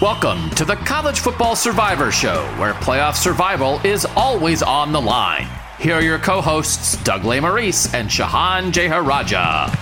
Welcome 0.00 0.48
to 0.52 0.64
the 0.64 0.76
College 0.76 1.20
Football 1.20 1.54
Survivor 1.54 2.10
Show, 2.10 2.42
where 2.58 2.72
playoff 2.72 3.16
survival 3.16 3.78
is 3.84 4.06
always 4.16 4.62
on 4.62 4.92
the 4.92 5.00
line. 5.00 5.46
Here 5.78 5.96
are 5.96 6.00
your 6.00 6.18
co 6.18 6.40
hosts, 6.40 6.96
Doug 7.04 7.20
Lesmerises 7.20 7.92
and 7.92 8.08
Shehan 8.08 8.72
Jeyarajah. 8.72 9.76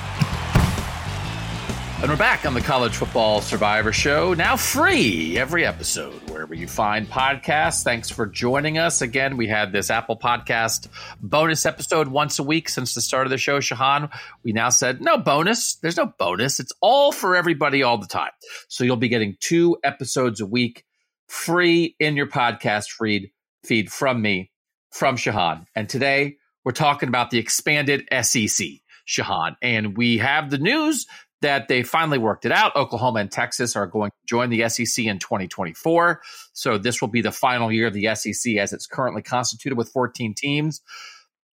And 2.02 2.10
we're 2.10 2.16
back 2.16 2.44
on 2.46 2.54
the 2.54 2.60
College 2.60 2.96
Football 2.96 3.42
Survivor 3.42 3.92
Show, 3.92 4.34
now 4.34 4.56
free 4.56 5.38
every 5.38 5.64
episode, 5.64 6.27
wherever 6.38 6.54
you 6.54 6.68
find 6.68 7.10
podcasts. 7.10 7.82
Thanks 7.82 8.10
for 8.10 8.24
joining 8.24 8.78
us. 8.78 9.02
Again, 9.02 9.36
we 9.36 9.48
had 9.48 9.72
this 9.72 9.90
Apple 9.90 10.16
Podcast 10.16 10.86
bonus 11.20 11.66
episode 11.66 12.06
once 12.06 12.38
a 12.38 12.44
week 12.44 12.68
since 12.68 12.94
the 12.94 13.00
start 13.00 13.26
of 13.26 13.32
the 13.32 13.38
show, 13.38 13.58
Shehan, 13.58 14.08
We 14.44 14.52
now 14.52 14.68
said, 14.68 15.00
no 15.00 15.18
bonus. 15.18 15.74
There's 15.82 15.96
no 15.96 16.14
bonus. 16.16 16.60
It's 16.60 16.70
all 16.80 17.10
for 17.10 17.34
everybody 17.34 17.82
all 17.82 17.98
the 17.98 18.06
time. 18.06 18.30
So 18.68 18.84
you'll 18.84 18.94
be 18.94 19.08
getting 19.08 19.36
two 19.40 19.78
episodes 19.82 20.40
a 20.40 20.46
week 20.46 20.84
free 21.26 21.96
in 21.98 22.14
your 22.14 22.28
podcast 22.28 22.92
feed, 22.92 23.32
feed 23.64 23.90
from 23.90 24.22
me, 24.22 24.52
from 24.92 25.16
Shehan. 25.16 25.66
And 25.74 25.88
today 25.88 26.36
we're 26.64 26.70
talking 26.70 27.08
about 27.08 27.30
the 27.30 27.38
expanded 27.38 28.06
SEC. 28.22 28.64
Shehan. 29.08 29.56
And 29.60 29.96
we 29.96 30.18
have 30.18 30.50
the 30.50 30.58
news 30.58 31.06
that 31.40 31.68
they 31.68 31.82
finally 31.82 32.18
worked 32.18 32.44
it 32.44 32.52
out. 32.52 32.74
Oklahoma 32.74 33.20
and 33.20 33.30
Texas 33.30 33.76
are 33.76 33.86
going 33.86 34.10
to 34.10 34.16
join 34.26 34.50
the 34.50 34.68
SEC 34.68 35.04
in 35.04 35.18
2024. 35.18 36.20
So 36.52 36.78
this 36.78 37.00
will 37.00 37.08
be 37.08 37.22
the 37.22 37.32
final 37.32 37.70
year 37.70 37.86
of 37.86 37.94
the 37.94 38.14
SEC 38.14 38.56
as 38.56 38.72
it's 38.72 38.86
currently 38.86 39.22
constituted 39.22 39.76
with 39.76 39.90
14 39.90 40.34
teams. 40.34 40.80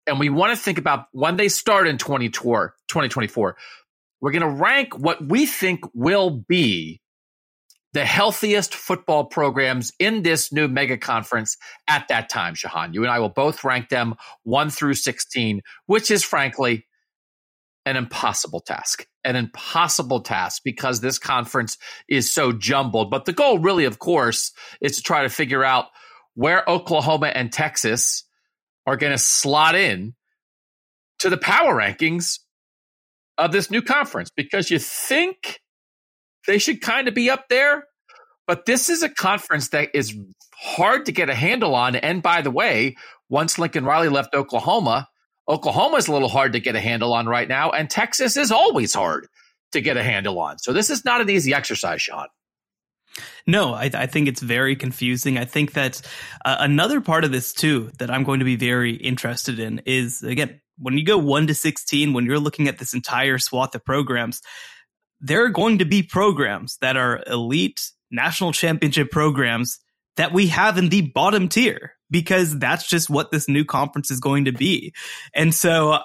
And 0.07 0.19
we 0.19 0.29
want 0.29 0.55
to 0.55 0.61
think 0.61 0.77
about 0.77 1.05
when 1.11 1.37
they 1.37 1.49
start 1.49 1.87
in 1.87 1.97
2024. 1.97 3.57
We're 4.21 4.31
going 4.31 4.41
to 4.41 4.49
rank 4.49 4.97
what 4.97 5.23
we 5.23 5.45
think 5.45 5.81
will 5.93 6.31
be 6.31 7.01
the 7.95 8.05
healthiest 8.05 8.75
football 8.75 9.23
programs 9.23 9.93
in 9.99 10.21
this 10.21 10.51
new 10.51 10.67
mega 10.67 10.97
conference 10.97 11.55
at 11.87 12.09
that 12.09 12.27
time, 12.27 12.53
Shehan. 12.53 12.93
You 12.93 13.03
and 13.03 13.09
I 13.09 13.19
will 13.19 13.29
both 13.29 13.63
rank 13.63 13.87
them 13.87 14.15
1 14.43 14.69
through 14.69 14.95
16, 14.95 15.61
which 15.85 16.11
is 16.11 16.21
frankly 16.21 16.85
an 17.85 17.95
impossible 17.95 18.59
task, 18.59 19.07
an 19.25 19.35
impossible 19.35 20.21
task 20.21 20.61
because 20.63 21.01
this 21.01 21.19
conference 21.19 21.77
is 22.07 22.31
so 22.31 22.51
jumbled. 22.51 23.09
But 23.09 23.25
the 23.25 23.33
goal, 23.33 23.59
really, 23.59 23.85
of 23.85 23.99
course, 23.99 24.53
is 24.81 24.95
to 24.97 25.01
try 25.01 25.23
to 25.23 25.29
figure 25.29 25.63
out 25.63 25.87
where 26.35 26.69
Oklahoma 26.69 27.27
and 27.27 27.51
Texas 27.51 28.23
are 28.85 28.97
going 28.97 29.11
to 29.11 29.17
slot 29.17 29.75
in 29.75 30.13
to 31.19 31.29
the 31.29 31.37
power 31.37 31.75
rankings 31.75 32.39
of 33.37 33.51
this 33.51 33.71
new 33.71 33.81
conference 33.81 34.29
because 34.35 34.69
you 34.69 34.79
think 34.79 35.59
they 36.47 36.57
should 36.57 36.81
kind 36.81 37.07
of 37.07 37.13
be 37.13 37.29
up 37.29 37.49
there. 37.49 37.85
But 38.47 38.65
this 38.65 38.89
is 38.89 39.01
a 39.01 39.09
conference 39.09 39.69
that 39.69 39.89
is 39.93 40.15
hard 40.53 41.05
to 41.07 41.11
get 41.11 41.29
a 41.29 41.35
handle 41.35 41.73
on. 41.73 41.95
And 41.95 42.21
by 42.21 42.41
the 42.41 42.51
way, 42.51 42.95
once 43.29 43.57
Lincoln 43.57 43.85
Riley 43.85 44.09
left 44.09 44.35
Oklahoma, 44.35 45.07
Oklahoma's 45.47 46.07
a 46.07 46.11
little 46.11 46.29
hard 46.29 46.53
to 46.53 46.59
get 46.59 46.75
a 46.75 46.79
handle 46.79 47.13
on 47.13 47.27
right 47.27 47.47
now, 47.47 47.71
and 47.71 47.89
Texas 47.89 48.37
is 48.37 48.51
always 48.51 48.93
hard 48.93 49.27
to 49.73 49.81
get 49.81 49.97
a 49.97 50.03
handle 50.03 50.39
on. 50.39 50.57
So 50.57 50.73
this 50.73 50.89
is 50.89 51.05
not 51.05 51.21
an 51.21 51.29
easy 51.29 51.53
exercise, 51.53 52.01
Sean. 52.01 52.27
No, 53.47 53.73
I, 53.73 53.89
I, 53.93 54.05
think 54.07 54.27
it's 54.27 54.41
very 54.41 54.75
confusing. 54.75 55.37
I 55.37 55.45
think 55.45 55.73
that 55.73 56.01
uh, 56.43 56.57
another 56.59 56.99
part 56.99 57.23
of 57.23 57.31
this 57.31 57.53
too 57.53 57.91
that 57.99 58.09
I'm 58.09 58.23
going 58.23 58.39
to 58.39 58.45
be 58.45 58.55
very 58.55 58.95
interested 58.95 59.59
in 59.59 59.81
is 59.85 60.23
again 60.23 60.59
when 60.77 60.97
you 60.97 61.05
go 61.05 61.17
one 61.17 61.47
to 61.47 61.55
sixteen, 61.55 62.13
when 62.13 62.25
you're 62.25 62.39
looking 62.39 62.67
at 62.67 62.77
this 62.77 62.93
entire 62.93 63.37
swath 63.37 63.75
of 63.75 63.85
programs, 63.85 64.41
there 65.21 65.45
are 65.45 65.49
going 65.49 65.77
to 65.77 65.85
be 65.85 66.03
programs 66.03 66.77
that 66.81 66.97
are 66.97 67.23
elite 67.27 67.89
national 68.11 68.51
championship 68.51 69.11
programs 69.11 69.79
that 70.17 70.33
we 70.33 70.47
have 70.47 70.77
in 70.77 70.89
the 70.89 71.01
bottom 71.01 71.49
tier 71.49 71.93
because 72.11 72.57
that's 72.59 72.87
just 72.87 73.09
what 73.09 73.31
this 73.31 73.49
new 73.49 73.65
conference 73.65 74.11
is 74.11 74.19
going 74.19 74.45
to 74.45 74.51
be. 74.51 74.93
And 75.33 75.53
so, 75.53 75.99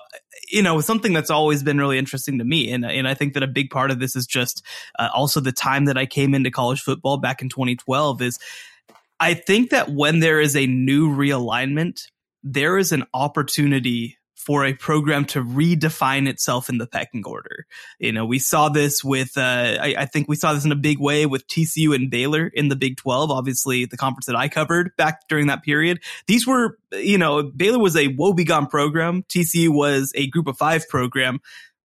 you 0.48 0.62
know, 0.62 0.80
something 0.80 1.12
that's 1.12 1.30
always 1.30 1.62
been 1.62 1.78
really 1.78 1.98
interesting 1.98 2.38
to 2.38 2.44
me. 2.44 2.72
And, 2.72 2.84
and 2.84 3.06
I 3.06 3.14
think 3.14 3.34
that 3.34 3.42
a 3.42 3.48
big 3.48 3.70
part 3.70 3.90
of 3.90 4.00
this 4.00 4.16
is 4.16 4.26
just 4.26 4.64
uh, 4.98 5.08
also 5.14 5.40
the 5.40 5.52
time 5.52 5.84
that 5.84 5.98
I 5.98 6.06
came 6.06 6.34
into 6.34 6.50
college 6.50 6.80
football 6.80 7.18
back 7.18 7.42
in 7.42 7.48
2012 7.48 8.22
is 8.22 8.38
I 9.18 9.34
think 9.34 9.70
that 9.70 9.90
when 9.90 10.20
there 10.20 10.40
is 10.40 10.56
a 10.56 10.66
new 10.66 11.14
realignment, 11.14 12.06
there 12.42 12.78
is 12.78 12.92
an 12.92 13.04
opportunity 13.12 14.16
for 14.50 14.64
a 14.64 14.74
program 14.74 15.24
to 15.24 15.44
redefine 15.44 16.28
itself 16.28 16.68
in 16.68 16.78
the 16.78 16.86
pecking 16.88 17.22
order. 17.24 17.66
You 18.00 18.10
know, 18.10 18.26
we 18.26 18.40
saw 18.40 18.68
this 18.68 19.04
with, 19.04 19.38
uh, 19.38 19.78
I, 19.80 19.94
I, 19.96 20.06
think 20.06 20.28
we 20.28 20.34
saw 20.34 20.52
this 20.52 20.64
in 20.64 20.72
a 20.72 20.76
big 20.76 20.98
way 20.98 21.24
with 21.24 21.46
TCU 21.46 21.94
and 21.94 22.10
Baylor 22.10 22.48
in 22.48 22.66
the 22.66 22.74
Big 22.74 22.96
12, 22.96 23.30
obviously 23.30 23.84
the 23.84 23.96
conference 23.96 24.26
that 24.26 24.34
I 24.34 24.48
covered 24.48 24.96
back 24.96 25.28
during 25.28 25.46
that 25.46 25.62
period. 25.62 26.00
These 26.26 26.48
were, 26.48 26.80
you 26.90 27.16
know, 27.16 27.44
Baylor 27.44 27.78
was 27.78 27.94
a 27.94 28.08
woebegone 28.08 28.68
program. 28.68 29.22
TCU 29.28 29.68
was 29.68 30.10
a 30.16 30.26
group 30.26 30.48
of 30.48 30.58
five 30.58 30.88
program. 30.88 31.38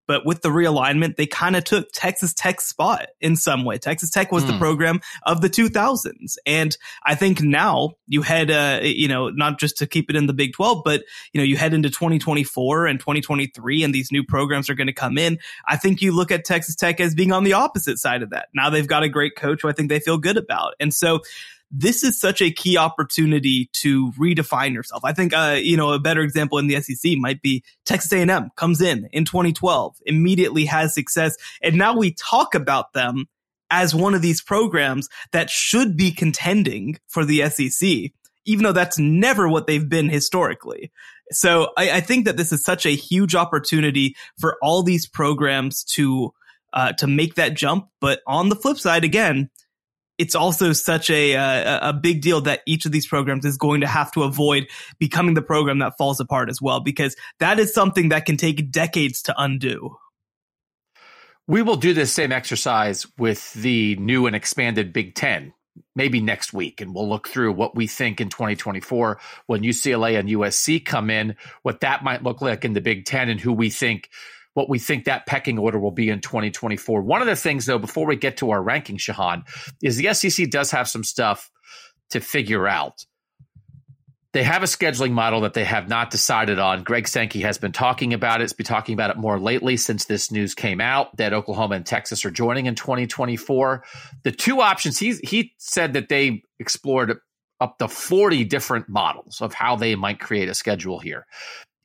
But 0.06 0.24
with 0.24 0.42
the 0.42 0.48
realignment, 0.48 1.16
they 1.16 1.26
kind 1.26 1.56
of 1.56 1.64
took 1.64 1.88
Texas 1.92 2.32
Tech's 2.34 2.68
spot 2.68 3.08
in 3.20 3.36
some 3.36 3.64
way. 3.64 3.78
Texas 3.78 4.10
Tech 4.10 4.32
was 4.32 4.44
mm. 4.44 4.48
the 4.48 4.52
hmm. 4.54 4.58
program 4.58 5.00
of 5.24 5.40
the 5.40 5.50
2000s. 5.50 6.36
And 6.46 6.76
I 7.04 7.14
think 7.14 7.40
now 7.42 7.94
you 8.06 8.22
head, 8.22 8.50
uh, 8.50 8.80
you 8.82 9.08
know, 9.08 9.30
not 9.30 9.58
just 9.58 9.78
to 9.78 9.86
keep 9.86 10.10
it 10.10 10.16
in 10.16 10.26
the 10.26 10.32
Big 10.32 10.52
12, 10.52 10.82
but, 10.84 11.02
you 11.32 11.40
know, 11.40 11.44
you 11.44 11.56
head 11.56 11.74
into 11.74 11.90
2024 11.90 12.86
and 12.86 12.98
2023 12.98 13.82
and 13.82 13.94
these 13.94 14.12
new 14.12 14.24
programs 14.24 14.70
are 14.70 14.74
going 14.74 14.86
to 14.86 14.92
come 14.92 15.18
in. 15.18 15.38
I 15.66 15.76
think 15.76 16.02
you 16.02 16.12
look 16.12 16.30
at 16.30 16.44
Texas 16.44 16.76
Tech 16.76 17.00
as 17.00 17.14
being 17.14 17.32
on 17.32 17.44
the 17.44 17.54
opposite 17.54 17.98
side 17.98 18.22
of 18.22 18.30
that. 18.30 18.48
Now 18.54 18.70
they've 18.70 18.86
got 18.86 19.02
a 19.02 19.08
great 19.08 19.36
coach 19.36 19.62
who 19.62 19.68
I 19.68 19.72
think 19.72 19.88
they 19.88 20.00
feel 20.00 20.18
good 20.18 20.36
about. 20.36 20.74
And 20.80 20.92
so 20.92 21.20
this 21.70 22.04
is 22.04 22.18
such 22.18 22.40
a 22.40 22.50
key 22.50 22.76
opportunity 22.76 23.68
to 23.72 24.12
redefine 24.12 24.72
yourself. 24.72 25.04
I 25.04 25.12
think, 25.12 25.34
uh, 25.34 25.58
you 25.60 25.76
know, 25.76 25.92
a 25.92 25.98
better 25.98 26.22
example 26.22 26.58
in 26.58 26.68
the 26.68 26.80
SEC 26.80 27.12
might 27.16 27.42
be 27.42 27.64
Texas 27.84 28.12
A&M 28.12 28.50
comes 28.56 28.80
in 28.80 29.08
in 29.12 29.24
2012, 29.24 29.96
immediately 30.06 30.64
has 30.66 30.94
success. 30.94 31.36
And 31.62 31.76
now 31.76 31.96
we 31.96 32.12
talk 32.12 32.54
about 32.54 32.92
them 32.92 33.26
as 33.70 33.94
one 33.94 34.14
of 34.14 34.22
these 34.22 34.40
programs 34.40 35.08
that 35.32 35.50
should 35.50 35.96
be 35.96 36.12
contending 36.12 36.98
for 37.08 37.24
the 37.24 37.48
SEC, 37.50 38.12
even 38.44 38.62
though 38.62 38.72
that's 38.72 38.98
never 38.98 39.48
what 39.48 39.66
they've 39.66 39.88
been 39.88 40.08
historically. 40.08 40.92
So 41.32 41.72
I, 41.76 41.90
I 41.90 42.00
think 42.00 42.26
that 42.26 42.36
this 42.36 42.52
is 42.52 42.62
such 42.62 42.86
a 42.86 42.90
huge 42.90 43.34
opportunity 43.34 44.14
for 44.38 44.56
all 44.62 44.84
these 44.84 45.08
programs 45.08 45.82
to, 45.94 46.32
uh, 46.72 46.92
to 46.94 47.08
make 47.08 47.34
that 47.34 47.54
jump. 47.54 47.88
But 48.00 48.20
on 48.26 48.48
the 48.48 48.56
flip 48.56 48.78
side, 48.78 49.02
again, 49.02 49.50
it's 50.18 50.34
also 50.34 50.72
such 50.72 51.10
a, 51.10 51.36
uh, 51.36 51.86
a, 51.86 51.88
a 51.90 51.92
big 51.92 52.22
deal 52.22 52.40
that 52.42 52.62
each 52.66 52.86
of 52.86 52.92
these 52.92 53.06
programs 53.06 53.44
is 53.44 53.56
going 53.56 53.80
to 53.82 53.86
have 53.86 54.10
to 54.12 54.22
avoid 54.22 54.68
becoming 54.98 55.34
the 55.34 55.42
program 55.42 55.78
that 55.80 55.96
falls 55.98 56.20
apart 56.20 56.48
as 56.48 56.60
well, 56.60 56.80
because 56.80 57.16
that 57.38 57.58
is 57.58 57.74
something 57.74 58.08
that 58.10 58.24
can 58.24 58.36
take 58.36 58.70
decades 58.70 59.22
to 59.22 59.34
undo. 59.36 59.96
We 61.48 61.62
will 61.62 61.76
do 61.76 61.94
this 61.94 62.12
same 62.12 62.32
exercise 62.32 63.06
with 63.18 63.52
the 63.54 63.96
new 63.96 64.26
and 64.26 64.34
expanded 64.34 64.92
Big 64.92 65.14
Ten, 65.14 65.52
maybe 65.94 66.20
next 66.20 66.52
week, 66.52 66.80
and 66.80 66.92
we'll 66.94 67.08
look 67.08 67.28
through 67.28 67.52
what 67.52 67.76
we 67.76 67.86
think 67.86 68.20
in 68.20 68.30
2024 68.30 69.20
when 69.46 69.62
UCLA 69.62 70.18
and 70.18 70.28
USC 70.28 70.84
come 70.84 71.08
in, 71.08 71.36
what 71.62 71.80
that 71.80 72.02
might 72.02 72.24
look 72.24 72.40
like 72.40 72.64
in 72.64 72.72
the 72.72 72.80
Big 72.80 73.04
Ten, 73.04 73.28
and 73.28 73.38
who 73.38 73.52
we 73.52 73.70
think 73.70 74.10
what 74.56 74.70
we 74.70 74.78
think 74.78 75.04
that 75.04 75.26
pecking 75.26 75.58
order 75.58 75.78
will 75.78 75.90
be 75.90 76.08
in 76.08 76.22
2024. 76.22 77.02
One 77.02 77.20
of 77.20 77.26
the 77.26 77.36
things, 77.36 77.66
though, 77.66 77.78
before 77.78 78.06
we 78.06 78.16
get 78.16 78.38
to 78.38 78.52
our 78.52 78.62
ranking, 78.62 78.96
Shehan, 78.96 79.42
is 79.82 79.98
the 79.98 80.14
SEC 80.14 80.48
does 80.48 80.70
have 80.70 80.88
some 80.88 81.04
stuff 81.04 81.50
to 82.08 82.20
figure 82.20 82.66
out. 82.66 83.04
They 84.32 84.42
have 84.42 84.62
a 84.62 84.66
scheduling 84.66 85.12
model 85.12 85.42
that 85.42 85.52
they 85.52 85.64
have 85.64 85.90
not 85.90 86.10
decided 86.10 86.58
on. 86.58 86.84
Greg 86.84 87.06
Sankey 87.06 87.42
has 87.42 87.58
been 87.58 87.72
talking 87.72 88.14
about 88.14 88.40
it. 88.40 88.44
It's 88.44 88.54
been 88.54 88.64
talking 88.64 88.94
about 88.94 89.10
it 89.10 89.18
more 89.18 89.38
lately 89.38 89.76
since 89.76 90.06
this 90.06 90.32
news 90.32 90.54
came 90.54 90.80
out 90.80 91.14
that 91.18 91.34
Oklahoma 91.34 91.74
and 91.74 91.84
Texas 91.84 92.24
are 92.24 92.30
joining 92.30 92.64
in 92.64 92.76
2024. 92.76 93.84
The 94.22 94.32
two 94.32 94.62
options 94.62 94.98
he 94.98 95.16
he 95.22 95.52
said 95.58 95.92
that 95.92 96.08
they 96.08 96.42
explored 96.58 97.18
up 97.60 97.76
to 97.78 97.88
40 97.88 98.44
different 98.44 98.88
models 98.88 99.42
of 99.42 99.52
how 99.52 99.76
they 99.76 99.96
might 99.96 100.18
create 100.18 100.48
a 100.48 100.54
schedule 100.54 100.98
here 100.98 101.26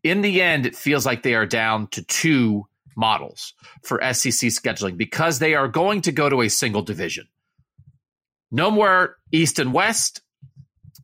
in 0.04 0.22
the 0.22 0.42
end, 0.42 0.66
it 0.66 0.76
feels 0.76 1.06
like 1.06 1.24
they 1.24 1.36
are 1.36 1.46
down 1.46 1.88
to 1.88 2.04
two 2.04 2.68
models 2.96 3.54
for 3.84 4.02
SEC 4.14 4.50
scheduling 4.50 4.98
because 4.98 5.40
they 5.40 5.56
are 5.56 5.68
going 5.68 6.02
to 6.02 6.12
go 6.12 6.30
to 6.30 6.42
a 6.42 6.50
single 6.50 6.82
division. 6.82 7.28
No 8.52 8.70
more 8.70 9.18
East 9.32 9.60
and 9.60 9.74
West. 9.74 10.22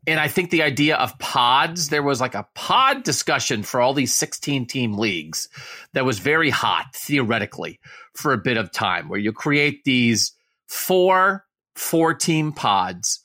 And 0.05 0.19
I 0.19 0.29
think 0.29 0.51
the 0.51 0.63
idea 0.63 0.95
of 0.95 1.19
pods, 1.19 1.89
there 1.89 2.03
was 2.03 2.21
like 2.21 2.35
a 2.35 2.47
pod 2.55 3.03
discussion 3.03 3.63
for 3.63 3.81
all 3.81 3.93
these 3.93 4.13
16 4.13 4.65
team 4.65 4.97
leagues 4.97 5.49
that 5.93 6.05
was 6.05 6.19
very 6.19 6.49
hot 6.49 6.95
theoretically 6.95 7.79
for 8.13 8.31
a 8.31 8.37
bit 8.37 8.57
of 8.57 8.71
time, 8.71 9.09
where 9.09 9.19
you 9.19 9.33
create 9.33 9.83
these 9.83 10.31
four 10.67 11.45
four 11.75 12.13
team 12.13 12.51
pods. 12.51 13.23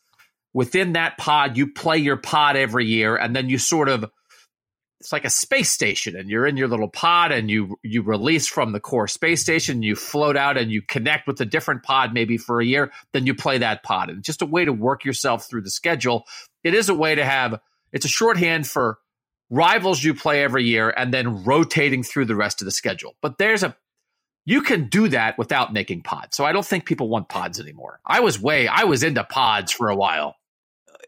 Within 0.53 0.93
that 0.93 1.17
pod, 1.19 1.57
you 1.57 1.73
play 1.73 1.99
your 1.99 2.17
pod 2.17 2.57
every 2.57 2.85
year, 2.85 3.17
and 3.17 3.35
then 3.35 3.49
you 3.49 3.59
sort 3.59 3.89
of 3.89 4.05
it's 5.03 5.11
like 5.11 5.25
a 5.25 5.31
space 5.31 5.69
station 5.69 6.15
and 6.15 6.31
you're 6.31 6.47
in 6.47 6.57
your 6.57 6.69
little 6.69 6.89
pod 6.89 7.33
and 7.33 7.51
you 7.51 7.77
you 7.83 8.03
release 8.03 8.47
from 8.47 8.71
the 8.71 8.79
core 8.79 9.09
space 9.09 9.41
station 9.41 9.83
you 9.83 9.97
float 9.97 10.37
out 10.37 10.57
and 10.57 10.71
you 10.71 10.81
connect 10.81 11.27
with 11.27 11.41
a 11.41 11.45
different 11.45 11.83
pod 11.83 12.15
maybe 12.15 12.39
for 12.39 12.61
a 12.61 12.65
year 12.65 12.93
then 13.13 13.27
you 13.27 13.35
play 13.35 13.59
that 13.59 13.83
pod. 13.83 14.11
And 14.11 14.23
just 14.23 14.43
a 14.43 14.47
way 14.47 14.65
to 14.65 14.73
work 14.73 15.05
yourself 15.05 15.49
through 15.49 15.63
the 15.63 15.71
schedule. 15.71 16.25
It 16.63 16.73
is 16.73 16.89
a 16.89 16.95
way 16.95 17.17
to 17.17 17.25
have 17.25 17.59
it's 17.93 18.05
a 18.05 18.09
shorthand 18.09 18.69
for 18.69 18.99
rivals 19.51 20.05
you 20.05 20.15
play 20.15 20.45
every 20.45 20.65
year 20.65 20.91
and 20.97 21.13
then 21.13 21.43
rotating 21.43 22.05
through 22.05 22.27
the 22.27 22.37
rest 22.37 22.63
of 22.63 22.67
the 22.67 22.71
schedule. 22.71 23.17
But 23.21 23.39
there's 23.39 23.65
a 23.65 23.77
you 24.45 24.63
can 24.63 24.89
do 24.89 25.09
that 25.09 25.37
without 25.37 25.73
making 25.73 26.03
pods. 26.03 26.37
So 26.37 26.45
i 26.45 26.53
don't 26.53 26.65
think 26.65 26.87
people 26.87 27.09
want 27.09 27.29
pods 27.29 27.59
anymore. 27.59 27.99
I 28.07 28.21
was 28.21 28.41
way 28.41 28.69
i 28.69 28.85
was 28.85 29.03
into 29.03 29.25
pods 29.25 29.73
for 29.73 29.89
a 29.89 29.97
while 29.97 30.37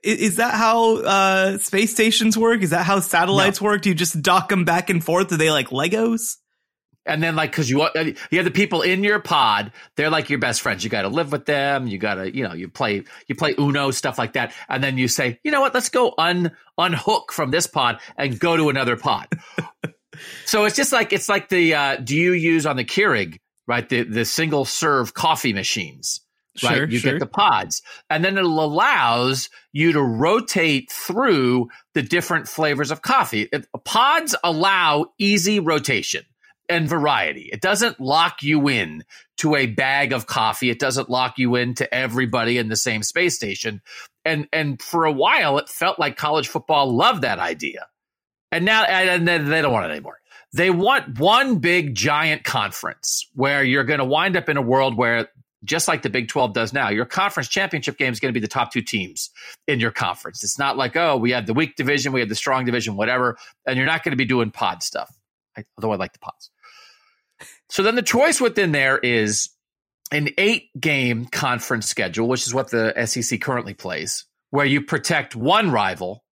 is 0.05 0.37
that 0.37 0.55
how 0.55 0.97
uh, 0.99 1.59
space 1.59 1.93
stations 1.93 2.37
work? 2.37 2.63
Is 2.63 2.71
that 2.71 2.85
how 2.85 3.01
satellites 3.01 3.61
no. 3.61 3.67
work? 3.67 3.83
Do 3.83 3.89
you 3.89 3.95
just 3.95 4.21
dock 4.23 4.49
them 4.49 4.65
back 4.65 4.91
and 4.91 5.03
forth? 5.03 5.33
Are 5.33 5.37
they 5.37 5.51
like 5.51 5.69
Legos? 5.69 6.37
And 7.07 7.23
then, 7.23 7.37
like, 7.37 7.51
because 7.51 7.69
you 7.69 7.87
you 7.95 8.39
have 8.39 8.45
the 8.45 8.51
people 8.51 8.81
in 8.81 9.05
your 9.05 9.21
pod, 9.21 9.73
they're 9.97 10.11
like 10.11 10.31
your 10.31 10.39
best 10.39 10.63
friends. 10.63 10.85
You 10.85 10.91
got 10.91 11.03
to 11.03 11.09
live 11.09 11.33
with 11.33 11.45
them. 11.45 11.87
You 11.87 11.99
got 11.99 12.15
to, 12.15 12.35
you 12.35 12.45
know, 12.45 12.55
you 12.55 12.69
play 12.69 13.05
you 13.27 13.35
play 13.35 13.55
Uno 13.59 13.91
stuff 13.91 14.19
like 14.19 14.35
that. 14.35 14.55
And 14.69 14.83
then 14.83 14.97
you 14.97 15.09
say, 15.09 15.39
you 15.45 15.51
know 15.51 15.61
what? 15.61 15.75
Let's 15.75 15.91
go 15.91 16.15
un 16.17 16.53
unhook 16.79 17.33
from 17.33 17.51
this 17.51 17.67
pod 17.67 18.01
and 18.17 18.39
go 18.39 18.57
to 18.57 18.71
another 18.71 18.97
pod. 18.97 19.29
so 20.47 20.65
it's 20.65 20.77
just 20.77 20.93
like 20.93 21.13
it's 21.13 21.29
like 21.29 21.51
the 21.51 21.75
uh, 21.75 21.97
do 21.97 22.17
you 22.17 22.33
use 22.33 22.65
on 22.65 22.77
the 22.77 22.85
Keurig 22.85 23.39
right 23.67 23.87
the 23.87 24.03
the 24.05 24.25
single 24.25 24.65
serve 24.65 25.13
coffee 25.13 25.53
machines 25.53 26.24
right? 26.63 26.77
Sure, 26.77 26.89
you 26.89 26.99
sure. 26.99 27.13
get 27.13 27.21
the 27.21 27.27
pods. 27.27 27.83
And 28.11 28.25
then 28.25 28.39
it 28.39 28.45
allows 28.45 29.49
you 29.73 29.93
to 29.93 30.03
rotate 30.03 30.91
through 30.91 31.69
the 31.95 32.03
different 32.03 32.49
flavors 32.49 32.91
of 32.91 33.03
coffee. 33.03 33.49
It, 33.53 33.67
pods 33.85 34.35
allow 34.45 35.07
easy 35.19 35.61
rotation 35.61 36.25
and 36.69 36.89
variety. 36.89 37.51
It 37.53 37.61
doesn't 37.61 38.01
lock 38.01 38.43
you 38.43 38.69
in 38.69 39.05
to 39.39 39.55
a 39.57 39.67
bag 39.67 40.13
of 40.13 40.27
coffee. 40.27 40.71
It 40.71 40.79
doesn't 40.79 41.11
lock 41.11 41.39
you 41.39 41.57
in 41.57 41.75
to 41.75 41.95
everybody 41.95 42.59
in 42.59 42.69
the 42.69 42.77
same 42.77 43.03
space 43.03 43.35
station. 43.35 43.83
And 44.25 44.49
and 44.53 44.81
for 44.81 45.05
a 45.05 45.13
while 45.13 45.59
it 45.59 45.69
felt 45.69 45.99
like 45.99 46.17
college 46.17 46.49
football 46.49 46.95
loved 46.95 47.23
that 47.23 47.39
idea. 47.39 47.87
And 48.51 48.65
now 48.65 48.85
and 48.85 49.27
then 49.27 49.47
they 49.47 49.61
don't 49.61 49.73
want 49.73 49.87
it 49.87 49.91
anymore. 49.91 50.21
They 50.53 50.71
want 50.71 51.19
one 51.19 51.59
big 51.59 51.97
giant 51.97 52.45
conference 52.45 53.29
where 53.35 53.65
you're 53.65 53.85
going 53.85 53.99
to 53.99 54.05
wind 54.05 54.37
up 54.37 54.49
in 54.49 54.57
a 54.57 54.63
world 54.63 54.97
where 54.97 55.29
just 55.65 55.89
like 55.89 56.03
the 56.03 56.11
Big 56.11 56.29
12 56.29 56.53
does 56.53 56.73
now. 56.73 56.89
Your 56.89 57.05
conference 57.05 57.49
championship 57.49 57.99
game 57.99 58.13
is 58.13 58.21
going 58.21 58.33
to 58.33 58.39
be 58.39 58.45
the 58.45 58.49
top 58.49 58.73
two 58.73 58.83
teams 58.83 59.31
in 59.67 59.81
your 59.81 59.91
conference. 59.91 60.45
It's 60.45 60.59
not 60.59 60.77
like, 60.77 60.97
oh, 60.97 61.17
we 61.17 61.33
have 61.33 61.47
the 61.47 61.55
weak 61.55 61.77
division, 61.77 62.13
we 62.13 62.21
have 62.21 62.29
the 62.29 62.35
strong 62.35 62.65
division, 62.65 62.97
whatever, 62.97 63.37
and 63.67 63.77
you're 63.77 63.87
not 63.87 64.05
going 64.05 64.13
to 64.13 64.17
be 64.17 64.25
doing 64.25 64.51
pod 64.51 64.83
stuff, 64.83 65.13
although 65.77 65.93
I 65.93 65.97
like 65.97 66.13
the 66.13 66.19
pods. 66.19 66.51
So 67.69 67.83
then 67.83 67.95
the 67.95 68.03
choice 68.03 68.41
within 68.41 68.73
there 68.73 68.99
is 68.99 69.51
an 70.13 70.29
eight 70.39 70.69
game 70.79 71.27
conference 71.27 71.89
schedule, 71.89 72.29
which 72.29 72.47
is 72.47 72.55
what 72.55 72.71
the 72.71 72.95
SEC 73.07 73.41
currently 73.41 73.75
plays, 73.75 74.27
where 74.51 74.67
you 74.67 74.83
protect 74.83 75.35
one 75.35 75.71
rival, 75.71 76.23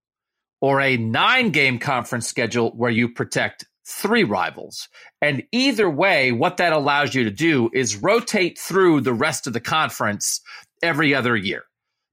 or 0.61 0.79
a 0.79 0.95
nine 0.95 1.49
game 1.49 1.77
conference 1.79 2.27
schedule 2.27 2.71
where 2.71 2.91
you 2.91 3.09
protect 3.09 3.65
three 3.85 4.23
rivals. 4.23 4.87
And 5.21 5.43
either 5.51 5.89
way, 5.89 6.31
what 6.31 6.57
that 6.57 6.73
allows 6.73 7.13
you 7.13 7.23
to 7.25 7.31
do 7.31 7.69
is 7.73 7.97
rotate 7.97 8.57
through 8.57 9.01
the 9.01 9.13
rest 9.13 9.47
of 9.47 9.53
the 9.53 9.59
conference 9.59 10.41
every 10.81 11.13
other 11.13 11.35
year. 11.35 11.63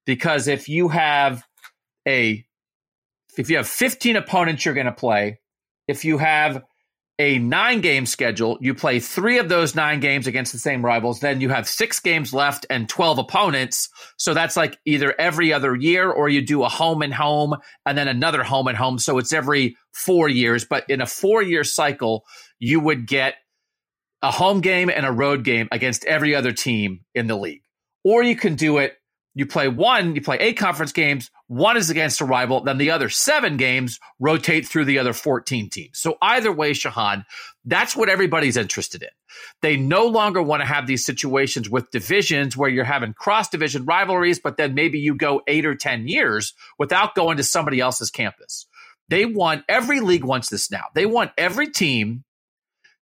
Because 0.06 0.48
if 0.48 0.68
you 0.68 0.88
have 0.88 1.44
a 2.06 2.44
if 3.38 3.48
you 3.48 3.56
have 3.56 3.68
15 3.68 4.16
opponents 4.16 4.64
you're 4.64 4.74
going 4.74 4.86
to 4.86 4.92
play, 4.92 5.38
if 5.86 6.04
you 6.04 6.18
have 6.18 6.62
a 7.20 7.38
nine 7.38 7.82
game 7.82 8.06
schedule, 8.06 8.56
you 8.62 8.74
play 8.74 8.98
three 8.98 9.36
of 9.36 9.50
those 9.50 9.74
nine 9.74 10.00
games 10.00 10.26
against 10.26 10.52
the 10.54 10.58
same 10.58 10.82
rivals. 10.82 11.20
Then 11.20 11.42
you 11.42 11.50
have 11.50 11.68
six 11.68 12.00
games 12.00 12.32
left 12.32 12.64
and 12.70 12.88
12 12.88 13.18
opponents. 13.18 13.90
So 14.16 14.32
that's 14.32 14.56
like 14.56 14.78
either 14.86 15.14
every 15.20 15.52
other 15.52 15.76
year 15.76 16.10
or 16.10 16.30
you 16.30 16.40
do 16.40 16.62
a 16.64 16.68
home 16.70 17.02
and 17.02 17.12
home 17.12 17.56
and 17.84 17.98
then 17.98 18.08
another 18.08 18.42
home 18.42 18.68
and 18.68 18.76
home. 18.76 18.98
So 18.98 19.18
it's 19.18 19.34
every 19.34 19.76
four 19.92 20.30
years. 20.30 20.64
But 20.64 20.88
in 20.88 21.02
a 21.02 21.06
four 21.06 21.42
year 21.42 21.62
cycle, 21.62 22.24
you 22.58 22.80
would 22.80 23.06
get 23.06 23.34
a 24.22 24.30
home 24.30 24.62
game 24.62 24.88
and 24.88 25.04
a 25.04 25.12
road 25.12 25.44
game 25.44 25.68
against 25.70 26.06
every 26.06 26.34
other 26.34 26.52
team 26.52 27.00
in 27.14 27.26
the 27.26 27.36
league. 27.36 27.62
Or 28.02 28.22
you 28.22 28.34
can 28.34 28.54
do 28.54 28.78
it 28.78 28.96
you 29.34 29.46
play 29.46 29.68
one, 29.68 30.14
you 30.14 30.22
play 30.22 30.38
eight 30.38 30.58
conference 30.58 30.92
games, 30.92 31.30
one 31.50 31.76
is 31.76 31.90
against 31.90 32.20
a 32.20 32.24
rival, 32.24 32.60
then 32.60 32.78
the 32.78 32.92
other 32.92 33.08
seven 33.08 33.56
games 33.56 33.98
rotate 34.20 34.68
through 34.68 34.84
the 34.84 35.00
other 35.00 35.12
14 35.12 35.68
teams. 35.68 35.98
So 35.98 36.16
either 36.22 36.52
way, 36.52 36.70
Shehan, 36.70 37.24
that's 37.64 37.96
what 37.96 38.08
everybody's 38.08 38.56
interested 38.56 39.02
in. 39.02 39.08
They 39.60 39.76
no 39.76 40.06
longer 40.06 40.40
want 40.40 40.60
to 40.60 40.66
have 40.66 40.86
these 40.86 41.04
situations 41.04 41.68
with 41.68 41.90
divisions 41.90 42.56
where 42.56 42.70
you're 42.70 42.84
having 42.84 43.14
cross 43.14 43.48
division 43.48 43.84
rivalries, 43.84 44.38
but 44.38 44.58
then 44.58 44.74
maybe 44.74 45.00
you 45.00 45.16
go 45.16 45.42
eight 45.48 45.66
or 45.66 45.74
10 45.74 46.06
years 46.06 46.54
without 46.78 47.16
going 47.16 47.36
to 47.38 47.42
somebody 47.42 47.80
else's 47.80 48.12
campus. 48.12 48.66
They 49.08 49.26
want 49.26 49.64
every 49.68 49.98
league 49.98 50.22
wants 50.22 50.50
this 50.50 50.70
now. 50.70 50.84
They 50.94 51.04
want 51.04 51.32
every 51.36 51.70
team 51.70 52.22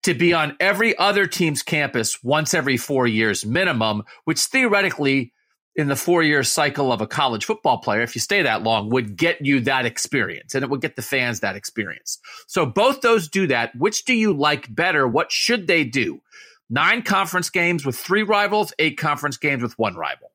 to 0.05 0.15
be 0.15 0.33
on 0.33 0.57
every 0.61 0.97
other 0.97 1.27
team's 1.27 1.63
campus 1.63 2.25
once 2.25 2.55
every 2.55 2.79
four 2.79 3.07
years 3.07 3.45
minimum, 3.45 4.05
which 4.25 4.41
theoretically 4.41 5.35
in 5.77 5.89
the 5.89 5.97
four 5.97 6.23
year 6.23 6.43
cycle 6.43 6.93
of 6.93 7.01
a 7.01 7.07
college 7.07 7.45
football 7.45 7.79
player, 7.79 8.03
if 8.03 8.15
you 8.15 8.21
stay 8.21 8.43
that 8.43 8.63
long, 8.63 8.91
would 8.91 9.17
get 9.17 9.45
you 9.45 9.61
that 9.61 9.87
experience 9.87 10.55
and 10.55 10.65
it 10.65 10.71
would 10.71 10.81
get 10.81 10.97
the 10.97 11.03
fans 11.03 11.41
that 11.41 11.57
experience. 11.57 12.19
So 12.47 12.67
both 12.67 13.01
those 13.01 13.29
do 13.29 13.47
that. 13.49 13.75
Which 13.77 14.05
do 14.05 14.15
you 14.15 14.33
like 14.33 14.73
better? 14.75 15.07
What 15.07 15.31
should 15.31 15.67
they 15.67 15.85
do? 15.85 16.21
Nine 16.69 17.03
conference 17.03 17.51
games 17.51 17.85
with 17.85 17.97
three 17.97 18.23
rivals, 18.23 18.73
eight 18.79 18.99
conference 18.99 19.37
games 19.37 19.63
with 19.63 19.79
one 19.79 19.97
rival. 19.97 20.31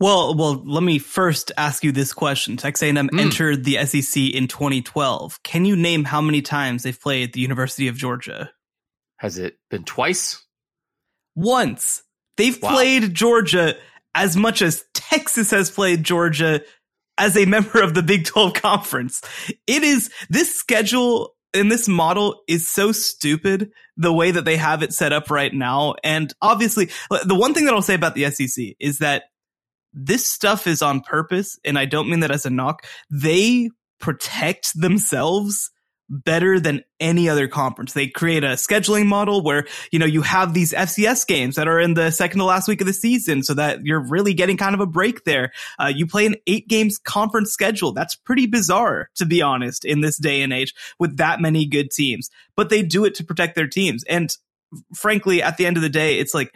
Well, 0.00 0.36
well, 0.36 0.62
let 0.64 0.84
me 0.84 1.00
first 1.00 1.50
ask 1.56 1.82
you 1.82 1.90
this 1.90 2.12
question. 2.12 2.56
Texas 2.56 2.84
A&M 2.84 3.08
mm. 3.08 3.20
entered 3.20 3.64
the 3.64 3.84
SEC 3.84 4.22
in 4.22 4.46
2012. 4.46 5.42
Can 5.42 5.64
you 5.64 5.74
name 5.74 6.04
how 6.04 6.20
many 6.20 6.40
times 6.40 6.84
they've 6.84 7.00
played 7.00 7.32
the 7.32 7.40
University 7.40 7.88
of 7.88 7.96
Georgia? 7.96 8.50
Has 9.16 9.38
it 9.38 9.58
been 9.70 9.82
twice? 9.82 10.44
Once. 11.34 12.04
They've 12.36 12.60
wow. 12.62 12.70
played 12.70 13.12
Georgia 13.12 13.74
as 14.14 14.36
much 14.36 14.62
as 14.62 14.84
Texas 14.94 15.50
has 15.50 15.70
played 15.70 16.04
Georgia 16.04 16.60
as 17.18 17.36
a 17.36 17.46
member 17.46 17.82
of 17.82 17.94
the 17.94 18.02
Big 18.02 18.24
12 18.24 18.54
conference. 18.54 19.22
It 19.66 19.82
is 19.82 20.10
this 20.28 20.54
schedule 20.54 21.34
and 21.54 21.72
this 21.72 21.88
model 21.88 22.42
is 22.46 22.68
so 22.68 22.92
stupid 22.92 23.70
the 23.96 24.12
way 24.12 24.30
that 24.30 24.44
they 24.44 24.56
have 24.56 24.82
it 24.82 24.92
set 24.92 25.12
up 25.12 25.30
right 25.30 25.52
now. 25.52 25.94
And 26.04 26.32
obviously, 26.42 26.90
the 27.24 27.34
one 27.34 27.54
thing 27.54 27.64
that 27.64 27.74
I'll 27.74 27.82
say 27.82 27.94
about 27.94 28.14
the 28.14 28.30
SEC 28.30 28.76
is 28.78 28.98
that 28.98 29.24
this 29.92 30.28
stuff 30.28 30.66
is 30.66 30.82
on 30.82 31.00
purpose. 31.00 31.58
And 31.64 31.78
I 31.78 31.86
don't 31.86 32.10
mean 32.10 32.20
that 32.20 32.30
as 32.30 32.44
a 32.44 32.50
knock. 32.50 32.84
They 33.10 33.70
protect 33.98 34.78
themselves 34.78 35.70
better 36.10 36.58
than 36.58 36.82
any 37.00 37.28
other 37.28 37.48
conference. 37.48 37.92
They 37.92 38.08
create 38.08 38.44
a 38.44 38.48
scheduling 38.48 39.06
model 39.06 39.42
where, 39.42 39.66
you 39.90 39.98
know, 39.98 40.06
you 40.06 40.22
have 40.22 40.54
these 40.54 40.72
FCS 40.72 41.26
games 41.26 41.56
that 41.56 41.68
are 41.68 41.78
in 41.78 41.94
the 41.94 42.10
second 42.10 42.38
to 42.38 42.44
last 42.44 42.68
week 42.68 42.80
of 42.80 42.86
the 42.86 42.92
season 42.92 43.42
so 43.42 43.54
that 43.54 43.84
you're 43.84 44.00
really 44.00 44.34
getting 44.34 44.56
kind 44.56 44.74
of 44.74 44.80
a 44.80 44.86
break 44.86 45.24
there. 45.24 45.52
Uh, 45.78 45.92
you 45.94 46.06
play 46.06 46.26
an 46.26 46.36
eight 46.46 46.68
games 46.68 46.98
conference 46.98 47.52
schedule. 47.52 47.92
That's 47.92 48.14
pretty 48.14 48.46
bizarre, 48.46 49.10
to 49.16 49.26
be 49.26 49.42
honest, 49.42 49.84
in 49.84 50.00
this 50.00 50.18
day 50.18 50.42
and 50.42 50.52
age 50.52 50.74
with 50.98 51.18
that 51.18 51.40
many 51.40 51.66
good 51.66 51.90
teams, 51.90 52.30
but 52.56 52.70
they 52.70 52.82
do 52.82 53.04
it 53.04 53.14
to 53.16 53.24
protect 53.24 53.54
their 53.54 53.68
teams. 53.68 54.04
And 54.04 54.34
frankly, 54.94 55.42
at 55.42 55.56
the 55.56 55.66
end 55.66 55.76
of 55.76 55.82
the 55.82 55.88
day, 55.88 56.18
it's 56.18 56.34
like, 56.34 56.54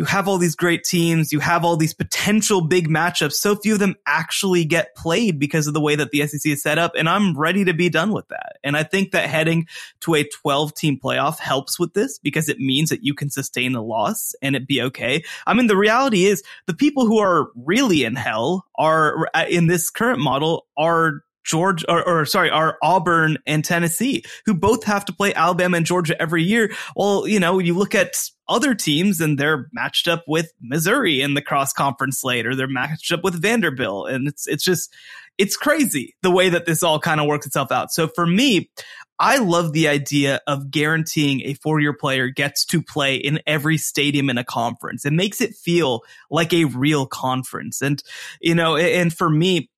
you 0.00 0.06
have 0.06 0.26
all 0.26 0.38
these 0.38 0.56
great 0.56 0.82
teams, 0.82 1.30
you 1.30 1.40
have 1.40 1.62
all 1.62 1.76
these 1.76 1.92
potential 1.92 2.62
big 2.62 2.88
matchups. 2.88 3.34
So 3.34 3.54
few 3.54 3.74
of 3.74 3.80
them 3.80 3.96
actually 4.06 4.64
get 4.64 4.96
played 4.96 5.38
because 5.38 5.66
of 5.66 5.74
the 5.74 5.80
way 5.80 5.94
that 5.94 6.10
the 6.10 6.26
SEC 6.26 6.50
is 6.50 6.62
set 6.62 6.78
up. 6.78 6.92
And 6.96 7.06
I'm 7.06 7.36
ready 7.36 7.66
to 7.66 7.74
be 7.74 7.90
done 7.90 8.10
with 8.10 8.26
that. 8.28 8.56
And 8.64 8.78
I 8.78 8.82
think 8.82 9.10
that 9.10 9.28
heading 9.28 9.66
to 10.00 10.14
a 10.14 10.24
12 10.24 10.72
team 10.72 10.98
playoff 10.98 11.38
helps 11.38 11.78
with 11.78 11.92
this 11.92 12.18
because 12.18 12.48
it 12.48 12.58
means 12.58 12.88
that 12.88 13.04
you 13.04 13.12
can 13.12 13.28
sustain 13.28 13.74
a 13.74 13.82
loss 13.82 14.34
and 14.40 14.56
it 14.56 14.66
be 14.66 14.80
okay. 14.80 15.22
I 15.46 15.52
mean, 15.52 15.66
the 15.66 15.76
reality 15.76 16.24
is 16.24 16.42
the 16.66 16.72
people 16.72 17.04
who 17.04 17.18
are 17.18 17.50
really 17.54 18.04
in 18.04 18.16
hell 18.16 18.64
are 18.76 19.28
uh, 19.34 19.44
in 19.50 19.66
this 19.66 19.90
current 19.90 20.18
model 20.20 20.66
are 20.78 21.20
George 21.44 21.84
or, 21.88 22.06
or, 22.06 22.26
sorry, 22.26 22.50
are 22.50 22.76
Auburn 22.82 23.38
and 23.46 23.64
Tennessee, 23.64 24.24
who 24.46 24.54
both 24.54 24.84
have 24.84 25.04
to 25.06 25.12
play 25.12 25.32
Alabama 25.34 25.78
and 25.78 25.86
Georgia 25.86 26.20
every 26.20 26.42
year. 26.42 26.72
Well, 26.94 27.26
you 27.26 27.40
know, 27.40 27.58
you 27.58 27.74
look 27.74 27.94
at 27.94 28.16
other 28.48 28.74
teams 28.74 29.20
and 29.20 29.38
they're 29.38 29.68
matched 29.72 30.08
up 30.08 30.24
with 30.26 30.52
Missouri 30.60 31.20
in 31.20 31.34
the 31.34 31.42
cross 31.42 31.72
conference 31.72 32.20
slate, 32.20 32.46
or 32.46 32.54
they're 32.54 32.68
matched 32.68 33.12
up 33.12 33.24
with 33.24 33.40
Vanderbilt, 33.40 34.10
and 34.10 34.28
it's 34.28 34.46
it's 34.46 34.64
just 34.64 34.94
it's 35.38 35.56
crazy 35.56 36.14
the 36.22 36.30
way 36.30 36.50
that 36.50 36.66
this 36.66 36.82
all 36.82 36.98
kind 36.98 37.20
of 37.20 37.26
works 37.26 37.46
itself 37.46 37.72
out. 37.72 37.90
So 37.90 38.08
for 38.08 38.26
me, 38.26 38.70
I 39.18 39.38
love 39.38 39.72
the 39.72 39.88
idea 39.88 40.40
of 40.46 40.70
guaranteeing 40.70 41.42
a 41.42 41.54
four 41.54 41.80
year 41.80 41.94
player 41.94 42.28
gets 42.28 42.66
to 42.66 42.82
play 42.82 43.16
in 43.16 43.40
every 43.46 43.78
stadium 43.78 44.28
in 44.28 44.36
a 44.36 44.44
conference. 44.44 45.06
It 45.06 45.12
makes 45.12 45.40
it 45.40 45.54
feel 45.54 46.02
like 46.30 46.52
a 46.52 46.64
real 46.64 47.06
conference. 47.06 47.80
And, 47.80 48.02
you 48.40 48.54
know, 48.54 48.76
and 48.76 49.12
for 49.12 49.30
me, 49.30 49.69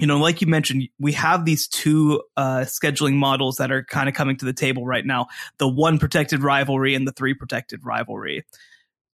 you 0.00 0.06
know, 0.06 0.18
like 0.18 0.40
you 0.40 0.46
mentioned, 0.46 0.88
we 0.98 1.12
have 1.12 1.44
these 1.44 1.68
two 1.68 2.22
uh, 2.36 2.60
scheduling 2.60 3.14
models 3.14 3.56
that 3.56 3.72
are 3.72 3.82
kind 3.82 4.08
of 4.08 4.14
coming 4.14 4.36
to 4.36 4.44
the 4.44 4.52
table 4.52 4.84
right 4.84 5.06
now: 5.06 5.26
the 5.58 5.68
one 5.68 5.98
protected 5.98 6.42
rivalry 6.42 6.94
and 6.94 7.06
the 7.06 7.12
three 7.12 7.34
protected 7.34 7.84
rivalry. 7.84 8.44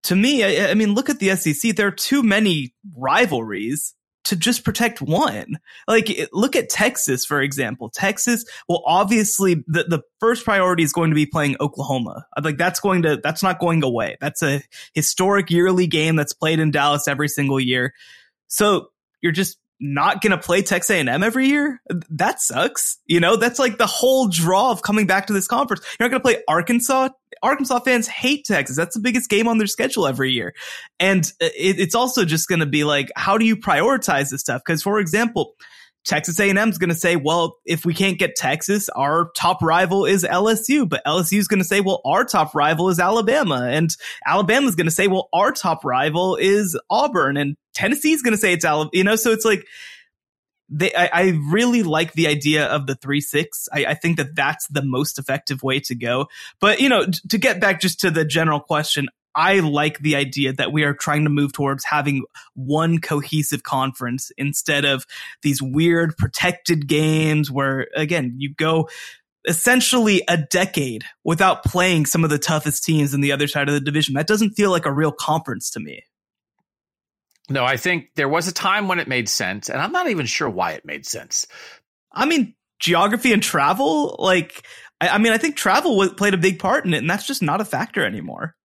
To 0.04 0.16
me, 0.16 0.44
I, 0.44 0.72
I 0.72 0.74
mean, 0.74 0.94
look 0.94 1.10
at 1.10 1.20
the 1.20 1.36
SEC. 1.36 1.76
There 1.76 1.88
are 1.88 1.92
too 1.92 2.24
many 2.24 2.74
rivalries 2.98 3.94
to 4.24 4.36
just 4.36 4.64
protect 4.64 5.02
one. 5.02 5.60
Like, 5.88 6.30
look 6.32 6.56
at 6.56 6.70
Texas, 6.70 7.26
for 7.26 7.42
example. 7.42 7.90
Texas, 7.90 8.46
well, 8.68 8.84
obviously 8.86 9.64
the, 9.68 9.84
the 9.84 10.02
first 10.20 10.46
priority 10.46 10.84
is 10.84 10.94
going 10.94 11.10
to 11.10 11.16
be 11.16 11.26
playing 11.26 11.56
Oklahoma. 11.60 12.26
Like, 12.42 12.58
that's 12.58 12.80
going 12.80 13.02
to, 13.04 13.18
that's 13.18 13.42
not 13.42 13.60
going 13.60 13.84
away. 13.84 14.18
That's 14.22 14.44
a 14.44 14.62
historic 14.94 15.50
yearly 15.50 15.88
game 15.88 16.16
that's 16.16 16.34
played 16.34 16.60
in 16.60 16.72
Dallas 16.72 17.08
every 17.08 17.28
single 17.28 17.60
year. 17.60 17.94
So 18.48 18.90
you're 19.22 19.32
just 19.32 19.58
not 19.82 20.22
going 20.22 20.32
to 20.32 20.38
play 20.38 20.62
Texas 20.62 20.92
A&M 20.92 21.24
every 21.24 21.48
year? 21.48 21.82
That 22.10 22.40
sucks. 22.40 23.00
You 23.08 23.20
know, 23.20 23.36
that's 23.36 23.60
like 23.60 23.78
the 23.78 23.88
whole 23.88 24.28
draw 24.28 24.72
of 24.72 24.84
coming 24.84 25.08
back 25.08 25.28
to 25.28 25.34
this 25.34 25.48
conference. 25.48 25.84
You're 26.00 26.08
not 26.08 26.12
going 26.12 26.22
to 26.22 26.24
play 26.24 26.44
Arkansas. 26.48 27.10
Arkansas 27.44 27.80
fans 27.80 28.08
hate 28.08 28.46
Texas. 28.46 28.78
That's 28.78 28.96
the 28.96 29.02
biggest 29.02 29.30
game 29.30 29.48
on 29.48 29.58
their 29.58 29.68
schedule 29.68 30.08
every 30.08 30.32
year. 30.32 30.54
And 31.00 31.26
uh, 31.42 31.50
it, 31.58 31.80
it's 31.80 31.96
also 31.96 32.24
just 32.24 32.48
going 32.48 32.60
to 32.60 32.68
be 32.68 32.84
like, 32.84 33.12
how 33.16 33.38
do 33.38 33.46
you 33.46 33.58
prioritize 33.58 34.30
this 34.30 34.42
stuff? 34.42 34.62
Because 34.64 34.84
for 34.84 35.00
example, 35.00 35.56
Texas 36.04 36.40
A&M 36.40 36.58
is 36.70 36.78
going 36.78 36.90
to 36.90 36.96
say, 36.96 37.16
well, 37.16 37.58
if 37.66 37.86
we 37.86 37.94
can't 37.94 38.18
get 38.18 38.36
Texas, 38.36 38.90
our 38.90 39.32
top 39.36 39.62
rival 39.62 40.06
is 40.06 40.24
LSU, 40.24 40.90
but 40.90 41.04
LSU 41.06 41.38
is 41.38 41.48
going 41.48 41.60
to 41.60 41.66
say, 41.66 41.80
well, 41.80 42.02
our 42.06 42.26
top 42.26 42.56
rival 42.56 42.90
is 42.90 43.00
Alabama, 43.00 43.68
and 43.70 43.96
Alabama 44.26 44.68
is 44.68 44.76
going 44.76 44.88
to 44.88 44.92
say, 44.92 45.08
well, 45.08 45.30
our 45.32 45.52
top 45.52 45.86
rival 45.86 46.38
is 46.38 46.80
Auburn, 46.90 47.38
and 47.38 47.56
Tennessee 47.74 48.14
is 48.14 48.22
going 48.22 48.34
to 48.34 48.38
say 48.38 48.54
it's 48.54 48.66
Alabama. 48.66 48.90
You 48.94 49.04
know, 49.04 49.16
so 49.16 49.32
it's 49.32 49.46
like 49.46 49.66
they. 50.70 50.94
I, 50.94 51.10
I 51.14 51.40
really 51.52 51.84
like 51.84 52.14
the 52.14 52.28
idea 52.28 52.66
of 52.66 52.88
the 52.88 52.96
three 52.96 53.22
six. 53.22 53.70
I, 53.72 53.86
I 53.86 53.94
think 53.94 54.18
that 54.18 54.36
that's 54.36 54.68
the 54.68 54.84
most 54.84 55.20
effective 55.20 55.62
way 55.62 55.80
to 55.82 55.96
go. 55.96 56.28
But 56.60 56.80
you 56.80 56.90
know, 56.90 57.06
to 57.30 57.38
get 57.38 57.62
back 57.62 57.80
just 57.80 58.00
to 58.02 58.12
the 58.12 58.26
general 58.26 58.60
question, 58.60 59.08
I 59.36 59.60
like 59.60 60.00
the 60.00 60.16
idea 60.16 60.54
that 60.54 60.72
we 60.72 60.84
are 60.84 60.94
trying 60.94 61.24
to 61.24 61.30
move 61.30 61.54
towards 61.54 61.86
having 61.86 62.24
one 62.54 63.00
cohesive 63.00 63.64
conference 63.64 64.32
instead 64.38 64.86
of 64.86 65.06
these 65.42 65.62
weird 65.62 66.18
protected 66.18 66.88
games 66.88 67.50
where, 67.50 67.88
again, 67.96 68.36
you 68.38 68.54
go 68.54 68.90
essentially 69.48 70.22
a 70.28 70.38
decade 70.38 71.04
without 71.24 71.64
playing 71.64 72.06
some 72.06 72.24
of 72.24 72.30
the 72.30 72.38
toughest 72.38 72.84
teams 72.84 73.14
in 73.14 73.22
the 73.22 73.32
other 73.32 73.48
side 73.48 73.68
of 73.68 73.74
the 73.74 73.82
division. 73.82 74.14
That 74.14 74.28
doesn't 74.28 74.52
feel 74.52 74.70
like 74.70 74.86
a 74.86 74.94
real 74.94 75.12
conference 75.12 75.72
to 75.72 75.80
me. 75.80 76.04
No, 77.50 77.66
I 77.66 77.78
think 77.78 78.10
there 78.16 78.30
was 78.30 78.48
a 78.48 78.54
time 78.54 78.88
when 78.88 79.00
it 79.00 79.08
made 79.08 79.28
sense, 79.28 79.70
and 79.70 79.82
I'm 79.82 79.92
not 79.92 80.10
even 80.10 80.26
sure 80.26 80.50
why 80.50 80.72
it 80.72 80.86
made 80.86 81.06
sense. 81.06 81.48
I 82.12 82.26
mean, 82.26 82.54
geography 82.80 83.34
and 83.34 83.42
travel, 83.42 84.16
like, 84.20 84.66
I, 85.02 85.10
I 85.10 85.18
mean, 85.18 85.34
I 85.34 85.38
think 85.38 85.56
travel 85.56 85.98
was, 85.98 86.14
played 86.14 86.34
a 86.34 86.38
big 86.38 86.60
part 86.60 86.86
in 86.86 86.94
it, 86.94 87.00
and 87.00 87.10
that's 87.10 87.28
just 87.28 87.42
not 87.42 87.60
a 87.60 87.66
factor 87.66 88.06
anymore. 88.06 88.56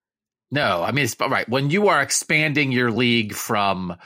No, 0.50 0.82
I 0.82 0.92
mean 0.92 1.04
it's 1.04 1.16
right 1.18 1.48
when 1.48 1.70
you 1.70 1.88
are 1.88 2.00
expanding 2.00 2.72
your 2.72 2.90
league 2.90 3.34
from 3.34 3.96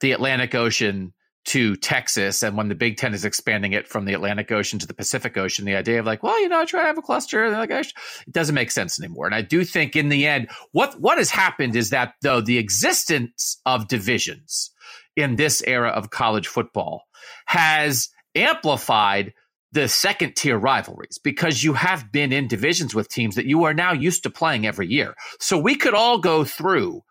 the 0.00 0.12
Atlantic 0.12 0.54
Ocean 0.54 1.12
to 1.46 1.76
Texas, 1.76 2.42
and 2.42 2.58
when 2.58 2.68
the 2.68 2.74
Big 2.74 2.98
Ten 2.98 3.14
is 3.14 3.24
expanding 3.24 3.72
it 3.72 3.88
from 3.88 4.04
the 4.04 4.12
Atlantic 4.12 4.52
Ocean 4.52 4.78
to 4.78 4.86
the 4.86 4.92
Pacific 4.92 5.38
Ocean, 5.38 5.64
the 5.64 5.76
idea 5.76 5.98
of 5.98 6.04
like, 6.04 6.22
well, 6.22 6.38
you 6.42 6.48
know, 6.48 6.60
I 6.60 6.66
try 6.66 6.82
to 6.82 6.86
have 6.86 6.98
a 6.98 7.02
cluster, 7.02 7.42
and 7.44 7.54
like, 7.54 7.70
it 7.70 7.92
doesn't 8.30 8.54
make 8.54 8.70
sense 8.70 9.00
anymore. 9.00 9.24
And 9.24 9.34
I 9.34 9.40
do 9.40 9.64
think 9.64 9.96
in 9.96 10.10
the 10.10 10.26
end, 10.26 10.50
what 10.72 11.00
what 11.00 11.18
has 11.18 11.30
happened 11.30 11.74
is 11.74 11.90
that 11.90 12.14
though 12.22 12.40
the 12.40 12.58
existence 12.58 13.60
of 13.64 13.88
divisions 13.88 14.70
in 15.16 15.36
this 15.36 15.62
era 15.66 15.88
of 15.88 16.10
college 16.10 16.46
football 16.46 17.04
has 17.46 18.10
amplified 18.34 19.32
the 19.72 19.88
second 19.88 20.34
tier 20.34 20.58
rivalries 20.58 21.18
because 21.18 21.62
you 21.62 21.74
have 21.74 22.10
been 22.10 22.32
in 22.32 22.48
divisions 22.48 22.94
with 22.94 23.08
teams 23.08 23.34
that 23.34 23.46
you 23.46 23.64
are 23.64 23.74
now 23.74 23.92
used 23.92 24.22
to 24.22 24.30
playing 24.30 24.66
every 24.66 24.86
year. 24.88 25.14
So 25.40 25.58
we 25.58 25.74
could 25.74 25.94
all 25.94 26.18
go 26.18 26.44
through, 26.44 27.02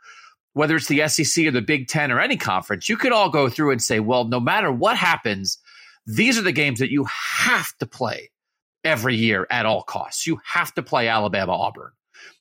whether 0.53 0.75
it's 0.75 0.87
the 0.87 1.07
SEC 1.07 1.45
or 1.45 1.51
the 1.51 1.61
Big 1.61 1.87
Ten 1.87 2.11
or 2.11 2.19
any 2.19 2.37
conference, 2.37 2.89
you 2.89 2.97
could 2.97 3.11
all 3.11 3.29
go 3.29 3.47
through 3.47 3.71
and 3.71 3.81
say, 3.81 3.99
well, 3.99 4.25
no 4.25 4.39
matter 4.39 4.71
what 4.71 4.97
happens, 4.97 5.59
these 6.07 6.37
are 6.39 6.43
the 6.43 6.51
games 6.51 6.79
that 6.79 6.91
you 6.91 7.05
have 7.05 7.71
to 7.77 7.85
play 7.85 8.31
every 8.83 9.15
year 9.15 9.45
at 9.51 9.65
all 9.65 9.83
costs. 9.83 10.25
You 10.25 10.39
have 10.45 10.73
to 10.75 10.81
play 10.81 11.07
Alabama 11.09 11.53
Auburn. 11.53 11.91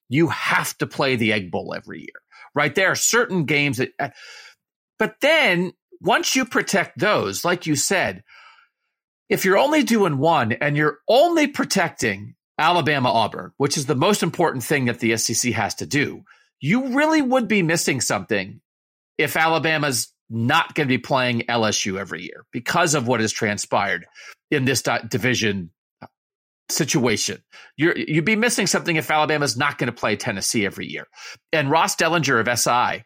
You 0.08 0.28
have 0.28 0.76
to 0.78 0.86
play 0.86 1.16
the 1.16 1.32
Egg 1.32 1.50
Bowl 1.50 1.74
every 1.74 2.00
year, 2.00 2.22
right? 2.54 2.74
There 2.74 2.90
are 2.90 2.96
certain 2.96 3.44
games 3.44 3.78
that, 3.78 4.14
but 4.98 5.16
then 5.20 5.72
once 6.00 6.36
you 6.36 6.44
protect 6.44 6.98
those, 6.98 7.44
like 7.44 7.66
you 7.66 7.74
said, 7.74 8.22
if 9.28 9.44
you're 9.44 9.58
only 9.58 9.82
doing 9.82 10.18
one 10.18 10.52
and 10.52 10.76
you're 10.76 10.98
only 11.08 11.46
protecting 11.46 12.34
Alabama 12.58 13.10
Auburn, 13.10 13.52
which 13.56 13.76
is 13.76 13.86
the 13.86 13.94
most 13.94 14.22
important 14.22 14.64
thing 14.64 14.86
that 14.86 15.00
the 15.00 15.16
SEC 15.16 15.52
has 15.52 15.74
to 15.76 15.86
do, 15.86 16.22
you 16.60 16.88
really 16.96 17.22
would 17.22 17.48
be 17.48 17.62
missing 17.62 18.00
something 18.00 18.60
if 19.18 19.36
Alabama's 19.36 20.12
not 20.30 20.74
going 20.74 20.88
to 20.88 20.92
be 20.92 20.98
playing 20.98 21.40
LSU 21.42 21.98
every 21.98 22.22
year 22.22 22.44
because 22.52 22.94
of 22.94 23.06
what 23.06 23.20
has 23.20 23.32
transpired 23.32 24.06
in 24.50 24.64
this 24.64 24.82
division 25.08 25.70
uh, 26.02 26.06
situation. 26.68 27.42
you 27.76 27.92
would 28.14 28.24
be 28.24 28.36
missing 28.36 28.66
something 28.66 28.96
if 28.96 29.10
Alabama's 29.10 29.56
not 29.56 29.78
going 29.78 29.88
to 29.88 29.92
play 29.92 30.16
Tennessee 30.16 30.64
every 30.66 30.86
year. 30.86 31.06
And 31.52 31.70
Ross 31.70 31.94
Dellenger 31.96 32.40
of 32.40 32.58
SI 32.58 33.04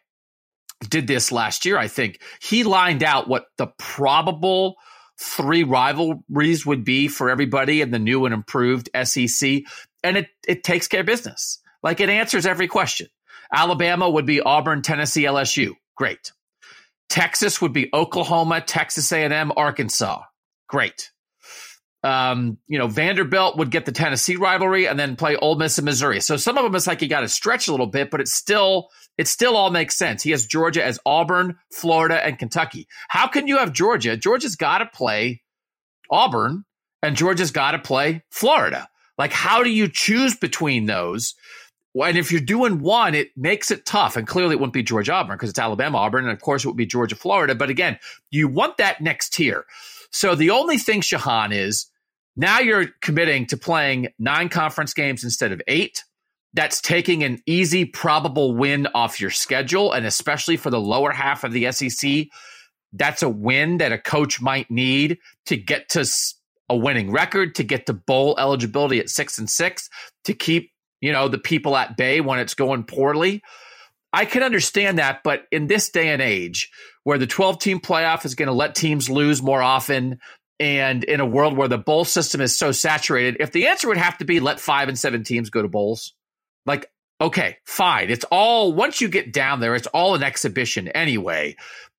did 0.87 1.07
this 1.07 1.31
last 1.31 1.65
year, 1.65 1.77
I 1.77 1.87
think. 1.87 2.21
He 2.41 2.63
lined 2.63 3.03
out 3.03 3.27
what 3.27 3.45
the 3.57 3.67
probable– 3.77 4.75
three 5.21 5.63
rivalries 5.63 6.65
would 6.65 6.83
be 6.83 7.07
for 7.07 7.29
everybody 7.29 7.81
in 7.81 7.91
the 7.91 7.99
new 7.99 8.25
and 8.25 8.33
improved 8.33 8.89
SEC. 9.03 9.61
And 10.03 10.17
it, 10.17 10.27
it 10.47 10.63
takes 10.63 10.87
care 10.87 11.01
of 11.01 11.05
business. 11.05 11.59
Like 11.83 11.99
it 11.99 12.09
answers 12.09 12.45
every 12.45 12.67
question. 12.67 13.07
Alabama 13.53 14.09
would 14.09 14.25
be 14.25 14.41
Auburn, 14.41 14.81
Tennessee, 14.81 15.23
LSU. 15.23 15.73
Great. 15.95 16.31
Texas 17.09 17.61
would 17.61 17.73
be 17.73 17.89
Oklahoma, 17.93 18.61
Texas 18.61 19.11
A&M, 19.11 19.51
Arkansas. 19.55 20.21
Great. 20.67 21.11
Um, 22.03 22.57
you 22.67 22.79
know, 22.79 22.87
Vanderbilt 22.87 23.57
would 23.57 23.69
get 23.69 23.85
the 23.85 23.91
Tennessee 23.91 24.37
rivalry 24.37 24.87
and 24.87 24.97
then 24.97 25.15
play 25.15 25.35
Ole 25.35 25.55
Miss 25.55 25.77
and 25.77 25.85
Missouri. 25.85 26.19
So 26.21 26.37
some 26.37 26.57
of 26.57 26.63
them 26.63 26.73
it's 26.73 26.87
like 26.87 27.01
you 27.01 27.07
got 27.07 27.21
to 27.21 27.29
stretch 27.29 27.67
a 27.67 27.71
little 27.71 27.87
bit, 27.87 28.09
but 28.09 28.21
it's 28.21 28.33
still 28.33 28.89
it 29.21 29.27
still 29.27 29.55
all 29.55 29.69
makes 29.69 29.95
sense. 29.95 30.23
He 30.23 30.31
has 30.31 30.47
Georgia 30.47 30.83
as 30.83 30.97
Auburn, 31.05 31.59
Florida, 31.71 32.25
and 32.25 32.39
Kentucky. 32.39 32.87
How 33.07 33.27
can 33.27 33.47
you 33.47 33.59
have 33.59 33.71
Georgia? 33.71 34.17
Georgia's 34.17 34.55
got 34.55 34.79
to 34.79 34.87
play 34.87 35.43
Auburn, 36.09 36.65
and 37.03 37.15
Georgia's 37.15 37.51
got 37.51 37.73
to 37.73 37.79
play 37.79 38.23
Florida. 38.31 38.89
Like, 39.19 39.31
how 39.31 39.61
do 39.61 39.69
you 39.69 39.87
choose 39.87 40.35
between 40.35 40.87
those? 40.87 41.35
And 41.93 42.17
if 42.17 42.31
you're 42.31 42.41
doing 42.41 42.79
one, 42.79 43.13
it 43.13 43.29
makes 43.37 43.69
it 43.69 43.85
tough. 43.85 44.17
And 44.17 44.25
clearly, 44.25 44.53
it 44.53 44.59
wouldn't 44.59 44.73
be 44.73 44.81
Georgia 44.81 45.13
Auburn 45.13 45.35
because 45.35 45.51
it's 45.51 45.59
Alabama 45.59 45.99
Auburn, 45.99 46.23
and 46.23 46.33
of 46.33 46.41
course, 46.41 46.65
it 46.65 46.67
would 46.67 46.75
be 46.77 46.87
Georgia 46.87 47.15
Florida. 47.15 47.53
But 47.53 47.69
again, 47.69 47.99
you 48.31 48.47
want 48.47 48.77
that 48.77 49.01
next 49.01 49.33
tier. 49.33 49.65
So 50.09 50.33
the 50.33 50.49
only 50.49 50.79
thing, 50.79 51.01
Shehan, 51.01 51.53
is 51.53 51.85
now 52.35 52.57
you're 52.57 52.87
committing 53.03 53.45
to 53.47 53.57
playing 53.57 54.07
nine 54.17 54.49
conference 54.49 54.95
games 54.95 55.23
instead 55.23 55.51
of 55.51 55.61
eight 55.67 56.03
that's 56.53 56.81
taking 56.81 57.23
an 57.23 57.41
easy, 57.45 57.85
probable 57.85 58.55
win 58.55 58.87
off 58.93 59.21
your 59.21 59.29
schedule. 59.29 59.91
And 59.91 60.05
especially 60.05 60.57
for 60.57 60.69
the 60.69 60.81
lower 60.81 61.11
half 61.11 61.43
of 61.43 61.53
the 61.53 61.71
SEC, 61.71 62.27
that's 62.93 63.23
a 63.23 63.29
win 63.29 63.77
that 63.77 63.91
a 63.91 63.97
coach 63.97 64.41
might 64.41 64.69
need 64.69 65.17
to 65.45 65.55
get 65.55 65.89
to 65.89 66.05
a 66.69 66.75
winning 66.75 67.11
record, 67.11 67.55
to 67.55 67.63
get 67.63 67.85
to 67.85 67.93
bowl 67.93 68.35
eligibility 68.37 68.99
at 68.99 69.09
six 69.09 69.37
and 69.37 69.49
six, 69.49 69.89
to 70.25 70.33
keep, 70.33 70.71
you 70.99 71.11
know, 71.11 71.27
the 71.27 71.37
people 71.37 71.75
at 71.77 71.97
bay 71.97 72.21
when 72.21 72.39
it's 72.39 72.53
going 72.53 72.83
poorly. 72.83 73.41
I 74.13 74.25
can 74.25 74.43
understand 74.43 74.97
that. 74.99 75.21
But 75.23 75.43
in 75.51 75.67
this 75.67 75.89
day 75.89 76.09
and 76.09 76.21
age 76.21 76.69
where 77.03 77.17
the 77.17 77.27
12 77.27 77.59
team 77.59 77.79
playoff 77.79 78.25
is 78.25 78.35
going 78.35 78.47
to 78.47 78.53
let 78.53 78.75
teams 78.75 79.09
lose 79.09 79.41
more 79.41 79.61
often, 79.61 80.19
and 80.59 81.03
in 81.03 81.19
a 81.19 81.25
world 81.25 81.57
where 81.57 81.67
the 81.67 81.77
bowl 81.77 82.05
system 82.05 82.39
is 82.39 82.55
so 82.55 82.71
saturated, 82.71 83.37
if 83.39 83.51
the 83.51 83.67
answer 83.67 83.87
would 83.87 83.97
have 83.97 84.17
to 84.19 84.25
be 84.25 84.39
let 84.39 84.59
five 84.59 84.89
and 84.89 84.99
seven 84.99 85.23
teams 85.23 85.49
go 85.49 85.61
to 85.61 85.67
bowls, 85.67 86.13
like, 86.65 86.89
okay, 87.19 87.57
fine. 87.65 88.09
It's 88.09 88.25
all, 88.31 88.73
once 88.73 89.01
you 89.01 89.07
get 89.07 89.33
down 89.33 89.59
there, 89.59 89.75
it's 89.75 89.87
all 89.87 90.15
an 90.15 90.23
exhibition 90.23 90.87
anyway. 90.89 91.55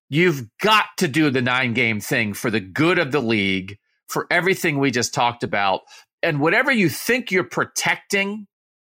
You've 0.09 0.47
got 0.61 0.85
to 0.97 1.07
do 1.07 1.29
the 1.29 1.41
nine 1.41 1.73
game 1.73 1.99
thing 1.99 2.33
for 2.33 2.51
the 2.51 2.59
good 2.59 2.99
of 2.99 3.11
the 3.11 3.21
league, 3.21 3.77
for 4.07 4.27
everything 4.29 4.77
we 4.77 4.91
just 4.91 5.13
talked 5.13 5.43
about. 5.43 5.81
And 6.21 6.39
whatever 6.39 6.71
you 6.71 6.89
think 6.89 7.31
you're 7.31 7.43
protecting 7.43 8.47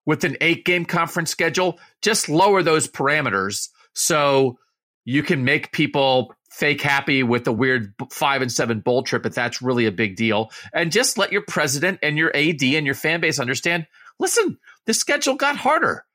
with 0.05 0.23
an 0.23 0.37
eight 0.41 0.65
game 0.65 0.85
conference 0.85 1.29
schedule, 1.29 1.79
just 2.01 2.27
lower 2.27 2.63
those 2.63 2.87
parameters 2.87 3.69
so 3.93 4.57
you 5.05 5.21
can 5.23 5.43
make 5.43 5.71
people 5.71 6.33
fake 6.49 6.81
happy 6.81 7.23
with 7.23 7.45
the 7.45 7.53
weird 7.53 7.93
five 8.09 8.41
and 8.41 8.51
seven 8.51 8.81
bowl 8.81 9.03
trip 9.03 9.25
if 9.25 9.33
that's 9.33 9.61
really 9.61 9.85
a 9.85 9.91
big 9.91 10.15
deal. 10.15 10.51
And 10.73 10.91
just 10.91 11.17
let 11.17 11.31
your 11.31 11.43
president 11.47 11.99
and 12.03 12.17
your 12.17 12.35
AD 12.35 12.61
and 12.61 12.85
your 12.85 12.95
fan 12.95 13.21
base 13.21 13.39
understand 13.39 13.87
listen, 14.21 14.57
the 14.85 14.93
schedule 14.93 15.35
got 15.35 15.57
harder. 15.57 16.05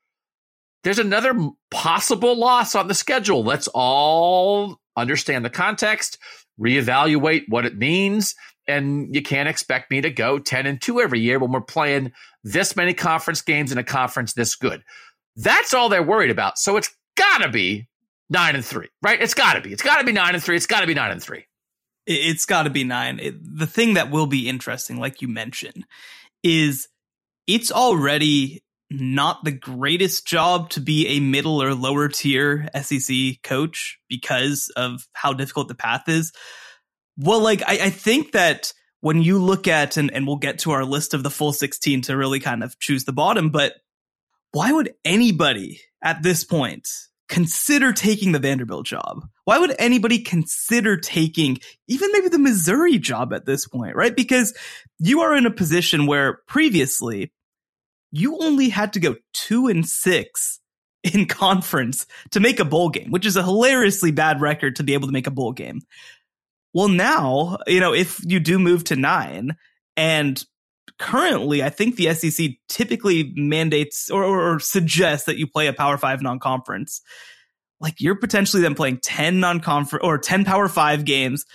There's 0.83 0.99
another 0.99 1.33
possible 1.69 2.37
loss 2.37 2.73
on 2.73 2.87
the 2.87 2.93
schedule. 2.93 3.43
Let's 3.43 3.67
all 3.73 4.79
understand 4.95 5.43
the 5.43 5.49
context, 5.49 6.17
reevaluate 6.59 7.43
what 7.49 7.65
it 7.65 7.77
means. 7.77 8.35
And 8.67 9.13
you 9.13 9.21
can't 9.21 9.49
expect 9.49 9.91
me 9.91 10.01
to 10.01 10.09
go 10.09 10.39
10 10.39 10.65
and 10.65 10.81
2 10.81 11.01
every 11.01 11.19
year 11.19 11.39
when 11.39 11.51
we're 11.51 11.61
playing 11.61 12.13
this 12.43 12.75
many 12.75 12.93
conference 12.93 13.41
games 13.41 13.71
in 13.71 13.77
a 13.77 13.83
conference 13.83 14.33
this 14.33 14.55
good. 14.55 14.83
That's 15.35 15.73
all 15.73 15.89
they're 15.89 16.03
worried 16.03 16.31
about. 16.31 16.57
So 16.57 16.77
it's 16.77 16.89
got 17.15 17.39
to 17.39 17.49
be 17.49 17.87
9 18.29 18.55
and 18.55 18.65
3, 18.65 18.87
right? 19.01 19.21
It's 19.21 19.33
got 19.33 19.53
to 19.53 19.61
be. 19.61 19.71
It's 19.71 19.83
got 19.83 19.99
to 19.99 20.05
be 20.05 20.11
9 20.11 20.35
and 20.35 20.43
3. 20.43 20.55
It's 20.55 20.65
got 20.65 20.81
to 20.81 20.87
be 20.87 20.93
9 20.93 21.11
and 21.11 21.21
3. 21.21 21.45
It's 22.05 22.45
got 22.45 22.63
to 22.63 22.69
be 22.69 22.83
9. 22.83 23.19
It, 23.19 23.35
the 23.57 23.67
thing 23.67 23.95
that 23.95 24.11
will 24.11 24.27
be 24.27 24.49
interesting 24.49 24.97
like 24.97 25.21
you 25.21 25.27
mentioned 25.27 25.85
is 26.43 26.87
it's 27.47 27.71
already 27.71 28.63
not 28.89 29.43
the 29.43 29.51
greatest 29.51 30.27
job 30.27 30.69
to 30.71 30.79
be 30.79 31.07
a 31.07 31.19
middle 31.19 31.61
or 31.61 31.73
lower 31.73 32.07
tier 32.07 32.69
SEC 32.81 33.41
coach 33.43 33.99
because 34.09 34.71
of 34.75 35.07
how 35.13 35.33
difficult 35.33 35.67
the 35.67 35.75
path 35.75 36.07
is. 36.07 36.31
Well, 37.17 37.41
like, 37.41 37.61
I, 37.67 37.79
I 37.83 37.89
think 37.89 38.31
that 38.33 38.71
when 39.01 39.21
you 39.21 39.39
look 39.39 39.67
at, 39.67 39.97
and, 39.97 40.13
and 40.13 40.25
we'll 40.25 40.37
get 40.37 40.59
to 40.59 40.71
our 40.71 40.85
list 40.85 41.13
of 41.13 41.23
the 41.23 41.29
full 41.29 41.53
16 41.53 42.03
to 42.03 42.17
really 42.17 42.39
kind 42.39 42.63
of 42.63 42.79
choose 42.79 43.05
the 43.05 43.13
bottom, 43.13 43.49
but 43.49 43.73
why 44.51 44.71
would 44.71 44.93
anybody 45.03 45.81
at 46.03 46.23
this 46.23 46.43
point 46.43 46.87
consider 47.27 47.91
taking 47.91 48.31
the 48.31 48.39
Vanderbilt 48.39 48.85
job? 48.85 49.27
Why 49.43 49.59
would 49.59 49.75
anybody 49.77 50.19
consider 50.19 50.97
taking 50.97 51.59
even 51.87 52.09
maybe 52.13 52.29
the 52.29 52.39
Missouri 52.39 52.97
job 52.97 53.33
at 53.33 53.45
this 53.45 53.67
point, 53.67 53.95
right? 53.95 54.15
Because 54.15 54.55
you 54.99 55.21
are 55.21 55.35
in 55.35 55.45
a 55.45 55.51
position 55.51 56.07
where 56.07 56.39
previously 56.47 57.31
you 58.11 58.37
only 58.39 58.69
had 58.69 58.93
to 58.93 58.99
go 58.99 59.15
two 59.33 59.67
and 59.67 59.85
six 59.85 60.59
in 61.03 61.25
conference 61.27 62.05
to 62.31 62.39
make 62.39 62.59
a 62.59 62.65
bowl 62.65 62.89
game, 62.89 63.11
which 63.11 63.25
is 63.25 63.35
a 63.35 63.43
hilariously 63.43 64.11
bad 64.11 64.41
record 64.41 64.75
to 64.77 64.83
be 64.83 64.93
able 64.93 65.07
to 65.07 65.13
make 65.13 65.27
a 65.27 65.31
bowl 65.31 65.51
game. 65.51 65.81
Well, 66.73 66.89
now, 66.89 67.57
you 67.65 67.79
know, 67.79 67.93
if 67.93 68.19
you 68.23 68.39
do 68.39 68.59
move 68.59 68.83
to 68.85 68.95
nine, 68.95 69.55
and 69.95 70.43
currently, 70.99 71.63
I 71.63 71.69
think 71.69 71.95
the 71.95 72.13
SEC 72.13 72.51
typically 72.67 73.33
mandates 73.35 74.09
or, 74.09 74.23
or, 74.23 74.53
or 74.53 74.59
suggests 74.59 75.25
that 75.25 75.37
you 75.37 75.47
play 75.47 75.67
a 75.67 75.73
Power 75.73 75.97
Five 75.97 76.21
non 76.21 76.39
conference. 76.39 77.01
Like 77.79 77.95
you're 77.99 78.19
potentially 78.19 78.61
then 78.61 78.75
playing 78.75 78.99
10 79.01 79.39
non 79.39 79.59
conference 79.59 80.03
or 80.03 80.17
10 80.17 80.45
Power 80.45 80.67
Five 80.67 81.05
games, 81.05 81.45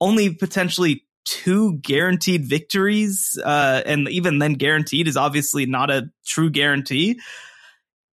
only 0.00 0.34
potentially 0.34 1.04
two 1.28 1.74
guaranteed 1.74 2.46
victories, 2.46 3.38
uh, 3.44 3.82
and 3.84 4.08
even 4.08 4.38
then 4.38 4.54
guaranteed 4.54 5.06
is 5.06 5.16
obviously 5.16 5.66
not 5.66 5.90
a 5.90 6.10
true 6.24 6.48
guarantee. 6.48 7.20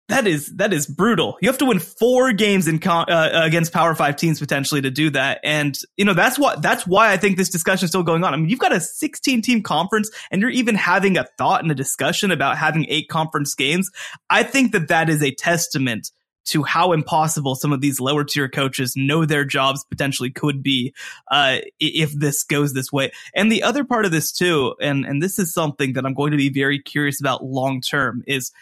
That 0.08 0.26
is 0.26 0.54
that 0.56 0.72
is 0.72 0.86
brutal. 0.86 1.36
You 1.40 1.48
have 1.48 1.58
to 1.58 1.64
win 1.64 1.80
four 1.80 2.32
games 2.32 2.68
in 2.68 2.78
con- 2.78 3.10
uh, 3.10 3.30
against 3.42 3.72
Power 3.72 3.94
Five 3.94 4.16
teams 4.16 4.38
potentially 4.38 4.82
to 4.82 4.90
do 4.90 5.10
that, 5.10 5.40
and 5.42 5.76
you 5.96 6.04
know 6.04 6.14
that's 6.14 6.38
what 6.38 6.62
that's 6.62 6.86
why 6.86 7.10
I 7.10 7.16
think 7.16 7.38
this 7.38 7.48
discussion 7.48 7.86
is 7.86 7.90
still 7.90 8.04
going 8.04 8.22
on. 8.22 8.34
I 8.34 8.36
mean, 8.36 8.48
you've 8.48 8.60
got 8.60 8.72
a 8.72 8.80
16 8.80 9.42
team 9.42 9.62
conference, 9.62 10.10
and 10.30 10.40
you're 10.40 10.50
even 10.50 10.74
having 10.74 11.16
a 11.16 11.24
thought 11.38 11.62
and 11.62 11.72
a 11.72 11.74
discussion 11.74 12.30
about 12.30 12.58
having 12.58 12.86
eight 12.88 13.08
conference 13.08 13.54
games. 13.54 13.90
I 14.30 14.42
think 14.42 14.72
that 14.72 14.88
that 14.88 15.08
is 15.08 15.22
a 15.22 15.34
testament 15.34 16.12
to 16.46 16.62
how 16.62 16.92
impossible 16.92 17.54
some 17.54 17.72
of 17.72 17.80
these 17.80 18.00
lower 18.00 18.24
tier 18.24 18.48
coaches 18.48 18.94
know 18.96 19.24
their 19.24 19.44
jobs 19.44 19.84
potentially 19.84 20.30
could 20.30 20.62
be 20.62 20.94
uh, 21.30 21.58
if 21.78 22.12
this 22.12 22.42
goes 22.42 22.72
this 22.72 22.92
way. 22.92 23.12
And 23.34 23.50
the 23.50 23.62
other 23.62 23.84
part 23.84 24.04
of 24.04 24.12
this 24.12 24.32
too, 24.32 24.74
and 24.80 25.04
and 25.04 25.22
this 25.22 25.38
is 25.38 25.52
something 25.52 25.92
that 25.94 26.06
I'm 26.06 26.14
going 26.14 26.30
to 26.30 26.36
be 26.36 26.48
very 26.48 26.80
curious 26.80 27.20
about 27.20 27.44
long 27.44 27.80
term, 27.80 28.22
is 28.26 28.52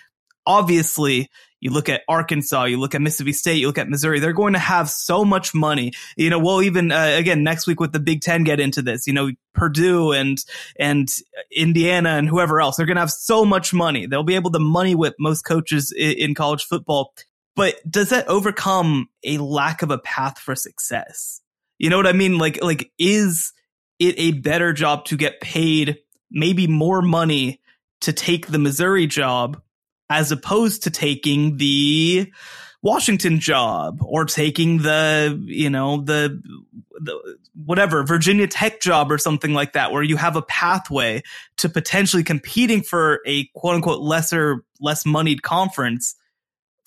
obviously 0.46 1.30
you 1.64 1.70
look 1.70 1.88
at 1.88 2.02
Arkansas, 2.08 2.64
you 2.64 2.78
look 2.78 2.94
at 2.94 3.00
Mississippi 3.00 3.32
State, 3.32 3.56
you 3.56 3.66
look 3.66 3.78
at 3.78 3.88
Missouri, 3.88 4.20
they're 4.20 4.34
going 4.34 4.52
to 4.52 4.58
have 4.58 4.90
so 4.90 5.24
much 5.24 5.54
money. 5.54 5.92
You 6.14 6.28
know, 6.28 6.38
we'll 6.38 6.62
even, 6.62 6.92
uh, 6.92 7.14
again, 7.16 7.42
next 7.42 7.66
week 7.66 7.80
with 7.80 7.92
the 7.92 8.00
Big 8.00 8.20
Ten 8.20 8.44
get 8.44 8.60
into 8.60 8.82
this, 8.82 9.06
you 9.06 9.14
know, 9.14 9.30
Purdue 9.54 10.12
and, 10.12 10.44
and 10.78 11.08
Indiana 11.50 12.10
and 12.10 12.28
whoever 12.28 12.60
else, 12.60 12.76
they're 12.76 12.84
going 12.84 12.96
to 12.96 13.00
have 13.00 13.10
so 13.10 13.46
much 13.46 13.72
money. 13.72 14.04
They'll 14.04 14.22
be 14.22 14.34
able 14.34 14.50
to 14.50 14.58
money 14.58 14.94
whip 14.94 15.14
most 15.18 15.46
coaches 15.46 15.90
in, 15.90 16.12
in 16.12 16.34
college 16.34 16.64
football. 16.64 17.14
But 17.56 17.76
does 17.88 18.10
that 18.10 18.28
overcome 18.28 19.08
a 19.22 19.38
lack 19.38 19.82
of 19.82 19.90
a 19.90 19.98
path 19.98 20.38
for 20.38 20.54
success? 20.54 21.40
You 21.78 21.90
know 21.90 21.96
what 21.96 22.06
I 22.06 22.12
mean? 22.12 22.38
Like, 22.38 22.62
like, 22.62 22.90
is 22.98 23.52
it 23.98 24.14
a 24.18 24.32
better 24.32 24.72
job 24.72 25.04
to 25.06 25.16
get 25.16 25.40
paid 25.40 25.98
maybe 26.30 26.66
more 26.66 27.02
money 27.02 27.60
to 28.00 28.12
take 28.12 28.48
the 28.48 28.58
Missouri 28.58 29.06
job 29.06 29.60
as 30.10 30.32
opposed 30.32 30.82
to 30.82 30.90
taking 30.90 31.56
the 31.56 32.30
Washington 32.82 33.40
job 33.40 33.98
or 34.02 34.24
taking 34.24 34.82
the, 34.82 35.40
you 35.46 35.70
know, 35.70 36.02
the, 36.02 36.42
the, 37.00 37.38
whatever 37.64 38.04
Virginia 38.04 38.46
Tech 38.46 38.80
job 38.80 39.10
or 39.10 39.16
something 39.16 39.54
like 39.54 39.72
that, 39.72 39.90
where 39.90 40.02
you 40.02 40.16
have 40.16 40.36
a 40.36 40.42
pathway 40.42 41.22
to 41.56 41.68
potentially 41.68 42.22
competing 42.22 42.82
for 42.82 43.20
a 43.26 43.46
quote 43.54 43.76
unquote 43.76 44.00
lesser, 44.00 44.64
less 44.80 45.06
moneyed 45.06 45.42
conference 45.42 46.16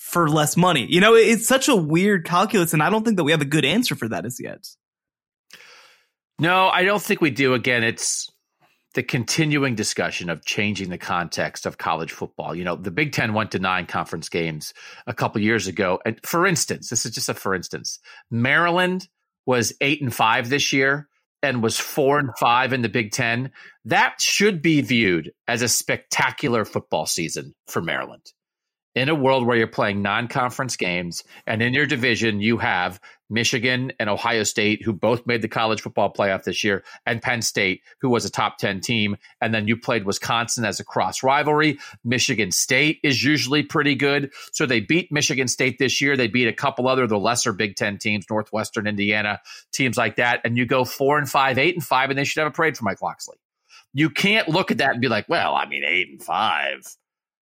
for 0.08 0.30
less 0.30 0.56
money. 0.56 0.88
You 0.90 1.02
know, 1.02 1.16
it's 1.16 1.46
such 1.46 1.68
a 1.68 1.76
weird 1.76 2.24
calculus, 2.24 2.72
and 2.72 2.82
I 2.82 2.90
don't 2.90 3.04
think 3.04 3.18
that 3.18 3.26
we 3.26 3.32
have 3.32 3.42
a 3.42 3.46
good 3.46 3.66
answer 3.66 3.94
for 3.94 4.08
that 4.08 4.26
as 4.26 4.40
yet. 4.40 4.66
No, 6.40 6.70
I 6.70 6.84
don't 6.84 7.02
think 7.02 7.20
we 7.20 7.30
do. 7.30 7.54
Again, 7.54 7.84
it's 7.84 8.32
the 8.94 9.04
continuing 9.04 9.76
discussion 9.76 10.30
of 10.30 10.46
changing 10.46 10.90
the 10.90 10.98
context 10.98 11.66
of 11.66 11.78
college 11.78 12.14
football. 12.14 12.56
You 12.56 12.64
know, 12.64 12.78
the 12.78 12.90
Big 12.90 13.12
Ten 13.12 13.34
went 13.34 13.52
to 13.52 13.60
nine 13.60 13.86
conference 13.86 14.30
games 14.30 14.74
a 15.08 15.14
couple 15.14 15.42
years 15.42 15.68
ago. 15.68 16.00
And 16.06 16.18
for 16.24 16.48
instance, 16.48 16.90
this 16.90 17.06
is 17.06 17.12
just 17.14 17.28
a 17.28 17.34
for 17.34 17.54
instance, 17.54 18.00
Maryland 18.32 19.10
was 19.46 19.74
eight 19.82 20.02
and 20.02 20.14
five 20.14 20.50
this 20.50 20.72
year 20.72 21.10
and 21.44 21.62
was 21.62 21.78
four 21.78 22.18
and 22.18 22.32
five 22.40 22.72
in 22.72 22.82
the 22.82 22.90
Big 22.90 23.12
Ten. 23.12 23.52
That 23.84 24.22
should 24.22 24.62
be 24.62 24.80
viewed 24.80 25.34
as 25.50 25.62
a 25.62 25.68
spectacular 25.68 26.64
football 26.64 27.06
season 27.06 27.56
for 27.68 27.82
Maryland 27.82 28.32
in 28.98 29.10
a 29.10 29.16
world 29.16 29.46
where 29.46 29.56
you're 29.56 29.68
playing 29.68 30.02
non-conference 30.02 30.76
games 30.76 31.24
and 31.46 31.62
in 31.62 31.72
your 31.72 31.86
division 31.86 32.42
you 32.42 32.58
have 32.58 33.00
Michigan 33.30 33.92
and 34.00 34.10
Ohio 34.10 34.42
State 34.42 34.82
who 34.84 34.92
both 34.92 35.28
made 35.28 35.44
the 35.44 35.48
college 35.48 35.82
football 35.82 36.12
playoff 36.12 36.46
this 36.46 36.64
year 36.64 36.84
and 37.06 37.22
Penn 37.22 37.44
State 37.44 37.84
who 38.02 38.10
was 38.10 38.26
a 38.26 38.32
top 38.32 38.58
10 38.58 38.82
team 38.82 39.16
and 39.40 39.54
then 39.54 39.68
you 39.68 39.78
played 39.78 40.04
Wisconsin 40.04 40.66
as 40.66 40.80
a 40.80 40.84
cross 40.84 41.22
rivalry. 41.22 41.78
Michigan 42.04 42.50
State 42.50 43.00
is 43.04 43.24
usually 43.24 43.62
pretty 43.62 43.94
good. 43.94 44.32
So 44.52 44.66
they 44.66 44.80
beat 44.80 45.12
Michigan 45.12 45.48
State 45.48 45.78
this 45.78 46.02
year. 46.02 46.18
They 46.18 46.28
beat 46.28 46.48
a 46.48 46.54
couple 46.54 46.88
other 46.88 47.06
the 47.06 47.20
lesser 47.20 47.54
Big 47.54 47.76
10 47.76 48.00
teams 48.00 48.26
Northwestern 48.32 48.88
Indiana 48.88 49.42
teams 49.72 49.96
like 49.96 50.16
that 50.16 50.42
and 50.44 50.58
you 50.58 50.66
go 50.66 50.84
4 50.84 51.20
and 51.20 51.30
5 51.30 51.60
8 51.60 51.76
and 51.76 51.84
5 51.84 52.10
and 52.10 52.18
they 52.18 52.24
should 52.24 52.42
have 52.42 52.52
a 52.52 52.56
parade 52.56 52.76
for 52.76 52.84
Mike 52.84 53.04
Locksley 53.04 53.38
you 53.94 54.10
can't 54.10 54.50
look 54.50 54.72
at 54.72 54.80
that 54.80 54.94
and 54.94 55.02
be 55.02 55.08
like 55.08 55.30
well 55.30 55.54
I 55.54 55.68
mean 55.68 55.84
8 55.84 56.10
and 56.10 56.24
5 56.24 56.98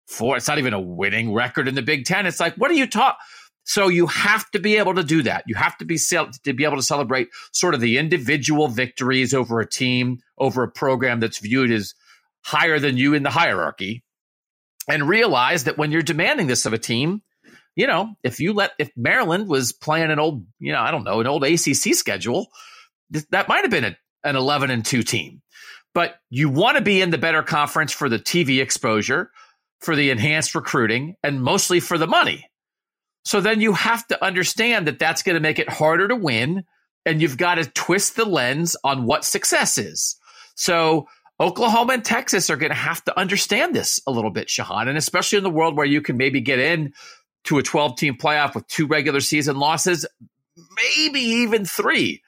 four. 0.08 0.36
It's 0.36 0.48
not 0.48 0.58
even 0.58 0.74
a 0.74 0.80
winning 0.80 1.32
record 1.32 1.68
in 1.68 1.74
the 1.74 1.82
Big 1.82 2.04
Ten. 2.04 2.26
It's 2.26 2.40
like, 2.40 2.54
what 2.54 2.70
are 2.70 2.74
you 2.74 2.86
talking? 2.86 3.18
So 3.64 3.88
you 3.88 4.06
have 4.06 4.50
to 4.52 4.58
be 4.58 4.78
able 4.78 4.94
to 4.94 5.04
do 5.04 5.22
that. 5.24 5.44
You 5.46 5.54
have 5.54 5.76
to 5.76 5.84
be 5.84 5.98
to 5.98 6.54
be 6.54 6.64
able 6.64 6.76
to 6.76 6.82
celebrate 6.82 7.28
sort 7.52 7.74
of 7.74 7.80
the 7.80 7.98
individual 7.98 8.66
victories 8.68 9.34
over 9.34 9.60
a 9.60 9.68
team, 9.68 10.20
over 10.38 10.62
a 10.62 10.70
program 10.70 11.20
that's 11.20 11.38
viewed 11.38 11.70
as 11.70 11.92
higher 12.42 12.78
than 12.78 12.96
you 12.96 13.12
in 13.12 13.22
the 13.22 13.30
hierarchy, 13.30 14.02
and 14.88 15.06
realize 15.06 15.64
that 15.64 15.76
when 15.76 15.92
you're 15.92 16.00
demanding 16.00 16.46
this 16.46 16.64
of 16.64 16.72
a 16.72 16.78
team, 16.78 17.20
you 17.76 17.86
know, 17.86 18.14
if 18.24 18.40
you 18.40 18.54
let 18.54 18.72
if 18.78 18.90
Maryland 18.96 19.48
was 19.48 19.72
playing 19.72 20.10
an 20.10 20.18
old, 20.18 20.46
you 20.58 20.72
know, 20.72 20.80
I 20.80 20.90
don't 20.90 21.04
know, 21.04 21.20
an 21.20 21.26
old 21.26 21.44
ACC 21.44 21.94
schedule, 21.94 22.48
that 23.30 23.48
might 23.48 23.64
have 23.64 23.70
been 23.70 23.84
a, 23.84 23.96
an 24.24 24.34
11 24.34 24.70
and 24.70 24.84
2 24.84 25.02
team. 25.02 25.42
But 25.92 26.16
you 26.30 26.48
want 26.48 26.78
to 26.78 26.82
be 26.82 27.02
in 27.02 27.10
the 27.10 27.18
better 27.18 27.42
conference 27.42 27.92
for 27.92 28.08
the 28.08 28.18
TV 28.18 28.62
exposure 28.62 29.30
for 29.80 29.94
the 29.94 30.10
enhanced 30.10 30.54
recruiting 30.54 31.16
and 31.22 31.42
mostly 31.42 31.80
for 31.80 31.98
the 31.98 32.06
money. 32.06 32.50
So 33.24 33.40
then 33.40 33.60
you 33.60 33.72
have 33.74 34.06
to 34.08 34.24
understand 34.24 34.86
that 34.86 34.98
that's 34.98 35.22
going 35.22 35.34
to 35.34 35.40
make 35.40 35.58
it 35.58 35.68
harder 35.68 36.08
to 36.08 36.16
win. 36.16 36.64
And 37.04 37.22
you've 37.22 37.36
got 37.36 37.56
to 37.56 37.64
twist 37.64 38.16
the 38.16 38.24
lens 38.24 38.76
on 38.84 39.04
what 39.04 39.24
success 39.24 39.78
is. 39.78 40.16
So 40.54 41.06
Oklahoma 41.40 41.94
and 41.94 42.04
Texas 42.04 42.50
are 42.50 42.56
going 42.56 42.70
to 42.70 42.76
have 42.76 43.04
to 43.04 43.18
understand 43.18 43.74
this 43.74 44.00
a 44.06 44.10
little 44.10 44.30
bit, 44.30 44.48
Shehan, 44.48 44.88
and 44.88 44.98
especially 44.98 45.38
in 45.38 45.44
the 45.44 45.50
world 45.50 45.76
where 45.76 45.86
you 45.86 46.02
can 46.02 46.16
maybe 46.16 46.40
get 46.40 46.58
in 46.58 46.92
to 47.44 47.58
a 47.58 47.62
12 47.62 47.96
team 47.96 48.16
playoff 48.16 48.54
with 48.54 48.66
two 48.66 48.86
regular 48.86 49.20
season 49.20 49.56
losses, 49.56 50.04
maybe 50.56 51.20
even 51.20 51.64
three 51.64 52.22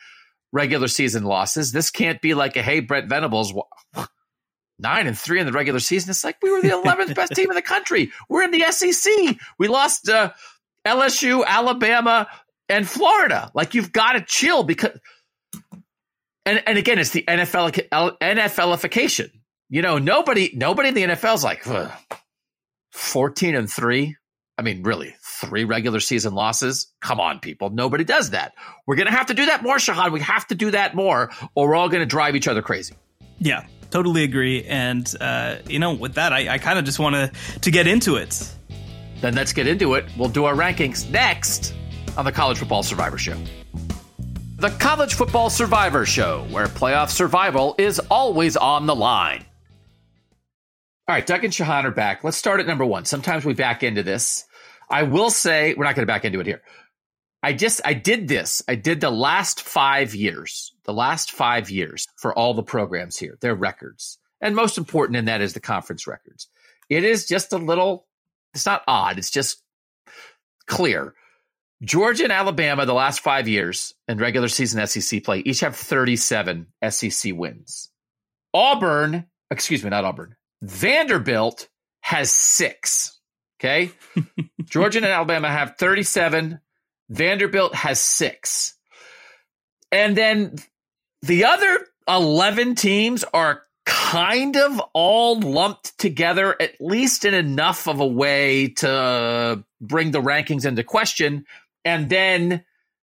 regular 0.53 0.89
season 0.89 1.25
losses. 1.25 1.73
This 1.73 1.91
can't 1.91 2.21
be 2.21 2.35
like 2.35 2.57
a, 2.57 2.63
hey, 2.63 2.81
Brent 2.81 3.09
Venables, 3.09 3.53
nine 4.81 5.07
and 5.07 5.19
three 5.19 5.41
in 5.41 5.47
the 5.47 5.53
regular 5.53 5.81
season. 5.81 6.11
It's 6.11 6.25
like 6.25 6.37
we 6.43 6.51
were 6.51 6.63
the 6.63 6.69
11th 6.69 7.15
best 7.15 7.33
team 7.35 7.51
in 7.51 7.55
the 7.55 7.63
country. 7.63 8.11
We're 8.29 8.43
in 8.43 8.51
the 8.51 8.65
SEC. 8.71 9.37
We 9.59 9.69
lost 9.69 10.09
uh, 10.09 10.33
LSU, 10.87 11.45
Alabama, 11.45 12.29
and 12.69 12.89
Florida. 12.89 13.51
Like 13.55 13.75
you've 13.75 13.93
got 13.93 14.13
to 14.13 14.23
chill 14.23 14.63
because, 14.63 14.99
and 16.47 16.63
and 16.67 16.79
again, 16.79 16.99
it's 16.99 17.11
the 17.11 17.25
NFL 17.27 17.89
NFLification. 18.21 19.31
You 19.69 19.83
know, 19.83 19.99
nobody 19.99 20.51
nobody 20.55 20.89
in 20.89 20.95
the 20.95 21.03
NFL 21.03 21.35
is 21.35 21.45
like 21.45 21.65
14 22.93 23.55
and 23.55 23.71
three. 23.71 24.17
I 24.59 24.63
mean, 24.63 24.83
really, 24.83 25.15
three 25.23 25.65
regular 25.65 26.01
season 26.01 26.35
losses. 26.35 26.93
Come 27.01 27.19
on, 27.19 27.41
people. 27.41 27.71
Nobody 27.71 28.05
does 28.05 28.31
that. 28.31 28.53
We're 28.87 28.97
going 28.97 29.07
to 29.07 29.13
have 29.13 29.27
to 29.27 29.35
do 29.35 29.47
that 29.47 29.63
more, 29.63 29.77
Shehan. 29.77 30.13
We 30.13 30.21
have 30.21 30.47
to 30.49 30.55
do 30.55 30.73
that 30.73 30.95
more, 30.95 31.31
or 31.55 31.69
we're 31.69 31.77
all 31.77 31.89
going 31.89 32.03
to 32.03 32.07
drive 32.07 32.37
each 32.37 32.47
other 32.47 32.61
crazy. 32.61 32.95
Yeah, 33.39 33.65
totally 33.91 34.25
agree. 34.25 34.65
And, 34.65 35.13
uh, 35.21 35.57
you 35.69 35.79
know, 35.79 35.95
with 35.95 36.15
that, 36.15 36.33
I, 36.33 36.55
I 36.55 36.59
kind 36.59 36.79
of 36.79 36.85
just 36.85 36.99
want 36.99 37.15
to 37.15 37.61
to 37.61 37.71
get 37.71 37.87
into 37.87 38.17
it. 38.17 38.53
Then 39.21 39.35
let's 39.35 39.53
get 39.53 39.67
into 39.67 39.95
it. 39.95 40.07
We'll 40.17 40.29
do 40.29 40.45
our 40.47 40.55
rankings 40.55 41.09
next 41.11 41.75
on 42.17 42.25
the 42.25 42.33
College 42.33 42.59
Football 42.59 42.83
Survivor 42.83 43.19
Show. 43.19 43.37
The 44.57 44.71
College 44.71 45.15
Football 45.15 45.51
Survivor 45.51 46.05
Show, 46.07 46.47
where 46.51 46.67
playoff 46.67 47.11
survival 47.11 47.75
is 47.79 47.99
always 48.11 48.57
on 48.57 48.87
the 48.87 48.95
line. 48.95 49.45
All 51.09 51.15
right, 51.15 51.27
Doug 51.27 51.45
and 51.45 51.53
Shehan 51.53 51.85
are 51.85 51.91
back. 51.91 52.23
Let's 52.23 52.37
start 52.37 52.61
at 52.61 52.67
number 52.67 52.85
one. 52.85 53.05
Sometimes 53.05 53.45
we 53.45 53.55
back 53.55 53.83
into 53.83 54.03
this. 54.03 54.45
I 54.89 55.05
will 55.05 55.31
say 55.31 55.75
we're 55.75 55.85
not 55.85 55.95
going 55.97 56.03
to 56.03 56.13
back 56.13 56.25
into 56.25 56.41
it 56.41 56.47
here. 56.47 56.63
I 57.43 57.53
just 57.53 57.81
I 57.85 57.95
did 57.95 58.29
this. 58.29 58.63
I 58.69 58.75
did 58.75 59.01
the 59.01 59.11
last 59.11 59.63
five 59.63 60.15
years, 60.15 60.70
the 60.85 60.93
last 60.93 61.33
five 61.33 61.71
years 61.71 62.09
for 62.17 62.37
all 62.37 62.55
the 62.55 62.63
programs 62.63 63.17
here, 63.17 63.37
their 63.41 63.55
records, 63.55 64.19
and 64.41 64.57
most 64.57 64.79
important 64.79 65.17
in 65.17 65.27
that 65.27 65.41
is 65.41 65.53
the 65.53 65.61
conference 65.61 66.07
records. 66.07 66.49
It 66.89 67.05
is 67.05 67.27
just 67.27 67.53
a 67.53 67.59
little. 67.59 68.07
It's 68.55 68.67
not 68.67 68.83
odd. 68.89 69.19
It's 69.19 69.31
just 69.31 69.63
clear. 70.67 71.15
Georgia 71.83 72.25
and 72.25 72.33
Alabama, 72.33 72.85
the 72.85 72.93
last 72.93 73.21
five 73.21 73.49
years 73.49 73.95
in 74.07 74.19
regular 74.19 74.49
season 74.49 74.87
SEC 74.87 75.25
play, 75.25 75.39
each 75.41 75.61
have 75.61 75.77
37 75.77 76.67
SEC 76.91 77.33
wins. 77.35 77.89
Auburn, 78.53 79.27
excuse 79.51 79.83
me, 79.83 79.91
not 79.91 80.05
Auburn. 80.05 80.37
Vanderbilt 80.63 81.69
has 82.03 82.31
six. 82.31 83.19
Okay. 83.59 83.93
Georgia 84.65 84.99
and 84.99 85.07
Alabama 85.07 85.49
have 85.49 85.77
37. 85.79 86.61
Vanderbilt 87.09 87.75
has 87.75 88.01
six. 88.01 88.77
And 89.93 90.17
then 90.17 90.57
the 91.23 91.45
other 91.45 91.87
11 92.09 92.75
teams 92.75 93.25
are 93.33 93.63
kind 93.87 94.57
of 94.57 94.81
all 94.95 95.41
lumped 95.41 95.99
together, 95.99 96.57
at 96.61 96.81
least 96.81 97.25
in 97.25 97.35
enough 97.35 97.89
of 97.89 98.01
a 98.01 98.07
way 98.07 98.69
to 98.69 99.65
bring 99.81 100.11
the 100.11 100.21
rankings 100.21 100.65
into 100.65 100.85
question. 100.85 101.45
And 101.85 102.09
then 102.09 102.65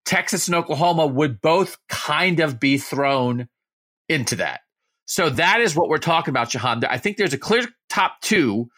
Texas 0.06 0.48
and 0.48 0.56
Oklahoma 0.56 1.06
would 1.06 1.42
both 1.42 1.78
kind 1.88 2.40
of 2.40 2.60
be 2.60 2.78
thrown 2.78 3.48
into 4.10 4.36
that. 4.38 4.62
So 5.06 5.30
that 5.30 5.62
is 5.62 5.76
what 5.76 5.90
we're 5.90 5.98
talking 5.98 6.32
about, 6.32 6.50
Shehan. 6.50 6.86
I 6.90 6.98
think 6.98 7.18
there's 7.18 7.34
a 7.34 7.38
clear 7.38 7.68
top 7.90 8.22
two 8.22 8.70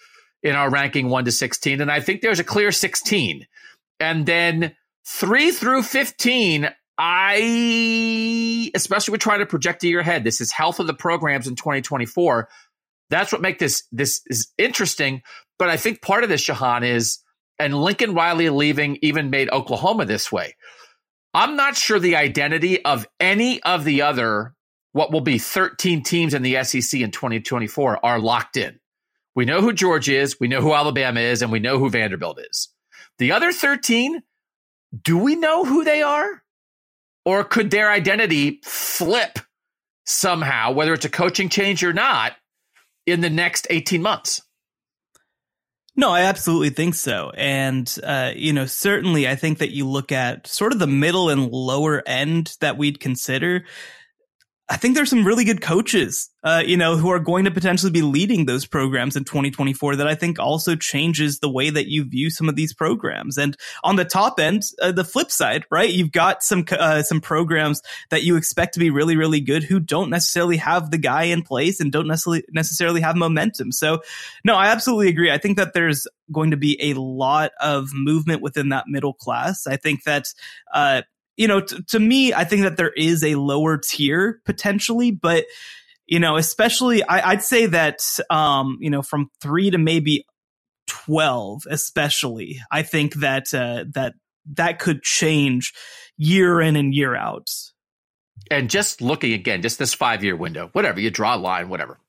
in 0.42 0.56
our 0.56 0.70
ranking 0.70 1.10
one 1.10 1.26
to 1.26 1.32
16. 1.32 1.80
And 1.80 1.92
I 1.92 2.00
think 2.00 2.22
there's 2.22 2.40
a 2.40 2.44
clear 2.44 2.72
16. 2.72 3.48
And 4.00 4.26
then 4.26 4.76
three 5.06 5.52
through 5.52 5.84
15, 5.84 6.70
I, 6.98 8.72
especially 8.76 9.14
with 9.14 9.22
trying 9.22 9.40
to 9.40 9.46
project 9.46 9.82
to 9.82 9.88
your 9.88 10.04
head, 10.04 10.24
this 10.24 10.42
is 10.42 10.52
health 10.52 10.80
of 10.80 10.88
the 10.88 10.94
programs 10.94 11.48
in 11.48 11.56
2024. 11.56 12.50
That's 13.10 13.32
what 13.32 13.42
make 13.42 13.60
this, 13.60 13.84
this 13.92 14.22
is 14.28 14.52
interesting. 14.58 15.24
But 15.58 15.70
I 15.70 15.78
think 15.78 16.02
part 16.02 16.24
of 16.24 16.30
this, 16.30 16.46
Shehan, 16.46 16.84
is, 16.84 17.20
and 17.60 17.76
Lincoln 17.76 18.14
Riley 18.14 18.50
leaving 18.50 18.98
even 19.02 19.30
made 19.30 19.50
Oklahoma 19.50 20.06
this 20.06 20.32
way. 20.32 20.56
I'm 21.34 21.56
not 21.56 21.76
sure 21.76 22.00
the 22.00 22.16
identity 22.16 22.84
of 22.86 23.08
any 23.20 23.62
of 23.64 23.84
the 23.84 24.04
other, 24.04 24.54
what 24.92 25.12
will 25.12 25.22
be 25.22 25.40
13 25.40 26.04
teams 26.04 26.34
in 26.34 26.44
the 26.44 26.64
SEC 26.64 27.00
in 27.00 27.12
2024 27.12 28.06
are 28.06 28.20
locked 28.20 28.58
in. 28.58 28.80
We 29.36 29.46
know 29.46 29.62
who 29.62 29.74
Georgia 29.74 30.16
is, 30.16 30.40
we 30.40 30.48
know 30.48 30.62
who 30.62 30.74
Alabama 30.74 31.20
is, 31.20 31.42
and 31.42 31.52
we 31.52 31.60
know 31.60 31.80
who 31.80 31.90
Vanderbilt 31.90 32.40
is. 32.40 32.70
The 33.18 33.32
other 33.32 33.52
13, 33.52 34.22
do 35.02 35.18
we 35.18 35.36
know 35.36 35.66
who 35.66 35.84
they 35.84 36.04
are? 36.04 36.43
Or 37.26 37.44
could 37.44 37.72
their 37.72 37.90
identity 37.92 38.60
flip 38.64 39.40
somehow, 40.06 40.72
whether 40.72 40.94
it's 40.94 41.06
a 41.06 41.10
coaching 41.10 41.50
change 41.50 41.84
or 41.84 41.94
not, 41.94 42.34
in 43.06 43.22
the 43.22 43.30
next 43.30 43.68
18 43.70 44.02
months? 44.02 44.42
No, 45.96 46.10
I 46.10 46.22
absolutely 46.22 46.72
think 46.72 46.96
so. 46.96 47.32
And, 47.36 47.94
uh, 48.04 48.32
you 48.36 48.52
know, 48.52 48.66
certainly 48.66 49.28
I 49.28 49.36
think 49.36 49.60
that 49.60 49.72
you 49.72 49.88
look 49.88 50.12
at 50.12 50.48
sort 50.48 50.74
of 50.74 50.80
the 50.80 50.88
middle 50.88 51.30
and 51.30 51.52
lower 51.52 52.02
end 52.08 52.56
that 52.62 52.78
we'd 52.78 53.00
consider. 53.00 53.66
I 54.70 54.78
think 54.78 54.96
there's 54.96 55.10
some 55.10 55.28
really 55.28 55.44
good 55.44 55.62
coaches, 55.62 56.30
uh, 56.42 56.64
you 56.66 56.78
know, 56.78 56.96
who 56.96 57.10
are 57.10 57.20
going 57.20 57.44
to 57.44 57.52
potentially 57.52 57.92
be 57.92 58.02
leading 58.02 58.46
those 58.46 58.66
programs 58.66 59.18
in 59.18 59.26
2024 59.26 59.98
that 59.98 60.08
I 60.08 60.16
think 60.16 60.40
also 60.40 60.78
changes 60.78 61.40
the 61.40 61.50
way 61.50 61.70
that 61.70 61.88
you 61.88 62.06
view 62.06 62.30
some 62.30 62.48
of 62.48 62.56
these 62.56 62.74
programs. 62.74 63.38
And 63.38 63.58
on 63.84 63.98
the 63.98 64.06
top 64.06 64.40
end, 64.40 64.64
uh, 64.82 64.94
the 64.94 65.04
flip 65.04 65.32
side, 65.32 65.66
right? 65.70 65.90
You've 65.90 66.14
got 66.14 66.44
some, 66.44 66.64
uh, 66.72 67.04
some 67.04 67.20
programs 67.20 67.82
that 68.10 68.24
you 68.24 68.38
expect 68.38 68.74
to 68.76 68.80
be 68.80 68.90
really, 68.90 69.18
really 69.18 69.42
good 69.42 69.64
who 69.64 69.82
don't 69.82 70.10
necessarily 70.10 70.58
have 70.58 70.92
the 70.92 70.98
guy 70.98 71.24
in 71.24 71.42
place 71.42 71.82
and 71.82 71.92
don't 71.92 72.08
necessarily, 72.08 72.46
necessarily 72.52 73.02
have 73.02 73.18
momentum. 73.18 73.74
So 73.74 74.00
no, 74.46 74.56
I 74.56 74.68
absolutely 74.68 75.10
agree. 75.10 75.30
I 75.30 75.40
think 75.40 75.58
that 75.58 75.74
there's 75.74 76.08
going 76.32 76.52
to 76.52 76.58
be 76.58 76.82
a 76.82 76.94
lot 76.94 77.52
of 77.60 77.90
movement 77.94 78.42
within 78.42 78.70
that 78.70 78.86
middle 78.88 79.14
class. 79.14 79.68
I 79.68 79.76
think 79.76 80.04
that, 80.04 80.28
uh, 80.74 81.02
you 81.38 81.48
know, 81.48 81.62
t- 81.62 81.82
to 81.90 82.00
me, 82.00 82.34
I 82.34 82.44
think 82.44 82.64
that 82.64 82.78
there 82.78 82.92
is 82.96 83.24
a 83.24 83.36
lower 83.36 83.78
tier 83.78 84.42
potentially, 84.46 85.12
but 85.12 85.46
you 86.06 86.20
know, 86.20 86.36
especially 86.36 87.04
I, 87.04 87.34
would 87.34 87.44
say 87.44 87.66
that, 87.68 88.02
um, 88.30 88.78
you 88.82 88.90
know, 88.90 89.02
from 89.02 89.30
three 89.42 89.72
to 89.72 89.78
maybe 89.78 90.26
12, 90.88 91.64
especially, 91.70 92.60
I 92.72 92.84
think 92.84 93.16
that, 93.16 93.54
uh, 93.54 93.86
that, 93.94 94.14
that 94.54 94.80
could 94.80 95.02
change 95.02 95.74
year 96.18 96.60
in 96.60 96.76
and 96.76 96.94
year 96.94 97.16
out. 97.16 97.50
And 98.52 98.70
just 98.70 99.02
looking 99.02 99.34
again, 99.34 99.62
just 99.62 99.80
this 99.80 99.94
five 99.94 100.24
year 100.24 100.36
window, 100.36 100.70
whatever 100.74 101.00
you 101.00 101.10
draw 101.10 101.36
a 101.36 101.38
line, 101.38 101.70
whatever. 101.70 102.00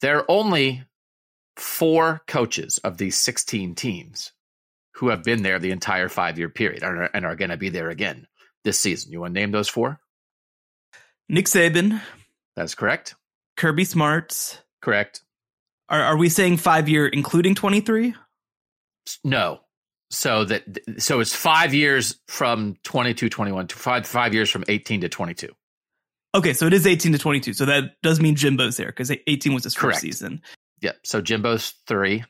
There 0.00 0.18
are 0.18 0.30
only 0.30 0.84
four 1.56 2.22
coaches 2.26 2.78
of 2.78 2.98
these 2.98 3.16
16 3.16 3.74
teams 3.74 4.32
who 4.94 5.08
have 5.08 5.24
been 5.24 5.42
there 5.42 5.58
the 5.58 5.70
entire 5.70 6.08
five 6.08 6.38
year 6.38 6.48
period 6.48 6.82
and 6.82 6.98
are, 6.98 7.10
and 7.14 7.24
are 7.24 7.36
going 7.36 7.50
to 7.50 7.56
be 7.56 7.68
there 7.68 7.90
again 7.90 8.26
this 8.64 8.78
season. 8.78 9.12
You 9.12 9.20
want 9.20 9.34
to 9.34 9.40
name 9.40 9.50
those 9.50 9.68
four? 9.68 9.98
Nick 11.28 11.46
Saban. 11.46 12.00
That's 12.56 12.74
correct. 12.74 13.14
Kirby 13.56 13.84
Smarts. 13.84 14.58
Correct. 14.80 15.22
Are, 15.88 16.02
are 16.02 16.16
we 16.16 16.28
saying 16.28 16.58
five 16.58 16.88
year, 16.88 17.06
including 17.06 17.54
23? 17.54 18.14
No. 19.24 19.60
So 20.10 20.44
that 20.44 20.64
so 20.98 21.20
it's 21.20 21.34
five 21.34 21.72
years 21.72 22.20
from 22.28 22.76
22, 22.84 23.30
21 23.30 23.66
to 23.68 23.76
five 23.76 24.06
five 24.06 24.34
years 24.34 24.50
from 24.50 24.64
18 24.68 25.00
to 25.02 25.08
22. 25.08 25.48
Okay, 26.34 26.52
so 26.52 26.66
it 26.66 26.72
is 26.72 26.86
18 26.86 27.12
to 27.12 27.18
22. 27.18 27.54
So 27.54 27.64
that 27.66 27.92
does 28.02 28.20
mean 28.20 28.36
Jimbo's 28.36 28.76
there 28.76 28.86
because 28.86 29.10
18 29.26 29.54
was 29.54 29.64
his 29.64 29.74
Correct. 29.74 29.96
first 29.96 30.02
season. 30.02 30.42
Yep. 30.80 30.96
So 31.04 31.22
Jimbo's 31.22 31.74
three. 31.86 32.24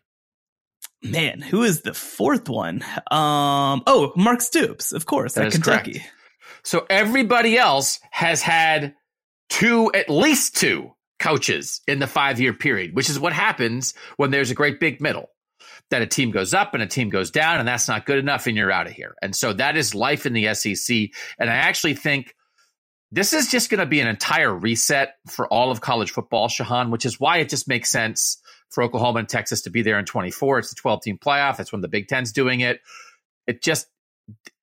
Man, 1.03 1.41
who 1.41 1.63
is 1.63 1.83
the 1.83 1.95
fourth 1.95 2.49
one? 2.49 2.83
Um, 3.11 3.83
oh, 3.87 4.13
Mark 4.17 4.41
Stoops, 4.41 4.93
of 4.93 5.07
course, 5.07 5.35
that 5.35 5.47
at 5.47 5.53
Kentucky. 5.53 5.93
Correct. 5.95 6.11
So 6.63 6.87
everybody 6.89 7.59
else 7.59 7.99
has 8.11 8.41
had 8.41 8.95
two, 9.49 9.91
at 9.93 10.09
least 10.09 10.57
two 10.57 10.93
coaches 11.19 11.81
in 11.87 11.99
the 11.99 12.07
five 12.07 12.41
year 12.41 12.53
period, 12.53 12.95
which 12.95 13.11
is 13.11 13.19
what 13.19 13.33
happens 13.33 13.95
when 14.17 14.31
there's 14.31 14.51
a 14.51 14.55
great 14.55 14.79
big 14.81 15.01
middle. 15.01 15.29
That 15.91 16.03
a 16.03 16.07
team 16.07 16.31
goes 16.31 16.55
up 16.55 16.73
and 16.75 16.83
a 16.83 16.87
team 16.87 17.11
goes 17.11 17.31
down, 17.31 17.59
and 17.59 17.69
that's 17.69 17.87
not 17.87 18.07
good 18.07 18.19
enough, 18.19 18.47
and 18.47 18.57
you're 18.57 18.73
out 18.73 18.87
of 18.87 18.93
here. 18.93 19.15
And 19.21 19.37
so 19.37 19.53
that 19.53 19.77
is 19.77 19.95
life 19.95 20.25
in 20.25 20.33
the 20.33 20.55
SEC. 20.55 21.11
And 21.39 21.51
I 21.51 21.55
actually 21.55 21.95
think 21.95 22.35
this 23.11 23.35
is 23.35 23.49
just 23.49 23.69
going 23.69 23.81
to 23.81 23.87
be 23.87 24.01
an 24.01 24.09
entire 24.09 24.55
reset 24.55 25.17
for 25.29 25.47
all 25.49 25.71
of 25.71 25.83
college 25.83 26.13
football, 26.13 26.49
Shehan, 26.49 26.91
which 26.91 27.05
is 27.05 27.21
why 27.21 27.39
it 27.39 27.51
just 27.51 27.69
makes 27.69 27.91
sense 27.91 28.42
for 28.73 28.83
Oklahoma 28.83 29.21
and 29.21 29.29
Texas 29.29 29.63
to 29.63 29.71
be 29.71 29.83
there 29.83 29.99
in 29.99 30.05
24. 30.05 30.59
It's 30.59 30.71
the 30.71 30.77
12 30.77 31.03
team 31.03 31.19
playoff. 31.19 31.57
That's 31.57 31.73
when 31.73 31.83
the 31.83 31.89
Big 31.89 32.09
Ten's 32.09 32.33
doing 32.33 32.61
it. 32.61 32.81
It 33.47 33.63
just 33.63 33.87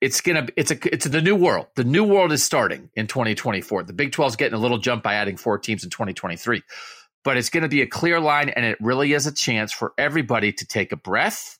it's 0.01 0.21
gonna 0.21 0.47
it's 0.55 0.71
a 0.71 0.93
it's 0.93 1.07
the 1.07 1.21
new 1.21 1.35
world. 1.35 1.67
The 1.75 1.83
new 1.83 2.03
world 2.03 2.31
is 2.31 2.43
starting 2.43 2.89
in 2.95 3.07
2024. 3.07 3.83
The 3.83 3.93
Big 3.93 4.11
12 4.11 4.31
is 4.31 4.35
getting 4.35 4.57
a 4.57 4.61
little 4.61 4.77
jump 4.77 5.03
by 5.03 5.15
adding 5.15 5.37
four 5.37 5.59
teams 5.59 5.83
in 5.83 5.89
2023, 5.89 6.63
but 7.23 7.37
it's 7.37 7.49
going 7.49 7.63
to 7.63 7.69
be 7.69 7.81
a 7.81 7.87
clear 7.87 8.19
line, 8.19 8.49
and 8.49 8.65
it 8.65 8.77
really 8.81 9.13
is 9.13 9.27
a 9.27 9.31
chance 9.31 9.71
for 9.71 9.93
everybody 9.97 10.53
to 10.53 10.65
take 10.65 10.91
a 10.91 10.97
breath, 10.97 11.59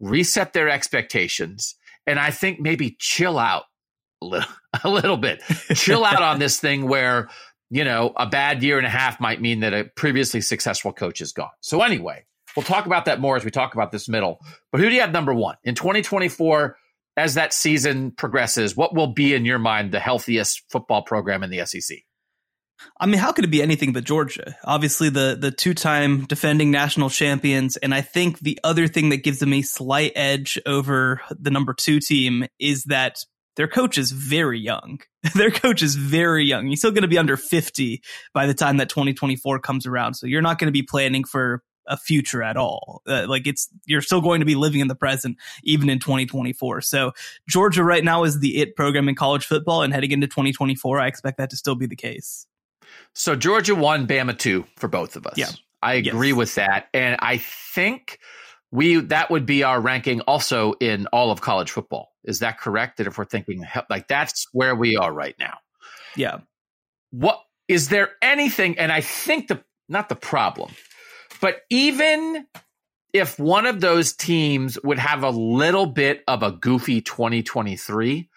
reset 0.00 0.52
their 0.52 0.68
expectations, 0.68 1.76
and 2.06 2.18
I 2.18 2.30
think 2.30 2.60
maybe 2.60 2.96
chill 2.98 3.38
out 3.38 3.64
a 4.22 4.26
little, 4.26 4.50
a 4.84 4.88
little 4.88 5.18
bit, 5.18 5.42
chill 5.74 6.04
out 6.04 6.22
on 6.22 6.38
this 6.38 6.58
thing 6.58 6.88
where 6.88 7.28
you 7.72 7.84
know, 7.84 8.12
a 8.16 8.26
bad 8.26 8.62
year 8.62 8.76
and 8.76 8.86
a 8.86 8.90
half 8.90 9.18
might 9.18 9.40
mean 9.40 9.60
that 9.60 9.72
a 9.72 9.84
previously 9.84 10.42
successful 10.42 10.92
coach 10.92 11.22
is 11.22 11.32
gone. 11.32 11.48
So 11.60 11.80
anyway, 11.80 12.26
we'll 12.54 12.64
talk 12.64 12.84
about 12.84 13.06
that 13.06 13.18
more 13.18 13.34
as 13.34 13.46
we 13.46 13.50
talk 13.50 13.72
about 13.72 13.90
this 13.90 14.10
middle. 14.10 14.40
But 14.70 14.82
who 14.82 14.90
do 14.90 14.94
you 14.94 15.00
have 15.00 15.10
number 15.10 15.32
one 15.32 15.56
in 15.64 15.74
2024? 15.74 16.76
As 17.16 17.34
that 17.34 17.54
season 17.54 18.10
progresses, 18.10 18.76
what 18.76 18.94
will 18.94 19.14
be 19.14 19.34
in 19.34 19.46
your 19.46 19.58
mind 19.58 19.90
the 19.90 20.00
healthiest 20.00 20.62
football 20.70 21.02
program 21.02 21.42
in 21.42 21.48
the 21.48 21.64
SEC? 21.64 21.98
I 23.00 23.06
mean, 23.06 23.18
how 23.18 23.32
could 23.32 23.44
it 23.44 23.50
be 23.50 23.62
anything 23.62 23.94
but 23.94 24.04
Georgia? 24.04 24.54
Obviously, 24.64 25.08
the 25.08 25.36
the 25.38 25.50
two 25.50 25.72
time 25.72 26.26
defending 26.26 26.70
national 26.70 27.08
champions, 27.10 27.76
and 27.78 27.94
I 27.94 28.00
think 28.02 28.40
the 28.40 28.58
other 28.64 28.86
thing 28.88 29.10
that 29.10 29.18
gives 29.18 29.38
them 29.38 29.52
a 29.52 29.62
slight 29.62 30.12
edge 30.14 30.58
over 30.66 31.22
the 31.30 31.50
number 31.50 31.74
two 31.74 32.00
team 32.00 32.46
is 32.58 32.84
that 32.84 33.24
their 33.56 33.68
coach 33.68 33.98
is 33.98 34.10
very 34.12 34.58
young. 34.58 35.00
their 35.34 35.50
coach 35.50 35.82
is 35.82 35.94
very 35.94 36.44
young. 36.44 36.66
He's 36.66 36.78
still 36.80 36.90
going 36.90 37.02
to 37.02 37.08
be 37.08 37.18
under 37.18 37.36
50 37.36 38.02
by 38.32 38.46
the 38.46 38.54
time 38.54 38.78
that 38.78 38.88
2024 38.88 39.58
comes 39.60 39.86
around. 39.86 40.14
So 40.14 40.26
you're 40.26 40.42
not 40.42 40.58
going 40.58 40.68
to 40.68 40.72
be 40.72 40.82
planning 40.82 41.24
for 41.24 41.62
a 41.86 41.96
future 41.96 42.42
at 42.42 42.56
all. 42.56 43.02
Uh, 43.06 43.26
like 43.28 43.46
it's, 43.46 43.68
you're 43.86 44.00
still 44.00 44.20
going 44.20 44.40
to 44.40 44.46
be 44.46 44.54
living 44.54 44.80
in 44.80 44.88
the 44.88 44.94
present 44.94 45.36
even 45.64 45.90
in 45.90 45.98
2024. 45.98 46.80
So 46.80 47.12
Georgia 47.48 47.82
right 47.82 48.04
now 48.04 48.24
is 48.24 48.40
the 48.40 48.58
it 48.58 48.76
program 48.76 49.08
in 49.08 49.14
college 49.14 49.44
football 49.44 49.82
and 49.82 49.92
heading 49.92 50.12
into 50.12 50.28
2024, 50.28 51.00
I 51.00 51.06
expect 51.08 51.38
that 51.38 51.50
to 51.50 51.56
still 51.56 51.74
be 51.74 51.86
the 51.86 51.96
case. 51.96 52.46
So 53.14 53.34
Georgia 53.34 53.74
one, 53.74 54.06
Bama 54.06 54.38
two 54.38 54.64
for 54.76 54.88
both 54.88 55.16
of 55.16 55.26
us. 55.26 55.36
Yeah. 55.36 55.50
I 55.82 55.94
agree 55.94 56.28
yes. 56.28 56.36
with 56.36 56.54
that. 56.54 56.86
And 56.94 57.16
I 57.18 57.38
think 57.38 58.18
we 58.72 58.96
that 58.96 59.30
would 59.30 59.46
be 59.46 59.62
our 59.62 59.80
ranking 59.80 60.22
also 60.22 60.72
in 60.80 61.06
all 61.08 61.30
of 61.30 61.40
college 61.40 61.70
football. 61.70 62.10
Is 62.24 62.40
that 62.40 62.58
correct? 62.58 62.96
That 62.96 63.06
if 63.06 63.18
we're 63.18 63.26
thinking 63.26 63.64
like 63.88 64.08
that's 64.08 64.46
where 64.52 64.74
we 64.74 64.96
are 64.96 65.12
right 65.12 65.36
now. 65.38 65.58
Yeah. 66.16 66.38
What 67.10 67.40
is 67.68 67.90
there 67.90 68.10
anything? 68.22 68.78
And 68.78 68.90
I 68.90 69.02
think 69.02 69.48
the 69.48 69.62
not 69.88 70.08
the 70.08 70.16
problem, 70.16 70.72
but 71.40 71.60
even 71.70 72.46
if 73.12 73.38
one 73.38 73.66
of 73.66 73.82
those 73.82 74.14
teams 74.14 74.78
would 74.82 74.98
have 74.98 75.22
a 75.22 75.30
little 75.30 75.84
bit 75.84 76.22
of 76.26 76.42
a 76.42 76.50
goofy 76.50 77.02
2023, 77.02 78.30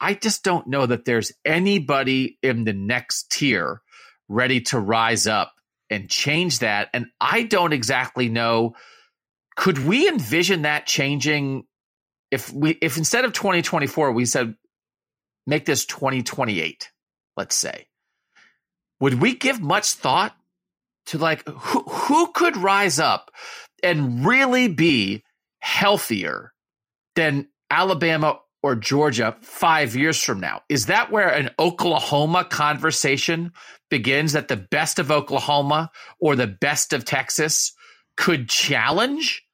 I 0.00 0.14
just 0.14 0.42
don't 0.42 0.66
know 0.66 0.84
that 0.84 1.04
there's 1.04 1.30
anybody 1.44 2.38
in 2.42 2.64
the 2.64 2.72
next 2.72 3.30
tier 3.30 3.82
ready 4.28 4.62
to 4.62 4.80
rise 4.80 5.28
up 5.28 5.52
and 5.90 6.10
change 6.10 6.58
that. 6.58 6.88
And 6.92 7.06
I 7.20 7.44
don't 7.44 7.72
exactly 7.72 8.28
know 8.28 8.74
could 9.56 9.84
we 9.84 10.08
envision 10.08 10.62
that 10.62 10.86
changing 10.86 11.64
if 12.30 12.52
we 12.52 12.72
if 12.82 12.96
instead 12.96 13.24
of 13.24 13.32
2024 13.32 14.12
we 14.12 14.24
said 14.24 14.54
make 15.46 15.64
this 15.64 15.86
2028, 15.86 16.90
let's 17.36 17.54
say. 17.54 17.86
Would 19.00 19.20
we 19.20 19.34
give 19.34 19.60
much 19.60 19.92
thought 19.92 20.34
to 21.06 21.18
like 21.18 21.46
who 21.48 21.82
who 21.82 22.32
could 22.32 22.56
rise 22.56 22.98
up 22.98 23.30
and 23.82 24.26
really 24.26 24.68
be 24.68 25.22
healthier 25.60 26.52
than 27.14 27.48
Alabama 27.70 28.40
or 28.62 28.74
Georgia 28.74 29.36
5 29.42 29.96
years 29.96 30.20
from 30.22 30.40
now? 30.40 30.62
Is 30.68 30.86
that 30.86 31.10
where 31.10 31.28
an 31.28 31.50
Oklahoma 31.58 32.44
conversation 32.44 33.52
begins 33.90 34.32
that 34.32 34.48
the 34.48 34.56
best 34.56 34.98
of 34.98 35.10
Oklahoma 35.10 35.90
or 36.18 36.34
the 36.34 36.46
best 36.46 36.92
of 36.92 37.04
Texas 37.04 37.72
could 38.16 38.48
challenge 38.48 39.45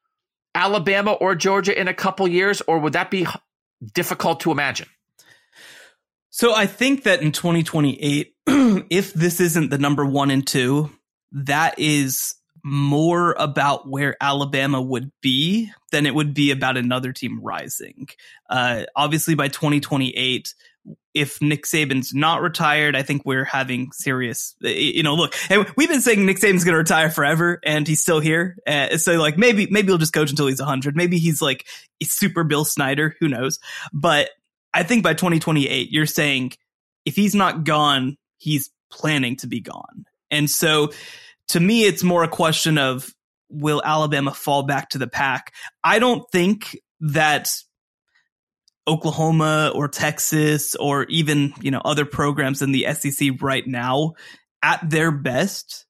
Alabama 0.55 1.13
or 1.13 1.35
Georgia 1.35 1.79
in 1.79 1.87
a 1.87 1.93
couple 1.93 2.27
years, 2.27 2.61
or 2.67 2.79
would 2.79 2.93
that 2.93 3.09
be 3.09 3.27
difficult 3.93 4.41
to 4.41 4.51
imagine? 4.51 4.87
So 6.29 6.53
I 6.53 6.65
think 6.65 7.03
that 7.03 7.21
in 7.21 7.31
2028, 7.31 8.33
if 8.89 9.13
this 9.13 9.39
isn't 9.39 9.69
the 9.69 9.77
number 9.77 10.05
one 10.05 10.31
and 10.31 10.45
two, 10.45 10.89
that 11.31 11.77
is 11.77 12.35
more 12.63 13.35
about 13.37 13.87
where 13.87 14.15
Alabama 14.21 14.81
would 14.81 15.11
be 15.21 15.71
than 15.91 16.05
it 16.05 16.15
would 16.15 16.33
be 16.33 16.51
about 16.51 16.77
another 16.77 17.11
team 17.11 17.39
rising. 17.41 18.07
Uh, 18.49 18.83
obviously, 18.95 19.35
by 19.35 19.49
2028, 19.49 20.55
if 21.13 21.41
Nick 21.41 21.65
Saban's 21.65 22.13
not 22.13 22.41
retired, 22.41 22.95
I 22.95 23.03
think 23.03 23.23
we're 23.25 23.45
having 23.45 23.91
serious, 23.91 24.55
you 24.61 25.03
know, 25.03 25.15
look, 25.15 25.35
we've 25.77 25.89
been 25.89 26.01
saying 26.01 26.25
Nick 26.25 26.37
Saban's 26.37 26.63
going 26.63 26.73
to 26.73 26.79
retire 26.79 27.09
forever 27.09 27.59
and 27.63 27.87
he's 27.87 28.01
still 28.01 28.19
here. 28.19 28.57
Uh, 28.65 28.97
so 28.97 29.13
like 29.13 29.37
maybe, 29.37 29.67
maybe 29.69 29.87
he'll 29.87 29.97
just 29.97 30.13
coach 30.13 30.31
until 30.31 30.47
he's 30.47 30.59
100. 30.59 30.95
Maybe 30.95 31.19
he's 31.19 31.41
like 31.41 31.67
super 32.01 32.43
Bill 32.43 32.65
Snyder. 32.65 33.15
Who 33.19 33.27
knows? 33.27 33.59
But 33.93 34.29
I 34.73 34.83
think 34.83 35.03
by 35.03 35.13
2028, 35.13 35.91
you're 35.91 36.05
saying 36.05 36.53
if 37.05 37.15
he's 37.15 37.35
not 37.35 37.63
gone, 37.63 38.17
he's 38.37 38.71
planning 38.91 39.35
to 39.37 39.47
be 39.47 39.61
gone. 39.61 40.05
And 40.31 40.49
so 40.49 40.91
to 41.49 41.59
me, 41.59 41.85
it's 41.85 42.03
more 42.03 42.23
a 42.23 42.27
question 42.27 42.77
of 42.77 43.13
will 43.49 43.81
Alabama 43.85 44.33
fall 44.33 44.63
back 44.63 44.89
to 44.89 44.97
the 44.97 45.07
pack? 45.07 45.53
I 45.83 45.99
don't 45.99 46.23
think 46.31 46.77
that 47.01 47.51
Oklahoma 48.87 49.71
or 49.73 49.87
Texas 49.87 50.75
or 50.75 51.03
even, 51.05 51.53
you 51.61 51.71
know, 51.71 51.81
other 51.83 52.05
programs 52.05 52.61
in 52.61 52.71
the 52.71 52.85
SEC 52.93 53.41
right 53.41 53.65
now 53.65 54.13
at 54.61 54.87
their 54.89 55.11
best, 55.11 55.85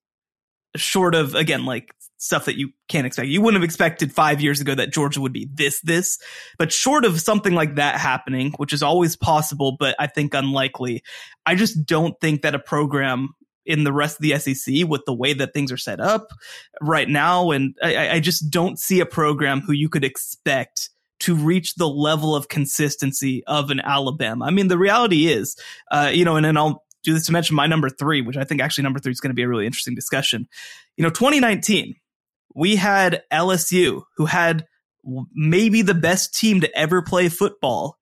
short 0.75 1.15
of, 1.15 1.35
again, 1.35 1.65
like 1.65 1.93
stuff 2.17 2.45
that 2.45 2.57
you 2.57 2.69
can't 2.87 3.05
expect. 3.05 3.27
You 3.27 3.41
wouldn't 3.41 3.61
have 3.61 3.65
expected 3.65 4.13
five 4.13 4.41
years 4.41 4.61
ago 4.61 4.73
that 4.75 4.93
Georgia 4.93 5.21
would 5.21 5.33
be 5.33 5.49
this, 5.53 5.81
this, 5.81 6.19
but 6.57 6.71
short 6.71 7.03
of 7.03 7.19
something 7.19 7.53
like 7.53 7.75
that 7.75 7.99
happening, 7.99 8.53
which 8.57 8.73
is 8.73 8.81
always 8.81 9.15
possible, 9.15 9.75
but 9.77 9.95
I 9.99 10.07
think 10.07 10.33
unlikely, 10.33 11.03
I 11.45 11.55
just 11.55 11.85
don't 11.85 12.19
think 12.21 12.43
that 12.43 12.55
a 12.55 12.59
program 12.59 13.29
in 13.65 13.83
the 13.83 13.93
rest 13.93 14.17
of 14.17 14.21
the 14.21 14.37
SEC 14.37 14.87
with 14.87 15.01
the 15.05 15.13
way 15.13 15.33
that 15.33 15.53
things 15.53 15.71
are 15.71 15.77
set 15.77 15.99
up 15.99 16.29
right 16.81 17.07
now. 17.07 17.51
And 17.51 17.75
I, 17.81 18.09
I 18.09 18.19
just 18.19 18.49
don't 18.49 18.79
see 18.79 18.99
a 18.99 19.05
program 19.05 19.61
who 19.61 19.73
you 19.73 19.89
could 19.89 20.03
expect 20.03 20.89
to 21.21 21.35
reach 21.35 21.75
the 21.75 21.87
level 21.87 22.35
of 22.35 22.49
consistency 22.49 23.43
of 23.45 23.69
an 23.69 23.79
Alabama. 23.79 24.45
I 24.45 24.51
mean, 24.51 24.67
the 24.67 24.77
reality 24.77 25.27
is, 25.27 25.55
uh, 25.91 26.11
you 26.13 26.25
know, 26.25 26.35
and 26.35 26.45
then 26.45 26.57
I'll 26.57 26.83
do 27.03 27.13
this 27.13 27.25
to 27.27 27.31
mention 27.31 27.55
my 27.55 27.67
number 27.67 27.89
three, 27.89 28.21
which 28.21 28.37
I 28.37 28.43
think 28.43 28.61
actually 28.61 28.83
number 28.83 28.99
three 28.99 29.11
is 29.11 29.19
going 29.19 29.29
to 29.29 29.35
be 29.35 29.43
a 29.43 29.47
really 29.47 29.65
interesting 29.65 29.95
discussion. 29.95 30.47
You 30.97 31.03
know, 31.03 31.09
2019, 31.09 31.95
we 32.55 32.75
had 32.75 33.23
LSU 33.31 34.03
who 34.17 34.25
had 34.25 34.65
maybe 35.33 35.81
the 35.81 35.93
best 35.93 36.33
team 36.33 36.61
to 36.61 36.77
ever 36.77 37.01
play 37.01 37.29
football. 37.29 37.97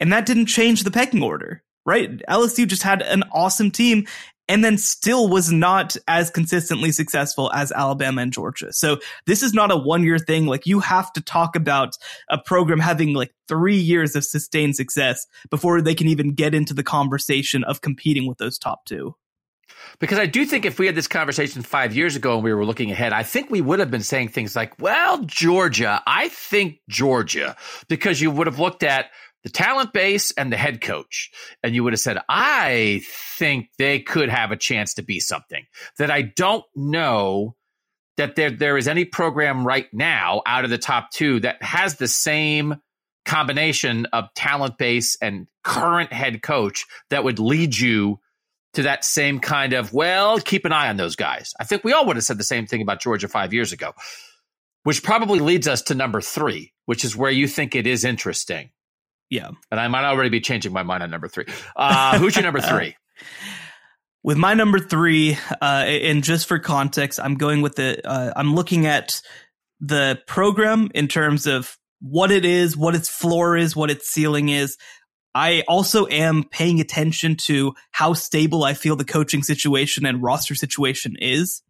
And 0.00 0.12
that 0.12 0.26
didn't 0.26 0.46
change 0.46 0.82
the 0.82 0.90
pecking 0.90 1.22
order, 1.22 1.62
right? 1.86 2.20
LSU 2.28 2.66
just 2.66 2.82
had 2.82 3.02
an 3.02 3.24
awesome 3.32 3.70
team 3.70 4.06
and 4.48 4.64
then 4.64 4.76
still 4.78 5.28
was 5.28 5.50
not 5.50 5.96
as 6.06 6.30
consistently 6.30 6.92
successful 6.92 7.50
as 7.52 7.72
Alabama 7.72 8.22
and 8.22 8.32
Georgia. 8.32 8.72
So 8.72 8.98
this 9.26 9.42
is 9.42 9.54
not 9.54 9.70
a 9.70 9.76
one 9.76 10.02
year 10.02 10.18
thing. 10.18 10.46
Like 10.46 10.66
you 10.66 10.80
have 10.80 11.12
to 11.14 11.20
talk 11.20 11.56
about 11.56 11.96
a 12.28 12.38
program 12.38 12.78
having 12.78 13.14
like 13.14 13.32
three 13.48 13.76
years 13.76 14.14
of 14.14 14.24
sustained 14.24 14.76
success 14.76 15.26
before 15.50 15.80
they 15.80 15.94
can 15.94 16.08
even 16.08 16.34
get 16.34 16.54
into 16.54 16.74
the 16.74 16.82
conversation 16.82 17.64
of 17.64 17.80
competing 17.80 18.26
with 18.26 18.38
those 18.38 18.58
top 18.58 18.84
two. 18.84 19.14
Because 19.98 20.18
I 20.18 20.26
do 20.26 20.44
think 20.44 20.64
if 20.64 20.78
we 20.78 20.86
had 20.86 20.94
this 20.94 21.08
conversation 21.08 21.62
five 21.62 21.94
years 21.94 22.16
ago 22.16 22.34
and 22.34 22.44
we 22.44 22.52
were 22.52 22.64
looking 22.64 22.90
ahead, 22.90 23.12
I 23.12 23.22
think 23.22 23.50
we 23.50 23.60
would 23.60 23.78
have 23.78 23.90
been 23.90 24.02
saying 24.02 24.28
things 24.28 24.56
like, 24.56 24.78
well, 24.80 25.22
Georgia, 25.24 26.02
I 26.06 26.28
think 26.28 26.80
Georgia, 26.88 27.56
because 27.88 28.20
you 28.20 28.30
would 28.30 28.46
have 28.46 28.58
looked 28.58 28.82
at 28.82 29.06
the 29.44 29.50
talent 29.50 29.92
base 29.92 30.32
and 30.32 30.50
the 30.50 30.56
head 30.56 30.80
coach. 30.80 31.30
And 31.62 31.74
you 31.74 31.84
would 31.84 31.92
have 31.92 32.00
said, 32.00 32.18
I 32.28 33.02
think 33.36 33.68
they 33.78 34.00
could 34.00 34.30
have 34.30 34.50
a 34.50 34.56
chance 34.56 34.94
to 34.94 35.02
be 35.02 35.20
something 35.20 35.64
that 35.98 36.10
I 36.10 36.22
don't 36.22 36.64
know 36.74 37.54
that 38.16 38.36
there, 38.36 38.50
there 38.50 38.76
is 38.76 38.88
any 38.88 39.04
program 39.04 39.66
right 39.66 39.86
now 39.92 40.42
out 40.46 40.64
of 40.64 40.70
the 40.70 40.78
top 40.78 41.10
two 41.10 41.40
that 41.40 41.62
has 41.62 41.96
the 41.96 42.08
same 42.08 42.76
combination 43.24 44.06
of 44.06 44.32
talent 44.34 44.78
base 44.78 45.16
and 45.20 45.46
current 45.62 46.12
head 46.12 46.42
coach 46.42 46.86
that 47.10 47.24
would 47.24 47.38
lead 47.38 47.76
you 47.76 48.20
to 48.74 48.82
that 48.82 49.04
same 49.04 49.40
kind 49.40 49.72
of, 49.72 49.92
well, 49.92 50.38
keep 50.38 50.64
an 50.64 50.72
eye 50.72 50.88
on 50.88 50.96
those 50.96 51.16
guys. 51.16 51.54
I 51.58 51.64
think 51.64 51.84
we 51.84 51.92
all 51.92 52.06
would 52.06 52.16
have 52.16 52.24
said 52.24 52.38
the 52.38 52.44
same 52.44 52.66
thing 52.66 52.82
about 52.82 53.00
Georgia 53.00 53.28
five 53.28 53.52
years 53.52 53.72
ago, 53.72 53.92
which 54.82 55.02
probably 55.02 55.38
leads 55.38 55.68
us 55.68 55.82
to 55.82 55.94
number 55.94 56.20
three, 56.20 56.72
which 56.86 57.04
is 57.04 57.16
where 57.16 57.30
you 57.30 57.48
think 57.48 57.74
it 57.74 57.86
is 57.86 58.04
interesting. 58.04 58.70
Yeah. 59.30 59.50
And 59.70 59.80
I 59.80 59.88
might 59.88 60.04
already 60.04 60.30
be 60.30 60.40
changing 60.40 60.72
my 60.72 60.82
mind 60.82 61.02
on 61.02 61.10
number 61.10 61.28
three. 61.28 61.46
Uh, 61.76 62.18
who's 62.18 62.36
your 62.36 62.42
number 62.44 62.60
three? 62.60 62.96
with 64.24 64.38
my 64.38 64.54
number 64.54 64.78
three, 64.78 65.36
uh, 65.60 65.84
and 65.86 66.24
just 66.24 66.46
for 66.46 66.58
context, 66.58 67.20
I'm 67.22 67.34
going 67.34 67.60
with 67.60 67.76
the, 67.76 68.06
uh, 68.08 68.32
I'm 68.34 68.54
looking 68.54 68.86
at 68.86 69.20
the 69.80 70.18
program 70.26 70.88
in 70.94 71.08
terms 71.08 71.46
of 71.46 71.76
what 72.00 72.30
it 72.30 72.44
is, 72.44 72.76
what 72.76 72.94
its 72.94 73.08
floor 73.08 73.56
is, 73.56 73.76
what 73.76 73.90
its 73.90 74.08
ceiling 74.08 74.48
is. 74.48 74.76
I 75.34 75.64
also 75.66 76.06
am 76.06 76.44
paying 76.44 76.80
attention 76.80 77.36
to 77.46 77.74
how 77.90 78.14
stable 78.14 78.64
I 78.64 78.74
feel 78.74 78.96
the 78.96 79.04
coaching 79.04 79.42
situation 79.42 80.06
and 80.06 80.22
roster 80.22 80.54
situation 80.54 81.16
is. 81.18 81.62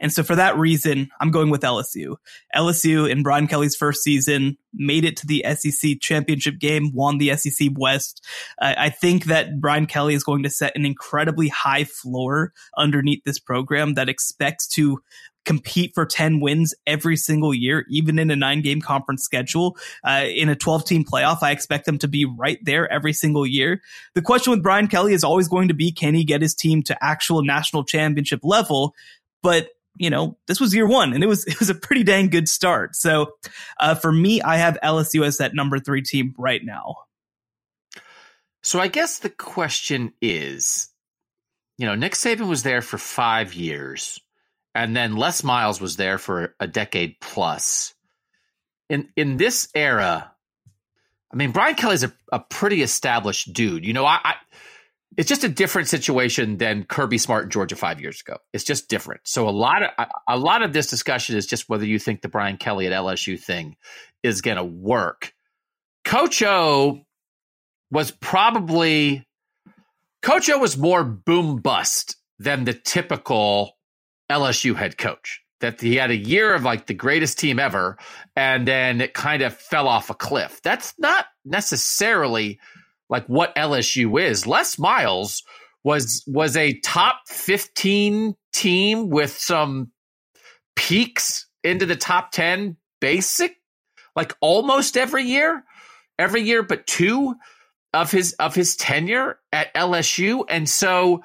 And 0.00 0.12
so 0.12 0.22
for 0.22 0.36
that 0.36 0.56
reason, 0.56 1.10
I'm 1.20 1.30
going 1.30 1.50
with 1.50 1.62
LSU. 1.62 2.16
LSU 2.54 3.10
in 3.10 3.22
Brian 3.22 3.48
Kelly's 3.48 3.76
first 3.76 4.02
season 4.02 4.56
made 4.72 5.04
it 5.04 5.16
to 5.18 5.26
the 5.26 5.44
SEC 5.56 6.00
championship 6.00 6.58
game, 6.58 6.92
won 6.92 7.18
the 7.18 7.36
SEC 7.36 7.70
West. 7.76 8.24
Uh, 8.60 8.74
I 8.76 8.90
think 8.90 9.24
that 9.24 9.60
Brian 9.60 9.86
Kelly 9.86 10.14
is 10.14 10.24
going 10.24 10.42
to 10.44 10.50
set 10.50 10.76
an 10.76 10.86
incredibly 10.86 11.48
high 11.48 11.84
floor 11.84 12.52
underneath 12.76 13.24
this 13.24 13.38
program 13.38 13.94
that 13.94 14.08
expects 14.08 14.68
to 14.68 15.00
compete 15.48 15.92
for 15.94 16.04
10 16.04 16.40
wins 16.40 16.74
every 16.86 17.16
single 17.16 17.54
year, 17.54 17.86
even 17.88 18.18
in 18.18 18.30
a 18.30 18.36
nine 18.36 18.60
game 18.60 18.82
conference 18.82 19.22
schedule. 19.22 19.78
Uh, 20.04 20.26
in 20.28 20.50
a 20.50 20.54
12 20.54 20.84
team 20.84 21.04
playoff, 21.04 21.38
I 21.42 21.52
expect 21.52 21.86
them 21.86 21.96
to 21.98 22.08
be 22.08 22.26
right 22.26 22.58
there 22.62 22.90
every 22.92 23.14
single 23.14 23.46
year. 23.46 23.80
The 24.14 24.20
question 24.20 24.50
with 24.50 24.62
Brian 24.62 24.88
Kelly 24.88 25.14
is 25.14 25.24
always 25.24 25.48
going 25.48 25.68
to 25.68 25.74
be, 25.74 25.90
can 25.90 26.14
he 26.14 26.24
get 26.24 26.42
his 26.42 26.54
team 26.54 26.82
to 26.84 27.02
actual 27.02 27.42
national 27.42 27.84
championship 27.84 28.40
level? 28.42 28.94
But 29.42 29.70
you 29.98 30.10
know, 30.10 30.36
this 30.46 30.60
was 30.60 30.74
year 30.74 30.86
one 30.86 31.12
and 31.12 31.22
it 31.22 31.26
was, 31.26 31.44
it 31.46 31.58
was 31.58 31.70
a 31.70 31.74
pretty 31.74 32.02
dang 32.02 32.28
good 32.28 32.48
start. 32.48 32.96
So, 32.96 33.32
uh, 33.78 33.94
for 33.94 34.12
me, 34.12 34.40
I 34.42 34.56
have 34.56 34.78
LSU 34.82 35.24
as 35.24 35.38
that 35.38 35.54
number 35.54 35.78
three 35.78 36.02
team 36.02 36.34
right 36.38 36.64
now. 36.64 36.96
So 38.62 38.80
I 38.80 38.88
guess 38.88 39.20
the 39.20 39.30
question 39.30 40.12
is, 40.20 40.88
you 41.78 41.86
know, 41.86 41.94
Nick 41.94 42.12
Saban 42.12 42.48
was 42.48 42.64
there 42.64 42.82
for 42.82 42.98
five 42.98 43.54
years, 43.54 44.20
and 44.74 44.96
then 44.96 45.16
Les 45.16 45.42
Miles 45.44 45.80
was 45.80 45.96
there 45.96 46.18
for 46.18 46.54
a 46.58 46.66
decade 46.66 47.20
plus. 47.20 47.94
In 48.90 49.08
in 49.16 49.36
this 49.36 49.68
era, 49.74 50.32
I 51.32 51.36
mean, 51.36 51.52
Brian 51.52 51.76
Kelly's 51.76 52.04
a, 52.04 52.12
a 52.32 52.40
pretty 52.40 52.82
established 52.82 53.52
dude. 53.52 53.84
You 53.84 53.92
know, 53.92 54.04
I, 54.04 54.18
I 54.24 54.34
it's 55.16 55.28
just 55.28 55.44
a 55.44 55.48
different 55.48 55.88
situation 55.88 56.58
than 56.58 56.84
Kirby 56.84 57.18
Smart 57.18 57.44
in 57.44 57.50
Georgia 57.50 57.76
five 57.76 58.00
years 58.00 58.20
ago. 58.20 58.38
It's 58.52 58.64
just 58.64 58.88
different. 58.88 59.22
So 59.24 59.48
a 59.48 59.50
lot 59.50 59.82
of 59.82 59.90
a 60.28 60.38
lot 60.38 60.62
of 60.62 60.72
this 60.72 60.88
discussion 60.88 61.36
is 61.36 61.46
just 61.46 61.68
whether 61.68 61.84
you 61.84 61.98
think 61.98 62.20
the 62.22 62.28
Brian 62.28 62.56
Kelly 62.56 62.86
at 62.86 62.92
LSU 62.92 63.40
thing 63.40 63.76
is 64.22 64.42
going 64.42 64.58
to 64.58 64.64
work. 64.64 65.32
Coach 66.04 66.42
O 66.42 67.06
was 67.90 68.10
probably 68.10 69.26
Coach 70.22 70.50
O 70.50 70.58
was 70.58 70.76
more 70.76 71.04
boom 71.04 71.56
bust 71.58 72.16
than 72.38 72.64
the 72.64 72.74
typical 72.74 73.76
LSU 74.30 74.76
head 74.76 74.98
coach. 74.98 75.42
That 75.60 75.80
he 75.80 75.96
had 75.96 76.12
a 76.12 76.16
year 76.16 76.54
of 76.54 76.62
like 76.62 76.86
the 76.86 76.94
greatest 76.94 77.38
team 77.38 77.58
ever, 77.58 77.98
and 78.36 78.68
then 78.68 79.00
it 79.00 79.12
kind 79.12 79.42
of 79.42 79.56
fell 79.56 79.88
off 79.88 80.10
a 80.10 80.14
cliff. 80.14 80.60
That's 80.62 80.94
not 80.98 81.26
necessarily 81.44 82.60
like 83.08 83.26
what 83.26 83.54
LSU 83.54 84.20
is. 84.20 84.46
Les 84.46 84.78
Miles 84.78 85.42
was 85.84 86.22
was 86.26 86.56
a 86.56 86.78
top 86.80 87.20
15 87.28 88.34
team 88.52 89.08
with 89.08 89.36
some 89.36 89.90
peaks 90.76 91.46
into 91.64 91.86
the 91.86 91.96
top 91.96 92.30
10 92.32 92.76
basic 93.00 93.56
like 94.14 94.34
almost 94.40 94.96
every 94.96 95.24
year 95.24 95.64
every 96.18 96.42
year 96.42 96.62
but 96.62 96.86
two 96.86 97.34
of 97.94 98.10
his 98.10 98.32
of 98.34 98.54
his 98.54 98.76
tenure 98.76 99.38
at 99.52 99.72
LSU, 99.74 100.44
and 100.48 100.68
so 100.68 101.22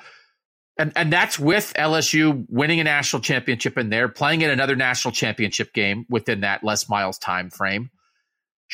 and 0.78 0.92
and 0.96 1.12
that's 1.12 1.38
with 1.38 1.74
LSU 1.78 2.46
winning 2.50 2.80
a 2.80 2.84
national 2.84 3.22
championship 3.22 3.78
in 3.78 3.90
there, 3.90 4.08
playing 4.08 4.42
in 4.42 4.50
another 4.50 4.76
national 4.76 5.12
championship 5.12 5.74
game 5.74 6.06
within 6.10 6.42
that 6.42 6.64
Les 6.64 6.90
Miles 6.90 7.18
time 7.18 7.50
frame. 7.50 7.90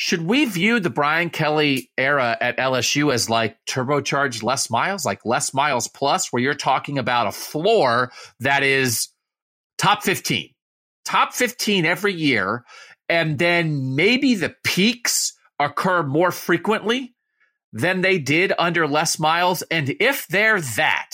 Should 0.02 0.22
we 0.22 0.46
view 0.46 0.80
the 0.80 0.88
Brian 0.88 1.28
Kelly 1.28 1.90
era 1.98 2.34
at 2.40 2.56
LSU 2.56 3.12
as 3.12 3.28
like 3.28 3.58
turbocharged 3.68 4.42
Les 4.42 4.70
Miles, 4.70 5.04
like 5.04 5.26
Les 5.26 5.52
Miles 5.52 5.88
plus, 5.88 6.32
where 6.32 6.42
you're 6.42 6.54
talking 6.54 6.96
about 6.96 7.26
a 7.26 7.32
floor 7.32 8.10
that 8.38 8.62
is 8.62 9.08
top 9.76 10.02
15, 10.02 10.54
top 11.04 11.34
15 11.34 11.84
every 11.84 12.14
year, 12.14 12.64
and 13.10 13.38
then 13.38 13.94
maybe 13.94 14.34
the 14.34 14.54
peaks 14.64 15.34
occur 15.58 16.02
more 16.02 16.32
frequently 16.32 17.14
than 17.74 18.00
they 18.00 18.16
did 18.16 18.54
under 18.58 18.88
Les 18.88 19.18
Miles. 19.18 19.60
And 19.70 19.94
if 20.00 20.26
they're 20.28 20.62
that, 20.62 21.10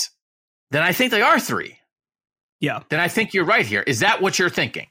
then 0.70 0.85
I 0.85 0.92
think 0.92 1.11
they 1.11 1.22
are 1.22 1.40
three. 1.40 1.77
Yeah. 2.61 2.85
Then 2.88 3.01
I 3.01 3.09
think 3.09 3.35
you're 3.35 3.46
right 3.46 3.66
here. 3.66 3.83
Is 3.85 3.99
that 3.99 4.22
what 4.22 4.38
you're 4.38 4.49
thinking? 4.49 4.87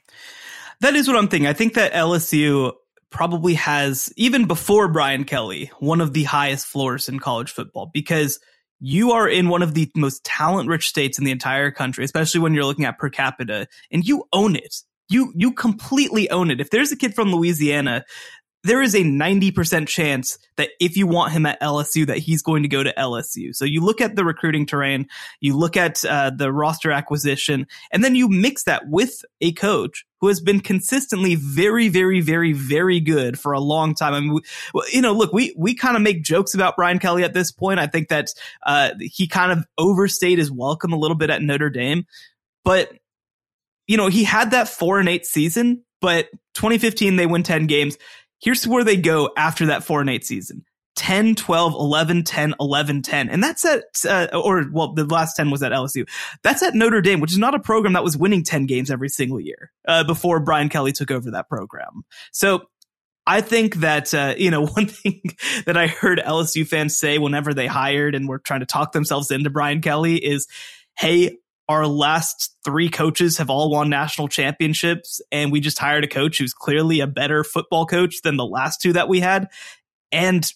That 0.82 0.94
is 0.94 1.08
what 1.08 1.16
I'm 1.16 1.28
thinking. 1.28 1.48
I 1.48 1.54
think 1.54 1.72
that 1.74 1.94
LSU 1.94 2.74
probably 3.10 3.54
has, 3.54 4.12
even 4.16 4.46
before 4.46 4.88
Brian 4.88 5.24
Kelly, 5.24 5.70
one 5.78 6.00
of 6.00 6.12
the 6.12 6.24
highest 6.24 6.66
floors 6.66 7.08
in 7.08 7.18
college 7.18 7.50
football 7.50 7.90
because 7.92 8.38
you 8.80 9.12
are 9.12 9.28
in 9.28 9.48
one 9.48 9.62
of 9.62 9.74
the 9.74 9.90
most 9.96 10.22
talent 10.24 10.68
rich 10.68 10.88
states 10.88 11.18
in 11.18 11.24
the 11.24 11.30
entire 11.30 11.70
country, 11.70 12.04
especially 12.04 12.40
when 12.40 12.54
you're 12.54 12.64
looking 12.64 12.84
at 12.84 12.98
per 12.98 13.08
capita, 13.08 13.66
and 13.90 14.04
you 14.04 14.24
own 14.32 14.54
it. 14.56 14.82
You, 15.08 15.32
you 15.36 15.52
completely 15.52 16.28
own 16.30 16.50
it. 16.50 16.60
If 16.60 16.70
there's 16.70 16.92
a 16.92 16.96
kid 16.96 17.14
from 17.14 17.32
Louisiana 17.32 18.04
there 18.66 18.82
is 18.82 18.94
a 18.94 19.02
90% 19.02 19.86
chance 19.86 20.38
that 20.56 20.70
if 20.80 20.96
you 20.96 21.06
want 21.06 21.32
him 21.32 21.46
at 21.46 21.60
LSU, 21.60 22.06
that 22.06 22.18
he's 22.18 22.42
going 22.42 22.64
to 22.64 22.68
go 22.68 22.82
to 22.82 22.92
LSU. 22.98 23.54
So 23.54 23.64
you 23.64 23.80
look 23.80 24.00
at 24.00 24.16
the 24.16 24.24
recruiting 24.24 24.66
terrain, 24.66 25.06
you 25.40 25.56
look 25.56 25.76
at 25.76 26.04
uh, 26.04 26.30
the 26.30 26.52
roster 26.52 26.90
acquisition, 26.90 27.66
and 27.92 28.02
then 28.02 28.16
you 28.16 28.28
mix 28.28 28.64
that 28.64 28.88
with 28.88 29.24
a 29.40 29.52
coach 29.52 30.04
who 30.20 30.28
has 30.28 30.40
been 30.40 30.60
consistently 30.60 31.34
very, 31.34 31.88
very, 31.88 32.20
very, 32.20 32.52
very 32.52 33.00
good 33.00 33.38
for 33.38 33.52
a 33.52 33.60
long 33.60 33.94
time. 33.94 34.14
I 34.14 34.20
mean, 34.20 34.32
we, 34.32 34.82
you 34.92 35.02
know, 35.02 35.12
look, 35.12 35.32
we, 35.32 35.54
we 35.56 35.74
kind 35.74 35.96
of 35.96 36.02
make 36.02 36.22
jokes 36.22 36.54
about 36.54 36.76
Brian 36.76 36.98
Kelly 36.98 37.22
at 37.24 37.34
this 37.34 37.52
point. 37.52 37.80
I 37.80 37.86
think 37.86 38.08
that, 38.08 38.28
uh, 38.64 38.90
he 39.00 39.26
kind 39.28 39.52
of 39.52 39.66
overstayed 39.78 40.38
his 40.38 40.50
welcome 40.50 40.92
a 40.92 40.98
little 40.98 41.16
bit 41.16 41.30
at 41.30 41.42
Notre 41.42 41.70
Dame, 41.70 42.06
but 42.64 42.92
you 43.86 43.96
know, 43.96 44.08
he 44.08 44.24
had 44.24 44.50
that 44.50 44.68
four 44.68 44.98
and 44.98 45.08
eight 45.08 45.26
season, 45.26 45.84
but 46.00 46.28
2015, 46.54 47.16
they 47.16 47.26
win 47.26 47.44
10 47.44 47.66
games 47.66 47.96
here's 48.40 48.66
where 48.66 48.84
they 48.84 48.96
go 48.96 49.30
after 49.36 49.66
that 49.66 49.84
4 49.84 50.02
and 50.02 50.10
8 50.10 50.24
season. 50.24 50.64
10, 50.96 51.34
12, 51.34 51.74
11, 51.74 52.24
10, 52.24 52.54
11, 52.58 53.02
10. 53.02 53.28
And 53.28 53.44
that's 53.44 53.64
at, 53.64 53.84
uh, 54.08 54.28
or, 54.32 54.64
well, 54.72 54.94
the 54.94 55.04
last 55.04 55.36
10 55.36 55.50
was 55.50 55.62
at 55.62 55.70
LSU. 55.70 56.08
That's 56.42 56.62
at 56.62 56.74
Notre 56.74 57.02
Dame, 57.02 57.20
which 57.20 57.32
is 57.32 57.38
not 57.38 57.54
a 57.54 57.60
program 57.60 57.92
that 57.92 58.02
was 58.02 58.16
winning 58.16 58.42
10 58.42 58.66
games 58.66 58.90
every 58.90 59.10
single 59.10 59.38
year, 59.38 59.70
uh, 59.86 60.04
before 60.04 60.40
Brian 60.40 60.68
Kelly 60.68 60.92
took 60.92 61.10
over 61.10 61.30
that 61.30 61.48
program. 61.48 62.04
So 62.32 62.62
I 63.26 63.42
think 63.42 63.76
that, 63.76 64.12
uh, 64.14 64.34
you 64.36 64.50
know, 64.50 64.66
one 64.66 64.86
thing 64.86 65.22
that 65.66 65.76
I 65.76 65.86
heard 65.86 66.18
LSU 66.18 66.66
fans 66.66 66.98
say 66.98 67.18
whenever 67.18 67.52
they 67.52 67.66
hired 67.66 68.14
and 68.14 68.28
were 68.28 68.38
trying 68.38 68.60
to 68.60 68.66
talk 68.66 68.92
themselves 68.92 69.30
into 69.30 69.50
Brian 69.50 69.82
Kelly 69.82 70.16
is, 70.16 70.48
Hey, 70.98 71.38
our 71.68 71.86
last 71.86 72.56
three 72.64 72.88
coaches 72.88 73.38
have 73.38 73.50
all 73.50 73.70
won 73.70 73.90
national 73.90 74.28
championships 74.28 75.20
and 75.32 75.50
we 75.50 75.60
just 75.60 75.78
hired 75.78 76.04
a 76.04 76.08
coach 76.08 76.38
who's 76.38 76.54
clearly 76.54 77.00
a 77.00 77.06
better 77.06 77.42
football 77.42 77.86
coach 77.86 78.22
than 78.22 78.36
the 78.36 78.46
last 78.46 78.80
two 78.80 78.92
that 78.92 79.08
we 79.08 79.20
had 79.20 79.48
and 80.12 80.52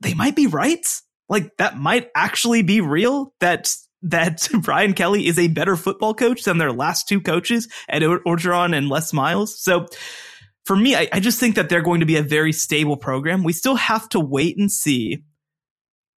they 0.00 0.14
might 0.14 0.36
be 0.36 0.46
right. 0.46 0.86
Like 1.28 1.56
that 1.58 1.78
might 1.78 2.10
actually 2.14 2.62
be 2.62 2.80
real 2.80 3.34
that 3.40 3.74
that 4.02 4.48
Brian 4.62 4.94
Kelly 4.94 5.26
is 5.26 5.38
a 5.38 5.48
better 5.48 5.76
football 5.76 6.14
coach 6.14 6.44
than 6.44 6.58
their 6.58 6.72
last 6.72 7.08
two 7.08 7.20
coaches 7.20 7.68
Ed 7.88 8.02
Orgeron 8.02 8.76
and 8.76 8.88
Les 8.88 9.12
Miles. 9.12 9.62
So 9.62 9.86
for 10.64 10.76
me 10.76 10.96
I, 10.96 11.08
I 11.12 11.20
just 11.20 11.38
think 11.38 11.54
that 11.56 11.68
they're 11.68 11.82
going 11.82 12.00
to 12.00 12.06
be 12.06 12.16
a 12.16 12.22
very 12.22 12.52
stable 12.52 12.96
program. 12.96 13.44
We 13.44 13.52
still 13.52 13.76
have 13.76 14.08
to 14.10 14.20
wait 14.20 14.58
and 14.58 14.70
see 14.70 15.22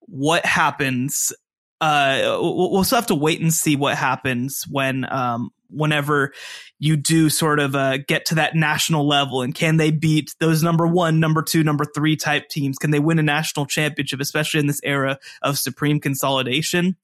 what 0.01 0.45
happens 0.45 1.31
uh, 1.81 2.37
we'll 2.39 2.83
still 2.83 2.97
have 2.97 3.07
to 3.07 3.15
wait 3.15 3.41
and 3.41 3.53
see 3.53 3.75
what 3.75 3.95
happens 3.97 4.65
when, 4.69 5.11
um, 5.11 5.49
whenever 5.69 6.31
you 6.79 6.95
do 6.95 7.29
sort 7.29 7.59
of 7.59 7.75
uh, 7.75 7.97
get 8.07 8.25
to 8.25 8.35
that 8.35 8.55
national 8.55 9.07
level 9.07 9.41
and 9.41 9.55
can 9.55 9.77
they 9.77 9.91
beat 9.91 10.33
those 10.39 10.63
number 10.63 10.87
one, 10.87 11.19
number 11.19 11.41
two, 11.41 11.63
number 11.63 11.85
three 11.85 12.15
type 12.15 12.47
teams? 12.49 12.77
Can 12.77 12.91
they 12.91 12.99
win 12.99 13.19
a 13.19 13.23
national 13.23 13.65
championship, 13.65 14.19
especially 14.19 14.59
in 14.59 14.67
this 14.67 14.81
era 14.83 15.17
of 15.41 15.57
supreme 15.57 15.99
consolidation? 15.99 16.95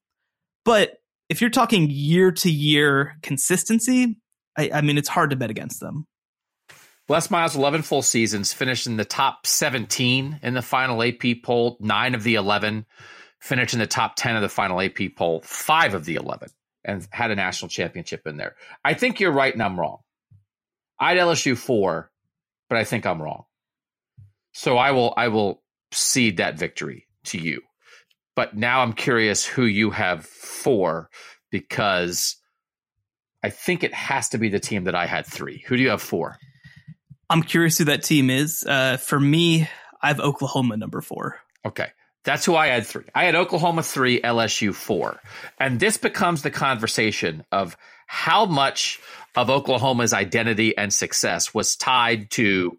But 0.64 0.98
if 1.28 1.40
you're 1.40 1.50
talking 1.50 1.88
year 1.90 2.32
to 2.32 2.50
year 2.50 3.16
consistency, 3.22 4.16
I, 4.56 4.70
I 4.74 4.80
mean, 4.80 4.98
it's 4.98 5.08
hard 5.08 5.30
to 5.30 5.36
bet 5.36 5.50
against 5.50 5.80
them. 5.80 6.06
Les 7.08 7.30
Miles, 7.30 7.56
11 7.56 7.82
full 7.82 8.02
seasons, 8.02 8.52
finished 8.52 8.86
in 8.86 8.96
the 8.96 9.04
top 9.04 9.46
17 9.46 10.40
in 10.42 10.54
the 10.54 10.62
final 10.62 11.02
AP 11.02 11.42
poll, 11.42 11.76
nine 11.80 12.14
of 12.14 12.22
the 12.22 12.36
11 12.36 12.86
finished 13.40 13.74
in 13.74 13.80
the 13.80 13.86
top 13.86 14.16
10 14.16 14.36
of 14.36 14.42
the 14.42 14.48
final 14.48 14.80
AP 14.80 14.98
poll, 15.16 15.42
five 15.44 15.94
of 15.94 16.04
the 16.04 16.14
11, 16.14 16.48
and 16.84 17.06
had 17.10 17.30
a 17.30 17.36
national 17.36 17.68
championship 17.68 18.26
in 18.26 18.36
there. 18.36 18.54
I 18.84 18.94
think 18.94 19.18
you're 19.18 19.32
right 19.32 19.52
and 19.52 19.62
I'm 19.62 19.78
wrong. 19.78 19.98
I'd 20.98 21.18
LSU 21.18 21.56
four, 21.56 22.10
but 22.68 22.78
I 22.78 22.84
think 22.84 23.06
I'm 23.06 23.20
wrong. 23.20 23.44
So 24.52 24.76
I 24.76 24.90
will 24.90 25.14
I 25.16 25.28
will 25.28 25.62
cede 25.92 26.36
that 26.36 26.58
victory 26.58 27.06
to 27.24 27.38
you. 27.38 27.62
But 28.36 28.56
now 28.56 28.82
I'm 28.82 28.92
curious 28.92 29.44
who 29.44 29.64
you 29.64 29.90
have 29.90 30.24
four 30.26 31.08
because 31.50 32.36
I 33.42 33.50
think 33.50 33.82
it 33.82 33.94
has 33.94 34.28
to 34.30 34.38
be 34.38 34.48
the 34.48 34.60
team 34.60 34.84
that 34.84 34.94
I 34.94 35.06
had 35.06 35.26
three. 35.26 35.64
Who 35.66 35.76
do 35.76 35.82
you 35.82 35.90
have 35.90 36.02
four? 36.02 36.36
I'm 37.28 37.42
curious 37.42 37.78
who 37.78 37.84
that 37.84 38.02
team 38.02 38.28
is. 38.28 38.64
Uh, 38.66 38.96
for 38.96 39.18
me, 39.18 39.68
I 40.02 40.08
have 40.08 40.20
Oklahoma 40.20 40.76
number 40.76 41.00
four. 41.00 41.38
Okay. 41.64 41.88
That's 42.24 42.44
who 42.44 42.54
I 42.54 42.68
had 42.68 42.86
three. 42.86 43.04
I 43.14 43.24
had 43.24 43.34
Oklahoma 43.34 43.82
three, 43.82 44.20
LSU 44.20 44.74
four. 44.74 45.20
And 45.58 45.80
this 45.80 45.96
becomes 45.96 46.42
the 46.42 46.50
conversation 46.50 47.44
of 47.50 47.76
how 48.06 48.44
much 48.44 49.00
of 49.36 49.48
Oklahoma's 49.48 50.12
identity 50.12 50.76
and 50.76 50.92
success 50.92 51.54
was 51.54 51.76
tied 51.76 52.30
to 52.32 52.78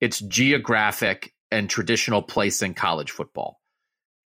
its 0.00 0.20
geographic 0.20 1.32
and 1.50 1.68
traditional 1.68 2.22
place 2.22 2.62
in 2.62 2.74
college 2.74 3.10
football. 3.10 3.60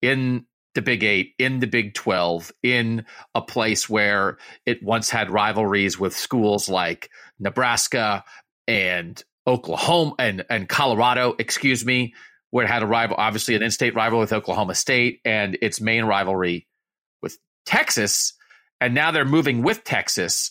In 0.02 0.46
the 0.74 0.82
Big 0.82 1.04
Eight, 1.04 1.34
in 1.38 1.60
the 1.60 1.66
Big 1.66 1.94
12, 1.94 2.52
in 2.62 3.04
a 3.34 3.40
place 3.40 3.88
where 3.88 4.38
it 4.66 4.82
once 4.82 5.10
had 5.10 5.30
rivalries 5.30 5.98
with 5.98 6.16
schools 6.16 6.68
like 6.68 7.10
Nebraska 7.38 8.24
and 8.66 9.22
Oklahoma 9.46 10.14
and, 10.18 10.44
and 10.48 10.68
Colorado, 10.68 11.34
excuse 11.38 11.84
me, 11.84 12.14
where 12.52 12.66
it 12.66 12.68
had 12.68 12.82
a 12.82 12.86
rival, 12.86 13.16
obviously 13.18 13.54
an 13.54 13.62
in 13.62 13.70
state 13.70 13.94
rival 13.94 14.18
with 14.18 14.32
Oklahoma 14.32 14.74
State 14.74 15.20
and 15.24 15.56
its 15.62 15.80
main 15.80 16.04
rivalry 16.04 16.68
with 17.22 17.38
Texas. 17.64 18.34
And 18.78 18.94
now 18.94 19.10
they're 19.10 19.24
moving 19.24 19.62
with 19.62 19.84
Texas. 19.84 20.50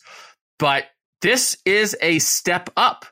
But 0.57 0.85
this 1.21 1.57
is 1.63 1.95
a 2.01 2.17
step 2.17 2.71
up. 2.75 3.05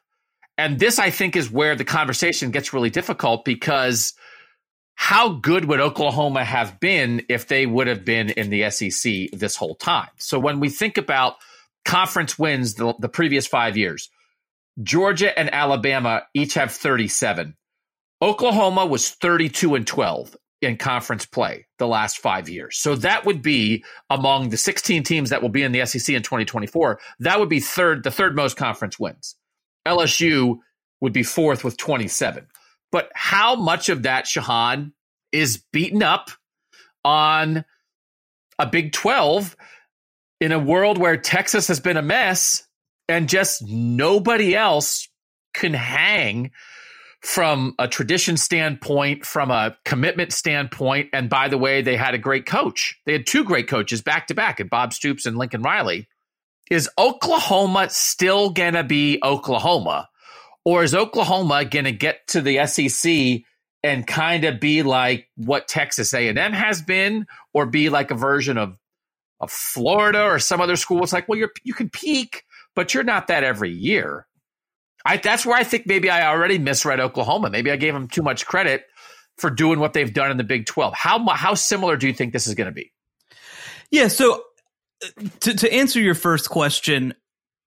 And 0.58 0.80
this, 0.80 0.98
I 0.98 1.12
think, 1.12 1.36
is 1.36 1.52
where 1.52 1.76
the 1.76 1.86
conversation 1.86 2.50
gets 2.50 2.74
really 2.74 2.90
difficult 2.90 3.46
because 3.46 4.16
how 4.96 5.30
good 5.30 5.66
would 5.66 5.80
Oklahoma 5.80 6.44
have 6.44 6.80
been 6.80 7.22
if 7.30 7.48
they 7.48 7.68
would 7.68 7.86
have 7.86 8.04
been 8.04 8.32
in 8.32 8.50
the 8.50 8.72
SEC 8.72 9.30
this 9.32 9.56
whole 9.56 9.76
time? 9.76 10.10
So 10.18 10.40
when 10.40 10.60
we 10.60 10.70
think 10.70 10.98
about 10.98 11.36
conference 11.86 12.40
wins 12.40 12.74
the, 12.74 12.96
the 12.98 13.08
previous 13.08 13.46
five 13.46 13.78
years, 13.78 14.10
Georgia 14.82 15.38
and 15.38 15.54
Alabama 15.54 16.24
each 16.34 16.56
have 16.56 16.72
37. 16.72 17.56
Oklahoma 18.22 18.86
was 18.86 19.10
32 19.10 19.76
and 19.76 19.88
12 19.88 20.36
in 20.62 20.78
conference 20.78 21.26
play 21.26 21.66
the 21.78 21.88
last 21.88 22.18
five 22.18 22.50
years. 22.50 22.78
So 22.78 22.96
that 22.96 23.26
would 23.26 23.42
be 23.42 23.84
among 24.10 24.50
the 24.50 24.58
16 24.58 25.04
teams 25.04 25.30
that 25.30 25.42
will 25.42 25.50
be 25.50 25.64
in 25.64 25.72
the 25.72 25.86
SEC 25.86 26.14
in 26.14 26.22
2024. 26.22 27.00
That 27.20 27.40
would 27.40 27.50
be 27.50 27.62
third, 27.62 28.04
the 28.04 28.12
third 28.12 28.36
most 28.36 28.58
conference 28.58 29.00
wins. 29.00 29.36
LSU 29.88 30.58
would 31.00 31.14
be 31.14 31.24
fourth 31.24 31.64
with 31.64 31.78
27. 31.78 32.48
But 32.92 33.10
how 33.14 33.56
much 33.56 33.88
of 33.90 34.04
that, 34.04 34.26
Shehan, 34.26 34.92
is 35.32 35.64
beaten 35.72 36.04
up 36.04 36.32
on 37.06 37.64
a 38.58 38.66
Big 38.66 38.92
12 38.92 39.56
in 40.42 40.52
a 40.52 40.60
world 40.60 40.98
where 40.98 41.16
Texas 41.16 41.68
has 41.70 41.80
been 41.80 41.98
a 41.98 42.02
mess 42.02 42.68
and 43.08 43.30
just 43.30 43.64
nobody 43.66 44.56
else 44.56 45.08
can 45.54 45.74
hang 45.74 46.52
from 47.22 47.76
a 47.78 47.88
tradition 47.88 48.38
standpoint, 48.38 49.26
from 49.26 49.52
a 49.52 49.76
commitment 49.84 50.32
standpoint. 50.32 51.10
And 51.12 51.30
by 51.30 51.50
the 51.50 51.58
way, 51.58 51.82
they 51.82 51.98
had 51.98 52.14
a 52.14 52.20
great 52.20 52.46
coach. 52.46 52.98
They 53.06 53.14
had 53.14 53.28
two 53.28 53.44
great 53.44 53.68
coaches 53.68 54.02
back 54.02 54.28
to 54.28 54.34
back, 54.34 54.60
and 54.60 54.70
Bob 54.70 54.94
Stoops 54.94 55.26
and 55.26 55.38
Lincoln 55.38 55.62
Riley. 55.62 56.08
Is 56.72 56.90
Oklahoma 56.98 57.90
still 57.90 58.52
going 58.52 58.76
to 58.76 58.84
be 58.84 59.20
Oklahoma? 59.24 60.08
Or 60.66 60.84
is 60.84 60.94
Oklahoma 60.94 61.66
going 61.66 61.86
to 61.86 61.92
get 61.92 62.28
to 62.28 62.42
the 62.42 62.66
SEC 62.68 63.42
and 63.84 64.06
kind 64.06 64.44
of 64.44 64.60
be 64.60 64.84
like 64.84 65.28
what 65.36 65.68
Texas 65.68 66.14
A&M 66.14 66.38
has 66.38 66.82
been 66.82 67.26
or 67.54 67.66
be 67.66 67.90
like 67.90 68.12
a 68.12 68.16
version 68.16 68.58
of 68.58 68.78
of 69.42 69.50
Florida 69.52 70.22
or 70.22 70.38
some 70.38 70.62
other 70.62 70.76
school? 70.76 71.04
It's 71.04 71.14
like, 71.14 71.28
well, 71.28 71.40
you're 71.40 71.52
you 71.64 71.74
can 71.74 71.90
peak, 71.90 72.44
but 72.76 72.94
you're 72.94 73.04
not 73.04 73.28
that 73.28 73.44
every 73.44 73.72
year. 73.72 74.28
I, 75.06 75.18
that's 75.18 75.46
where 75.46 75.58
I 75.58 75.64
think 75.64 75.88
maybe 75.88 76.10
I 76.10 76.28
already 76.28 76.58
misread 76.58 77.00
Oklahoma. 77.00 77.50
Maybe 77.50 77.72
I 77.72 77.78
gave 77.78 77.94
them 77.94 78.08
too 78.08 78.22
much 78.22 78.46
credit 78.46 78.84
for 79.38 79.50
doing 79.50 79.80
what 79.80 79.94
they've 79.94 80.14
done 80.14 80.32
in 80.32 80.38
the 80.38 80.44
Big 80.44 80.66
12. 80.66 80.94
How 80.94 81.26
how 81.30 81.54
similar 81.54 81.98
do 81.98 82.08
you 82.08 82.14
think 82.14 82.34
this 82.34 82.48
is 82.48 82.56
going 82.56 82.68
to 82.68 82.74
be? 82.74 82.92
Yeah, 83.92 84.08
so 84.08 84.44
uh, 85.04 85.24
to 85.42 85.54
to 85.56 85.74
answer 85.74 86.00
your 86.00 86.16
first 86.16 86.50
question, 86.50 87.14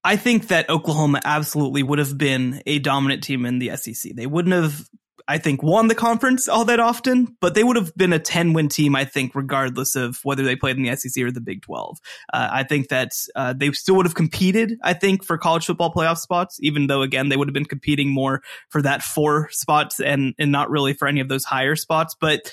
I 0.04 0.16
think 0.16 0.48
that 0.48 0.68
Oklahoma 0.68 1.20
absolutely 1.24 1.82
would 1.82 1.98
have 1.98 2.18
been 2.18 2.62
a 2.66 2.78
dominant 2.78 3.22
team 3.22 3.46
in 3.46 3.58
the 3.58 3.76
SEC. 3.76 4.12
They 4.14 4.26
wouldn't 4.26 4.54
have, 4.54 4.88
I 5.32 5.38
think, 5.38 5.62
won 5.62 5.88
the 5.88 5.94
conference 5.94 6.46
all 6.46 6.66
that 6.66 6.78
often, 6.78 7.38
but 7.40 7.54
they 7.54 7.64
would 7.64 7.76
have 7.76 7.94
been 7.96 8.12
a 8.12 8.18
10 8.18 8.52
win 8.52 8.68
team, 8.68 8.94
I 8.94 9.06
think, 9.06 9.34
regardless 9.34 9.96
of 9.96 10.18
whether 10.24 10.42
they 10.42 10.56
played 10.56 10.76
in 10.76 10.82
the 10.82 10.94
SEC 10.94 11.24
or 11.24 11.30
the 11.30 11.40
Big 11.40 11.62
12. 11.62 11.96
Uh, 12.30 12.48
I 12.52 12.64
think 12.64 12.88
that 12.88 13.12
uh, 13.34 13.54
they 13.54 13.72
still 13.72 13.96
would 13.96 14.04
have 14.04 14.14
competed, 14.14 14.74
I 14.82 14.92
think, 14.92 15.24
for 15.24 15.38
college 15.38 15.64
football 15.64 15.90
playoff 15.90 16.18
spots, 16.18 16.58
even 16.60 16.86
though, 16.86 17.00
again, 17.00 17.30
they 17.30 17.38
would 17.38 17.48
have 17.48 17.54
been 17.54 17.64
competing 17.64 18.10
more 18.10 18.42
for 18.68 18.82
that 18.82 19.02
four 19.02 19.48
spots 19.52 20.00
and, 20.00 20.34
and 20.38 20.52
not 20.52 20.68
really 20.68 20.92
for 20.92 21.08
any 21.08 21.20
of 21.20 21.30
those 21.30 21.46
higher 21.46 21.76
spots. 21.76 22.14
But 22.20 22.52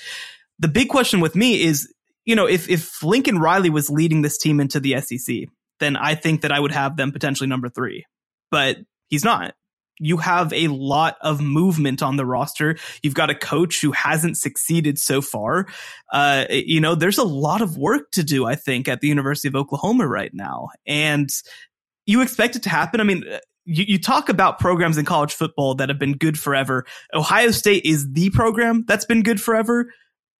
the 0.58 0.68
big 0.68 0.88
question 0.88 1.20
with 1.20 1.36
me 1.36 1.62
is, 1.62 1.92
you 2.24 2.34
know, 2.34 2.46
if, 2.46 2.70
if 2.70 3.02
Lincoln 3.02 3.38
Riley 3.38 3.68
was 3.68 3.90
leading 3.90 4.22
this 4.22 4.38
team 4.38 4.58
into 4.58 4.80
the 4.80 4.98
SEC, 5.02 5.36
then 5.80 5.98
I 5.98 6.14
think 6.14 6.40
that 6.40 6.50
I 6.50 6.58
would 6.58 6.72
have 6.72 6.96
them 6.96 7.12
potentially 7.12 7.46
number 7.46 7.68
three. 7.68 8.06
But 8.50 8.78
he's 9.08 9.22
not. 9.22 9.54
You 10.00 10.16
have 10.16 10.52
a 10.52 10.68
lot 10.68 11.16
of 11.20 11.40
movement 11.40 12.02
on 12.02 12.16
the 12.16 12.26
roster. 12.26 12.76
You've 13.02 13.14
got 13.14 13.30
a 13.30 13.34
coach 13.34 13.80
who 13.80 13.92
hasn't 13.92 14.36
succeeded 14.36 14.98
so 14.98 15.20
far. 15.20 15.66
Uh, 16.12 16.46
you 16.50 16.80
know, 16.80 16.94
there's 16.94 17.18
a 17.18 17.24
lot 17.24 17.62
of 17.62 17.76
work 17.76 18.10
to 18.12 18.24
do, 18.24 18.46
I 18.46 18.56
think, 18.56 18.88
at 18.88 19.00
the 19.00 19.08
University 19.08 19.48
of 19.48 19.54
Oklahoma 19.54 20.08
right 20.08 20.32
now. 20.34 20.68
And 20.86 21.30
you 22.06 22.22
expect 22.22 22.56
it 22.56 22.62
to 22.64 22.70
happen. 22.70 23.00
I 23.00 23.04
mean, 23.04 23.24
you, 23.64 23.84
you, 23.86 23.98
talk 23.98 24.28
about 24.28 24.58
programs 24.58 24.98
in 24.98 25.04
college 25.04 25.34
football 25.34 25.74
that 25.76 25.88
have 25.88 25.98
been 25.98 26.16
good 26.16 26.38
forever. 26.38 26.86
Ohio 27.14 27.50
State 27.50 27.84
is 27.84 28.10
the 28.12 28.30
program 28.30 28.84
that's 28.88 29.04
been 29.04 29.22
good 29.22 29.40
forever. 29.40 29.92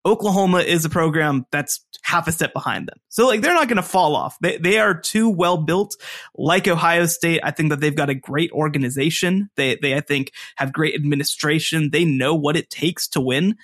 Oklahoma 0.07 0.59
is 0.59 0.85
a 0.85 0.91
program 0.91 1.47
that's 1.53 1.85
half 2.03 2.27
a 2.27 2.33
step 2.33 2.53
behind 2.53 2.89
them. 2.89 2.99
So 3.09 3.27
like 3.27 3.43
they're 3.43 3.55
not 3.55 3.69
going 3.69 3.77
to 3.77 3.83
fall 3.83 4.17
off. 4.17 4.37
They 4.41 4.57
they 4.57 4.79
are 4.79 4.99
too 4.99 5.29
well 5.29 5.59
built. 5.59 5.97
Like 6.35 6.67
Ohio 6.67 7.07
State, 7.07 7.41
I 7.43 7.51
think 7.51 7.71
that 7.71 7.81
they've 7.81 7.95
got 7.95 8.11
a 8.11 8.15
great 8.15 8.51
organization. 8.53 9.51
They 9.57 9.77
they 9.81 9.95
I 9.95 10.01
think 10.01 10.33
have 10.57 10.73
great 10.73 10.95
administration. 10.95 11.91
They 11.91 12.05
know 12.05 12.35
what 12.35 12.57
it 12.57 12.71
takes 12.71 13.09
to 13.09 13.21
win. 13.21 13.57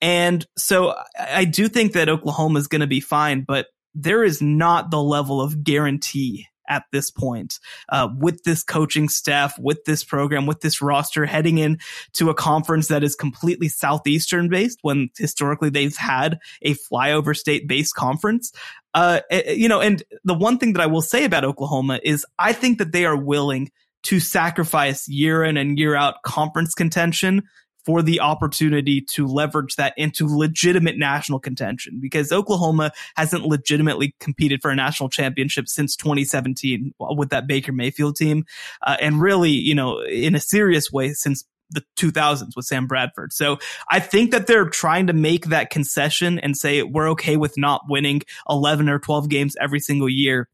And 0.00 0.46
so 0.56 0.94
I 1.18 1.44
do 1.44 1.68
think 1.68 1.92
that 1.94 2.08
Oklahoma 2.08 2.60
is 2.60 2.68
going 2.68 2.82
to 2.82 2.86
be 2.86 3.00
fine, 3.00 3.42
but 3.42 3.66
there 3.94 4.22
is 4.22 4.40
not 4.40 4.90
the 4.90 5.02
level 5.02 5.40
of 5.40 5.64
guarantee 5.64 6.46
at 6.68 6.84
this 6.92 7.10
point 7.10 7.58
uh, 7.88 8.08
with 8.18 8.44
this 8.44 8.62
coaching 8.62 9.08
staff, 9.08 9.58
with 9.58 9.84
this 9.84 10.04
program, 10.04 10.46
with 10.46 10.60
this 10.60 10.80
roster 10.80 11.26
heading 11.26 11.58
in 11.58 11.78
to 12.14 12.30
a 12.30 12.34
conference 12.34 12.88
that 12.88 13.02
is 13.02 13.14
completely 13.14 13.68
southeastern 13.68 14.48
based 14.48 14.78
when 14.82 15.10
historically 15.16 15.70
they've 15.70 15.96
had 15.96 16.38
a 16.62 16.74
flyover 16.74 17.36
state 17.36 17.66
based 17.66 17.94
conference. 17.94 18.52
Uh, 18.94 19.20
eh, 19.30 19.42
eh, 19.46 19.52
you 19.52 19.68
know, 19.68 19.80
and 19.80 20.02
the 20.24 20.34
one 20.34 20.58
thing 20.58 20.72
that 20.72 20.82
I 20.82 20.86
will 20.86 21.02
say 21.02 21.24
about 21.24 21.44
Oklahoma 21.44 22.00
is 22.02 22.24
I 22.38 22.52
think 22.52 22.78
that 22.78 22.92
they 22.92 23.04
are 23.04 23.16
willing 23.16 23.70
to 24.04 24.20
sacrifice 24.20 25.08
year 25.08 25.42
in 25.44 25.56
and 25.56 25.78
year 25.78 25.94
out 25.94 26.22
conference 26.22 26.74
contention 26.74 27.42
for 27.88 28.02
the 28.02 28.20
opportunity 28.20 29.00
to 29.00 29.26
leverage 29.26 29.76
that 29.76 29.94
into 29.96 30.26
legitimate 30.26 30.98
national 30.98 31.40
contention 31.40 31.98
because 32.02 32.30
Oklahoma 32.30 32.92
hasn't 33.16 33.46
legitimately 33.46 34.14
competed 34.20 34.60
for 34.60 34.70
a 34.70 34.76
national 34.76 35.08
championship 35.08 35.66
since 35.70 35.96
2017 35.96 36.92
with 36.98 37.30
that 37.30 37.46
Baker 37.46 37.72
Mayfield 37.72 38.16
team. 38.16 38.44
Uh, 38.86 38.98
and 39.00 39.22
really, 39.22 39.52
you 39.52 39.74
know, 39.74 40.00
in 40.02 40.34
a 40.34 40.38
serious 40.38 40.92
way 40.92 41.14
since 41.14 41.46
the 41.70 41.82
2000s 41.98 42.54
with 42.54 42.66
Sam 42.66 42.86
Bradford. 42.86 43.32
So 43.32 43.56
I 43.90 44.00
think 44.00 44.32
that 44.32 44.46
they're 44.46 44.68
trying 44.68 45.06
to 45.06 45.14
make 45.14 45.46
that 45.46 45.70
concession 45.70 46.38
and 46.38 46.58
say 46.58 46.82
we're 46.82 47.08
okay 47.12 47.38
with 47.38 47.56
not 47.56 47.84
winning 47.88 48.20
11 48.50 48.90
or 48.90 48.98
12 48.98 49.30
games 49.30 49.56
every 49.58 49.80
single 49.80 50.10
year, 50.10 50.50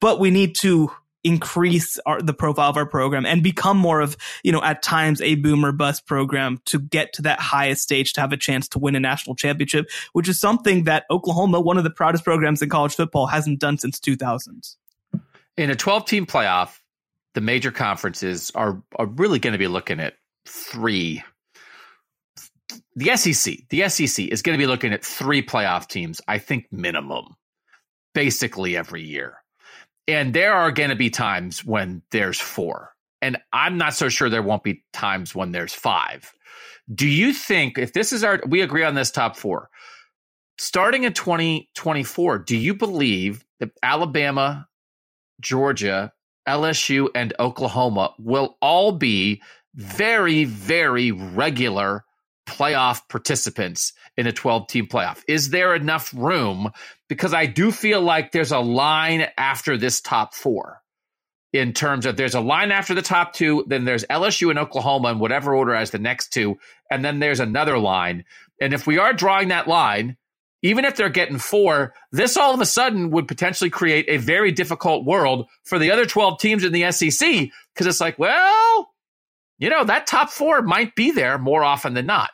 but 0.00 0.18
we 0.18 0.32
need 0.32 0.56
to 0.56 0.90
increase 1.26 1.98
our, 2.06 2.22
the 2.22 2.32
profile 2.32 2.70
of 2.70 2.76
our 2.76 2.86
program 2.86 3.26
and 3.26 3.42
become 3.42 3.76
more 3.76 4.00
of, 4.00 4.16
you 4.44 4.52
know, 4.52 4.62
at 4.62 4.80
times 4.80 5.20
a 5.20 5.34
boomer 5.34 5.72
bust 5.72 6.06
program 6.06 6.60
to 6.66 6.78
get 6.78 7.12
to 7.14 7.22
that 7.22 7.40
highest 7.40 7.82
stage 7.82 8.12
to 8.12 8.20
have 8.20 8.32
a 8.32 8.36
chance 8.36 8.68
to 8.68 8.78
win 8.78 8.94
a 8.94 9.00
national 9.00 9.34
championship, 9.34 9.90
which 10.12 10.28
is 10.28 10.38
something 10.38 10.84
that 10.84 11.04
Oklahoma, 11.10 11.60
one 11.60 11.78
of 11.78 11.84
the 11.84 11.90
proudest 11.90 12.22
programs 12.22 12.62
in 12.62 12.68
college 12.68 12.94
football, 12.94 13.26
hasn't 13.26 13.58
done 13.58 13.76
since 13.76 13.98
2000s. 13.98 14.76
In 15.56 15.70
a 15.70 15.74
12 15.74 16.06
team 16.06 16.26
playoff, 16.26 16.78
the 17.34 17.40
major 17.40 17.72
conferences 17.72 18.52
are, 18.54 18.80
are 18.94 19.06
really 19.06 19.40
going 19.40 19.52
to 19.52 19.58
be 19.58 19.66
looking 19.66 19.98
at 19.98 20.14
three. 20.46 21.24
The 22.94 23.16
SEC, 23.16 23.68
the 23.68 23.88
SEC 23.88 24.26
is 24.26 24.42
going 24.42 24.56
to 24.56 24.62
be 24.62 24.68
looking 24.68 24.92
at 24.92 25.04
three 25.04 25.42
playoff 25.42 25.88
teams, 25.88 26.20
I 26.28 26.38
think 26.38 26.68
minimum, 26.70 27.34
basically 28.14 28.76
every 28.76 29.02
year. 29.02 29.38
And 30.08 30.34
there 30.34 30.52
are 30.52 30.70
going 30.70 30.90
to 30.90 30.96
be 30.96 31.10
times 31.10 31.64
when 31.64 32.02
there's 32.10 32.40
four. 32.40 32.92
And 33.22 33.38
I'm 33.52 33.76
not 33.76 33.94
so 33.94 34.08
sure 34.08 34.28
there 34.28 34.42
won't 34.42 34.62
be 34.62 34.84
times 34.92 35.34
when 35.34 35.52
there's 35.52 35.74
five. 35.74 36.32
Do 36.94 37.08
you 37.08 37.32
think 37.32 37.78
if 37.78 37.92
this 37.92 38.12
is 38.12 38.22
our, 38.22 38.40
we 38.46 38.60
agree 38.60 38.84
on 38.84 38.94
this 38.94 39.10
top 39.10 39.36
four, 39.36 39.68
starting 40.58 41.04
in 41.04 41.12
2024, 41.12 42.38
do 42.40 42.56
you 42.56 42.74
believe 42.74 43.44
that 43.58 43.70
Alabama, 43.82 44.68
Georgia, 45.40 46.12
LSU, 46.48 47.08
and 47.14 47.34
Oklahoma 47.40 48.14
will 48.18 48.56
all 48.60 48.92
be 48.92 49.42
very, 49.74 50.44
very 50.44 51.10
regular 51.10 52.04
playoff 52.46 53.00
participants 53.08 53.92
in 54.16 54.26
a 54.26 54.32
12 54.32 54.68
team 54.68 54.86
playoff? 54.86 55.22
Is 55.26 55.50
there 55.50 55.74
enough 55.74 56.14
room? 56.14 56.70
Because 57.08 57.32
I 57.32 57.46
do 57.46 57.70
feel 57.70 58.00
like 58.00 58.32
there's 58.32 58.52
a 58.52 58.58
line 58.58 59.26
after 59.36 59.76
this 59.76 60.00
top 60.00 60.34
four 60.34 60.82
in 61.52 61.72
terms 61.72 62.06
of 62.06 62.16
there's 62.16 62.34
a 62.34 62.40
line 62.40 62.70
after 62.70 62.94
the 62.94 63.02
top 63.02 63.32
two, 63.32 63.64
then 63.66 63.84
there's 63.84 64.04
LSU 64.04 64.50
and 64.50 64.58
Oklahoma 64.58 65.12
in 65.12 65.18
whatever 65.18 65.54
order 65.54 65.74
as 65.74 65.90
the 65.90 65.98
next 65.98 66.32
two, 66.32 66.58
and 66.90 67.04
then 67.04 67.18
there's 67.18 67.40
another 67.40 67.78
line. 67.78 68.24
And 68.60 68.72
if 68.72 68.86
we 68.86 68.98
are 68.98 69.12
drawing 69.12 69.48
that 69.48 69.68
line, 69.68 70.16
even 70.62 70.84
if 70.84 70.96
they're 70.96 71.08
getting 71.08 71.38
four, 71.38 71.94
this 72.12 72.36
all 72.36 72.54
of 72.54 72.60
a 72.60 72.66
sudden 72.66 73.10
would 73.10 73.28
potentially 73.28 73.70
create 73.70 74.06
a 74.08 74.16
very 74.16 74.52
difficult 74.52 75.04
world 75.04 75.46
for 75.64 75.78
the 75.78 75.90
other 75.90 76.06
12 76.06 76.38
teams 76.40 76.64
in 76.64 76.72
the 76.72 76.90
SEC 76.90 77.50
because 77.74 77.86
it's 77.86 78.00
like, 78.00 78.18
well, 78.18 78.92
you 79.58 79.70
know, 79.70 79.84
that 79.84 80.06
top 80.06 80.30
four 80.30 80.62
might 80.62 80.94
be 80.94 81.10
there 81.10 81.38
more 81.38 81.62
often 81.62 81.94
than 81.94 82.06
not. 82.06 82.30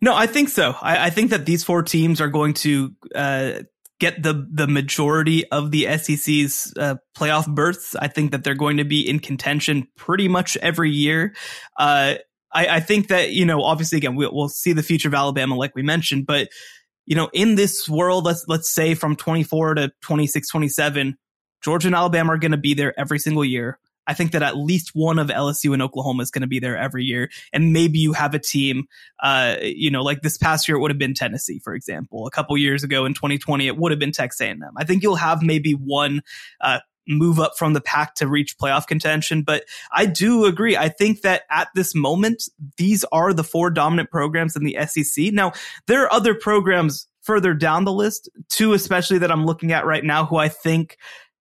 No, 0.00 0.14
I 0.14 0.26
think 0.26 0.48
so. 0.48 0.74
I, 0.80 1.06
I 1.06 1.10
think 1.10 1.30
that 1.30 1.46
these 1.46 1.64
four 1.64 1.82
teams 1.82 2.20
are 2.20 2.28
going 2.28 2.54
to 2.54 2.94
uh, 3.14 3.52
get 4.00 4.22
the 4.22 4.46
the 4.50 4.66
majority 4.66 5.48
of 5.50 5.70
the 5.70 5.86
SEC's 5.98 6.72
uh, 6.76 6.96
playoff 7.16 7.46
berths. 7.52 7.94
I 7.96 8.08
think 8.08 8.32
that 8.32 8.44
they're 8.44 8.54
going 8.54 8.78
to 8.78 8.84
be 8.84 9.08
in 9.08 9.18
contention 9.18 9.88
pretty 9.96 10.28
much 10.28 10.56
every 10.58 10.90
year. 10.90 11.34
Uh, 11.78 12.14
I, 12.52 12.66
I, 12.66 12.80
think 12.80 13.08
that 13.08 13.32
you 13.32 13.44
know, 13.44 13.62
obviously, 13.62 13.98
again, 13.98 14.14
we'll, 14.14 14.30
we'll 14.32 14.48
see 14.48 14.72
the 14.72 14.82
future 14.82 15.08
of 15.08 15.14
Alabama, 15.14 15.54
like 15.54 15.74
we 15.74 15.82
mentioned, 15.82 16.26
but 16.26 16.48
you 17.06 17.16
know, 17.16 17.30
in 17.32 17.54
this 17.54 17.88
world, 17.88 18.24
let's 18.24 18.44
let's 18.48 18.72
say 18.72 18.94
from 18.94 19.16
24 19.16 19.74
to 19.74 19.92
26, 20.02 20.48
27, 20.48 21.16
Georgia 21.62 21.88
and 21.88 21.94
Alabama 21.94 22.34
are 22.34 22.38
going 22.38 22.52
to 22.52 22.58
be 22.58 22.74
there 22.74 22.98
every 22.98 23.18
single 23.18 23.44
year. 23.44 23.78
I 24.08 24.14
think 24.14 24.32
that 24.32 24.42
at 24.42 24.56
least 24.56 24.90
one 24.94 25.18
of 25.18 25.28
LSU 25.28 25.72
and 25.72 25.82
Oklahoma 25.82 26.22
is 26.22 26.30
going 26.30 26.42
to 26.42 26.48
be 26.48 26.58
there 26.58 26.76
every 26.76 27.04
year. 27.04 27.30
And 27.52 27.72
maybe 27.72 27.98
you 27.98 28.14
have 28.14 28.34
a 28.34 28.38
team, 28.38 28.86
uh, 29.22 29.56
you 29.60 29.90
know, 29.90 30.02
like 30.02 30.22
this 30.22 30.38
past 30.38 30.66
year, 30.66 30.78
it 30.78 30.80
would 30.80 30.90
have 30.90 30.98
been 30.98 31.14
Tennessee, 31.14 31.60
for 31.62 31.74
example. 31.74 32.26
A 32.26 32.30
couple 32.30 32.56
years 32.56 32.82
ago 32.82 33.04
in 33.04 33.14
2020, 33.14 33.66
it 33.66 33.76
would 33.76 33.92
have 33.92 33.98
been 33.98 34.12
Texas 34.12 34.40
A&M. 34.40 34.62
I 34.76 34.84
think 34.84 35.02
you'll 35.02 35.16
have 35.16 35.42
maybe 35.42 35.72
one, 35.72 36.22
uh, 36.60 36.80
move 37.10 37.40
up 37.40 37.56
from 37.56 37.72
the 37.72 37.80
pack 37.80 38.14
to 38.16 38.28
reach 38.28 38.58
playoff 38.58 38.86
contention. 38.86 39.42
But 39.42 39.64
I 39.92 40.06
do 40.06 40.44
agree. 40.44 40.76
I 40.76 40.88
think 40.88 41.22
that 41.22 41.42
at 41.50 41.68
this 41.74 41.94
moment, 41.94 42.44
these 42.76 43.04
are 43.12 43.32
the 43.32 43.44
four 43.44 43.70
dominant 43.70 44.10
programs 44.10 44.56
in 44.56 44.64
the 44.64 44.76
SEC. 44.86 45.32
Now, 45.32 45.52
there 45.86 46.02
are 46.02 46.12
other 46.12 46.34
programs 46.34 47.06
further 47.22 47.54
down 47.54 47.84
the 47.84 47.92
list, 47.92 48.28
two 48.48 48.72
especially 48.72 49.18
that 49.18 49.30
I'm 49.32 49.44
looking 49.44 49.72
at 49.72 49.86
right 49.86 50.04
now, 50.04 50.24
who 50.24 50.36
I 50.36 50.48
think 50.48 50.96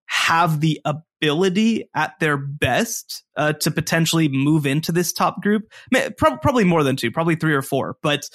have 0.08 0.60
the 0.62 0.82
ability 0.86 1.90
at 1.96 2.14
their 2.20 2.38
best 2.38 3.24
uh, 3.36 3.54
to 3.54 3.72
potentially 3.72 4.28
move 4.28 4.66
into 4.66 4.92
this 4.92 5.14
top 5.14 5.42
group. 5.42 5.72
Probably 6.18 6.64
more 6.64 6.84
than 6.84 6.96
two, 6.96 7.12
probably 7.12 7.36
three 7.36 7.54
or 7.54 7.62
four. 7.62 7.98
But 8.02 8.30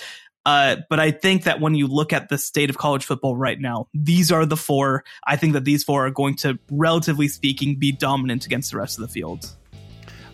uh, 0.45 0.77
but 0.91 0.99
I 0.99 1.13
think 1.13 1.45
that 1.45 1.61
when 1.61 1.75
you 1.75 1.87
look 1.87 2.13
at 2.13 2.29
the 2.29 2.37
state 2.37 2.69
of 2.69 2.77
college 2.77 3.05
football 3.05 3.37
right 3.37 3.61
now, 3.61 3.87
these 3.95 4.33
are 4.33 4.45
the 4.45 4.57
four. 4.57 5.05
I 5.25 5.37
think 5.37 5.53
that 5.53 5.65
these 5.65 5.85
four 5.85 6.07
are 6.07 6.11
going 6.11 6.35
to, 6.37 6.59
relatively 6.69 7.29
speaking, 7.29 7.79
be 7.79 7.93
dominant 7.93 8.45
against 8.45 8.73
the 8.73 8.79
rest 8.79 8.99
of 8.99 9.03
the 9.03 9.09
field. 9.09 9.49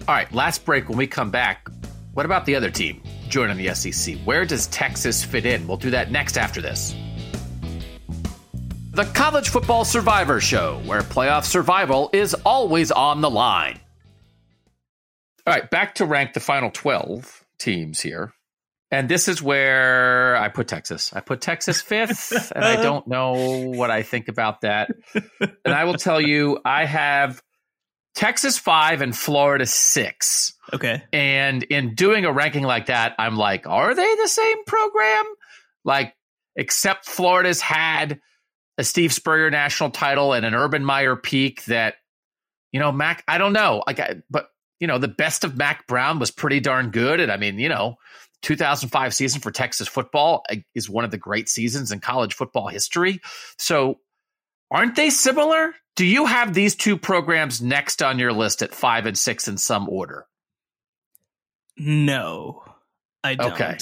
All 0.09 0.15
right, 0.15 0.33
last 0.33 0.65
break. 0.65 0.89
When 0.89 0.97
we 0.97 1.07
come 1.07 1.31
back, 1.31 1.69
what 2.15 2.25
about 2.25 2.47
the 2.47 2.57
other 2.57 2.71
team 2.71 3.03
joining 3.29 3.59
the 3.59 3.75
SEC? 3.75 4.17
Where 4.21 4.47
does 4.47 4.67
Texas 4.69 5.23
fit 5.23 5.45
in? 5.45 5.69
We'll 5.69 5.77
do 5.77 5.91
that 5.91 6.11
next 6.11 6.39
after 6.39 6.63
this 6.63 6.95
the 8.99 9.05
College 9.05 9.51
Football 9.51 9.85
Survivor 9.85 10.41
Show, 10.41 10.81
where 10.85 11.03
playoff 11.03 11.45
survival 11.45 12.11
is 12.13 12.35
always 12.35 12.91
on 12.91 13.21
the 13.21 13.31
line. 13.31 13.79
All 15.47 15.55
right, 15.55 15.71
back 15.71 15.95
to 15.97 16.05
rank 16.05 16.33
the 16.33 16.41
final 16.41 16.73
12 16.73 17.45
teams 17.61 18.01
here. 18.01 18.33
And 18.91 19.09
this 19.09 19.29
is 19.29 19.41
where 19.41 20.37
I 20.37 20.49
put 20.49 20.67
Texas. 20.67 21.13
I 21.15 21.21
put 21.21 21.41
Texas 21.41 21.81
fifth, 21.81 22.51
and 22.53 22.65
I 22.65 22.83
don't 22.83 23.07
know 23.07 23.69
what 23.69 23.93
I 23.93 24.03
think 24.03 24.27
about 24.27 24.63
that. 24.63 24.91
And 25.15 25.73
I 25.73 25.85
will 25.85 25.95
tell 25.95 26.21
you, 26.21 26.59
I 26.65 26.85
have 26.85 27.41
Texas 28.17 28.59
five 28.59 29.01
and 29.01 29.17
Florida 29.17 29.67
six. 29.67 30.55
Okay. 30.73 31.05
And 31.13 31.63
in 31.63 31.95
doing 31.95 32.25
a 32.25 32.33
ranking 32.33 32.65
like 32.65 32.87
that, 32.87 33.15
I'm 33.17 33.37
like, 33.37 33.65
are 33.69 33.95
they 33.95 34.15
the 34.17 34.27
same 34.27 34.65
program? 34.65 35.25
Like, 35.85 36.17
except 36.57 37.07
Florida's 37.07 37.61
had 37.61 38.19
a 38.79 38.85
Steve 38.85 39.13
Spurrier 39.13 39.51
national 39.51 39.91
title 39.91 40.33
and 40.33 40.47
an 40.47 40.55
Urban 40.55 40.85
Meyer 40.85 41.17
peak 41.17 41.65
that, 41.65 41.97
you 42.73 42.81
know, 42.81 42.93
Mack, 42.93 43.25
I 43.27 43.37
don't 43.37 43.53
know. 43.53 43.83
Like, 43.87 43.99
I, 43.99 44.23
but, 44.31 44.49
you 44.79 44.87
know, 44.87 44.99
the 44.99 45.09
best 45.09 45.45
of 45.45 45.57
Mack 45.57 45.87
Brown 45.89 46.21
was 46.21 46.31
pretty 46.31 46.61
darn 46.61 46.91
good. 46.91 47.19
And 47.19 47.31
I 47.31 47.37
mean, 47.37 47.59
you 47.59 47.69
know, 47.69 47.97
2005 48.43 49.15
season 49.15 49.41
for 49.41 49.51
Texas 49.51 49.89
football 49.89 50.45
uh, 50.51 50.57
is 50.75 50.89
one 50.89 51.05
of 51.05 51.11
the 51.11 51.19
great 51.19 51.49
seasons 51.49 51.91
in 51.91 51.99
college 51.99 52.35
football 52.35 52.69
history. 52.69 53.21
So, 53.59 53.99
aren't 54.71 54.95
they 54.95 55.11
similar? 55.11 55.75
Do 55.97 56.07
you 56.07 56.27
have 56.27 56.55
these 56.55 56.77
two 56.77 56.97
programs 56.97 57.61
next 57.61 58.03
on 58.03 58.21
your 58.21 58.33
list 58.33 58.63
at 58.63 58.73
five 58.73 59.07
and 59.07 59.19
six 59.19 59.49
in 59.49 59.59
some 59.59 59.89
order? 59.89 60.27
No, 61.77 62.63
I 63.25 63.35
don't. 63.35 63.53
Okay. 63.53 63.79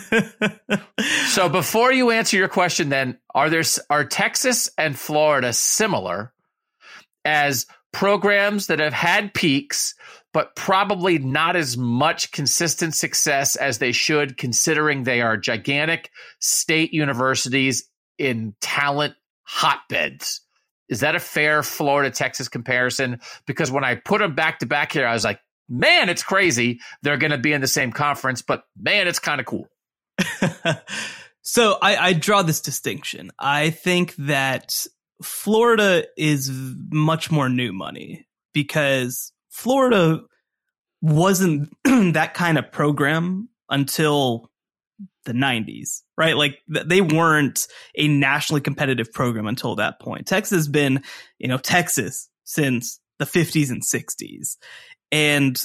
so 1.26 1.48
before 1.48 1.92
you 1.92 2.10
answer 2.10 2.36
your 2.36 2.48
question, 2.48 2.88
then 2.88 3.18
are 3.34 3.50
there 3.50 3.62
are 3.90 4.04
Texas 4.04 4.70
and 4.78 4.98
Florida 4.98 5.52
similar 5.52 6.32
as 7.24 7.66
programs 7.92 8.66
that 8.68 8.80
have 8.80 8.92
had 8.92 9.34
peaks, 9.34 9.94
but 10.32 10.56
probably 10.56 11.18
not 11.18 11.56
as 11.56 11.76
much 11.76 12.32
consistent 12.32 12.94
success 12.94 13.54
as 13.56 13.78
they 13.78 13.92
should, 13.92 14.36
considering 14.36 15.02
they 15.02 15.20
are 15.20 15.36
gigantic 15.36 16.10
state 16.40 16.92
universities 16.92 17.88
in 18.18 18.54
talent 18.60 19.14
hotbeds. 19.44 20.40
Is 20.88 21.00
that 21.00 21.16
a 21.16 21.20
fair 21.20 21.62
Florida 21.62 22.10
Texas 22.10 22.48
comparison? 22.48 23.20
Because 23.46 23.70
when 23.70 23.84
I 23.84 23.94
put 23.94 24.20
them 24.20 24.34
back 24.34 24.58
to 24.60 24.66
back 24.66 24.92
here, 24.92 25.06
I 25.06 25.14
was 25.14 25.24
like, 25.24 25.40
man, 25.68 26.08
it's 26.08 26.22
crazy. 26.22 26.80
They're 27.02 27.16
going 27.16 27.30
to 27.30 27.38
be 27.38 27.52
in 27.52 27.60
the 27.60 27.66
same 27.66 27.92
conference, 27.92 28.42
but 28.42 28.64
man, 28.76 29.08
it's 29.08 29.18
kind 29.18 29.40
of 29.40 29.46
cool. 29.46 29.68
so 31.42 31.78
I, 31.80 31.96
I 31.96 32.12
draw 32.12 32.42
this 32.42 32.60
distinction. 32.60 33.30
I 33.38 33.70
think 33.70 34.14
that 34.16 34.86
Florida 35.22 36.04
is 36.16 36.50
much 36.90 37.30
more 37.30 37.48
new 37.48 37.72
money 37.72 38.26
because 38.52 39.32
Florida 39.48 40.22
wasn't 41.00 41.70
that 41.84 42.34
kind 42.34 42.58
of 42.58 42.70
program 42.72 43.48
until 43.68 44.50
the 45.24 45.32
90s, 45.32 46.02
right? 46.16 46.36
Like 46.36 46.58
they 46.68 47.00
weren't 47.00 47.66
a 47.96 48.08
nationally 48.08 48.60
competitive 48.60 49.12
program 49.12 49.46
until 49.46 49.76
that 49.76 50.00
point. 50.00 50.26
Texas 50.26 50.56
has 50.56 50.68
been, 50.68 51.02
you 51.38 51.48
know, 51.48 51.58
Texas 51.58 52.28
since 52.44 53.00
the 53.18 53.24
50s 53.24 53.70
and 53.70 53.82
60s. 53.82 54.56
And 55.10 55.60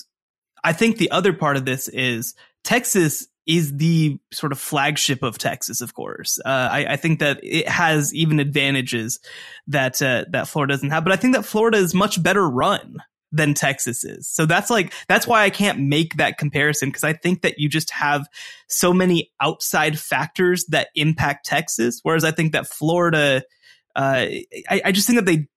I 0.63 0.73
think 0.73 0.97
the 0.97 1.11
other 1.11 1.33
part 1.33 1.57
of 1.57 1.65
this 1.65 1.87
is 1.87 2.35
Texas 2.63 3.27
is 3.47 3.75
the 3.77 4.19
sort 4.31 4.51
of 4.51 4.59
flagship 4.59 5.23
of 5.23 5.37
Texas, 5.37 5.81
of 5.81 5.93
course. 5.93 6.37
Uh, 6.45 6.69
I, 6.71 6.85
I, 6.93 6.95
think 6.97 7.19
that 7.19 7.39
it 7.41 7.67
has 7.67 8.13
even 8.13 8.39
advantages 8.39 9.19
that 9.67 10.01
uh, 10.01 10.25
that 10.31 10.49
Florida 10.49 10.73
doesn't 10.73 10.89
have, 10.89 11.05
but 11.05 11.13
I 11.13 11.15
think 11.15 11.33
that 11.33 11.45
Florida 11.45 11.77
is 11.77 11.93
much 11.93 12.21
better 12.21 12.47
run 12.47 12.97
than 13.31 13.53
Texas 13.53 14.03
is. 14.03 14.27
So 14.27 14.45
that's 14.45 14.69
like 14.69 14.93
that's 15.07 15.25
why 15.25 15.43
I 15.43 15.49
can't 15.49 15.79
make 15.79 16.15
that 16.15 16.37
comparison 16.37 16.89
because 16.89 17.05
I 17.05 17.13
think 17.13 17.41
that 17.41 17.57
you 17.57 17.69
just 17.69 17.91
have 17.91 18.27
so 18.67 18.93
many 18.93 19.31
outside 19.41 19.97
factors 19.97 20.65
that 20.65 20.89
impact 20.95 21.45
Texas, 21.45 22.01
whereas 22.03 22.25
I 22.25 22.31
think 22.31 22.51
that 22.51 22.67
Florida. 22.67 23.43
Uh, 23.95 24.27
I, 24.69 24.81
I 24.85 24.91
just 24.91 25.07
think 25.07 25.17
that 25.17 25.25
they 25.25 25.47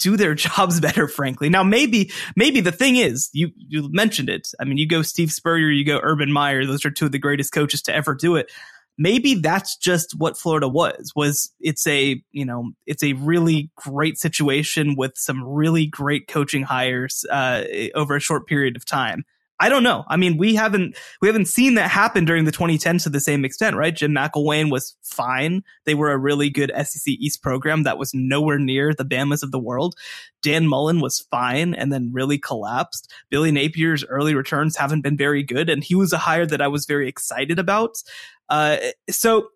do 0.00 0.16
their 0.16 0.34
jobs 0.46 0.80
better, 0.80 1.06
frankly. 1.06 1.48
Now, 1.48 1.62
maybe, 1.62 2.10
maybe 2.34 2.60
the 2.60 2.72
thing 2.72 2.96
is, 2.96 3.30
you, 3.32 3.50
you 3.56 3.88
mentioned 3.92 4.28
it. 4.28 4.48
I 4.58 4.64
mean, 4.64 4.78
you 4.78 4.88
go 4.88 5.02
Steve 5.02 5.30
Spurrier, 5.30 5.70
you 5.70 5.84
go 5.84 6.00
Urban 6.02 6.32
Meyer. 6.32 6.66
Those 6.66 6.84
are 6.84 6.90
two 6.90 7.06
of 7.06 7.12
the 7.12 7.18
greatest 7.18 7.52
coaches 7.52 7.82
to 7.82 7.94
ever 7.94 8.14
do 8.14 8.36
it. 8.36 8.50
Maybe 8.98 9.34
that's 9.36 9.76
just 9.76 10.14
what 10.18 10.36
Florida 10.36 10.68
was, 10.68 11.12
was 11.16 11.50
it's 11.58 11.86
a, 11.86 12.22
you 12.32 12.44
know, 12.44 12.72
it's 12.86 13.02
a 13.02 13.14
really 13.14 13.70
great 13.76 14.18
situation 14.18 14.94
with 14.94 15.12
some 15.16 15.42
really 15.42 15.86
great 15.86 16.28
coaching 16.28 16.64
hires, 16.64 17.24
uh, 17.30 17.64
over 17.94 18.16
a 18.16 18.20
short 18.20 18.46
period 18.46 18.76
of 18.76 18.84
time. 18.84 19.24
I 19.60 19.68
don't 19.68 19.82
know. 19.82 20.04
I 20.08 20.16
mean, 20.16 20.38
we 20.38 20.54
haven't 20.54 20.96
we 21.20 21.28
haven't 21.28 21.46
seen 21.46 21.74
that 21.74 21.90
happen 21.90 22.24
during 22.24 22.46
the 22.46 22.50
2010s 22.50 23.02
to 23.02 23.10
the 23.10 23.20
same 23.20 23.44
extent, 23.44 23.76
right? 23.76 23.94
Jim 23.94 24.12
McElwain 24.12 24.70
was 24.70 24.96
fine. 25.02 25.62
They 25.84 25.94
were 25.94 26.10
a 26.10 26.18
really 26.18 26.48
good 26.48 26.72
SEC 26.82 27.02
East 27.06 27.42
program 27.42 27.82
that 27.82 27.98
was 27.98 28.14
nowhere 28.14 28.58
near 28.58 28.94
the 28.94 29.04
Bamas 29.04 29.42
of 29.42 29.50
the 29.50 29.58
world. 29.58 29.96
Dan 30.42 30.66
Mullen 30.66 31.00
was 31.00 31.26
fine 31.30 31.74
and 31.74 31.92
then 31.92 32.10
really 32.10 32.38
collapsed. 32.38 33.12
Billy 33.28 33.52
Napier's 33.52 34.02
early 34.06 34.34
returns 34.34 34.76
haven't 34.76 35.02
been 35.02 35.18
very 35.18 35.42
good, 35.42 35.68
and 35.68 35.84
he 35.84 35.94
was 35.94 36.14
a 36.14 36.18
hire 36.18 36.46
that 36.46 36.62
I 36.62 36.68
was 36.68 36.86
very 36.86 37.06
excited 37.06 37.58
about. 37.58 38.02
Uh, 38.48 38.78
so, 39.10 39.48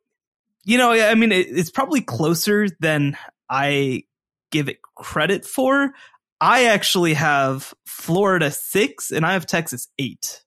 you 0.64 0.76
know, 0.76 0.92
I 0.92 1.14
mean, 1.14 1.32
it, 1.32 1.46
it's 1.48 1.70
probably 1.70 2.02
closer 2.02 2.68
than 2.78 3.16
I 3.48 4.04
give 4.50 4.68
it 4.68 4.82
credit 4.96 5.44
for. 5.46 5.92
I 6.44 6.64
actually 6.66 7.14
have 7.14 7.72
Florida 7.86 8.50
six 8.50 9.10
and 9.10 9.24
I 9.24 9.32
have 9.32 9.46
Texas 9.46 9.88
eight. 9.98 10.42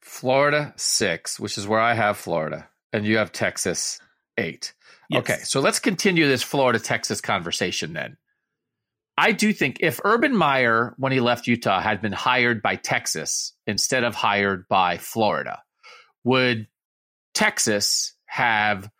Florida 0.00 0.74
six, 0.76 1.38
which 1.38 1.56
is 1.56 1.68
where 1.68 1.78
I 1.78 1.94
have 1.94 2.16
Florida, 2.16 2.68
and 2.92 3.06
you 3.06 3.18
have 3.18 3.30
Texas 3.30 4.00
eight. 4.36 4.74
Yes. 5.08 5.20
Okay, 5.20 5.38
so 5.44 5.60
let's 5.60 5.78
continue 5.78 6.26
this 6.26 6.42
Florida 6.42 6.80
Texas 6.80 7.20
conversation 7.20 7.92
then. 7.92 8.16
I 9.16 9.30
do 9.30 9.52
think 9.52 9.76
if 9.78 10.00
Urban 10.02 10.34
Meyer, 10.36 10.96
when 10.98 11.12
he 11.12 11.20
left 11.20 11.46
Utah, 11.46 11.80
had 11.80 12.02
been 12.02 12.10
hired 12.10 12.60
by 12.60 12.74
Texas 12.74 13.52
instead 13.64 14.02
of 14.02 14.16
hired 14.16 14.66
by 14.66 14.98
Florida, 14.98 15.62
would 16.24 16.66
Texas 17.32 18.14
have 18.26 18.90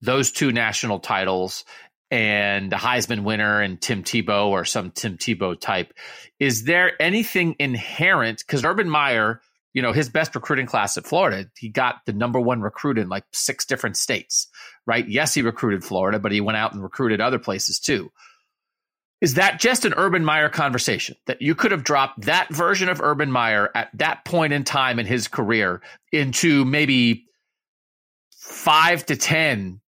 those 0.00 0.30
two 0.30 0.52
national 0.52 1.00
titles 1.00 1.64
and 2.10 2.70
the 2.70 2.76
Heisman 2.76 3.24
winner 3.24 3.60
and 3.60 3.80
Tim 3.80 4.02
Tebow 4.02 4.48
or 4.48 4.64
some 4.64 4.90
Tim 4.90 5.16
Tebow 5.16 5.58
type. 5.58 5.92
Is 6.38 6.64
there 6.64 7.00
anything 7.00 7.56
inherent? 7.58 8.42
Because 8.46 8.64
Urban 8.64 8.88
Meyer, 8.88 9.40
you 9.72 9.82
know, 9.82 9.92
his 9.92 10.08
best 10.08 10.34
recruiting 10.34 10.66
class 10.66 10.96
at 10.96 11.06
Florida, 11.06 11.48
he 11.58 11.68
got 11.68 11.96
the 12.06 12.12
number 12.12 12.40
one 12.40 12.60
recruit 12.60 12.98
in 12.98 13.08
like 13.08 13.24
six 13.32 13.64
different 13.64 13.96
states, 13.96 14.48
right? 14.86 15.08
Yes, 15.08 15.34
he 15.34 15.42
recruited 15.42 15.84
Florida, 15.84 16.18
but 16.18 16.32
he 16.32 16.40
went 16.40 16.56
out 16.56 16.72
and 16.72 16.82
recruited 16.82 17.20
other 17.20 17.38
places 17.38 17.80
too. 17.80 18.10
Is 19.20 19.34
that 19.34 19.58
just 19.58 19.86
an 19.86 19.94
Urban 19.96 20.24
Meyer 20.24 20.50
conversation 20.50 21.16
that 21.26 21.40
you 21.40 21.54
could 21.54 21.70
have 21.70 21.82
dropped 21.82 22.26
that 22.26 22.52
version 22.52 22.90
of 22.90 23.00
Urban 23.00 23.32
Meyer 23.32 23.70
at 23.74 23.88
that 23.94 24.24
point 24.24 24.52
in 24.52 24.64
time 24.64 24.98
in 24.98 25.06
his 25.06 25.28
career 25.28 25.80
into 26.12 26.64
maybe 26.64 27.24
five 28.36 29.06
to 29.06 29.16
10 29.16 29.80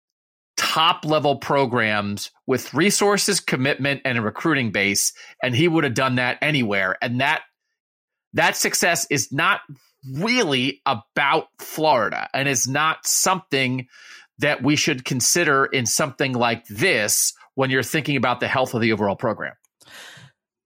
top 0.57 1.05
level 1.05 1.37
programs 1.37 2.31
with 2.47 2.73
resources, 2.75 3.41
commitment, 3.41 4.03
and 4.05 4.19
a 4.19 4.23
recruiting 4.23 4.71
base, 4.71 5.13
and 5.43 5.55
he 5.55 5.69
would 5.69 5.85
have 5.85 5.95
done 5.95 6.17
that 6.17 6.39
anywhere. 6.41 6.97
And 7.03 7.21
that 7.21 7.43
that 8.33 8.57
success 8.57 9.07
is 9.11 9.33
not 9.33 9.61
really 10.13 10.83
about 10.87 11.49
Florida 11.59 12.29
and 12.35 12.49
is 12.49 12.69
not 12.69 13.07
something 13.07 13.89
that 14.39 14.63
we 14.63 14.77
should 14.77 15.05
consider 15.05 15.65
in 15.65 15.87
something 15.87 16.33
like 16.33 16.67
this 16.67 17.33
when 17.55 17.71
you're 17.71 17.83
thinking 17.83 18.17
about 18.17 18.41
the 18.41 18.49
health 18.49 18.75
of 18.75 18.83
the 18.83 18.93
overall 18.93 19.17
program. 19.17 19.55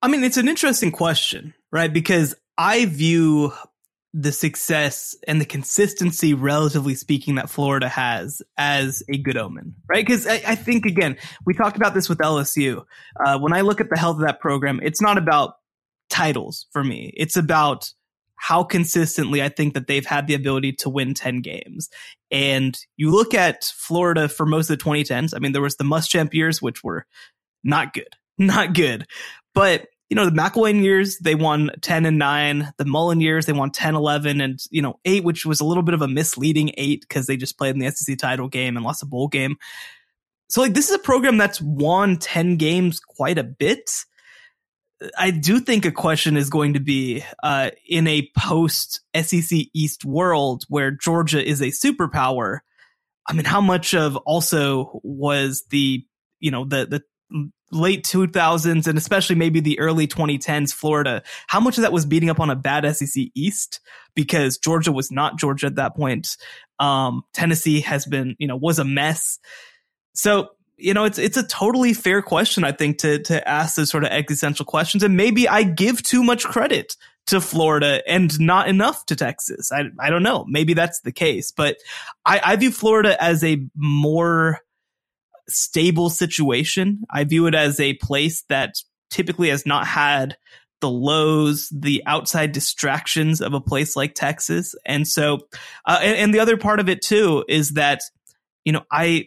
I 0.02 0.08
mean, 0.08 0.24
it's 0.24 0.36
an 0.36 0.48
interesting 0.48 0.90
question, 0.90 1.54
right? 1.70 1.92
Because 1.92 2.34
I 2.58 2.86
view 2.86 3.52
the 4.12 4.32
success 4.32 5.14
and 5.28 5.40
the 5.40 5.44
consistency, 5.44 6.34
relatively 6.34 6.94
speaking, 6.94 7.36
that 7.36 7.48
Florida 7.48 7.88
has 7.88 8.42
as 8.58 9.02
a 9.08 9.16
good 9.16 9.36
omen, 9.36 9.74
right? 9.88 10.04
Because 10.04 10.26
I, 10.26 10.42
I, 10.46 10.54
think, 10.56 10.84
again, 10.84 11.16
we 11.46 11.54
talked 11.54 11.76
about 11.76 11.94
this 11.94 12.08
with 12.08 12.18
LSU. 12.18 12.84
Uh, 13.24 13.38
when 13.38 13.52
I 13.52 13.60
look 13.60 13.80
at 13.80 13.88
the 13.88 13.98
health 13.98 14.16
of 14.16 14.22
that 14.22 14.40
program, 14.40 14.80
it's 14.82 15.00
not 15.00 15.16
about 15.16 15.54
titles 16.08 16.66
for 16.72 16.82
me. 16.82 17.12
It's 17.16 17.36
about 17.36 17.92
how 18.40 18.64
consistently 18.64 19.42
I 19.42 19.50
think 19.50 19.74
that 19.74 19.86
they've 19.86 20.04
had 20.04 20.26
the 20.26 20.34
ability 20.34 20.72
to 20.80 20.88
win 20.90 21.14
10 21.14 21.42
games. 21.42 21.88
And 22.30 22.76
you 22.96 23.10
look 23.10 23.34
at 23.34 23.64
Florida 23.64 24.28
for 24.28 24.46
most 24.46 24.70
of 24.70 24.78
the 24.78 24.84
2010s. 24.84 25.34
I 25.36 25.38
mean, 25.38 25.52
there 25.52 25.62
was 25.62 25.76
the 25.76 25.84
Muschamp 25.84 26.32
years, 26.32 26.60
which 26.60 26.82
were 26.82 27.06
not 27.62 27.92
good, 27.92 28.08
not 28.38 28.72
good. 28.72 29.06
But 29.54 29.88
you 30.10 30.16
know, 30.16 30.24
the 30.24 30.32
McElwain 30.32 30.82
years, 30.82 31.18
they 31.18 31.36
won 31.36 31.70
10 31.82 32.04
and 32.04 32.18
9. 32.18 32.72
The 32.76 32.84
Mullen 32.84 33.20
years, 33.20 33.46
they 33.46 33.52
won 33.52 33.70
10, 33.70 33.94
11, 33.94 34.40
and, 34.40 34.60
you 34.70 34.82
know, 34.82 34.98
8, 35.04 35.22
which 35.22 35.46
was 35.46 35.60
a 35.60 35.64
little 35.64 35.84
bit 35.84 35.94
of 35.94 36.02
a 36.02 36.08
misleading 36.08 36.72
8 36.76 37.00
because 37.02 37.26
they 37.26 37.36
just 37.36 37.56
played 37.56 37.76
in 37.76 37.78
the 37.78 37.90
SEC 37.92 38.18
title 38.18 38.48
game 38.48 38.76
and 38.76 38.84
lost 38.84 39.04
a 39.04 39.06
bowl 39.06 39.28
game. 39.28 39.56
So, 40.48 40.60
like, 40.60 40.74
this 40.74 40.90
is 40.90 40.96
a 40.96 40.98
program 40.98 41.38
that's 41.38 41.60
won 41.60 42.16
10 42.16 42.56
games 42.56 42.98
quite 42.98 43.38
a 43.38 43.44
bit. 43.44 43.88
I 45.16 45.30
do 45.30 45.60
think 45.60 45.84
a 45.84 45.92
question 45.92 46.36
is 46.36 46.50
going 46.50 46.74
to 46.74 46.80
be 46.80 47.24
uh, 47.44 47.70
in 47.88 48.08
a 48.08 48.28
post 48.36 49.00
SEC 49.16 49.60
East 49.72 50.04
world 50.04 50.64
where 50.68 50.90
Georgia 50.90 51.42
is 51.42 51.62
a 51.62 51.66
superpower. 51.66 52.58
I 53.28 53.32
mean, 53.32 53.44
how 53.44 53.60
much 53.60 53.94
of 53.94 54.16
also 54.16 55.00
was 55.04 55.62
the, 55.70 56.04
you 56.40 56.50
know, 56.50 56.64
the, 56.64 56.84
the 56.84 57.02
late 57.72 58.04
2000s 58.04 58.86
and 58.86 58.98
especially 58.98 59.36
maybe 59.36 59.60
the 59.60 59.78
early 59.78 60.06
2010s 60.06 60.72
Florida, 60.72 61.22
how 61.46 61.60
much 61.60 61.78
of 61.78 61.82
that 61.82 61.92
was 61.92 62.04
beating 62.06 62.30
up 62.30 62.40
on 62.40 62.50
a 62.50 62.56
bad 62.56 62.84
SEC 62.96 63.24
East 63.34 63.80
because 64.14 64.58
Georgia 64.58 64.92
was 64.92 65.10
not 65.10 65.38
Georgia 65.38 65.66
at 65.66 65.76
that 65.76 65.96
point. 65.96 66.36
Um, 66.78 67.22
Tennessee 67.32 67.80
has 67.80 68.06
been, 68.06 68.36
you 68.38 68.46
know, 68.46 68.56
was 68.56 68.78
a 68.78 68.84
mess. 68.84 69.38
So, 70.14 70.50
you 70.76 70.94
know, 70.94 71.04
it's 71.04 71.18
it's 71.18 71.36
a 71.36 71.46
totally 71.46 71.92
fair 71.92 72.22
question, 72.22 72.64
I 72.64 72.72
think, 72.72 72.98
to 72.98 73.18
to 73.24 73.46
ask 73.46 73.76
those 73.76 73.90
sort 73.90 74.04
of 74.04 74.10
existential 74.10 74.64
questions. 74.64 75.02
And 75.02 75.16
maybe 75.16 75.48
I 75.48 75.62
give 75.62 76.02
too 76.02 76.24
much 76.24 76.44
credit 76.44 76.96
to 77.26 77.40
Florida 77.40 78.02
and 78.08 78.40
not 78.40 78.68
enough 78.68 79.04
to 79.06 79.16
Texas. 79.16 79.70
I 79.70 79.84
I 80.00 80.10
don't 80.10 80.22
know. 80.22 80.46
Maybe 80.48 80.74
that's 80.74 81.00
the 81.02 81.12
case. 81.12 81.52
But 81.52 81.76
I, 82.24 82.40
I 82.42 82.56
view 82.56 82.70
Florida 82.70 83.22
as 83.22 83.44
a 83.44 83.62
more 83.76 84.60
stable 85.50 86.10
situation. 86.10 87.02
I 87.10 87.24
view 87.24 87.46
it 87.46 87.54
as 87.54 87.80
a 87.80 87.94
place 87.94 88.44
that 88.48 88.74
typically 89.10 89.50
has 89.50 89.66
not 89.66 89.86
had 89.86 90.36
the 90.80 90.90
lows, 90.90 91.68
the 91.70 92.02
outside 92.06 92.52
distractions 92.52 93.40
of 93.40 93.52
a 93.52 93.60
place 93.60 93.96
like 93.96 94.14
Texas. 94.14 94.74
And 94.86 95.06
so, 95.06 95.40
uh, 95.84 95.98
and, 96.02 96.16
and 96.16 96.34
the 96.34 96.40
other 96.40 96.56
part 96.56 96.80
of 96.80 96.88
it 96.88 97.02
too 97.02 97.44
is 97.48 97.72
that, 97.72 98.00
you 98.64 98.72
know, 98.72 98.82
I, 98.90 99.26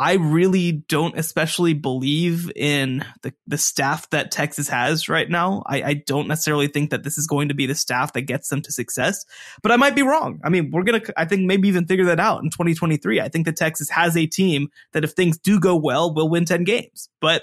I 0.00 0.14
really 0.14 0.72
don't 0.72 1.18
especially 1.18 1.74
believe 1.74 2.52
in 2.54 3.04
the, 3.22 3.34
the 3.48 3.58
staff 3.58 4.08
that 4.10 4.30
Texas 4.30 4.68
has 4.68 5.08
right 5.08 5.28
now. 5.28 5.64
I, 5.66 5.82
I 5.82 5.94
don't 5.94 6.28
necessarily 6.28 6.68
think 6.68 6.90
that 6.90 7.02
this 7.02 7.18
is 7.18 7.26
going 7.26 7.48
to 7.48 7.54
be 7.54 7.66
the 7.66 7.74
staff 7.74 8.12
that 8.12 8.22
gets 8.22 8.48
them 8.48 8.62
to 8.62 8.70
success, 8.70 9.24
but 9.60 9.72
I 9.72 9.76
might 9.76 9.96
be 9.96 10.02
wrong. 10.02 10.38
I 10.44 10.50
mean, 10.50 10.70
we're 10.70 10.84
going 10.84 11.00
to, 11.00 11.20
I 11.20 11.24
think 11.24 11.46
maybe 11.46 11.66
even 11.66 11.86
figure 11.86 12.04
that 12.04 12.20
out 12.20 12.44
in 12.44 12.50
2023. 12.50 13.20
I 13.20 13.28
think 13.28 13.46
that 13.46 13.56
Texas 13.56 13.90
has 13.90 14.16
a 14.16 14.26
team 14.26 14.68
that 14.92 15.02
if 15.02 15.12
things 15.12 15.36
do 15.36 15.58
go 15.58 15.74
well, 15.74 16.14
will 16.14 16.28
win 16.28 16.44
10 16.44 16.62
games, 16.62 17.08
but 17.20 17.42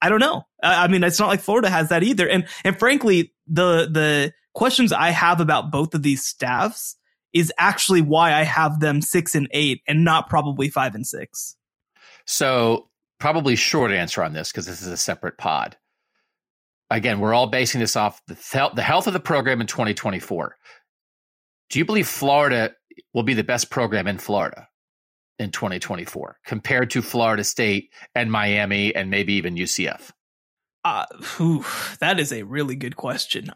I 0.00 0.08
don't 0.08 0.20
know. 0.20 0.44
I 0.62 0.86
mean, 0.86 1.02
it's 1.02 1.18
not 1.18 1.28
like 1.28 1.40
Florida 1.40 1.70
has 1.70 1.88
that 1.88 2.04
either. 2.04 2.28
And, 2.28 2.46
and 2.64 2.78
frankly, 2.78 3.32
the, 3.48 3.88
the 3.90 4.32
questions 4.54 4.92
I 4.92 5.10
have 5.10 5.40
about 5.40 5.72
both 5.72 5.94
of 5.94 6.04
these 6.04 6.24
staffs 6.24 6.96
is 7.32 7.52
actually 7.58 8.00
why 8.00 8.32
I 8.32 8.44
have 8.44 8.78
them 8.78 9.02
six 9.02 9.34
and 9.34 9.48
eight 9.50 9.82
and 9.88 10.04
not 10.04 10.30
probably 10.30 10.68
five 10.68 10.94
and 10.94 11.06
six. 11.06 11.56
So, 12.30 12.88
probably 13.18 13.56
short 13.56 13.90
answer 13.90 14.22
on 14.22 14.32
this 14.32 14.52
because 14.52 14.64
this 14.64 14.82
is 14.82 14.86
a 14.86 14.96
separate 14.96 15.36
pod. 15.36 15.76
Again, 16.88 17.18
we're 17.18 17.34
all 17.34 17.48
basing 17.48 17.80
this 17.80 17.96
off 17.96 18.22
the, 18.28 18.36
th- 18.36 18.74
the 18.76 18.82
health 18.82 19.08
of 19.08 19.14
the 19.14 19.18
program 19.18 19.60
in 19.60 19.66
2024. 19.66 20.54
Do 21.70 21.78
you 21.80 21.84
believe 21.84 22.06
Florida 22.06 22.70
will 23.12 23.24
be 23.24 23.34
the 23.34 23.42
best 23.42 23.68
program 23.68 24.06
in 24.06 24.18
Florida 24.18 24.68
in 25.40 25.50
2024 25.50 26.38
compared 26.46 26.90
to 26.90 27.02
Florida 27.02 27.42
State 27.42 27.90
and 28.14 28.30
Miami 28.30 28.94
and 28.94 29.10
maybe 29.10 29.32
even 29.32 29.56
UCF? 29.56 30.12
Uh, 30.84 31.06
whew, 31.36 31.64
that 31.98 32.20
is 32.20 32.32
a 32.32 32.44
really 32.44 32.76
good 32.76 32.94
question. 32.94 33.50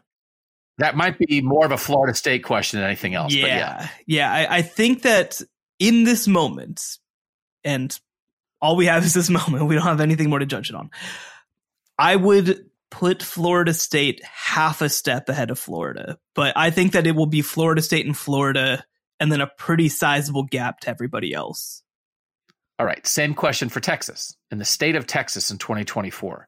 That 0.79 0.97
might 0.97 1.17
be 1.17 1.39
more 1.39 1.65
of 1.65 1.71
a 1.71 1.77
Florida 1.77 2.13
State 2.13 2.43
question 2.43 2.81
than 2.81 2.87
anything 2.87 3.15
else. 3.15 3.33
Yeah, 3.33 3.45
yeah, 3.45 3.89
yeah. 4.05 4.33
I, 4.33 4.57
I 4.57 4.61
think 4.63 5.03
that 5.03 5.41
in 5.79 6.03
this 6.03 6.27
moment, 6.27 6.97
and 7.63 7.97
all 8.65 8.75
we 8.75 8.87
have 8.87 9.05
is 9.05 9.13
this 9.13 9.29
moment. 9.29 9.67
We 9.67 9.75
don't 9.75 9.83
have 9.83 10.01
anything 10.01 10.29
more 10.29 10.39
to 10.39 10.45
judge 10.45 10.69
it 10.69 10.75
on. 10.75 10.89
I 11.97 12.15
would 12.15 12.65
put 12.89 13.23
Florida 13.23 13.73
State 13.73 14.23
half 14.23 14.81
a 14.81 14.89
step 14.89 15.29
ahead 15.29 15.51
of 15.51 15.59
Florida, 15.59 16.17
but 16.33 16.53
I 16.55 16.71
think 16.71 16.93
that 16.93 17.07
it 17.07 17.15
will 17.15 17.27
be 17.27 17.41
Florida 17.41 17.81
State 17.81 18.05
and 18.05 18.17
Florida 18.17 18.83
and 19.19 19.31
then 19.31 19.41
a 19.41 19.51
pretty 19.57 19.89
sizable 19.89 20.43
gap 20.43 20.81
to 20.81 20.89
everybody 20.89 21.33
else. 21.33 21.83
All 22.77 22.85
right, 22.85 23.05
same 23.07 23.33
question 23.33 23.69
for 23.69 23.79
Texas. 23.79 24.35
In 24.51 24.57
the 24.57 24.65
state 24.65 24.95
of 24.95 25.07
Texas 25.07 25.51
in 25.51 25.57
2024, 25.57 26.47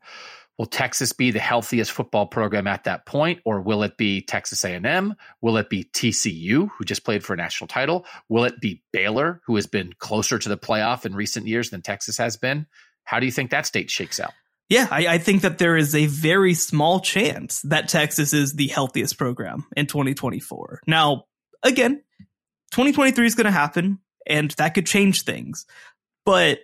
Will 0.57 0.65
Texas 0.65 1.13
be 1.13 1.29
the 1.29 1.39
healthiest 1.39 1.91
football 1.91 2.25
program 2.25 2.65
at 2.65 2.85
that 2.85 3.05
point, 3.05 3.39
or 3.45 3.61
will 3.61 3.83
it 3.83 3.95
be 3.95 4.21
Texas 4.21 4.65
A&M? 4.65 5.15
Will 5.41 5.57
it 5.57 5.69
be 5.69 5.83
TCU, 5.83 6.69
who 6.69 6.83
just 6.83 7.03
played 7.03 7.23
for 7.23 7.33
a 7.33 7.37
national 7.37 7.67
title? 7.67 8.05
Will 8.27 8.43
it 8.43 8.59
be 8.59 8.81
Baylor, 8.91 9.41
who 9.45 9.55
has 9.55 9.67
been 9.67 9.93
closer 9.99 10.39
to 10.39 10.49
the 10.49 10.57
playoff 10.57 11.05
in 11.05 11.15
recent 11.15 11.45
years 11.45 11.69
than 11.69 11.81
Texas 11.81 12.17
has 12.17 12.37
been? 12.37 12.65
How 13.03 13.19
do 13.19 13.25
you 13.25 13.31
think 13.31 13.51
that 13.51 13.67
state 13.67 13.91
shakes 13.91 14.19
out? 14.19 14.33
Yeah, 14.69 14.87
I, 14.91 15.07
I, 15.07 15.17
think 15.17 15.43
that 15.43 15.59
there 15.59 15.77
is 15.77 15.95
a 15.95 16.07
very 16.07 16.53
small 16.53 16.99
chance 16.99 17.61
that 17.61 17.87
Texas 17.87 18.33
is 18.33 18.53
the 18.53 18.67
healthiest 18.67 19.17
program 19.17 19.65
in 19.77 19.85
2024. 19.85 20.81
Now, 20.85 21.23
again, 21.63 22.03
2023 22.71 23.25
is 23.25 23.35
going 23.35 23.45
to 23.45 23.51
happen, 23.51 23.99
and 24.25 24.51
that 24.57 24.73
could 24.73 24.85
change 24.85 25.21
things. 25.21 25.65
But 26.25 26.59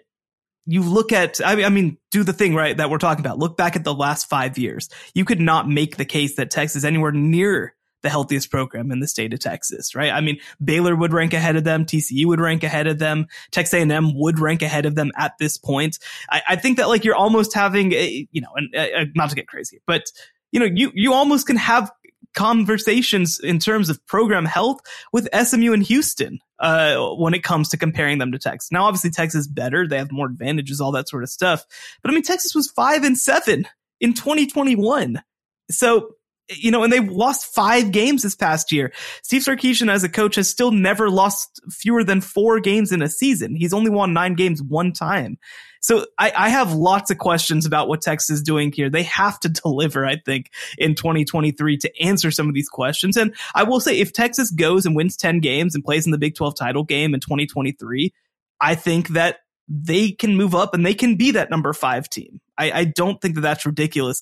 you 0.65 0.81
look 0.81 1.11
at, 1.11 1.39
I 1.45 1.55
mean, 1.55 1.65
I 1.65 1.69
mean, 1.69 1.97
do 2.11 2.23
the 2.23 2.33
thing, 2.33 2.55
right, 2.55 2.75
that 2.77 2.89
we're 2.89 2.97
talking 2.97 3.25
about. 3.25 3.39
Look 3.39 3.57
back 3.57 3.75
at 3.75 3.83
the 3.83 3.93
last 3.93 4.29
five 4.29 4.57
years. 4.57 4.89
You 5.13 5.25
could 5.25 5.41
not 5.41 5.67
make 5.67 5.97
the 5.97 6.05
case 6.05 6.35
that 6.35 6.51
Texas 6.51 6.83
anywhere 6.83 7.11
near 7.11 7.75
the 8.03 8.09
healthiest 8.09 8.51
program 8.51 8.91
in 8.91 8.99
the 8.99 9.07
state 9.07 9.33
of 9.33 9.39
Texas, 9.39 9.95
right? 9.95 10.11
I 10.11 10.21
mean, 10.21 10.37
Baylor 10.63 10.95
would 10.95 11.13
rank 11.13 11.33
ahead 11.33 11.55
of 11.55 11.63
them. 11.63 11.85
TCU 11.85 12.25
would 12.27 12.39
rank 12.39 12.63
ahead 12.63 12.85
of 12.85 12.99
them. 12.99 13.27
Texas 13.51 13.73
A&M 13.73 14.11
would 14.15 14.39
rank 14.39 14.61
ahead 14.61 14.85
of 14.85 14.95
them 14.95 15.11
at 15.17 15.37
this 15.39 15.57
point. 15.57 15.99
I, 16.29 16.41
I 16.49 16.55
think 16.57 16.77
that 16.77 16.89
like 16.89 17.05
you're 17.05 17.15
almost 17.15 17.53
having 17.53 17.93
a, 17.93 18.27
you 18.31 18.41
know, 18.41 18.49
and 18.55 18.75
uh, 18.75 19.05
not 19.15 19.29
to 19.29 19.35
get 19.35 19.47
crazy, 19.47 19.81
but 19.87 20.03
you 20.51 20.59
know, 20.59 20.67
you, 20.71 20.91
you 20.93 21.13
almost 21.13 21.47
can 21.47 21.55
have 21.55 21.91
conversations 22.35 23.39
in 23.39 23.59
terms 23.59 23.89
of 23.89 24.05
program 24.05 24.45
health 24.45 24.79
with 25.11 25.29
SMU 25.33 25.71
and 25.73 25.83
Houston 25.83 26.39
uh, 26.63 27.13
when 27.15 27.33
it 27.33 27.43
comes 27.43 27.69
to 27.69 27.77
comparing 27.77 28.17
them 28.17 28.31
to 28.31 28.39
Texas. 28.39 28.71
Now, 28.71 28.85
obviously, 28.85 29.11
Texas 29.11 29.41
is 29.41 29.47
better; 29.47 29.87
they 29.87 29.97
have 29.97 30.11
more 30.11 30.27
advantages, 30.27 30.81
all 30.81 30.93
that 30.93 31.09
sort 31.09 31.21
of 31.21 31.29
stuff. 31.29 31.65
But 32.01 32.09
I 32.09 32.13
mean, 32.13 32.23
Texas 32.23 32.55
was 32.55 32.71
five 32.71 33.03
and 33.03 33.17
seven 33.17 33.67
in 33.99 34.13
2021, 34.13 35.21
so 35.69 36.15
you 36.49 36.71
know, 36.71 36.83
and 36.83 36.91
they 36.91 36.99
lost 36.99 37.53
five 37.53 37.91
games 37.91 38.23
this 38.23 38.35
past 38.35 38.71
year. 38.71 38.93
Steve 39.23 39.43
Sarkisian 39.43 39.91
as 39.91 40.03
a 40.03 40.09
coach 40.09 40.35
has 40.35 40.49
still 40.49 40.71
never 40.71 41.09
lost 41.09 41.61
fewer 41.69 42.03
than 42.03 42.21
four 42.21 42.59
games 42.59 42.91
in 42.91 43.01
a 43.01 43.09
season. 43.09 43.55
He's 43.55 43.73
only 43.73 43.89
won 43.89 44.13
nine 44.13 44.35
games 44.35 44.61
one 44.61 44.93
time. 44.93 45.37
So 45.83 46.05
I, 46.17 46.31
I 46.35 46.49
have 46.49 46.73
lots 46.73 47.11
of 47.11 47.17
questions 47.17 47.65
about 47.65 47.89
what 47.89 48.01
Texas 48.01 48.37
is 48.37 48.41
doing 48.41 48.71
here. 48.71 48.89
They 48.89 49.03
have 49.03 49.37
to 49.41 49.49
deliver, 49.63 50.05
I 50.05 50.15
think, 50.15 50.49
in 50.77 50.95
2023 50.95 51.77
to 51.77 52.01
answer 52.01 52.31
some 52.31 52.47
of 52.47 52.55
these 52.55 52.69
questions. 52.69 53.17
And 53.17 53.35
I 53.53 53.63
will 53.63 53.81
say, 53.81 53.99
if 53.99 54.13
Texas 54.13 54.49
goes 54.49 54.85
and 54.85 54.95
wins 54.95 55.17
10 55.17 55.41
games 55.41 55.75
and 55.75 55.83
plays 55.83 56.05
in 56.05 56.11
the 56.11 56.17
Big 56.17 56.35
12 56.35 56.55
title 56.55 56.83
game 56.83 57.13
in 57.13 57.19
2023, 57.19 58.13
I 58.61 58.75
think 58.75 59.09
that 59.09 59.39
they 59.67 60.11
can 60.11 60.37
move 60.37 60.55
up 60.55 60.73
and 60.73 60.85
they 60.85 60.93
can 60.93 61.15
be 61.15 61.31
that 61.31 61.49
number 61.49 61.73
five 61.73 62.09
team. 62.09 62.39
I, 62.57 62.71
I 62.71 62.83
don't 62.85 63.21
think 63.21 63.35
that 63.35 63.41
that's 63.41 63.65
ridiculous. 63.65 64.21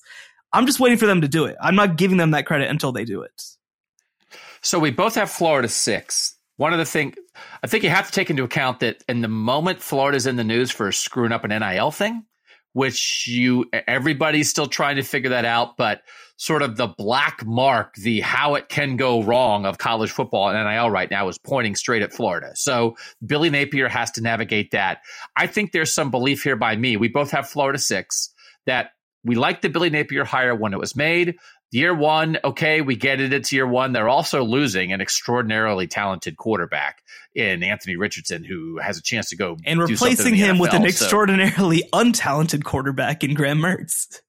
I'm 0.52 0.66
just 0.66 0.80
waiting 0.80 0.98
for 0.98 1.06
them 1.06 1.20
to 1.20 1.28
do 1.28 1.44
it. 1.44 1.56
I'm 1.60 1.76
not 1.76 1.96
giving 1.96 2.16
them 2.16 2.32
that 2.32 2.46
credit 2.46 2.70
until 2.70 2.92
they 2.92 3.04
do 3.04 3.22
it. 3.22 3.42
So 4.62 4.78
we 4.78 4.90
both 4.90 5.14
have 5.14 5.30
Florida 5.30 5.68
six. 5.68 6.34
One 6.62 6.72
of 6.72 6.78
the 6.78 6.84
things 6.84 7.16
I 7.64 7.66
think 7.66 7.82
you 7.82 7.90
have 7.90 8.06
to 8.06 8.12
take 8.12 8.30
into 8.30 8.44
account 8.44 8.78
that 8.80 9.02
in 9.08 9.20
the 9.20 9.26
moment 9.26 9.82
Florida's 9.82 10.28
in 10.28 10.36
the 10.36 10.44
news 10.44 10.70
for 10.70 10.92
screwing 10.92 11.32
up 11.32 11.42
an 11.42 11.50
NIL 11.50 11.90
thing, 11.90 12.24
which 12.72 13.26
you 13.26 13.68
everybody's 13.88 14.48
still 14.48 14.68
trying 14.68 14.94
to 14.94 15.02
figure 15.02 15.30
that 15.30 15.44
out, 15.44 15.76
but 15.76 16.02
sort 16.36 16.62
of 16.62 16.76
the 16.76 16.86
black 16.86 17.44
mark, 17.44 17.96
the 17.96 18.20
how 18.20 18.54
it 18.54 18.68
can 18.68 18.96
go 18.96 19.24
wrong 19.24 19.66
of 19.66 19.78
college 19.78 20.12
football 20.12 20.50
and 20.50 20.70
NIL 20.70 20.88
right 20.88 21.10
now 21.10 21.26
is 21.26 21.36
pointing 21.36 21.74
straight 21.74 22.02
at 22.02 22.12
Florida. 22.12 22.52
So 22.54 22.94
Billy 23.26 23.50
Napier 23.50 23.88
has 23.88 24.12
to 24.12 24.20
navigate 24.20 24.70
that. 24.70 24.98
I 25.34 25.48
think 25.48 25.72
there's 25.72 25.92
some 25.92 26.12
belief 26.12 26.44
here 26.44 26.54
by 26.54 26.76
me. 26.76 26.96
We 26.96 27.08
both 27.08 27.32
have 27.32 27.48
Florida 27.48 27.80
six 27.80 28.32
that 28.66 28.90
we 29.24 29.34
liked 29.34 29.62
the 29.62 29.68
Billy 29.68 29.90
Napier 29.90 30.24
hire 30.24 30.54
when 30.54 30.74
it 30.74 30.78
was 30.78 30.94
made. 30.94 31.34
Year 31.72 31.94
one, 31.94 32.36
okay, 32.44 32.82
we 32.82 32.96
get 32.96 33.18
it. 33.18 33.32
It's 33.32 33.50
year 33.50 33.66
one. 33.66 33.92
They're 33.92 34.08
also 34.08 34.44
losing 34.44 34.92
an 34.92 35.00
extraordinarily 35.00 35.86
talented 35.86 36.36
quarterback 36.36 37.02
in 37.34 37.62
Anthony 37.62 37.96
Richardson, 37.96 38.44
who 38.44 38.78
has 38.78 38.98
a 38.98 39.02
chance 39.02 39.30
to 39.30 39.36
go 39.36 39.56
and 39.64 39.80
replacing 39.80 40.34
him 40.34 40.56
NFL, 40.56 40.60
with 40.60 40.74
an 40.74 40.84
extraordinarily 40.84 41.78
so. 41.78 41.88
untalented 41.94 42.62
quarterback 42.62 43.24
in 43.24 43.32
Graham 43.32 43.58
Mertz. 43.58 44.20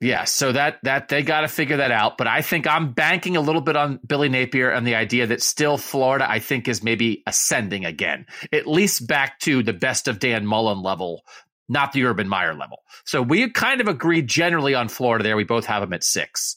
Yeah, 0.00 0.24
so 0.24 0.52
that 0.52 0.78
that 0.82 1.08
they 1.08 1.22
got 1.22 1.40
to 1.40 1.48
figure 1.48 1.78
that 1.78 1.90
out. 1.90 2.18
But 2.18 2.26
I 2.28 2.42
think 2.42 2.66
I'm 2.66 2.92
banking 2.92 3.36
a 3.36 3.40
little 3.40 3.62
bit 3.62 3.74
on 3.74 3.98
Billy 4.06 4.28
Napier 4.28 4.70
and 4.70 4.86
the 4.86 4.96
idea 4.96 5.26
that 5.28 5.42
still 5.42 5.78
Florida, 5.78 6.30
I 6.30 6.40
think, 6.40 6.68
is 6.68 6.84
maybe 6.84 7.22
ascending 7.26 7.86
again, 7.86 8.26
at 8.52 8.66
least 8.66 9.08
back 9.08 9.40
to 9.40 9.62
the 9.62 9.72
best 9.72 10.06
of 10.06 10.18
Dan 10.18 10.44
Mullen 10.46 10.82
level 10.82 11.24
not 11.68 11.92
the 11.92 12.04
Urban 12.04 12.28
Meyer 12.28 12.54
level. 12.54 12.78
So 13.04 13.22
we 13.22 13.50
kind 13.50 13.80
of 13.80 13.88
agree 13.88 14.22
generally 14.22 14.74
on 14.74 14.88
Florida 14.88 15.22
there. 15.22 15.36
We 15.36 15.44
both 15.44 15.66
have 15.66 15.82
them 15.82 15.92
at 15.92 16.04
six. 16.04 16.56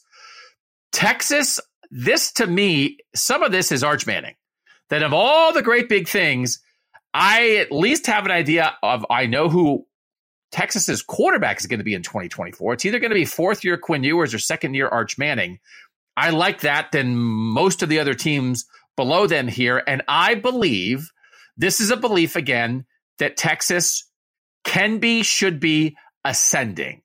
Texas, 0.92 1.60
this 1.90 2.32
to 2.32 2.46
me, 2.46 2.98
some 3.14 3.42
of 3.42 3.52
this 3.52 3.72
is 3.72 3.84
Arch 3.84 4.06
Manning. 4.06 4.34
That 4.90 5.02
of 5.02 5.12
all 5.12 5.52
the 5.52 5.62
great 5.62 5.88
big 5.88 6.08
things, 6.08 6.60
I 7.14 7.56
at 7.56 7.72
least 7.72 8.06
have 8.06 8.24
an 8.24 8.30
idea 8.30 8.76
of 8.82 9.06
I 9.10 9.26
know 9.26 9.48
who 9.48 9.86
Texas's 10.50 11.02
quarterback 11.02 11.58
is 11.58 11.66
going 11.66 11.80
to 11.80 11.84
be 11.84 11.94
in 11.94 12.02
2024. 12.02 12.74
It's 12.74 12.84
either 12.84 12.98
going 12.98 13.10
to 13.10 13.14
be 13.14 13.24
fourth 13.24 13.64
year 13.64 13.78
Quinn 13.78 14.04
Ewers 14.04 14.34
or 14.34 14.38
second 14.38 14.74
year 14.74 14.88
Arch 14.88 15.18
Manning. 15.18 15.58
I 16.16 16.30
like 16.30 16.60
that 16.60 16.92
than 16.92 17.16
most 17.16 17.82
of 17.82 17.88
the 17.88 17.98
other 17.98 18.14
teams 18.14 18.66
below 18.96 19.26
them 19.26 19.48
here. 19.48 19.82
And 19.86 20.02
I 20.08 20.34
believe 20.34 21.10
this 21.56 21.80
is 21.80 21.90
a 21.90 21.96
belief 21.96 22.36
again 22.36 22.84
that 23.18 23.38
Texas 23.38 24.04
can 24.64 24.98
be, 24.98 25.22
should 25.22 25.60
be 25.60 25.96
ascending. 26.24 27.02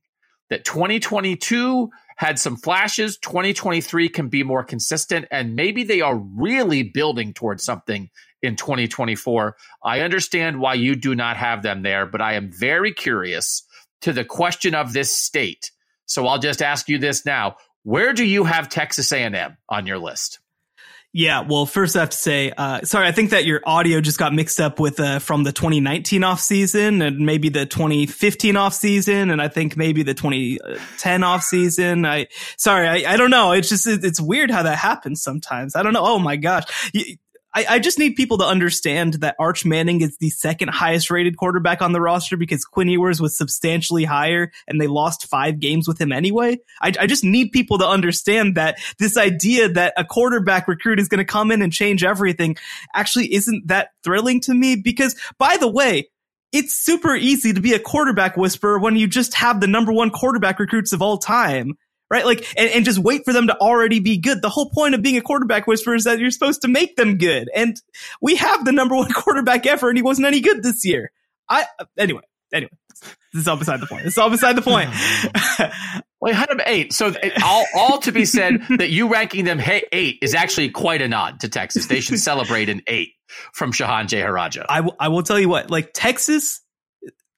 That 0.50 0.64
2022 0.64 1.90
had 2.16 2.40
some 2.40 2.56
flashes. 2.56 3.18
2023 3.18 4.10
can 4.10 4.30
be 4.30 4.44
more 4.44 4.64
consistent, 4.64 5.26
and 5.30 5.56
maybe 5.56 5.84
they 5.84 6.02
are 6.02 6.18
really 6.18 6.84
building 6.84 7.34
towards 7.34 7.64
something 7.64 8.10
in 8.42 8.56
2024. 8.56 9.56
I 9.84 10.02
understand 10.02 10.60
why 10.60 10.76
you 10.76 10.96
do 10.96 11.16
not 11.16 11.38
have 11.38 11.64
them 11.64 11.84
there, 11.84 12.06
but 12.06 12.22
I 12.22 12.34
am 12.34 12.52
very 12.52 12.94
curious 12.94 13.64
to 14.02 14.14
the 14.14 14.26
question 14.26 14.76
of 14.76 14.94
this 14.94 15.16
state. 15.16 15.72
So 16.06 16.28
I'll 16.28 16.40
just 16.40 16.62
ask 16.62 16.88
you 16.88 16.98
this 16.98 17.26
now. 17.26 17.58
Where 17.84 18.14
do 18.14 18.26
you 18.26 18.44
have 18.44 18.70
Texas 18.70 19.12
A&M 19.12 19.58
on 19.70 19.88
your 19.88 19.98
list? 19.98 20.40
Yeah, 21.14 21.42
well, 21.48 21.66
first 21.66 21.96
I 21.96 22.02
have 22.02 22.10
to 22.10 22.18
say, 22.18 22.52
uh, 22.56 22.82
sorry, 22.84 23.08
I 23.08 23.12
think 23.12 23.32
that 23.32 23.46
your 23.46 23.62
audio 23.66 24.02
just 24.02 24.20
got 24.20 24.34
mixed 24.34 24.60
up 24.60 24.80
with 24.80 25.00
uh, 25.00 25.20
from 25.20 25.44
the 25.44 25.52
2019 25.52 26.24
off 26.24 26.40
season 26.40 27.02
and 27.02 27.20
maybe 27.20 27.50
the 27.50 27.66
2015 27.66 28.56
off 28.58 28.74
season, 28.74 29.32
and 29.32 29.42
I 29.42 29.48
think 29.48 29.78
maybe 29.78 30.04
the 30.04 30.14
2010 30.14 31.24
off 31.24 31.44
season. 31.44 32.06
I 32.06 32.28
sorry, 32.58 32.88
I, 32.88 33.14
I 33.14 33.18
don't 33.18 33.32
know. 33.32 33.54
It's 33.54 33.70
just 33.70 33.88
it's 33.88 34.20
weird 34.22 34.52
how 34.52 34.64
that 34.64 34.78
happens 34.78 35.24
sometimes. 35.24 35.76
I 35.76 35.82
don't 35.82 35.94
know. 35.94 36.06
Oh 36.06 36.20
my 36.20 36.36
gosh, 36.36 36.66
I, 37.58 37.66
I, 37.68 37.80
just 37.80 37.98
need 37.98 38.16
people 38.16 38.38
to 38.38 38.46
understand 38.46 39.16
that 39.16 39.36
Arch 39.40 39.66
Manning 39.66 40.02
is 40.02 40.16
the 40.18 40.30
second 40.30 40.70
highest 40.70 41.10
rated 41.10 41.38
quarterback 41.38 41.82
on 41.82 41.92
the 41.92 42.00
roster 42.00 42.38
because 42.38 42.64
Quinn 42.64 42.88
Ewers 42.88 43.20
was 43.20 43.36
substantially 43.36 44.04
higher 44.04 44.52
and 44.68 44.80
they 44.80 44.86
lost 44.86 45.26
five 45.26 45.60
games 45.60 45.88
with 45.88 46.00
him 46.00 46.12
anyway. 46.12 46.60
I, 46.84 46.94
I 47.00 47.08
just 47.08 47.24
need 47.24 47.52
people 47.52 47.80
to 47.80 47.88
understand 47.88 48.54
that 48.58 48.78
this 49.00 49.18
idea 49.18 49.70
that 49.70 49.96
a 49.98 50.06
quarterback 50.06 50.68
recruit 50.68 51.00
is 51.00 51.08
going 51.08 51.18
to 51.18 51.26
come 51.26 51.50
in 51.50 51.64
and 51.64 51.74
change 51.74 52.04
everything 52.04 52.58
actually 52.94 53.34
isn't 53.34 53.68
that 53.70 53.90
thrilling 54.04 54.40
to 54.42 54.54
me 54.54 54.76
because, 54.76 55.16
by 55.40 55.58
the 55.58 55.68
way, 55.68 56.10
it's 56.52 56.76
super 56.76 57.16
easy 57.16 57.54
to 57.54 57.60
be 57.60 57.74
a 57.74 57.80
quarterback 57.80 58.38
whisperer 58.38 58.78
when 58.78 58.96
you 58.96 59.08
just 59.08 59.34
have 59.34 59.62
the 59.62 59.68
number 59.68 59.92
one 59.92 60.12
quarterback 60.12 60.60
recruits 60.60 60.94
of 60.94 61.02
all 61.02 61.18
time 61.18 61.76
right? 62.10 62.26
Like, 62.26 62.46
and, 62.58 62.70
and 62.70 62.86
just 62.86 63.00
wait 63.00 63.24
for 63.26 63.34
them 63.34 63.48
to 63.48 63.58
already 63.58 64.00
be 64.00 64.18
good. 64.18 64.42
The 64.42 64.50
whole 64.50 64.70
point 64.70 64.96
of 64.96 65.02
being 65.02 65.18
a 65.18 65.22
quarterback 65.22 65.68
whisperer 65.68 65.96
is 65.96 66.06
that 66.06 66.20
you're 66.20 66.32
supposed 66.32 66.62
to 66.62 66.68
make 66.68 66.96
them 66.96 67.18
good. 67.18 67.50
And 67.54 67.80
we 68.22 68.36
have 68.38 68.66
the 68.66 68.72
number 68.72 68.96
one 68.96 69.12
quarterback 69.14 69.66
ever, 69.66 69.90
and 69.90 69.98
he 69.98 70.02
wasn't 70.02 70.28
any 70.28 70.40
good 70.40 70.64
this 70.64 70.86
year. 70.86 71.12
I, 71.50 71.66
anyway, 71.98 72.24
anyway, 72.54 72.72
this 73.34 73.42
is 73.42 73.48
all 73.48 73.58
beside 73.58 73.80
the 73.80 73.88
point. 73.88 74.04
This 74.04 74.14
is 74.14 74.18
all 74.18 74.30
beside 74.30 74.56
the 74.56 74.62
point. 74.62 74.90
well, 76.20 76.32
you 76.32 76.38
had 76.38 76.50
them 76.50 76.62
eight. 76.66 76.94
So 76.94 77.14
all, 77.44 77.66
all 77.76 78.00
to 78.00 78.12
be 78.12 78.26
said 78.26 78.62
that 78.78 78.90
you 78.90 79.12
ranking 79.12 79.46
them 79.46 79.62
eight 79.92 80.20
is 80.22 80.34
actually 80.34 80.70
quite 80.70 81.02
a 81.02 81.08
nod 81.08 81.42
to 81.42 81.50
Texas. 81.50 81.88
They 81.88 82.02
should 82.02 82.20
celebrate 82.20 82.70
an 82.70 82.82
eight 82.88 83.14
from 83.54 83.72
Shehan 83.72 84.08
Jeyarajah. 84.08 84.66
I, 84.68 84.78
w- 84.78 84.96
I 85.00 85.10
will 85.10 85.24
tell 85.24 85.40
you 85.40 85.50
what, 85.50 85.70
like 85.70 85.92
Texas, 85.94 86.62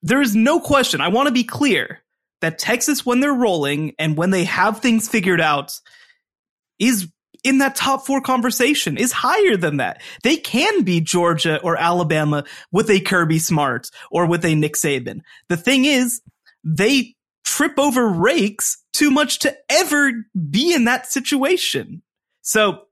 there 0.02 0.22
is 0.22 0.36
no 0.36 0.60
question. 0.60 1.02
I 1.02 1.10
want 1.10 1.28
to 1.28 1.34
be 1.34 1.44
clear 1.44 2.02
that 2.42 2.60
Texas, 2.60 3.06
when 3.06 3.20
they're 3.20 3.34
rolling 3.34 3.94
and 4.00 4.18
when 4.18 4.30
they 4.30 4.44
have 4.46 4.80
things 4.80 5.10
figured 5.10 5.42
out, 5.42 5.80
is 6.80 7.08
in 7.44 7.60
that 7.60 7.76
top 7.76 8.06
four 8.06 8.22
conversation, 8.22 8.98
is 8.98 9.12
higher 9.12 9.56
than 9.56 9.78
that. 9.78 10.02
They 10.24 10.38
can 10.38 10.84
be 10.84 11.02
Georgia 11.02 11.62
or 11.62 11.78
Alabama 11.78 12.44
with 12.72 12.90
a 12.90 13.00
Kirby 13.00 13.40
Smart 13.40 13.90
or 14.12 14.26
with 14.26 14.44
a 14.46 14.56
Nick 14.56 14.74
Saban. 14.74 15.22
The 15.48 15.58
thing 15.58 15.86
is, 15.86 16.22
they 16.64 17.16
trip 17.46 17.74
over 17.78 18.08
rakes 18.08 18.78
too 18.94 19.10
much 19.10 19.40
to 19.40 19.56
ever 19.70 20.12
be 20.50 20.74
in 20.74 20.86
that 20.86 21.08
situation. 21.08 22.02
So 22.42 22.84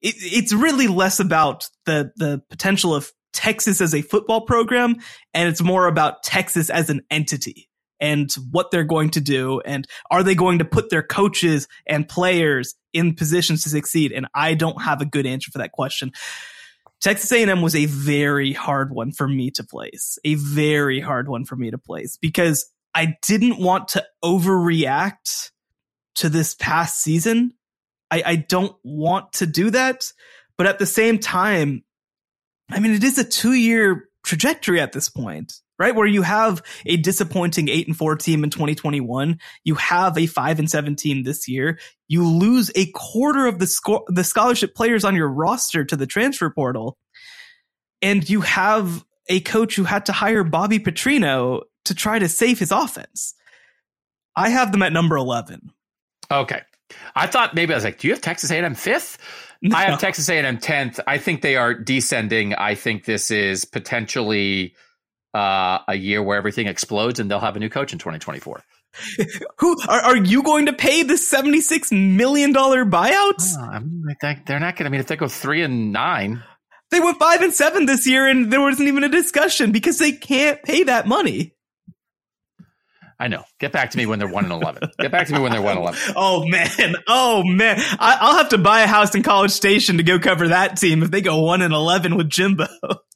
it, 0.00 0.14
it's 0.18 0.52
really 0.52 0.86
less 0.86 1.18
about 1.18 1.68
the, 1.86 2.12
the 2.16 2.42
potential 2.50 2.94
of 2.94 3.10
Texas 3.32 3.80
as 3.80 3.94
a 3.94 4.02
football 4.02 4.42
program, 4.42 4.96
and 5.32 5.48
it's 5.48 5.60
more 5.60 5.88
about 5.88 6.22
Texas 6.22 6.70
as 6.70 6.88
an 6.88 7.02
entity 7.10 7.68
and 8.04 8.30
what 8.50 8.70
they're 8.70 8.84
going 8.84 9.08
to 9.08 9.20
do 9.20 9.62
and 9.64 9.86
are 10.10 10.22
they 10.22 10.34
going 10.34 10.58
to 10.58 10.64
put 10.66 10.90
their 10.90 11.02
coaches 11.02 11.66
and 11.86 12.06
players 12.06 12.74
in 12.92 13.14
positions 13.14 13.62
to 13.62 13.70
succeed? 13.70 14.12
And 14.12 14.26
i 14.34 14.52
don't 14.52 14.82
have 14.82 15.00
a 15.00 15.06
good 15.06 15.26
answer 15.26 15.50
for 15.50 15.58
that 15.58 15.72
question. 15.72 16.12
Texas 17.00 17.32
a&m 17.32 17.62
was 17.62 17.74
a 17.74 17.86
very 17.86 18.52
hard 18.52 18.92
one 18.92 19.10
for 19.10 19.26
me 19.26 19.50
to 19.52 19.64
place 19.64 20.18
a 20.22 20.34
very 20.34 21.00
hard 21.00 21.28
one 21.28 21.46
for 21.46 21.56
me 21.56 21.70
to 21.70 21.78
place 21.78 22.18
because 22.18 22.70
i 22.94 23.16
didn't 23.22 23.58
want 23.58 23.88
to 23.88 24.04
overreact 24.22 25.50
to 26.16 26.28
this 26.28 26.54
past 26.54 27.00
season. 27.00 27.52
I, 28.10 28.22
I 28.24 28.36
don't 28.36 28.76
want 28.84 29.32
to 29.34 29.46
do 29.46 29.70
that 29.70 30.12
but 30.58 30.66
at 30.66 30.78
the 30.78 30.86
same 30.86 31.18
time 31.18 31.84
i 32.70 32.80
mean 32.80 32.92
it 32.92 33.02
is 33.02 33.18
a 33.18 33.24
two 33.24 33.54
year 33.54 34.10
trajectory 34.22 34.78
at 34.78 34.92
this 34.92 35.08
point 35.08 35.54
right? 35.78 35.94
Where 35.94 36.06
you 36.06 36.22
have 36.22 36.62
a 36.86 36.96
disappointing 36.96 37.68
eight 37.68 37.86
and 37.86 37.96
four 37.96 38.16
team 38.16 38.44
in 38.44 38.50
2021. 38.50 39.38
You 39.64 39.74
have 39.76 40.16
a 40.16 40.26
five 40.26 40.58
and 40.58 40.70
seven 40.70 40.96
team 40.96 41.22
this 41.22 41.48
year. 41.48 41.78
You 42.08 42.26
lose 42.26 42.70
a 42.74 42.90
quarter 42.92 43.46
of 43.46 43.58
the 43.58 43.66
score, 43.66 44.04
the 44.08 44.24
scholarship 44.24 44.74
players 44.74 45.04
on 45.04 45.14
your 45.16 45.28
roster 45.28 45.84
to 45.84 45.96
the 45.96 46.06
transfer 46.06 46.50
portal. 46.50 46.96
And 48.02 48.28
you 48.28 48.42
have 48.42 49.04
a 49.28 49.40
coach 49.40 49.76
who 49.76 49.84
had 49.84 50.06
to 50.06 50.12
hire 50.12 50.44
Bobby 50.44 50.78
Petrino 50.78 51.62
to 51.86 51.94
try 51.94 52.18
to 52.18 52.28
save 52.28 52.58
his 52.58 52.70
offense. 52.70 53.34
I 54.36 54.50
have 54.50 54.72
them 54.72 54.82
at 54.82 54.92
number 54.92 55.16
11. 55.16 55.70
Okay. 56.30 56.60
I 57.14 57.26
thought 57.26 57.54
maybe 57.54 57.72
I 57.72 57.76
was 57.76 57.84
like, 57.84 57.98
do 57.98 58.08
you 58.08 58.14
have 58.14 58.20
Texas 58.20 58.50
A&M 58.50 58.74
fifth? 58.74 59.18
No. 59.62 59.76
I 59.76 59.84
have 59.84 60.00
Texas 60.00 60.28
A&M 60.28 60.58
10th. 60.58 61.00
I 61.06 61.16
think 61.18 61.40
they 61.40 61.56
are 61.56 61.72
descending. 61.72 62.54
I 62.54 62.74
think 62.74 63.04
this 63.04 63.30
is 63.30 63.64
potentially 63.64 64.74
uh, 65.34 65.80
a 65.88 65.94
year 65.94 66.22
where 66.22 66.38
everything 66.38 66.66
explodes 66.66 67.18
and 67.20 67.30
they'll 67.30 67.40
have 67.40 67.56
a 67.56 67.60
new 67.60 67.68
coach 67.68 67.92
in 67.92 67.98
2024. 67.98 68.62
Who 69.58 69.76
are, 69.88 70.00
are 70.00 70.16
you 70.16 70.42
going 70.42 70.66
to 70.66 70.72
pay 70.72 71.02
the 71.02 71.18
seventy 71.18 71.60
six 71.60 71.90
million 71.90 72.52
dollar 72.52 72.84
buyouts? 72.84 73.54
Oh, 73.58 73.62
I 73.62 73.80
mean, 73.80 74.04
I 74.22 74.40
they're 74.46 74.60
not 74.60 74.76
going 74.76 74.84
to. 74.84 74.86
I 74.86 74.88
mean, 74.90 75.00
if 75.00 75.08
they 75.08 75.16
go 75.16 75.26
three 75.26 75.62
and 75.62 75.92
nine, 75.92 76.44
they 76.92 77.00
went 77.00 77.18
five 77.18 77.42
and 77.42 77.52
seven 77.52 77.86
this 77.86 78.06
year, 78.06 78.28
and 78.28 78.52
there 78.52 78.60
wasn't 78.60 78.88
even 78.88 79.02
a 79.02 79.08
discussion 79.08 79.72
because 79.72 79.98
they 79.98 80.12
can't 80.12 80.62
pay 80.62 80.84
that 80.84 81.08
money. 81.08 81.54
I 83.18 83.28
know. 83.28 83.44
Get 83.58 83.72
back 83.72 83.90
to 83.92 83.98
me 83.98 84.06
when 84.06 84.18
they're 84.18 84.28
one 84.28 84.44
and 84.44 84.52
eleven. 84.52 84.90
Get 84.98 85.10
back 85.10 85.26
to 85.28 85.32
me 85.32 85.40
when 85.40 85.50
they're 85.50 85.62
one 85.62 85.76
and 85.76 85.80
eleven. 85.80 86.00
oh 86.16 86.46
man, 86.46 86.94
oh 87.08 87.42
man, 87.44 87.80
I, 87.98 88.18
will 88.22 88.36
have 88.38 88.50
to 88.50 88.58
buy 88.58 88.82
a 88.82 88.86
house 88.86 89.14
in 89.14 89.22
College 89.22 89.50
Station 89.50 89.96
to 89.96 90.02
go 90.02 90.18
cover 90.18 90.48
that 90.48 90.76
team 90.76 91.02
if 91.02 91.10
they 91.10 91.20
go 91.20 91.40
one 91.40 91.62
and 91.62 91.74
eleven 91.74 92.16
with 92.16 92.28
Jimbo. 92.28 92.66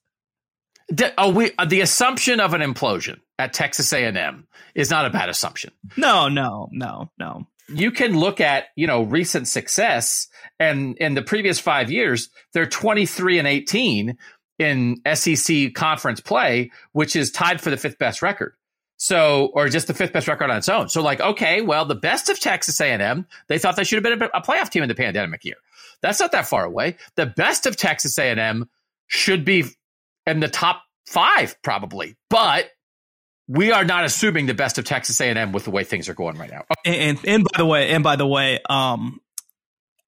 oh, 1.18 1.30
we 1.30 1.52
uh, 1.58 1.64
the 1.64 1.80
assumption 1.80 2.40
of 2.40 2.54
an 2.54 2.60
implosion 2.60 3.20
at 3.38 3.52
Texas 3.52 3.92
A 3.92 4.04
and 4.04 4.16
M 4.16 4.46
is 4.74 4.90
not 4.90 5.06
a 5.06 5.10
bad 5.10 5.28
assumption. 5.28 5.72
No, 5.96 6.28
no, 6.28 6.68
no, 6.72 7.10
no. 7.18 7.46
You 7.68 7.90
can 7.90 8.18
look 8.18 8.40
at 8.40 8.66
you 8.76 8.86
know 8.86 9.02
recent 9.02 9.48
success, 9.48 10.28
and 10.58 10.96
in 10.98 11.14
the 11.14 11.22
previous 11.22 11.60
five 11.60 11.90
years, 11.90 12.30
they're 12.52 12.66
twenty 12.66 13.06
three 13.06 13.38
and 13.38 13.46
eighteen 13.46 14.16
in 14.58 15.00
SEC 15.14 15.74
conference 15.74 16.20
play, 16.20 16.70
which 16.92 17.14
is 17.14 17.30
tied 17.30 17.60
for 17.60 17.70
the 17.70 17.76
fifth 17.76 17.98
best 17.98 18.22
record. 18.22 18.54
So, 19.00 19.50
or 19.54 19.68
just 19.68 19.86
the 19.86 19.94
fifth 19.94 20.12
best 20.12 20.26
record 20.26 20.50
on 20.50 20.56
its 20.56 20.68
own. 20.68 20.88
So, 20.88 21.02
like, 21.02 21.20
okay, 21.20 21.60
well, 21.60 21.84
the 21.84 21.94
best 21.94 22.28
of 22.28 22.40
Texas 22.40 22.80
A&M, 22.80 23.26
they 23.46 23.56
thought 23.56 23.76
they 23.76 23.84
should 23.84 24.04
have 24.04 24.18
been 24.18 24.28
a 24.34 24.40
playoff 24.40 24.70
team 24.70 24.82
in 24.82 24.88
the 24.88 24.94
pandemic 24.96 25.44
year. 25.44 25.54
That's 26.02 26.18
not 26.18 26.32
that 26.32 26.48
far 26.48 26.64
away. 26.64 26.96
The 27.14 27.26
best 27.26 27.66
of 27.66 27.76
Texas 27.76 28.18
A&M 28.18 28.68
should 29.06 29.44
be 29.44 29.66
in 30.28 30.40
the 30.40 30.48
top 30.48 30.82
five, 31.06 31.56
probably, 31.62 32.16
but 32.30 32.70
we 33.48 33.72
are 33.72 33.84
not 33.84 34.04
assuming 34.04 34.46
the 34.46 34.54
best 34.54 34.78
of 34.78 34.84
Texas 34.84 35.20
A&M 35.20 35.52
with 35.52 35.64
the 35.64 35.70
way 35.70 35.82
things 35.82 36.08
are 36.08 36.14
going 36.14 36.36
right 36.36 36.50
now. 36.50 36.64
And, 36.84 36.94
and, 36.94 37.18
and 37.26 37.44
by 37.44 37.56
the 37.56 37.66
way, 37.66 37.90
and 37.90 38.04
by 38.04 38.16
the 38.16 38.26
way, 38.26 38.60
um, 38.68 39.20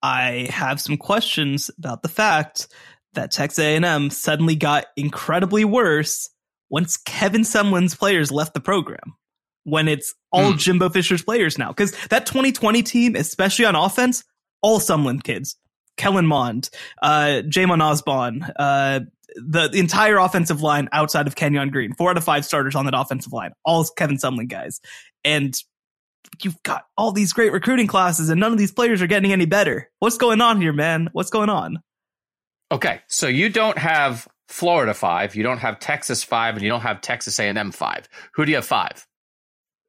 I 0.03 0.49
have 0.51 0.81
some 0.81 0.99
questions 0.99 1.71
about 1.79 2.03
the 2.03 2.09
fact 2.09 2.69
that 3.15 3.31
Texas 3.31 3.59
A&M 3.59 4.11
suddenly 4.11 4.57
got 4.57 4.87
incredibly 4.97 5.65
worse 5.65 6.29
once 6.69 6.97
Kevin 6.97 7.43
Sumlin's 7.43 7.95
players 7.95 8.31
left 8.31 8.55
the 8.55 8.61
program, 8.61 9.17
when 9.65 9.89
it's 9.89 10.15
all 10.31 10.53
mm. 10.53 10.59
Jimbo 10.59 10.89
Fisher's 10.91 11.23
players 11.23 11.59
now. 11.59 11.69
Because 11.69 11.93
that 12.09 12.27
2020 12.27 12.83
team, 12.83 13.17
especially 13.17 13.65
on 13.65 13.75
offense, 13.75 14.23
all 14.63 14.79
Sumlin 14.79 15.23
kids. 15.23 15.57
Kellen 15.97 16.27
Mond, 16.27 16.71
uh, 17.03 17.43
Jhamon 17.45 17.83
Ausbon, 17.83 18.51
uh, 18.59 19.01
the, 19.37 19.71
entire 19.75 20.19
offensive 20.19 20.63
line 20.63 20.89
outside 20.93 21.27
of 21.27 21.35
Kenyon 21.35 21.71
Green, 21.71 21.95
four 21.95 22.11
out 22.11 22.17
of 22.17 22.25
five 22.25 22.45
starters 22.45 22.75
on 22.75 22.85
that 22.87 22.95
offensive 22.97 23.33
line, 23.33 23.53
all 23.65 23.85
Kevin 23.97 24.17
Sumlin 24.17 24.49
guys. 24.49 24.81
And 25.25 25.55
you've 26.43 26.63
got 26.63 26.85
all 26.97 27.13
these 27.13 27.33
great 27.33 27.53
recruiting 27.53 27.87
classes 27.87 28.29
and 28.29 28.41
none 28.41 28.53
of 28.53 28.59
these 28.59 28.73
players 28.73 29.03
are 29.03 29.07
getting 29.07 29.33
any 29.33 29.47
better. 29.47 29.91
What's 29.99 30.19
going 30.19 30.41
on 30.41 30.61
here, 30.61 30.73
man? 30.73 31.09
What's 31.13 31.31
going 31.31 31.49
on? 31.49 31.79
Okay, 32.73 33.01
so 33.09 33.27
you 33.27 33.49
don't 33.49 33.79
have 33.79 34.29
Florida 34.49 34.95
five, 34.95 35.35
you 35.35 35.43
don't 35.43 35.59
have 35.59 35.81
Texas 35.81 36.23
five, 36.23 36.55
and 36.55 36.63
you 36.63 36.69
don't 36.69 36.83
have 36.83 37.01
Texas 37.01 37.39
A&M 37.39 37.73
five. 37.73 38.09
Who 38.35 38.45
do 38.45 38.51
you 38.51 38.57
have 38.57 38.67
five? 38.67 39.07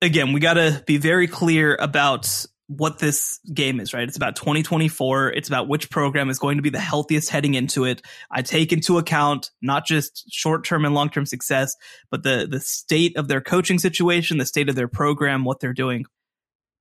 Again, 0.02 0.34
we 0.34 0.40
got 0.40 0.56
to 0.56 0.84
be 0.88 0.98
very 0.98 1.28
clear 1.28 1.76
about 1.80 2.46
what 2.78 3.00
this 3.00 3.40
game 3.54 3.80
is, 3.80 3.94
right? 3.94 4.08
It's 4.08 4.18
about 4.18 4.36
2024. 4.36 5.32
It's 5.34 5.48
about 5.48 5.68
which 5.68 5.90
program 5.90 6.30
is 6.30 6.40
going 6.40 6.58
to 6.58 6.62
be 6.62 6.70
the 6.70 6.80
healthiest 6.80 7.30
heading 7.30 7.54
into 7.54 7.86
it. 7.86 8.02
I 8.30 8.42
take 8.42 8.72
into 8.72 8.98
account 8.98 9.52
not 9.62 9.86
just 9.86 10.26
short-term 10.32 10.86
and 10.86 10.94
long-term 10.94 11.26
success, 11.26 11.76
but 12.10 12.24
the 12.24 12.48
the 12.50 12.60
state 12.60 13.18
of 13.18 13.28
their 13.28 13.42
coaching 13.42 13.80
situation, 13.80 14.38
the 14.38 14.46
state 14.46 14.70
of 14.70 14.76
their 14.76 14.88
program, 14.88 15.44
what 15.44 15.60
they're 15.60 15.74
doing. 15.74 16.06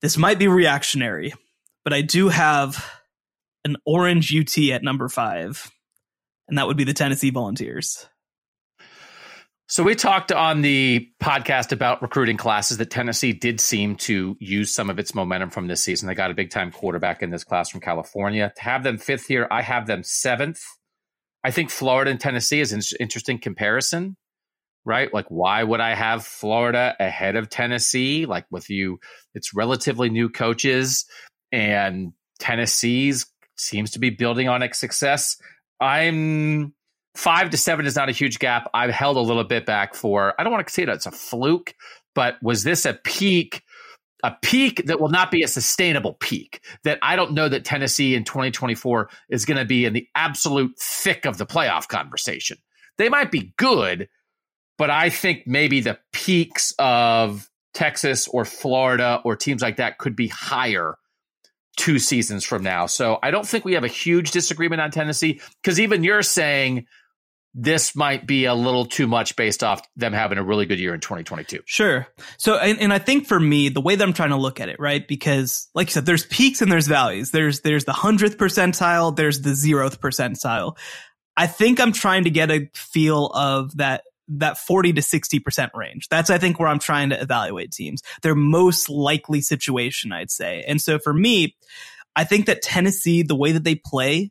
This 0.02 0.16
might 0.16 0.38
be 0.38 0.48
reactionary, 0.48 1.34
but 1.84 1.92
I 1.92 2.02
do 2.02 2.28
have 2.28 2.90
an 3.64 3.76
orange 3.84 4.34
UT 4.34 4.56
at 4.70 4.82
number 4.82 5.08
5 5.08 5.70
and 6.50 6.58
that 6.58 6.66
would 6.66 6.76
be 6.76 6.84
the 6.84 6.92
Tennessee 6.92 7.30
Volunteers. 7.30 8.06
So 9.70 9.84
we 9.84 9.94
talked 9.94 10.32
on 10.32 10.62
the 10.62 11.08
podcast 11.22 11.70
about 11.70 12.02
recruiting 12.02 12.36
classes 12.36 12.78
that 12.78 12.90
Tennessee 12.90 13.32
did 13.32 13.60
seem 13.60 13.94
to 13.98 14.36
use 14.40 14.74
some 14.74 14.90
of 14.90 14.98
its 14.98 15.14
momentum 15.14 15.50
from 15.50 15.68
this 15.68 15.84
season. 15.84 16.08
They 16.08 16.16
got 16.16 16.32
a 16.32 16.34
big 16.34 16.50
time 16.50 16.72
quarterback 16.72 17.22
in 17.22 17.30
this 17.30 17.44
class 17.44 17.70
from 17.70 17.80
California. 17.80 18.52
To 18.56 18.62
have 18.62 18.82
them 18.82 18.98
fifth 18.98 19.26
here, 19.26 19.46
I 19.48 19.62
have 19.62 19.86
them 19.86 20.02
seventh. 20.02 20.60
I 21.44 21.52
think 21.52 21.70
Florida 21.70 22.10
and 22.10 22.18
Tennessee 22.18 22.58
is 22.58 22.72
an 22.72 22.80
interesting 22.98 23.38
comparison, 23.38 24.16
right? 24.84 25.14
Like, 25.14 25.26
why 25.28 25.62
would 25.62 25.78
I 25.78 25.94
have 25.94 26.26
Florida 26.26 26.96
ahead 26.98 27.36
of 27.36 27.48
Tennessee? 27.48 28.26
Like, 28.26 28.46
with 28.50 28.70
you, 28.70 28.98
it's 29.36 29.54
relatively 29.54 30.10
new 30.10 30.30
coaches, 30.30 31.06
and 31.52 32.12
Tennessee's 32.40 33.24
seems 33.56 33.92
to 33.92 34.00
be 34.00 34.10
building 34.10 34.48
on 34.48 34.64
its 34.64 34.80
success. 34.80 35.36
I'm 35.80 36.74
five 37.14 37.50
to 37.50 37.56
seven 37.56 37.86
is 37.86 37.96
not 37.96 38.08
a 38.08 38.12
huge 38.12 38.38
gap. 38.38 38.70
I've 38.74 38.90
held 38.90 39.16
a 39.16 39.20
little 39.20 39.44
bit 39.44 39.66
back 39.66 39.94
for, 39.94 40.34
I 40.38 40.44
don't 40.44 40.52
want 40.52 40.66
to 40.66 40.72
say 40.72 40.84
that 40.84 40.94
it's 40.94 41.06
a 41.06 41.10
fluke, 41.10 41.74
but 42.14 42.36
was 42.42 42.64
this 42.64 42.84
a 42.86 42.94
peak? 42.94 43.62
A 44.22 44.36
peak 44.42 44.84
that 44.86 45.00
will 45.00 45.08
not 45.08 45.30
be 45.30 45.42
a 45.42 45.48
sustainable 45.48 46.12
peak. 46.14 46.62
That 46.84 46.98
I 47.00 47.16
don't 47.16 47.32
know 47.32 47.48
that 47.48 47.64
Tennessee 47.64 48.14
in 48.14 48.24
2024 48.24 49.08
is 49.30 49.46
going 49.46 49.56
to 49.56 49.64
be 49.64 49.86
in 49.86 49.94
the 49.94 50.06
absolute 50.14 50.78
thick 50.78 51.24
of 51.24 51.38
the 51.38 51.46
playoff 51.46 51.88
conversation. 51.88 52.58
They 52.98 53.08
might 53.08 53.30
be 53.30 53.54
good, 53.56 54.10
but 54.76 54.90
I 54.90 55.08
think 55.08 55.46
maybe 55.46 55.80
the 55.80 55.98
peaks 56.12 56.74
of 56.78 57.48
Texas 57.72 58.28
or 58.28 58.44
Florida 58.44 59.22
or 59.24 59.36
teams 59.36 59.62
like 59.62 59.76
that 59.76 59.96
could 59.96 60.14
be 60.14 60.28
higher 60.28 60.96
two 61.76 61.98
seasons 61.98 62.44
from 62.44 62.62
now. 62.62 62.84
So 62.84 63.18
I 63.22 63.30
don't 63.30 63.46
think 63.46 63.64
we 63.64 63.72
have 63.72 63.84
a 63.84 63.88
huge 63.88 64.32
disagreement 64.32 64.82
on 64.82 64.90
Tennessee 64.90 65.40
because 65.62 65.80
even 65.80 66.04
you're 66.04 66.22
saying 66.22 66.86
this 67.54 67.96
might 67.96 68.26
be 68.26 68.44
a 68.44 68.54
little 68.54 68.86
too 68.86 69.06
much 69.06 69.34
based 69.34 69.64
off 69.64 69.82
them 69.96 70.12
having 70.12 70.38
a 70.38 70.44
really 70.44 70.66
good 70.66 70.78
year 70.78 70.94
in 70.94 71.00
2022. 71.00 71.60
Sure. 71.66 72.06
So, 72.38 72.56
and, 72.56 72.78
and 72.80 72.92
I 72.92 72.98
think 72.98 73.26
for 73.26 73.40
me, 73.40 73.68
the 73.68 73.80
way 73.80 73.96
that 73.96 74.04
I'm 74.04 74.12
trying 74.12 74.30
to 74.30 74.36
look 74.36 74.60
at 74.60 74.68
it, 74.68 74.78
right? 74.78 75.06
Because 75.06 75.68
like 75.74 75.88
you 75.88 75.92
said, 75.92 76.06
there's 76.06 76.26
peaks 76.26 76.62
and 76.62 76.70
there's 76.70 76.86
valleys. 76.86 77.32
There's, 77.32 77.60
there's 77.60 77.84
the 77.84 77.92
hundredth 77.92 78.38
percentile. 78.38 79.14
There's 79.14 79.40
the 79.40 79.50
zeroth 79.50 79.98
percentile. 79.98 80.76
I 81.36 81.46
think 81.46 81.80
I'm 81.80 81.92
trying 81.92 82.24
to 82.24 82.30
get 82.30 82.50
a 82.50 82.68
feel 82.74 83.26
of 83.26 83.76
that 83.78 84.02
that 84.32 84.58
40 84.58 84.92
to 84.92 85.00
60% 85.00 85.70
range. 85.74 86.08
That's, 86.08 86.30
I 86.30 86.38
think, 86.38 86.60
where 86.60 86.68
I'm 86.68 86.78
trying 86.78 87.10
to 87.10 87.20
evaluate 87.20 87.72
teams. 87.72 88.00
Their 88.22 88.36
most 88.36 88.88
likely 88.88 89.40
situation, 89.40 90.12
I'd 90.12 90.30
say. 90.30 90.64
And 90.68 90.80
so 90.80 91.00
for 91.00 91.12
me, 91.12 91.56
I 92.14 92.22
think 92.22 92.46
that 92.46 92.62
Tennessee, 92.62 93.22
the 93.22 93.34
way 93.34 93.50
that 93.52 93.64
they 93.64 93.74
play, 93.74 94.30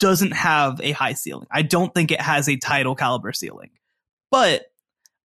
doesn't 0.00 0.32
have 0.32 0.80
a 0.80 0.92
high 0.92 1.12
ceiling. 1.12 1.46
I 1.50 1.62
don't 1.62 1.94
think 1.94 2.10
it 2.10 2.20
has 2.20 2.48
a 2.48 2.56
title 2.56 2.94
caliber 2.94 3.32
ceiling. 3.32 3.70
But 4.30 4.70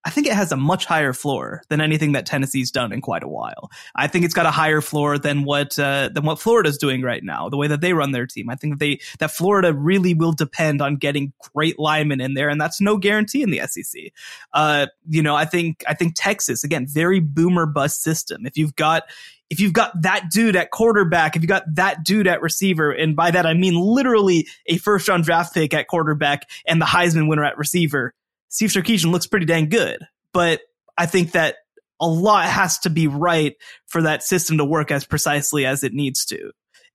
I 0.06 0.12
think 0.12 0.28
it 0.28 0.34
has 0.34 0.52
a 0.52 0.56
much 0.56 0.86
higher 0.86 1.14
floor 1.14 1.64
than 1.70 1.82
anything 1.82 2.12
that 2.12 2.28
Tennessee's 2.28 2.70
done 2.70 2.94
in 2.94 3.02
quite 3.02 3.24
a 3.24 3.28
while. 3.28 3.72
I 3.96 4.06
think 4.06 4.24
it's 4.24 4.36
got 4.36 4.46
a 4.46 4.52
higher 4.52 4.80
floor 4.80 5.18
than 5.18 5.46
what 5.46 5.80
uh, 5.80 6.10
than 6.14 6.24
what 6.24 6.40
Florida's 6.40 6.78
doing 6.78 7.02
right 7.02 7.24
now. 7.24 7.50
The 7.50 7.58
way 7.58 7.68
that 7.68 7.82
they 7.82 7.94
run 7.94 8.12
their 8.12 8.28
team, 8.28 8.52
I 8.52 8.56
think 8.56 8.74
that 8.74 8.80
they 8.80 9.00
that 9.18 9.32
Florida 9.32 9.74
really 9.74 10.14
will 10.14 10.32
depend 10.32 10.80
on 10.80 10.98
getting 10.98 11.34
great 11.56 11.80
linemen 11.80 12.22
in 12.22 12.36
there, 12.36 12.50
and 12.50 12.62
that's 12.62 12.80
no 12.80 12.98
guarantee 12.98 13.42
in 13.42 13.50
the 13.50 13.62
SEC. 13.66 14.12
Uh, 14.54 14.86
you 15.10 15.24
know, 15.24 15.36
I 15.36 15.46
think 15.46 15.84
I 15.88 15.96
think 15.96 16.14
Texas 16.16 16.64
again, 16.64 16.86
very 16.88 17.20
boomer 17.20 17.66
bust 17.66 18.04
system. 18.04 18.46
If 18.46 18.58
you've 18.58 18.76
got 18.76 19.04
if 19.50 19.60
you've 19.60 19.74
got 19.74 20.02
that 20.02 20.32
dude 20.32 20.56
at 20.56 20.72
quarterback, 20.72 21.36
if 21.36 21.42
you 21.42 21.48
got 21.48 21.64
that 21.76 22.04
dude 22.04 22.28
at 22.28 22.42
receiver, 22.42 22.92
and 22.92 23.16
by 23.16 23.32
that 23.32 23.46
I 23.46 23.54
mean 23.54 23.76
literally 23.76 24.48
a 24.66 24.78
first 24.78 25.08
round 25.08 25.24
draft 25.24 25.54
pick 25.54 25.74
at 25.74 25.88
quarterback 25.88 26.50
and 26.66 26.82
the 26.82 26.86
Heisman 26.86 27.30
winner 27.30 27.46
at 27.46 27.58
receiver 27.58 28.14
Steve 28.56 28.70
Sarkisian 28.70 29.12
looks 29.12 29.28
pretty 29.28 29.46
dang 29.46 29.68
good, 29.68 30.08
but 30.32 30.62
I 30.98 31.08
think 31.08 31.34
that 31.34 31.58
a 32.00 32.08
lot 32.08 32.46
has 32.46 32.80
to 32.80 32.90
be 32.90 33.08
right 33.08 33.56
for 33.86 34.04
that 34.04 34.24
system 34.24 34.60
to 34.60 34.66
work 34.66 34.92
as 34.92 35.06
precisely 35.06 35.66
as 35.66 35.84
it 35.84 35.94
needs 35.94 36.24
to. 36.28 36.52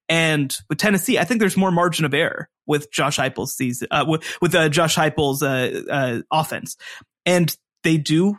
And 0.09 0.57
with 0.71 0.79
Tennessee, 0.79 1.19
I 1.19 1.25
think 1.25 1.39
there's 1.39 1.59
more 1.59 1.71
margin 1.71 2.07
of 2.07 2.15
error 2.15 2.49
with 2.67 2.91
Josh 2.91 3.19
Heupel's 3.19 3.55
season, 3.55 3.89
uh, 3.91 4.07
with, 4.09 4.25
with 4.41 4.55
uh, 4.55 4.71
Josh 4.71 4.97
Heupel's 4.97 5.43
uh, 5.43 5.83
uh 5.91 6.23
offense, 6.33 6.77
and 7.27 7.55
they 7.85 7.99
do 7.99 8.39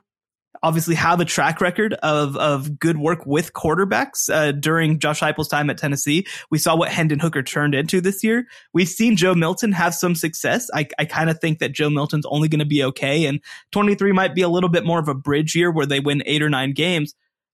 obviously 0.63 0.95
have 0.95 1.19
a 1.19 1.25
track 1.25 1.59
record 1.61 1.93
of 1.95 2.37
of 2.37 2.79
good 2.79 2.97
work 2.97 3.25
with 3.25 3.53
quarterbacks 3.53 4.29
uh, 4.33 4.51
during 4.51 4.99
Josh 4.99 5.21
Heupel's 5.21 5.47
time 5.47 5.69
at 5.69 5.77
Tennessee. 5.77 6.25
We 6.49 6.57
saw 6.57 6.75
what 6.75 6.89
Hendon 6.89 7.19
Hooker 7.19 7.43
turned 7.43 7.75
into 7.75 8.01
this 8.01 8.23
year. 8.23 8.45
We've 8.73 8.87
seen 8.87 9.15
Joe 9.15 9.33
Milton 9.33 9.71
have 9.71 9.93
some 9.93 10.15
success. 10.15 10.69
I, 10.73 10.87
I 10.99 11.05
kind 11.05 11.29
of 11.29 11.39
think 11.39 11.59
that 11.59 11.73
Joe 11.73 11.89
Milton's 11.89 12.25
only 12.27 12.47
going 12.47 12.59
to 12.59 12.65
be 12.65 12.83
okay, 12.83 13.25
and 13.25 13.39
23 13.71 14.11
might 14.11 14.35
be 14.35 14.41
a 14.41 14.49
little 14.49 14.69
bit 14.69 14.85
more 14.85 14.99
of 14.99 15.07
a 15.07 15.15
bridge 15.15 15.55
year 15.55 15.71
where 15.71 15.85
they 15.85 15.99
win 15.99 16.23
eight 16.25 16.43
or 16.43 16.49
nine 16.49 16.73
games. 16.73 17.13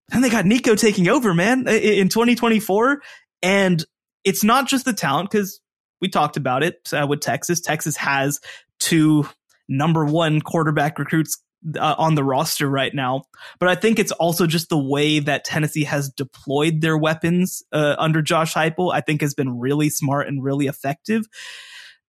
Then 0.09 0.21
they 0.21 0.29
got 0.29 0.45
Nico 0.45 0.75
taking 0.75 1.09
over, 1.09 1.33
man, 1.33 1.67
in 1.67 2.09
2024, 2.09 3.01
and 3.41 3.83
it's 4.23 4.43
not 4.43 4.67
just 4.67 4.85
the 4.85 4.93
talent 4.93 5.29
because 5.29 5.59
we 5.99 6.09
talked 6.09 6.37
about 6.37 6.63
it 6.63 6.75
uh, 6.93 7.05
with 7.07 7.21
Texas. 7.21 7.59
Texas 7.59 7.97
has 7.97 8.39
two 8.79 9.27
number 9.67 10.05
one 10.05 10.41
quarterback 10.41 10.97
recruits 10.97 11.41
uh, 11.77 11.95
on 11.97 12.15
the 12.15 12.23
roster 12.23 12.69
right 12.69 12.93
now. 12.93 13.23
But 13.59 13.69
I 13.69 13.75
think 13.75 13.99
it's 13.99 14.11
also 14.13 14.47
just 14.47 14.69
the 14.69 14.77
way 14.77 15.19
that 15.19 15.43
Tennessee 15.43 15.83
has 15.83 16.09
deployed 16.09 16.81
their 16.81 16.97
weapons 16.97 17.63
uh, 17.71 17.95
under 17.97 18.21
Josh 18.21 18.53
Heupel. 18.53 18.93
I 18.93 19.01
think 19.01 19.21
has 19.21 19.33
been 19.33 19.59
really 19.59 19.89
smart 19.89 20.27
and 20.27 20.43
really 20.43 20.67
effective. 20.67 21.25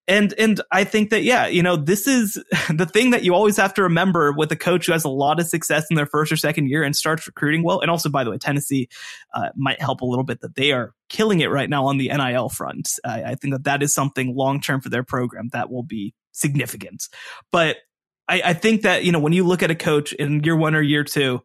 And 0.09 0.32
and 0.38 0.61
I 0.72 0.84
think 0.84 1.11
that 1.11 1.22
yeah, 1.22 1.46
you 1.46 1.62
know, 1.62 1.76
this 1.76 2.07
is 2.07 2.34
the 2.74 2.86
thing 2.86 3.11
that 3.11 3.24
you 3.24 3.34
always 3.34 3.59
have 3.59 3.74
to 3.74 3.82
remember 3.82 4.32
with 4.32 4.51
a 4.51 4.57
coach 4.57 4.86
who 4.86 4.92
has 4.92 5.05
a 5.05 5.11
lot 5.11 5.38
of 5.38 5.46
success 5.46 5.86
in 5.90 5.96
their 5.96 6.07
first 6.07 6.32
or 6.32 6.36
second 6.36 6.68
year 6.68 6.82
and 6.82 6.96
starts 6.96 7.26
recruiting 7.26 7.62
well. 7.62 7.80
And 7.80 7.90
also, 7.90 8.09
by 8.09 8.24
the 8.24 8.30
way, 8.30 8.38
Tennessee 8.38 8.88
uh, 9.34 9.51
might 9.55 9.80
help 9.80 10.01
a 10.01 10.07
little 10.07 10.24
bit 10.24 10.40
that 10.40 10.55
they 10.55 10.72
are 10.72 10.94
killing 11.11 11.40
it 11.40 11.51
right 11.51 11.68
now 11.68 11.86
on 11.86 11.99
the 11.99 12.09
NIL 12.09 12.49
front. 12.49 12.94
I, 13.05 13.22
I 13.22 13.34
think 13.34 13.53
that 13.53 13.64
that 13.64 13.82
is 13.82 13.92
something 13.92 14.34
long 14.34 14.61
term 14.61 14.80
for 14.80 14.88
their 14.88 15.05
program 15.05 15.51
that 15.53 15.70
will 15.70 15.82
be 15.82 16.14
significant. 16.32 17.05
But 17.53 17.76
I, 18.29 18.43
I 18.45 18.53
think 18.53 18.83
that, 18.83 19.05
you 19.05 19.12
know, 19.12 19.20
when 19.20 19.33
you 19.33 19.45
look 19.45 19.62
at 19.62 19.70
a 19.70 19.74
coach 19.74 20.12
in 20.12 20.45
year 20.45 20.57
one 20.57 20.74
or 20.74 20.83
year 20.83 21.05
two, 21.05 21.41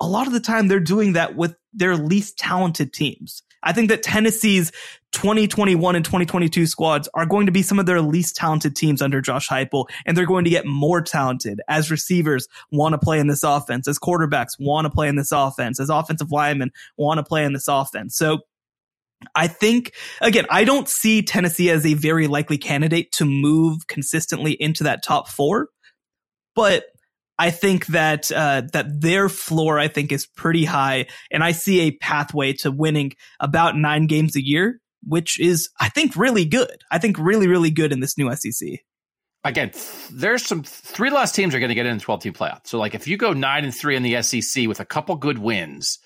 a 0.00 0.08
lot 0.08 0.26
of 0.26 0.32
the 0.32 0.40
time 0.40 0.68
they're 0.68 0.80
doing 0.80 1.12
that 1.12 1.36
with 1.36 1.54
their 1.72 1.96
least 1.96 2.38
talented 2.38 2.92
teams. 2.92 3.42
I 3.62 3.72
think 3.72 3.88
that 3.88 4.02
Tennessee's 4.02 4.72
2021 5.12 5.96
and 5.96 6.04
2022 6.04 6.66
squads 6.66 7.08
are 7.14 7.24
going 7.24 7.46
to 7.46 7.52
be 7.52 7.62
some 7.62 7.78
of 7.78 7.86
their 7.86 8.02
least 8.02 8.36
talented 8.36 8.76
teams 8.76 9.00
under 9.00 9.22
Josh 9.22 9.48
Heupel, 9.48 9.86
and 10.04 10.16
they're 10.16 10.26
going 10.26 10.44
to 10.44 10.50
get 10.50 10.66
more 10.66 11.00
talented 11.00 11.62
as 11.66 11.90
receivers 11.90 12.46
want 12.70 12.92
to 12.92 12.98
play 12.98 13.18
in 13.18 13.26
this 13.26 13.42
offense, 13.42 13.88
as 13.88 13.98
quarterbacks 13.98 14.58
want 14.58 14.84
to 14.84 14.90
play 14.90 15.08
in 15.08 15.16
this 15.16 15.32
offense, 15.32 15.80
as 15.80 15.88
offensive 15.88 16.30
linemen 16.30 16.72
want 16.98 17.18
to 17.18 17.24
play 17.24 17.44
in 17.44 17.54
this 17.54 17.68
offense. 17.68 18.16
So 18.16 18.40
I 19.34 19.46
think, 19.46 19.92
again, 20.20 20.44
I 20.50 20.64
don't 20.64 20.88
see 20.88 21.22
Tennessee 21.22 21.70
as 21.70 21.86
a 21.86 21.94
very 21.94 22.26
likely 22.26 22.58
candidate 22.58 23.12
to 23.12 23.24
move 23.24 23.86
consistently 23.86 24.52
into 24.52 24.84
that 24.84 25.02
top 25.02 25.28
four 25.28 25.68
but 26.54 26.84
I 27.38 27.50
think 27.50 27.86
that 27.86 28.30
uh, 28.30 28.62
that 28.72 29.00
their 29.00 29.28
floor 29.28 29.78
I 29.78 29.88
think 29.88 30.12
is 30.12 30.26
pretty 30.26 30.64
high, 30.64 31.06
and 31.30 31.42
I 31.42 31.52
see 31.52 31.80
a 31.80 31.90
pathway 31.90 32.52
to 32.54 32.70
winning 32.70 33.12
about 33.40 33.76
nine 33.76 34.06
games 34.06 34.36
a 34.36 34.44
year, 34.44 34.80
which 35.02 35.40
is 35.40 35.68
I 35.80 35.88
think 35.88 36.16
really 36.16 36.44
good. 36.44 36.82
I 36.90 36.98
think 36.98 37.18
really 37.18 37.48
really 37.48 37.70
good 37.70 37.92
in 37.92 38.00
this 38.00 38.16
new 38.16 38.34
SEC. 38.34 38.80
Again, 39.46 39.72
there's 40.10 40.46
some 40.46 40.62
three 40.62 41.10
last 41.10 41.34
teams 41.34 41.54
are 41.54 41.58
going 41.58 41.68
to 41.68 41.74
get 41.74 41.84
in 41.84 41.98
the 41.98 42.02
12 42.02 42.22
team 42.22 42.32
playoff. 42.32 42.66
So 42.66 42.78
like 42.78 42.94
if 42.94 43.06
you 43.06 43.18
go 43.18 43.34
nine 43.34 43.64
and 43.64 43.74
three 43.74 43.94
in 43.94 44.02
the 44.02 44.22
SEC 44.22 44.66
with 44.66 44.80
a 44.80 44.86
couple 44.86 45.16
good 45.16 45.38
wins, 45.38 45.98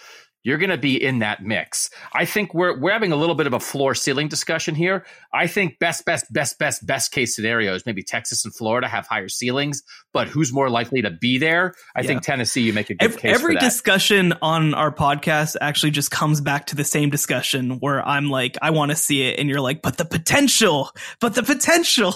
you're 0.43 0.59
going 0.59 0.70
to 0.70 0.78
be 0.78 1.03
in 1.03 1.18
that 1.18 1.43
mix. 1.43 1.91
I 2.12 2.24
think 2.24 2.55
we're 2.55 2.78
we're 2.78 2.93
having 2.93 3.12
a 3.12 3.16
little 3.16 3.34
bit 3.34 3.47
of 3.47 3.53
a 3.53 3.61
floor 3.61 3.95
ceiling 3.95 4.28
discussion 4.28 4.74
here. 4.74 5.05
I 5.32 5.47
think 5.47 5.78
best 5.78 6.05
best 6.05 6.32
best 6.32 6.59
best 6.59 6.86
best 6.86 7.12
case 7.12 7.34
scenarios 7.34 7.84
maybe 7.84 8.03
Texas 8.03 8.45
and 8.45 8.55
Florida 8.55 8.89
have 8.89 9.07
higher 9.07 9.28
ceilings, 9.28 9.82
but 10.12 10.28
who's 10.28 10.53
more 10.53 10.70
likely 10.70 11.03
to 11.03 11.11
be 11.11 11.39
there? 11.39 11.74
I 11.97 12.01
yeah. 12.01 12.07
think 12.07 12.22
Tennessee 12.22 12.62
you 12.62 12.72
make 12.72 12.91
a 12.91 12.95
good 12.95 13.05
every, 13.05 13.20
case. 13.20 13.34
Every 13.34 13.57
discussion 13.57 14.34
on 14.41 14.74
our 14.74 14.93
podcast 14.93 15.57
actually 15.61 15.91
just 15.91 16.11
comes 16.11 16.41
back 16.41 16.66
to 16.66 16.76
the 16.76 16.84
same 16.84 17.11
discussion 17.11 17.78
where 17.80 18.07
I'm 18.07 18.30
like 18.30 18.57
I 18.62 18.70
want 18.70 18.91
to 18.91 18.97
see 18.97 19.22
it 19.28 19.39
and 19.39 19.49
you're 19.49 19.61
like 19.61 19.82
but 19.82 19.99
the 19.99 20.05
potential, 20.05 20.91
but 21.20 21.34
the 21.34 21.43
potential. 21.43 22.14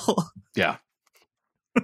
Yeah. 0.55 0.77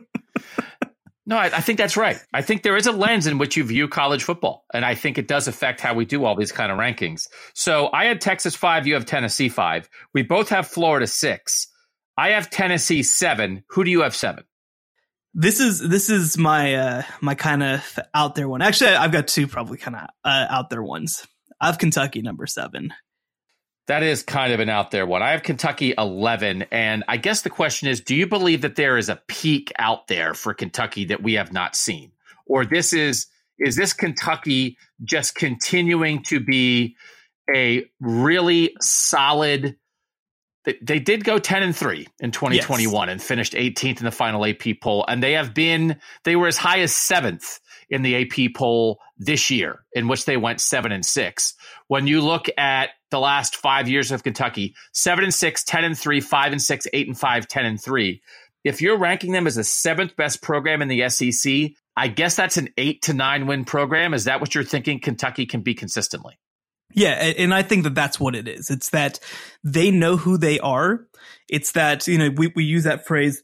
No, 1.29 1.37
I, 1.37 1.59
I, 1.59 1.61
think 1.61 1.77
that's 1.77 1.99
right. 1.99 2.19
I 2.33 2.41
think 2.41 2.63
there 2.63 2.79
is 2.79 2.87
a 2.87 2.93
lens 2.93 3.27
in 3.27 3.37
which 3.37 3.55
you 3.55 3.63
view 3.63 3.87
college 3.87 4.25
football, 4.25 4.65
and 4.73 4.83
I 4.83 4.95
think 4.95 5.19
it 5.19 5.29
does 5.29 5.47
affect 5.47 5.83
how 5.83 5.93
we 5.93 6.07
do 6.07 6.25
all 6.25 6.35
these 6.35 6.53
kind 6.53 6.73
of 6.73 6.79
rankings. 6.79 7.29
So 7.53 7.91
I 7.93 8.07
had 8.07 8.23
Texas 8.23 8.57
five, 8.57 8.87
you 8.87 8.95
have 8.95 9.05
Tennessee 9.05 9.51
five. 9.51 9.91
We 10.15 10.23
both 10.23 10.49
have 10.49 10.67
Florida 10.67 11.07
six. 11.07 11.69
I 12.17 12.31
have 12.31 12.49
Tennessee 12.49 13.03
seven. 13.03 13.63
Who 13.69 13.85
do 13.85 13.91
you 13.91 14.01
have 14.01 14.17
seven? 14.17 14.45
This 15.35 15.61
is 15.61 15.87
this 15.87 16.09
is 16.09 16.39
my 16.39 16.75
uh 16.75 17.03
my 17.21 17.35
kind 17.35 17.63
of 17.63 17.99
out 18.15 18.35
there 18.35 18.49
one. 18.49 18.63
Actually, 18.63 18.95
I've 18.95 19.13
got 19.13 19.29
two 19.29 19.47
probably 19.47 19.77
kind 19.77 19.97
of 19.97 20.09
uh, 20.25 20.47
out 20.49 20.71
there 20.71 20.83
ones. 20.83 21.27
I 21.61 21.67
have 21.67 21.77
Kentucky 21.77 22.23
number 22.23 22.47
seven. 22.47 22.95
That 23.89 24.03
is 24.03 24.23
kind 24.23 24.53
of 24.53 24.61
an 24.61 24.69
out 24.69 24.91
there 24.91 25.07
one. 25.07 25.23
I 25.23 25.31
have 25.31 25.43
Kentucky 25.43 25.95
11. 25.97 26.67
And 26.71 27.05
I 27.09 27.17
guess 27.17 27.41
the 27.41 27.51
question 27.51 27.89
is 27.89 28.01
do 28.03 28.15
you 28.15 28.27
believe 28.27 28.61
that 28.61 28.77
there 28.77 28.99
is 28.99 29.09
a 29.09 29.21
peak 29.27 29.73
out 29.79 30.09
there 30.09 30.35
for 30.35 30.53
Kentucky 30.55 31.07
that 31.07 31.23
we 31.23 31.35
have 31.35 31.53
not 31.53 31.75
seen? 31.75 32.13
Or 32.47 32.67
this 32.67 32.93
is, 32.93 33.27
is 33.59 33.77
this 33.77 33.95
Kentucky 33.95 34.77
just 35.03 35.35
continuing 35.35 36.23
to 36.25 36.39
be 36.39 36.97
a 37.55 37.85
really 37.99 38.75
solid? 38.81 39.77
They 40.83 40.99
did 40.99 41.25
go 41.25 41.39
10 41.39 41.63
and 41.63 41.75
3 41.75 42.07
in 42.21 42.31
2021 42.31 43.09
yes. 43.09 43.13
and 43.13 43.23
finished 43.23 43.55
18th 43.55 44.01
in 44.01 44.05
the 44.05 44.11
final 44.11 44.45
AP 44.45 44.81
poll. 44.83 45.07
And 45.09 45.23
they 45.23 45.33
have 45.33 45.55
been, 45.55 45.99
they 46.25 46.37
were 46.37 46.47
as 46.47 46.59
high 46.59 46.81
as 46.81 46.95
seventh 46.95 47.59
in 47.91 48.03
the 48.03 48.23
AP 48.23 48.55
poll 48.55 49.01
this 49.17 49.51
year, 49.51 49.85
in 49.93 50.09
which 50.09 50.25
they 50.25 50.37
went 50.37 50.61
seven 50.61 50.93
and 50.93 51.05
six. 51.05 51.55
When 51.89 52.07
you 52.07 52.21
look 52.21 52.47
at 52.57 52.91
the 53.11 53.19
last 53.19 53.57
five 53.57 53.89
years 53.89 54.13
of 54.13 54.23
Kentucky, 54.23 54.75
seven 54.93 55.25
and 55.25 55.35
six, 55.35 55.65
10 55.65 55.85
and 55.85 55.99
three, 55.99 56.21
five 56.21 56.53
and 56.53 56.61
six, 56.61 56.87
eight 56.93 57.07
and 57.07 57.19
five, 57.19 57.49
10 57.49 57.65
and 57.65 57.81
three. 57.81 58.23
If 58.65 58.83
you're 58.83 58.99
ranking 58.99 59.33
them 59.33 59.47
as 59.47 59.55
the 59.55 59.65
seventh 59.65 60.17
best 60.17 60.43
program 60.43 60.83
in 60.83 60.89
the 60.89 61.09
SEC, 61.09 61.71
I 61.97 62.09
guess 62.09 62.37
that's 62.37 62.57
an 62.57 62.69
eight 62.77 63.03
to 63.03 63.15
nine 63.15 63.47
win 63.47 63.65
program. 63.65 64.15
Is 64.15 64.25
that 64.25 64.41
what 64.41 64.55
you're 64.55 64.65
thinking 64.65 65.01
Kentucky 65.01 65.47
can 65.47 65.63
be 65.63 65.75
consistently? 65.75 66.39
Yeah, 66.95 67.11
and 67.11 67.53
I 67.53 67.63
think 67.63 67.85
that 67.85 67.95
that's 67.95 68.19
what 68.19 68.35
it 68.35 68.49
is. 68.49 68.71
It's 68.71 68.91
that 68.91 69.21
they 69.63 69.91
know 69.91 70.17
who 70.17 70.39
they 70.39 70.59
are. 70.59 71.07
It's 71.49 71.73
that, 71.73 72.07
you 72.07 72.19
know, 72.19 72.31
we, 72.31 72.53
we 72.57 72.65
use 72.65 72.85
that 72.85 73.07
phrase 73.07 73.43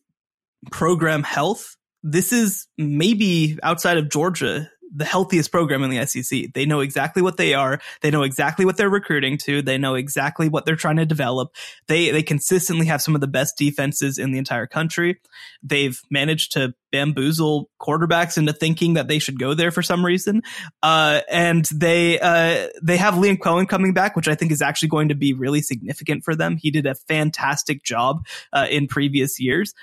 program 0.70 1.22
health. 1.22 1.76
This 2.04 2.32
is 2.32 2.68
maybe 2.76 3.58
outside 3.62 3.96
of 3.96 4.10
Georgia 4.10 4.70
the 4.94 5.04
healthiest 5.04 5.50
program 5.50 5.82
in 5.82 5.90
the 5.90 6.06
SEC. 6.06 6.52
They 6.54 6.66
know 6.66 6.80
exactly 6.80 7.20
what 7.20 7.36
they 7.36 7.54
are. 7.54 7.80
They 8.00 8.10
know 8.10 8.22
exactly 8.22 8.64
what 8.64 8.76
they're 8.76 8.90
recruiting 8.90 9.38
to. 9.38 9.60
They 9.60 9.76
know 9.76 9.94
exactly 9.94 10.48
what 10.48 10.64
they're 10.64 10.76
trying 10.76 10.96
to 10.96 11.06
develop. 11.06 11.54
They 11.88 12.10
they 12.10 12.22
consistently 12.22 12.86
have 12.86 13.02
some 13.02 13.14
of 13.14 13.20
the 13.20 13.26
best 13.26 13.56
defenses 13.58 14.18
in 14.18 14.30
the 14.30 14.38
entire 14.38 14.66
country. 14.66 15.20
They've 15.62 16.00
managed 16.10 16.52
to 16.52 16.74
bamboozle 16.92 17.68
quarterbacks 17.80 18.38
into 18.38 18.52
thinking 18.52 18.94
that 18.94 19.08
they 19.08 19.18
should 19.18 19.38
go 19.38 19.54
there 19.54 19.72
for 19.72 19.82
some 19.82 20.06
reason. 20.06 20.42
Uh, 20.80 21.22
and 21.28 21.64
they 21.74 22.20
uh, 22.20 22.68
they 22.82 22.96
have 22.96 23.14
Liam 23.14 23.38
Coen 23.38 23.68
coming 23.68 23.92
back, 23.92 24.14
which 24.14 24.28
I 24.28 24.36
think 24.36 24.52
is 24.52 24.62
actually 24.62 24.90
going 24.90 25.08
to 25.08 25.16
be 25.16 25.32
really 25.32 25.60
significant 25.60 26.24
for 26.24 26.36
them. 26.36 26.56
He 26.56 26.70
did 26.70 26.86
a 26.86 26.94
fantastic 26.94 27.82
job 27.82 28.24
uh, 28.52 28.66
in 28.70 28.86
previous 28.86 29.40
years. 29.40 29.74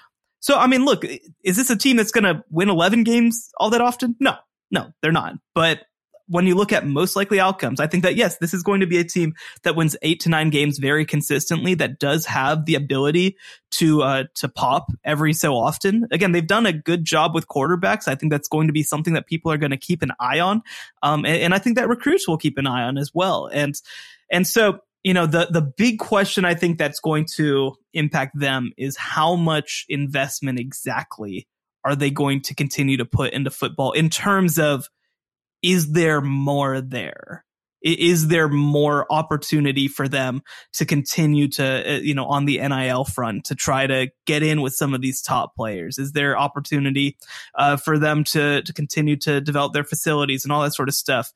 So, 0.41 0.57
I 0.57 0.67
mean, 0.67 0.85
look, 0.85 1.05
is 1.43 1.55
this 1.55 1.69
a 1.69 1.77
team 1.77 1.97
that's 1.97 2.11
going 2.11 2.23
to 2.23 2.43
win 2.49 2.69
11 2.69 3.03
games 3.03 3.49
all 3.57 3.69
that 3.69 3.81
often? 3.81 4.15
No, 4.19 4.35
no, 4.71 4.91
they're 5.01 5.11
not. 5.11 5.35
But 5.55 5.81
when 6.31 6.47
you 6.47 6.55
look 6.55 6.71
at 6.71 6.85
most 6.85 7.17
likely 7.17 7.41
outcomes, 7.41 7.81
I 7.81 7.87
think 7.87 8.03
that 8.03 8.15
yes, 8.15 8.37
this 8.37 8.53
is 8.53 8.63
going 8.63 8.79
to 8.79 8.87
be 8.87 8.97
a 8.97 9.03
team 9.03 9.33
that 9.63 9.75
wins 9.75 9.97
eight 10.01 10.21
to 10.21 10.29
nine 10.29 10.49
games 10.49 10.77
very 10.77 11.05
consistently. 11.05 11.73
That 11.73 11.99
does 11.99 12.25
have 12.25 12.65
the 12.65 12.75
ability 12.75 13.35
to 13.71 14.01
uh, 14.01 14.23
to 14.35 14.47
pop 14.47 14.87
every 15.03 15.33
so 15.33 15.55
often. 15.55 16.07
Again, 16.09 16.31
they've 16.31 16.45
done 16.45 16.65
a 16.65 16.73
good 16.73 17.03
job 17.03 17.35
with 17.35 17.47
quarterbacks. 17.47 18.07
I 18.07 18.15
think 18.15 18.31
that's 18.31 18.47
going 18.47 18.67
to 18.67 18.73
be 18.73 18.81
something 18.81 19.13
that 19.13 19.27
people 19.27 19.51
are 19.51 19.57
going 19.57 19.71
to 19.71 19.77
keep 19.77 20.01
an 20.01 20.13
eye 20.21 20.39
on, 20.39 20.61
um, 21.03 21.25
and, 21.25 21.35
and 21.35 21.53
I 21.53 21.59
think 21.59 21.75
that 21.75 21.89
recruits 21.89 22.27
will 22.27 22.37
keep 22.37 22.57
an 22.57 22.65
eye 22.65 22.83
on 22.83 22.97
as 22.97 23.11
well. 23.13 23.49
And 23.51 23.75
and 24.31 24.47
so 24.47 24.79
you 25.03 25.13
know 25.13 25.25
the 25.25 25.47
the 25.49 25.61
big 25.61 25.99
question 25.99 26.45
I 26.45 26.53
think 26.53 26.77
that's 26.77 26.99
going 26.99 27.25
to 27.35 27.75
impact 27.93 28.39
them 28.39 28.71
is 28.77 28.97
how 28.97 29.35
much 29.35 29.85
investment 29.89 30.59
exactly 30.59 31.47
are 31.83 31.95
they 31.95 32.11
going 32.11 32.41
to 32.41 32.55
continue 32.55 32.97
to 32.97 33.05
put 33.05 33.33
into 33.33 33.49
football 33.49 33.91
in 33.91 34.09
terms 34.09 34.59
of 34.59 34.87
is 35.61 35.91
there 35.91 36.21
more 36.21 36.81
there? 36.81 37.45
Is 37.83 38.27
there 38.27 38.47
more 38.47 39.11
opportunity 39.11 39.87
for 39.87 40.07
them 40.07 40.43
to 40.73 40.85
continue 40.85 41.47
to, 41.49 41.95
uh, 41.95 41.97
you 41.97 42.13
know, 42.13 42.25
on 42.25 42.45
the 42.45 42.59
NIL 42.59 43.05
front 43.05 43.45
to 43.45 43.55
try 43.55 43.87
to 43.87 44.09
get 44.27 44.43
in 44.43 44.61
with 44.61 44.73
some 44.73 44.93
of 44.93 45.01
these 45.01 45.19
top 45.19 45.55
players? 45.55 45.97
Is 45.97 46.11
there 46.11 46.37
opportunity 46.37 47.17
uh, 47.55 47.77
for 47.77 47.97
them 47.97 48.23
to 48.25 48.61
to 48.61 48.73
continue 48.73 49.15
to 49.17 49.41
develop 49.41 49.73
their 49.73 49.83
facilities 49.83 50.43
and 50.43 50.51
all 50.51 50.61
that 50.61 50.75
sort 50.75 50.89
of 50.89 50.95
stuff? 50.95 51.31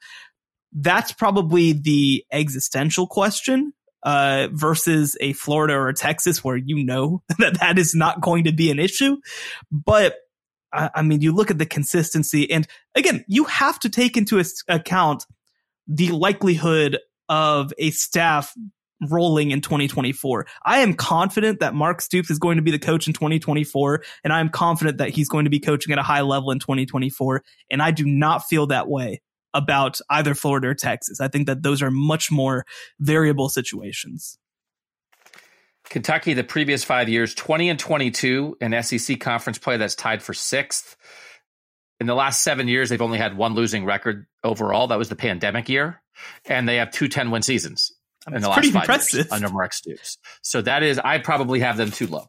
That's 0.76 1.14
probably 1.14 1.72
the 1.74 2.26
existential 2.32 3.08
question 3.08 3.74
uh, 4.04 4.50
versus 4.52 5.18
a 5.20 5.34
Florida 5.34 5.74
or 5.74 5.90
a 5.90 5.94
Texas 5.94 6.44
where 6.44 6.58
you 6.58 6.86
know 6.86 7.24
that 7.40 7.60
that 7.60 7.80
is 7.80 7.96
not 7.96 8.22
going 8.22 8.44
to 8.44 8.54
be 8.54 8.70
an 8.70 8.80
issue. 8.80 9.18
But 9.72 10.16
I, 10.72 10.92
I 10.96 11.02
mean, 11.02 11.22
you 11.22 11.34
look 11.34 11.50
at 11.50 11.58
the 11.58 11.66
consistency, 11.66 12.50
and 12.52 12.68
again, 12.94 13.26
you 13.28 13.46
have 13.46 13.80
to 13.80 13.90
take 13.90 14.16
into 14.16 14.44
account 14.68 15.26
the 15.88 16.10
likelihood 16.10 17.00
of 17.30 17.74
a 17.78 17.90
staff 17.92 18.54
rolling 19.10 19.52
in 19.52 19.62
2024. 19.62 20.48
I 20.66 20.80
am 20.80 20.94
confident 20.94 21.60
that 21.60 21.74
Mark 21.74 22.02
Stoops 22.02 22.30
is 22.30 22.40
going 22.40 22.58
to 22.58 22.62
be 22.62 22.72
the 22.72 22.80
coach 22.80 23.08
in 23.08 23.14
2024, 23.14 24.04
and 24.24 24.32
I 24.32 24.40
am 24.40 24.50
confident 24.50 25.00
that 25.00 25.10
he's 25.10 25.30
going 25.30 25.46
to 25.46 25.52
be 25.52 25.60
coaching 25.60 25.92
at 25.94 26.00
a 26.00 26.04
high 26.04 26.22
level 26.22 26.52
in 26.52 26.60
2024. 26.60 27.44
And 27.72 27.82
I 27.82 27.92
do 27.92 28.06
not 28.06 28.46
feel 28.46 28.68
that 28.68 28.88
way 28.88 29.22
about 29.56 30.00
either 30.12 30.36
Florida 30.36 30.68
or 30.68 30.76
Texas. 30.76 31.20
I 31.20 31.28
think 31.30 31.48
that 31.48 31.64
those 31.64 31.82
are 31.82 31.90
much 31.90 32.30
more 32.30 32.66
variable 33.00 33.50
situations. 33.50 34.38
Kentucky, 35.90 36.34
the 36.34 36.44
previous 36.44 36.84
five 36.84 37.10
years, 37.10 37.34
20 37.34 37.70
and 37.70 37.80
22 37.80 38.58
in 38.62 38.84
SEC 38.84 39.20
conference 39.20 39.58
play. 39.58 39.78
That's 39.78 39.96
tied 39.96 40.22
for 40.22 40.34
sixth. 40.34 40.96
in 42.00 42.08
the 42.08 42.16
last 42.16 42.42
seven 42.42 42.68
years, 42.68 42.90
they've 42.90 43.02
only 43.02 43.18
had 43.18 43.38
one 43.38 43.54
losing 43.54 43.86
record 43.86 44.26
overall. 44.44 44.88
That 44.88 44.98
was 44.98 45.10
the 45.10 45.16
pandemic 45.16 45.70
year. 45.70 46.02
And 46.46 46.68
they 46.68 46.78
have 46.78 46.92
two 46.92 47.08
10 47.08 47.32
win 47.32 47.42
seasons 47.42 47.92
in 48.28 48.42
the 48.42 48.50
last 48.50 48.72
five 48.72 48.84
impressive. 48.84 49.18
years 49.20 49.32
under 49.32 49.50
Mark 49.50 49.74
Stoops. 49.74 50.18
So 50.42 50.62
that 50.62 50.84
is, 50.84 51.00
I 51.00 51.20
probably 51.20 51.60
have 51.60 51.78
them 51.78 51.92
too 51.92 52.08
low, 52.08 52.26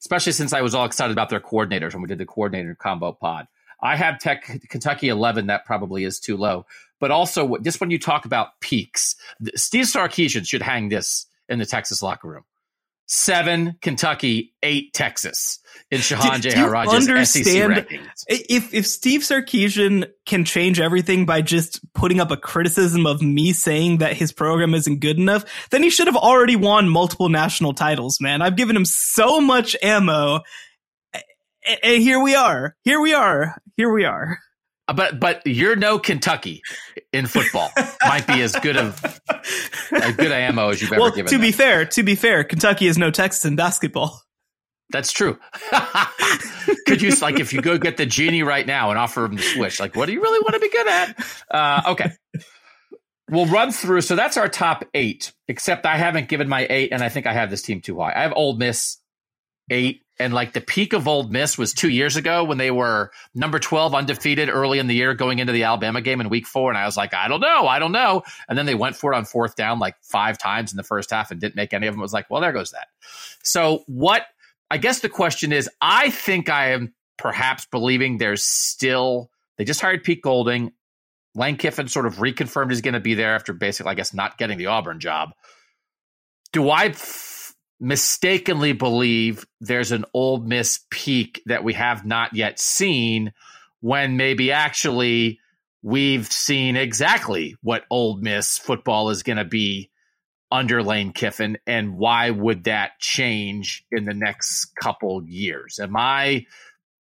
especially 0.00 0.32
since 0.32 0.52
I 0.52 0.60
was 0.60 0.74
all 0.74 0.84
excited 0.84 1.12
about 1.12 1.30
their 1.30 1.40
coordinators 1.40 1.94
when 1.94 2.02
we 2.02 2.08
did 2.08 2.18
the 2.18 2.26
coordinator 2.26 2.74
combo 2.74 3.12
pod. 3.12 3.46
I 3.80 3.96
have 3.96 4.18
Tech 4.18 4.44
Kentucky 4.68 5.08
11. 5.08 5.46
That 5.46 5.64
probably 5.64 6.04
is 6.04 6.18
too 6.18 6.36
low. 6.36 6.66
But 7.00 7.10
also, 7.10 7.56
just 7.58 7.80
when 7.80 7.90
you 7.90 7.98
talk 7.98 8.24
about 8.24 8.60
peaks, 8.60 9.14
Steve 9.54 9.84
Sarkisian 9.84 10.46
should 10.46 10.62
hang 10.62 10.88
this 10.88 11.26
in 11.48 11.58
the 11.58 11.66
Texas 11.66 12.02
locker 12.02 12.28
room 12.28 12.44
seven 13.08 13.74
Kentucky, 13.80 14.54
eight 14.62 14.92
Texas 14.92 15.58
in 15.90 16.00
Shehan 16.00 16.40
Jeyarajah's 16.40 17.06
SEC 17.30 17.44
rankings. 17.44 18.24
If 18.28 18.72
if 18.74 18.86
Steve 18.86 19.22
Sarkisian 19.22 20.08
can 20.26 20.44
change 20.44 20.78
everything 20.78 21.26
by 21.26 21.40
just 21.40 21.80
putting 21.94 22.20
up 22.20 22.30
a 22.30 22.36
criticism 22.36 23.06
of 23.06 23.22
me 23.22 23.52
saying 23.52 23.98
that 23.98 24.12
his 24.12 24.30
program 24.30 24.74
isn't 24.74 25.00
good 25.00 25.16
enough, 25.16 25.44
then 25.70 25.82
he 25.82 25.90
should 25.90 26.06
have 26.06 26.16
already 26.16 26.56
won 26.56 26.88
multiple 26.88 27.30
national 27.30 27.72
titles, 27.72 28.20
man. 28.20 28.42
I've 28.42 28.56
given 28.56 28.76
him 28.76 28.84
so 28.84 29.40
much 29.40 29.74
ammo. 29.82 30.40
And 31.82 32.02
here 32.02 32.20
we 32.20 32.34
are. 32.34 32.76
Here 32.84 33.00
we 33.00 33.14
are. 33.14 33.60
Here 33.76 33.92
we 33.92 34.04
are. 34.04 34.38
Uh, 34.86 34.94
but 34.94 35.20
but 35.20 35.46
you're 35.46 35.76
no 35.76 35.98
Kentucky 35.98 36.62
in 37.12 37.26
football. 37.26 37.70
Might 38.02 38.26
be 38.26 38.40
as 38.40 38.54
good 38.56 38.76
of 38.76 39.20
as 39.92 40.16
good 40.16 40.32
ammo 40.32 40.70
as 40.70 40.80
you've 40.80 40.92
ever 40.92 41.00
well, 41.00 41.10
given. 41.10 41.26
To 41.26 41.34
them. 41.34 41.42
be 41.42 41.52
fair, 41.52 41.84
to 41.84 42.02
be 42.02 42.14
fair, 42.14 42.42
Kentucky 42.44 42.86
is 42.86 42.96
no 42.96 43.10
Texas 43.10 43.44
in 43.44 43.56
basketball. 43.56 44.22
That's 44.90 45.12
true. 45.12 45.38
Could 46.86 47.02
you 47.02 47.10
like 47.16 47.40
if 47.40 47.52
you 47.52 47.60
go 47.60 47.76
get 47.76 47.98
the 47.98 48.06
genie 48.06 48.42
right 48.42 48.66
now 48.66 48.88
and 48.88 48.98
offer 48.98 49.26
him 49.26 49.36
the 49.36 49.42
switch? 49.42 49.78
Like, 49.78 49.94
what 49.94 50.06
do 50.06 50.12
you 50.12 50.22
really 50.22 50.40
want 50.40 50.54
to 50.54 50.60
be 50.60 50.70
good 50.70 50.88
at? 50.88 51.26
Uh, 51.50 51.92
okay, 51.92 52.12
we'll 53.28 53.46
run 53.46 53.70
through. 53.70 54.00
So 54.00 54.16
that's 54.16 54.38
our 54.38 54.48
top 54.48 54.86
eight. 54.94 55.32
Except 55.48 55.84
I 55.84 55.98
haven't 55.98 56.28
given 56.28 56.48
my 56.48 56.66
eight, 56.70 56.92
and 56.92 57.02
I 57.02 57.10
think 57.10 57.26
I 57.26 57.34
have 57.34 57.50
this 57.50 57.60
team 57.60 57.82
too 57.82 57.98
high. 58.00 58.14
I 58.16 58.22
have 58.22 58.32
Ole 58.34 58.56
Miss 58.56 58.97
eight. 59.70 60.02
And 60.20 60.34
like 60.34 60.52
the 60.52 60.60
peak 60.60 60.94
of 60.94 61.06
Ole 61.06 61.28
Miss 61.28 61.56
was 61.56 61.72
two 61.72 61.88
years 61.88 62.16
ago 62.16 62.42
when 62.42 62.58
they 62.58 62.72
were 62.72 63.12
number 63.34 63.60
12 63.60 63.94
undefeated 63.94 64.48
early 64.48 64.80
in 64.80 64.88
the 64.88 64.94
year 64.94 65.14
going 65.14 65.38
into 65.38 65.52
the 65.52 65.62
Alabama 65.62 66.00
game 66.00 66.20
in 66.20 66.28
week 66.28 66.46
four. 66.46 66.70
And 66.70 66.78
I 66.78 66.86
was 66.86 66.96
like, 66.96 67.14
I 67.14 67.28
don't 67.28 67.40
know. 67.40 67.68
I 67.68 67.78
don't 67.78 67.92
know. 67.92 68.22
And 68.48 68.58
then 68.58 68.66
they 68.66 68.74
went 68.74 68.96
for 68.96 69.12
it 69.12 69.16
on 69.16 69.24
fourth 69.24 69.54
down 69.54 69.78
like 69.78 69.94
five 70.02 70.36
times 70.36 70.72
in 70.72 70.76
the 70.76 70.82
first 70.82 71.10
half 71.12 71.30
and 71.30 71.40
didn't 71.40 71.54
make 71.54 71.72
any 71.72 71.86
of 71.86 71.94
them. 71.94 72.00
I 72.00 72.02
was 72.02 72.12
like, 72.12 72.28
well, 72.30 72.40
there 72.40 72.52
goes 72.52 72.72
that. 72.72 72.88
So 73.44 73.84
what 73.86 74.26
I 74.70 74.78
guess 74.78 75.00
the 75.00 75.08
question 75.08 75.52
is, 75.52 75.70
I 75.80 76.10
think 76.10 76.48
I 76.48 76.70
am 76.70 76.94
perhaps 77.16 77.66
believing 77.66 78.18
there's 78.18 78.44
still, 78.44 79.30
they 79.56 79.64
just 79.64 79.80
hired 79.80 80.04
Pete 80.04 80.22
Golding. 80.22 80.72
Lane 81.34 81.56
Kiffin 81.56 81.88
sort 81.88 82.06
of 82.06 82.16
reconfirmed 82.16 82.70
he's 82.70 82.80
going 82.80 82.94
to 82.94 83.00
be 83.00 83.14
there 83.14 83.34
after 83.34 83.52
basically, 83.52 83.92
I 83.92 83.94
guess, 83.94 84.12
not 84.12 84.38
getting 84.38 84.58
the 84.58 84.66
Auburn 84.66 84.98
job. 84.98 85.30
Do 86.52 86.70
I 86.70 86.92
mistakenly 87.80 88.72
believe 88.72 89.46
there's 89.60 89.92
an 89.92 90.04
Ole 90.12 90.38
Miss 90.38 90.80
peak 90.90 91.42
that 91.46 91.64
we 91.64 91.74
have 91.74 92.04
not 92.04 92.34
yet 92.34 92.58
seen 92.58 93.32
when 93.80 94.16
maybe 94.16 94.52
actually 94.52 95.40
we've 95.82 96.26
seen 96.26 96.76
exactly 96.76 97.56
what 97.62 97.84
Ole 97.90 98.16
Miss 98.16 98.58
football 98.58 99.10
is 99.10 99.22
going 99.22 99.38
to 99.38 99.44
be 99.44 99.90
under 100.50 100.82
Lane 100.82 101.12
Kiffin 101.12 101.58
and 101.66 101.96
why 101.96 102.30
would 102.30 102.64
that 102.64 102.98
change 102.98 103.84
in 103.92 104.04
the 104.04 104.14
next 104.14 104.74
couple 104.76 105.22
years? 105.24 105.78
Am 105.78 105.96
I 105.96 106.46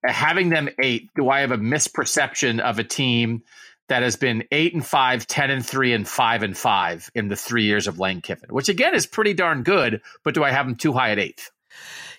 having 0.04 0.50
them 0.50 0.70
eight? 0.82 1.10
Do 1.16 1.30
I 1.30 1.42
have 1.42 1.52
a 1.52 1.58
misperception 1.58 2.60
of 2.60 2.80
a 2.80 2.84
team 2.84 3.44
that 3.88 4.04
has 4.04 4.16
been 4.16 4.44
eight 4.52 4.74
and 4.74 4.86
five, 4.86 5.28
10 5.28 5.52
and 5.52 5.66
three, 5.66 5.94
and 5.94 6.08
five 6.08 6.44
and 6.44 6.58
five 6.58 7.10
in 7.14 7.28
the 7.28 7.36
three 7.36 7.64
years 7.64 7.88
of 7.88 8.00
Lane 8.00 8.22
Kiffin, 8.22 8.50
which 8.50 8.70
again 8.70 8.96
is 8.96 9.06
pretty 9.06 9.34
darn 9.34 9.64
good. 9.64 10.02
But 10.24 10.34
do 10.34 10.44
I 10.44 10.52
have 10.52 10.66
them 10.66 10.76
too 10.76 10.94
high 10.94 11.12
at 11.12 11.20
eighth? 11.20 11.52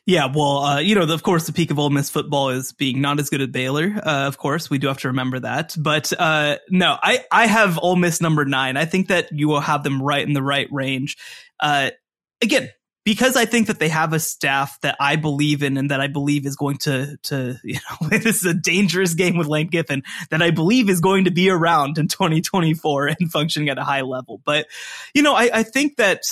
Yeah, 0.06 0.30
well, 0.32 0.58
uh, 0.58 0.78
you 0.78 0.94
know, 0.94 1.02
of 1.02 1.22
course, 1.24 1.46
the 1.46 1.52
peak 1.52 1.72
of 1.72 1.80
Ole 1.80 1.90
Miss 1.90 2.10
football 2.10 2.50
is 2.50 2.70
being 2.70 3.00
not 3.00 3.18
as 3.18 3.28
good 3.28 3.40
at 3.40 3.50
Baylor. 3.50 3.92
Uh, 3.96 4.28
of 4.28 4.38
course, 4.38 4.70
we 4.70 4.78
do 4.78 4.86
have 4.86 4.98
to 4.98 5.08
remember 5.08 5.40
that. 5.40 5.74
But 5.76 6.12
uh, 6.16 6.58
no, 6.70 6.96
I 7.02 7.24
I 7.32 7.48
have 7.48 7.76
Ole 7.82 7.96
Miss 7.96 8.20
number 8.20 8.44
nine. 8.44 8.76
I 8.76 8.84
think 8.84 9.08
that 9.08 9.32
you 9.32 9.48
will 9.48 9.60
have 9.60 9.82
them 9.82 10.00
right 10.00 10.24
in 10.24 10.32
the 10.32 10.44
right 10.44 10.68
range. 10.70 11.16
Uh, 11.58 11.90
again, 12.40 12.70
because 13.06 13.36
I 13.36 13.44
think 13.44 13.68
that 13.68 13.78
they 13.78 13.88
have 13.88 14.12
a 14.12 14.18
staff 14.18 14.80
that 14.80 14.96
I 14.98 15.14
believe 15.14 15.62
in 15.62 15.76
and 15.76 15.92
that 15.92 16.00
I 16.00 16.08
believe 16.08 16.44
is 16.44 16.56
going 16.56 16.78
to, 16.78 17.16
to, 17.22 17.56
you 17.64 17.74
know, 17.74 18.08
this 18.18 18.38
is 18.38 18.44
a 18.44 18.52
dangerous 18.52 19.14
game 19.14 19.38
with 19.38 19.46
Lane 19.46 19.68
Kiffin 19.68 20.02
that 20.30 20.42
I 20.42 20.50
believe 20.50 20.90
is 20.90 21.00
going 21.00 21.24
to 21.24 21.30
be 21.30 21.48
around 21.48 21.98
in 21.98 22.08
2024 22.08 23.06
and 23.06 23.30
functioning 23.30 23.68
at 23.68 23.78
a 23.78 23.84
high 23.84 24.00
level. 24.00 24.42
But, 24.44 24.66
you 25.14 25.22
know, 25.22 25.34
I, 25.34 25.50
I 25.54 25.62
think 25.62 25.96
that, 25.96 26.24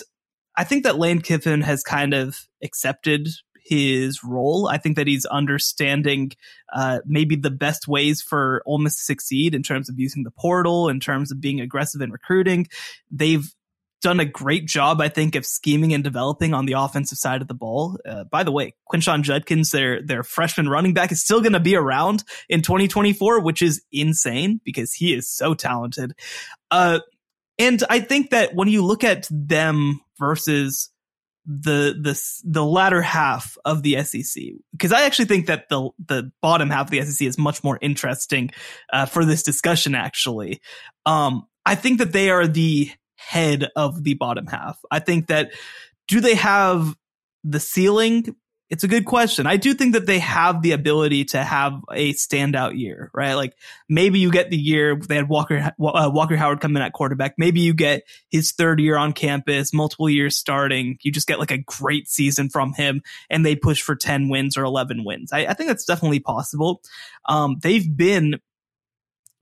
I 0.56 0.64
think 0.64 0.82
that 0.82 0.98
Lane 0.98 1.20
Kiffin 1.20 1.60
has 1.60 1.84
kind 1.84 2.12
of 2.12 2.36
accepted 2.62 3.28
his 3.64 4.24
role. 4.24 4.68
I 4.68 4.78
think 4.78 4.96
that 4.96 5.06
he's 5.06 5.26
understanding 5.26 6.32
uh, 6.74 6.98
maybe 7.06 7.36
the 7.36 7.52
best 7.52 7.86
ways 7.86 8.20
for 8.20 8.62
Ole 8.66 8.78
Miss 8.78 8.96
to 8.96 9.02
succeed 9.02 9.54
in 9.54 9.62
terms 9.62 9.88
of 9.88 9.98
using 9.98 10.24
the 10.24 10.32
portal, 10.32 10.88
in 10.88 10.98
terms 10.98 11.30
of 11.30 11.40
being 11.40 11.60
aggressive 11.60 12.00
in 12.00 12.10
recruiting. 12.10 12.66
They've 13.12 13.48
done 14.04 14.20
a 14.20 14.24
great 14.24 14.66
job, 14.66 15.00
I 15.00 15.08
think, 15.08 15.34
of 15.34 15.46
scheming 15.46 15.92
and 15.94 16.04
developing 16.04 16.54
on 16.54 16.66
the 16.66 16.74
offensive 16.74 17.18
side 17.18 17.42
of 17.42 17.48
the 17.48 17.54
ball. 17.54 17.98
Uh, 18.06 18.24
by 18.24 18.44
the 18.44 18.52
way, 18.52 18.74
Quinshon 18.92 19.22
Judkins, 19.22 19.70
their 19.70 20.02
their 20.02 20.22
freshman 20.22 20.68
running 20.68 20.94
back, 20.94 21.10
is 21.10 21.22
still 21.22 21.40
going 21.40 21.54
to 21.54 21.60
be 21.60 21.74
around 21.74 22.22
in 22.48 22.62
2024, 22.62 23.40
which 23.40 23.62
is 23.62 23.82
insane 23.90 24.60
because 24.64 24.92
he 24.92 25.14
is 25.14 25.28
so 25.28 25.54
talented. 25.54 26.12
Uh, 26.70 27.00
and 27.58 27.82
I 27.88 28.00
think 28.00 28.30
that 28.30 28.54
when 28.54 28.68
you 28.68 28.84
look 28.84 29.02
at 29.04 29.26
them 29.30 30.00
versus 30.18 30.90
the 31.46 31.94
the 32.00 32.20
the 32.44 32.64
latter 32.64 33.02
half 33.02 33.56
of 33.64 33.82
the 33.82 34.02
SEC 34.02 34.42
because 34.72 34.92
I 34.92 35.02
actually 35.02 35.26
think 35.26 35.46
that 35.46 35.68
the 35.68 35.90
the 36.06 36.32
bottom 36.40 36.70
half 36.70 36.86
of 36.86 36.90
the 36.90 37.02
SEC 37.02 37.26
is 37.26 37.36
much 37.38 37.62
more 37.62 37.78
interesting 37.82 38.50
uh, 38.92 39.06
for 39.06 39.24
this 39.24 39.42
discussion. 39.42 39.94
Actually, 39.94 40.60
um, 41.04 41.46
I 41.66 41.74
think 41.74 41.98
that 41.98 42.12
they 42.12 42.30
are 42.30 42.46
the 42.46 42.90
head 43.16 43.68
of 43.76 44.02
the 44.02 44.14
bottom 44.14 44.46
half. 44.46 44.78
I 44.90 44.98
think 45.00 45.28
that 45.28 45.52
do 46.08 46.20
they 46.20 46.34
have 46.34 46.94
the 47.42 47.60
ceiling? 47.60 48.36
It's 48.70 48.82
a 48.82 48.88
good 48.88 49.04
question. 49.04 49.46
I 49.46 49.56
do 49.56 49.74
think 49.74 49.92
that 49.92 50.06
they 50.06 50.18
have 50.18 50.62
the 50.62 50.72
ability 50.72 51.26
to 51.26 51.44
have 51.44 51.74
a 51.92 52.14
standout 52.14 52.76
year, 52.76 53.10
right? 53.14 53.34
Like 53.34 53.52
maybe 53.88 54.18
you 54.18 54.32
get 54.32 54.50
the 54.50 54.56
year 54.56 54.96
they 54.96 55.16
had 55.16 55.28
Walker 55.28 55.72
uh, 55.80 56.10
Walker 56.12 56.36
Howard 56.36 56.60
come 56.60 56.74
in 56.74 56.82
at 56.82 56.94
quarterback. 56.94 57.34
Maybe 57.36 57.60
you 57.60 57.74
get 57.74 58.02
his 58.30 58.52
third 58.52 58.80
year 58.80 58.96
on 58.96 59.12
campus, 59.12 59.72
multiple 59.72 60.08
years 60.08 60.36
starting. 60.36 60.96
You 61.02 61.12
just 61.12 61.28
get 61.28 61.38
like 61.38 61.52
a 61.52 61.58
great 61.58 62.08
season 62.08 62.48
from 62.48 62.72
him, 62.72 63.02
and 63.30 63.44
they 63.44 63.54
push 63.54 63.82
for 63.82 63.94
ten 63.94 64.28
wins 64.28 64.56
or 64.56 64.64
eleven 64.64 65.04
wins. 65.04 65.32
I, 65.32 65.40
I 65.40 65.54
think 65.54 65.68
that's 65.68 65.84
definitely 65.84 66.20
possible. 66.20 66.82
Um, 67.28 67.58
they've 67.62 67.96
been 67.96 68.40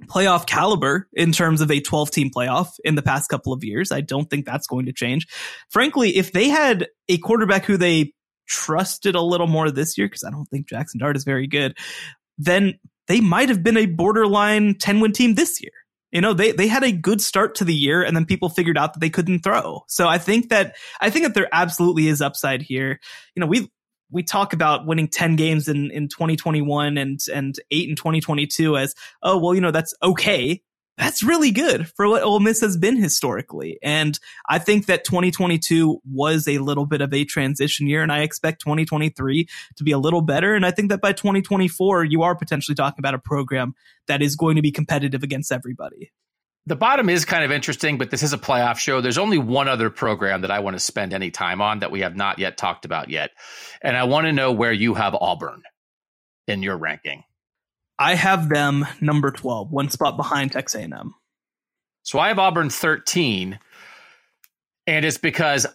playoff 0.06 0.46
caliber 0.46 1.08
in 1.12 1.32
terms 1.32 1.60
of 1.60 1.70
a 1.70 1.80
12 1.80 2.10
team 2.10 2.30
playoff 2.30 2.68
in 2.84 2.94
the 2.94 3.02
past 3.02 3.28
couple 3.28 3.52
of 3.52 3.64
years. 3.64 3.92
I 3.92 4.00
don't 4.00 4.28
think 4.28 4.46
that's 4.46 4.66
going 4.66 4.86
to 4.86 4.92
change. 4.92 5.26
Frankly, 5.68 6.16
if 6.16 6.32
they 6.32 6.48
had 6.48 6.88
a 7.08 7.18
quarterback 7.18 7.64
who 7.64 7.76
they 7.76 8.12
trusted 8.46 9.14
a 9.14 9.22
little 9.22 9.46
more 9.46 9.70
this 9.70 9.96
year, 9.96 10.06
because 10.06 10.24
I 10.24 10.30
don't 10.30 10.46
think 10.46 10.68
Jaxson 10.68 10.98
Dart 10.98 11.16
is 11.16 11.24
very 11.24 11.46
good, 11.46 11.76
then 12.38 12.78
they 13.08 13.20
might 13.20 13.48
have 13.48 13.62
been 13.62 13.76
a 13.76 13.86
borderline 13.86 14.76
10 14.78 15.00
win 15.00 15.12
team 15.12 15.34
this 15.34 15.62
year. 15.62 15.72
You 16.10 16.20
know, 16.20 16.34
they, 16.34 16.52
they 16.52 16.66
had 16.66 16.84
a 16.84 16.92
good 16.92 17.22
start 17.22 17.54
to 17.56 17.64
the 17.64 17.74
year 17.74 18.02
and 18.02 18.14
then 18.14 18.26
people 18.26 18.50
figured 18.50 18.76
out 18.76 18.92
that 18.92 19.00
they 19.00 19.08
couldn't 19.08 19.40
throw. 19.40 19.82
So 19.88 20.06
I 20.06 20.18
think 20.18 20.50
that, 20.50 20.76
I 21.00 21.08
think 21.08 21.24
that 21.24 21.34
there 21.34 21.48
absolutely 21.52 22.08
is 22.08 22.20
upside 22.20 22.60
here. 22.60 23.00
You 23.34 23.40
know, 23.40 23.46
we 23.46 23.70
we 24.12 24.22
talk 24.22 24.52
about 24.52 24.86
winning 24.86 25.08
10 25.08 25.36
games 25.36 25.68
in, 25.68 25.90
in 25.90 26.08
2021 26.08 26.98
and, 26.98 27.20
and 27.34 27.56
eight 27.70 27.88
in 27.88 27.96
2022 27.96 28.76
as, 28.76 28.94
oh, 29.22 29.38
well, 29.38 29.54
you 29.54 29.60
know, 29.60 29.70
that's 29.70 29.94
okay. 30.02 30.62
That's 30.98 31.22
really 31.22 31.50
good 31.50 31.88
for 31.88 32.06
what 32.06 32.22
Ole 32.22 32.38
Miss 32.38 32.60
has 32.60 32.76
been 32.76 32.96
historically. 32.96 33.78
And 33.82 34.18
I 34.48 34.58
think 34.58 34.86
that 34.86 35.04
2022 35.04 36.00
was 36.04 36.46
a 36.46 36.58
little 36.58 36.84
bit 36.84 37.00
of 37.00 37.14
a 37.14 37.24
transition 37.24 37.86
year 37.86 38.02
and 38.02 38.12
I 38.12 38.20
expect 38.20 38.60
2023 38.60 39.48
to 39.76 39.84
be 39.84 39.92
a 39.92 39.98
little 39.98 40.20
better. 40.20 40.54
And 40.54 40.66
I 40.66 40.70
think 40.70 40.90
that 40.90 41.00
by 41.00 41.12
2024, 41.12 42.04
you 42.04 42.22
are 42.22 42.36
potentially 42.36 42.74
talking 42.74 43.00
about 43.00 43.14
a 43.14 43.18
program 43.18 43.74
that 44.06 44.20
is 44.20 44.36
going 44.36 44.56
to 44.56 44.62
be 44.62 44.70
competitive 44.70 45.22
against 45.22 45.50
everybody 45.50 46.12
the 46.66 46.76
bottom 46.76 47.08
is 47.08 47.24
kind 47.24 47.44
of 47.44 47.50
interesting, 47.50 47.98
but 47.98 48.10
this 48.10 48.22
is 48.22 48.32
a 48.32 48.38
playoff 48.38 48.78
show. 48.78 49.00
There's 49.00 49.18
only 49.18 49.38
one 49.38 49.68
other 49.68 49.90
program 49.90 50.42
that 50.42 50.50
I 50.50 50.60
want 50.60 50.76
to 50.76 50.80
spend 50.80 51.12
any 51.12 51.30
time 51.30 51.60
on 51.60 51.80
that 51.80 51.90
we 51.90 52.00
have 52.00 52.16
not 52.16 52.38
yet 52.38 52.56
talked 52.56 52.84
about 52.84 53.10
yet. 53.10 53.30
And 53.80 53.96
I 53.96 54.04
want 54.04 54.26
to 54.26 54.32
know 54.32 54.52
where 54.52 54.72
you 54.72 54.94
have 54.94 55.14
Auburn 55.14 55.62
in 56.46 56.62
your 56.62 56.76
ranking. 56.76 57.24
I 57.98 58.14
have 58.14 58.48
them 58.48 58.86
number 59.00 59.30
12, 59.30 59.70
one 59.70 59.90
spot 59.90 60.16
behind 60.16 60.52
Texas 60.52 60.80
A&M. 60.80 61.14
So 62.04 62.18
I 62.18 62.28
have 62.28 62.38
Auburn 62.38 62.70
13, 62.70 63.58
and 64.86 65.04
it's 65.04 65.18
because 65.18 65.66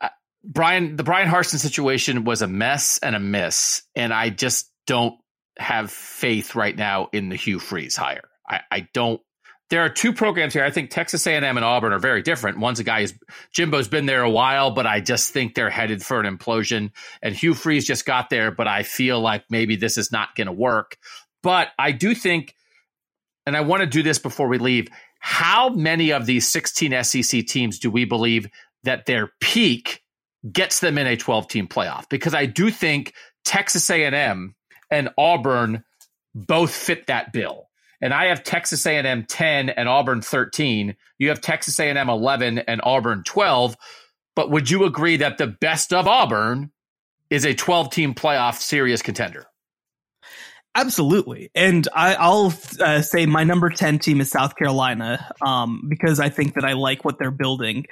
uh, 0.00 0.08
Bryan 0.44 0.96
the 0.96 1.02
Bryan 1.02 1.28
Harsin 1.28 1.58
situation 1.58 2.24
was 2.24 2.42
a 2.42 2.46
mess 2.46 2.98
and 2.98 3.16
a 3.16 3.20
miss, 3.20 3.82
and 3.96 4.12
I 4.12 4.30
just 4.30 4.70
don't 4.86 5.18
have 5.58 5.90
faith 5.90 6.54
right 6.54 6.76
now 6.76 7.08
in 7.12 7.28
the 7.28 7.36
Hugh 7.36 7.58
Freeze 7.58 7.96
hire. 7.96 8.28
I, 8.48 8.60
I 8.70 8.88
don't. 8.94 9.20
There 9.72 9.80
are 9.80 9.88
two 9.88 10.12
programs 10.12 10.52
here. 10.52 10.64
I 10.64 10.70
think 10.70 10.90
Texas 10.90 11.26
A&M 11.26 11.42
and 11.42 11.64
Auburn 11.64 11.94
are 11.94 11.98
very 11.98 12.20
different. 12.20 12.58
One's 12.58 12.78
a 12.78 12.84
guy 12.84 13.00
who's 13.00 13.14
Jimbo's 13.56 13.88
been 13.88 14.04
there 14.04 14.20
a 14.20 14.28
while, 14.28 14.70
but 14.70 14.86
I 14.86 15.00
just 15.00 15.32
think 15.32 15.54
they're 15.54 15.70
headed 15.70 16.02
for 16.02 16.20
an 16.20 16.26
implosion. 16.36 16.90
And 17.22 17.34
Hugh 17.34 17.54
Freeze 17.54 17.86
just 17.86 18.04
got 18.04 18.28
there, 18.28 18.50
but 18.50 18.68
I 18.68 18.82
feel 18.82 19.18
like 19.18 19.44
maybe 19.48 19.76
this 19.76 19.96
is 19.96 20.12
not 20.12 20.34
going 20.34 20.46
to 20.46 20.52
work. 20.52 20.98
But 21.42 21.68
I 21.78 21.92
do 21.92 22.14
think, 22.14 22.54
and 23.46 23.56
I 23.56 23.62
want 23.62 23.80
to 23.80 23.86
do 23.86 24.02
this 24.02 24.18
before 24.18 24.46
we 24.46 24.58
leave. 24.58 24.88
How 25.20 25.70
many 25.70 26.12
of 26.12 26.26
these 26.26 26.46
16 26.48 27.02
SEC 27.02 27.46
teams 27.46 27.78
do 27.78 27.90
we 27.90 28.04
believe 28.04 28.48
that 28.82 29.06
their 29.06 29.32
peak 29.40 30.02
gets 30.52 30.80
them 30.80 30.98
in 30.98 31.06
a 31.06 31.16
12 31.16 31.48
team 31.48 31.66
playoff? 31.66 32.10
Because 32.10 32.34
I 32.34 32.44
do 32.44 32.70
think 32.70 33.14
Texas 33.46 33.88
A&M 33.88 34.54
and 34.90 35.08
Auburn 35.16 35.82
both 36.34 36.74
fit 36.74 37.06
that 37.06 37.32
bill. 37.32 37.70
And 38.02 38.12
I 38.12 38.26
have 38.26 38.42
Texas 38.42 38.84
A&M 38.84 39.24
10 39.24 39.70
and 39.70 39.88
Auburn 39.88 40.20
13. 40.20 40.96
You 41.18 41.28
have 41.28 41.40
Texas 41.40 41.78
A&M 41.78 42.08
11 42.08 42.58
and 42.58 42.80
Auburn 42.84 43.22
12. 43.24 43.76
But 44.34 44.50
would 44.50 44.68
you 44.68 44.84
agree 44.84 45.16
that 45.18 45.38
the 45.38 45.46
best 45.46 45.92
of 45.92 46.08
Auburn 46.08 46.72
is 47.30 47.44
a 47.44 47.54
12 47.54 47.90
team 47.90 48.14
playoff 48.14 48.56
serious 48.56 49.00
contender? 49.02 49.46
Absolutely. 50.74 51.50
And 51.54 51.86
I, 51.94 52.28
will 52.28 52.52
uh, 52.80 53.02
say 53.02 53.26
my 53.26 53.44
number 53.44 53.70
10 53.70 53.98
team 53.98 54.20
is 54.20 54.30
South 54.30 54.56
Carolina 54.56 55.30
um, 55.40 55.82
because 55.88 56.18
I 56.18 56.28
think 56.30 56.54
that 56.54 56.64
I 56.64 56.72
like 56.72 57.04
what 57.04 57.18
they're 57.18 57.30
building. 57.30 57.86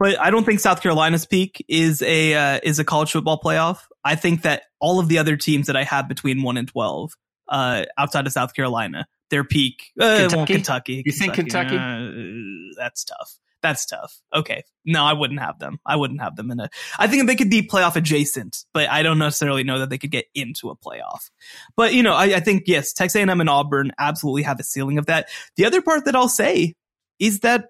But 0.00 0.20
I 0.20 0.30
don't 0.30 0.44
think 0.44 0.60
South 0.60 0.82
Carolina's 0.82 1.26
peak 1.26 1.64
is 1.68 2.02
a 2.02 2.34
uh, 2.34 2.60
is 2.62 2.78
a 2.78 2.84
college 2.84 3.10
football 3.10 3.40
playoff. 3.40 3.80
I 4.04 4.14
think 4.14 4.42
that 4.42 4.62
all 4.80 5.00
of 5.00 5.08
the 5.08 5.18
other 5.18 5.36
teams 5.36 5.66
that 5.66 5.76
I 5.76 5.82
have 5.84 6.08
between 6.08 6.42
1 6.42 6.56
and 6.56 6.68
12 6.68 7.12
uh, 7.48 7.84
outside 7.96 8.26
of 8.26 8.32
South 8.32 8.54
Carolina, 8.54 9.06
their 9.30 9.44
peak. 9.44 9.90
Uh, 9.98 10.18
Kentucky? 10.18 10.52
Kentucky. 10.52 11.02
You 11.04 11.12
think 11.12 11.34
Kentucky? 11.34 11.76
Uh, 11.76 12.74
that's 12.76 13.04
tough. 13.04 13.38
That's 13.62 13.86
tough. 13.86 14.20
Okay. 14.34 14.64
No, 14.84 15.04
I 15.04 15.12
wouldn't 15.12 15.40
have 15.40 15.58
them. 15.58 15.80
I 15.84 15.96
wouldn't 15.96 16.20
have 16.20 16.36
them 16.36 16.50
in 16.50 16.60
a. 16.60 16.70
I 16.98 17.08
think 17.08 17.26
they 17.26 17.34
could 17.34 17.50
be 17.50 17.62
playoff 17.62 17.96
adjacent, 17.96 18.64
but 18.72 18.88
I 18.88 19.02
don't 19.02 19.18
necessarily 19.18 19.64
know 19.64 19.80
that 19.80 19.90
they 19.90 19.98
could 19.98 20.12
get 20.12 20.26
into 20.34 20.70
a 20.70 20.76
playoff. 20.76 21.30
But 21.76 21.92
you 21.92 22.02
know, 22.02 22.14
I, 22.14 22.36
I 22.36 22.40
think 22.40 22.64
yes, 22.66 22.92
Texas 22.92 23.16
A&M 23.16 23.40
and 23.40 23.50
Auburn 23.50 23.92
absolutely 23.98 24.42
have 24.42 24.60
a 24.60 24.64
ceiling 24.64 24.98
of 24.98 25.06
that. 25.06 25.28
The 25.56 25.64
other 25.64 25.82
part 25.82 26.04
that 26.04 26.14
I'll 26.14 26.28
say 26.28 26.74
is 27.18 27.40
that 27.40 27.66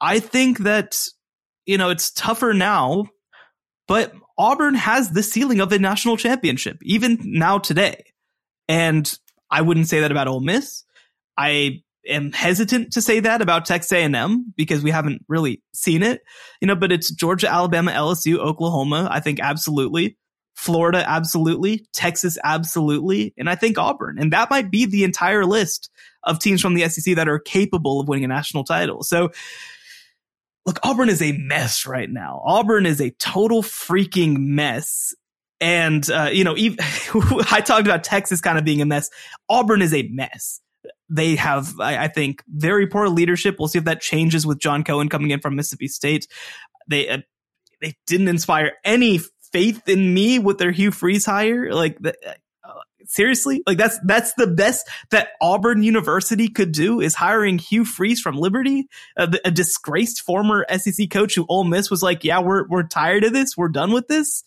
I 0.00 0.20
think 0.20 0.58
that 0.58 1.04
you 1.66 1.76
know 1.76 1.90
it's 1.90 2.12
tougher 2.12 2.54
now, 2.54 3.06
but 3.88 4.14
Auburn 4.38 4.76
has 4.76 5.10
the 5.10 5.24
ceiling 5.24 5.60
of 5.60 5.72
a 5.72 5.78
national 5.78 6.16
championship 6.16 6.78
even 6.82 7.18
now 7.24 7.58
today, 7.58 8.04
and 8.68 9.12
I 9.50 9.62
wouldn't 9.62 9.88
say 9.88 10.00
that 10.00 10.12
about 10.12 10.28
Ole 10.28 10.40
Miss. 10.40 10.84
I 11.36 11.82
am 12.08 12.32
hesitant 12.32 12.92
to 12.92 13.02
say 13.02 13.20
that 13.20 13.42
about 13.42 13.66
Texas 13.66 13.92
A&M 13.92 14.52
because 14.56 14.82
we 14.82 14.90
haven't 14.90 15.24
really 15.28 15.62
seen 15.74 16.02
it, 16.02 16.22
you 16.60 16.68
know, 16.68 16.76
but 16.76 16.92
it's 16.92 17.12
Georgia, 17.12 17.50
Alabama, 17.50 17.92
LSU, 17.92 18.38
Oklahoma. 18.38 19.08
I 19.10 19.20
think 19.20 19.40
absolutely. 19.40 20.16
Florida, 20.54 21.04
absolutely. 21.06 21.86
Texas, 21.92 22.38
absolutely. 22.42 23.34
And 23.36 23.48
I 23.48 23.54
think 23.56 23.76
Auburn. 23.76 24.18
And 24.18 24.32
that 24.32 24.50
might 24.50 24.70
be 24.70 24.86
the 24.86 25.04
entire 25.04 25.44
list 25.44 25.90
of 26.22 26.38
teams 26.38 26.62
from 26.62 26.74
the 26.74 26.88
SEC 26.88 27.16
that 27.16 27.28
are 27.28 27.38
capable 27.38 28.00
of 28.00 28.08
winning 28.08 28.24
a 28.24 28.28
national 28.28 28.64
title. 28.64 29.02
So 29.02 29.30
look, 30.64 30.78
Auburn 30.82 31.10
is 31.10 31.20
a 31.20 31.32
mess 31.32 31.86
right 31.86 32.10
now. 32.10 32.42
Auburn 32.44 32.86
is 32.86 33.00
a 33.00 33.10
total 33.10 33.62
freaking 33.62 34.38
mess. 34.38 35.14
And, 35.60 36.08
uh, 36.10 36.30
you 36.32 36.44
know, 36.44 36.56
even, 36.56 36.78
I 37.50 37.60
talked 37.60 37.86
about 37.86 38.02
Texas 38.02 38.40
kind 38.40 38.58
of 38.58 38.64
being 38.64 38.80
a 38.80 38.86
mess. 38.86 39.10
Auburn 39.48 39.82
is 39.82 39.92
a 39.92 40.08
mess 40.08 40.60
they 41.08 41.36
have, 41.36 41.78
I, 41.80 42.04
I, 42.04 42.08
think, 42.08 42.42
very 42.48 42.86
poor 42.86 43.08
leadership. 43.08 43.56
We'll 43.58 43.68
see 43.68 43.78
if 43.78 43.84
that 43.84 44.00
changes 44.00 44.46
with 44.46 44.58
John 44.58 44.84
Cohen 44.84 45.08
coming 45.08 45.30
in 45.30 45.40
from 45.40 45.56
Mississippi 45.56 45.88
State. 45.88 46.26
They 46.88 47.08
uh, 47.08 47.18
they 47.80 47.94
didn't 48.06 48.28
inspire 48.28 48.72
any 48.84 49.20
faith 49.52 49.88
in 49.88 50.14
me 50.14 50.38
with 50.38 50.58
their 50.58 50.72
Hugh 50.72 50.90
Freeze 50.90 51.26
hire. 51.26 51.72
Like, 51.72 51.98
the, 51.98 52.14
uh, 52.26 52.34
seriously, 53.04 53.62
like 53.66 53.78
that's 53.78 53.98
that's 54.04 54.34
the 54.34 54.46
best 54.46 54.88
that 55.10 55.30
Auburn 55.40 55.82
University 55.82 56.48
could 56.48 56.72
do 56.72 57.00
is 57.00 57.14
hiring 57.14 57.58
Hugh 57.58 57.84
Freeze 57.84 58.20
from 58.20 58.36
Liberty, 58.36 58.88
a, 59.16 59.32
a 59.44 59.50
disgraced 59.50 60.22
former 60.22 60.66
SEC 60.76 61.10
coach 61.10 61.34
who 61.34 61.46
Ole 61.48 61.64
Miss 61.64 61.90
was 61.90 62.02
like, 62.02 62.24
yeah, 62.24 62.40
we're 62.40 62.66
we're 62.68 62.86
tired 62.86 63.24
of 63.24 63.32
this, 63.32 63.56
we're 63.56 63.68
done 63.68 63.92
with 63.92 64.08
this. 64.08 64.44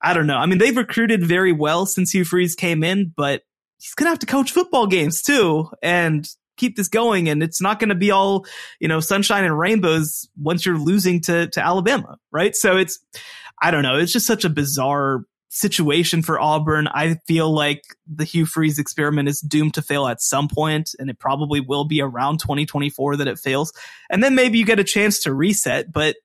I 0.00 0.14
don't 0.14 0.26
know. 0.26 0.36
I 0.36 0.46
mean, 0.46 0.58
they've 0.58 0.76
recruited 0.76 1.24
very 1.24 1.52
well 1.52 1.86
since 1.86 2.12
Hugh 2.12 2.24
Freeze 2.24 2.56
came 2.56 2.82
in, 2.82 3.12
but 3.16 3.42
he's 3.82 3.94
going 3.94 4.06
to 4.06 4.10
have 4.10 4.20
to 4.20 4.26
coach 4.26 4.52
football 4.52 4.86
games 4.86 5.22
too 5.22 5.68
and 5.82 6.28
keep 6.56 6.76
this 6.76 6.88
going. 6.88 7.28
And 7.28 7.42
it's 7.42 7.60
not 7.60 7.80
going 7.80 7.88
to 7.88 7.96
be 7.96 8.12
all, 8.12 8.46
you 8.78 8.86
know, 8.86 9.00
sunshine 9.00 9.44
and 9.44 9.58
rainbows 9.58 10.28
once 10.40 10.64
you're 10.64 10.78
losing 10.78 11.20
to, 11.22 11.48
to 11.48 11.60
Alabama. 11.60 12.16
Right. 12.30 12.54
So 12.54 12.76
it's, 12.76 13.00
I 13.60 13.72
don't 13.72 13.82
know. 13.82 13.96
It's 13.96 14.12
just 14.12 14.26
such 14.26 14.44
a 14.44 14.48
bizarre 14.48 15.24
situation 15.48 16.22
for 16.22 16.40
Auburn. 16.40 16.86
I 16.88 17.16
feel 17.26 17.52
like 17.52 17.82
the 18.06 18.24
Hugh 18.24 18.46
Freeze 18.46 18.78
experiment 18.78 19.28
is 19.28 19.40
doomed 19.40 19.74
to 19.74 19.82
fail 19.82 20.06
at 20.06 20.22
some 20.22 20.48
point, 20.48 20.94
and 20.98 21.10
it 21.10 21.18
probably 21.18 21.60
will 21.60 21.84
be 21.84 22.00
around 22.00 22.38
2024 22.38 23.16
that 23.16 23.28
it 23.28 23.38
fails. 23.38 23.72
And 24.08 24.22
then 24.22 24.34
maybe 24.34 24.58
you 24.58 24.64
get 24.64 24.78
a 24.78 24.84
chance 24.84 25.20
to 25.20 25.34
reset, 25.34 25.92
but 25.92 26.16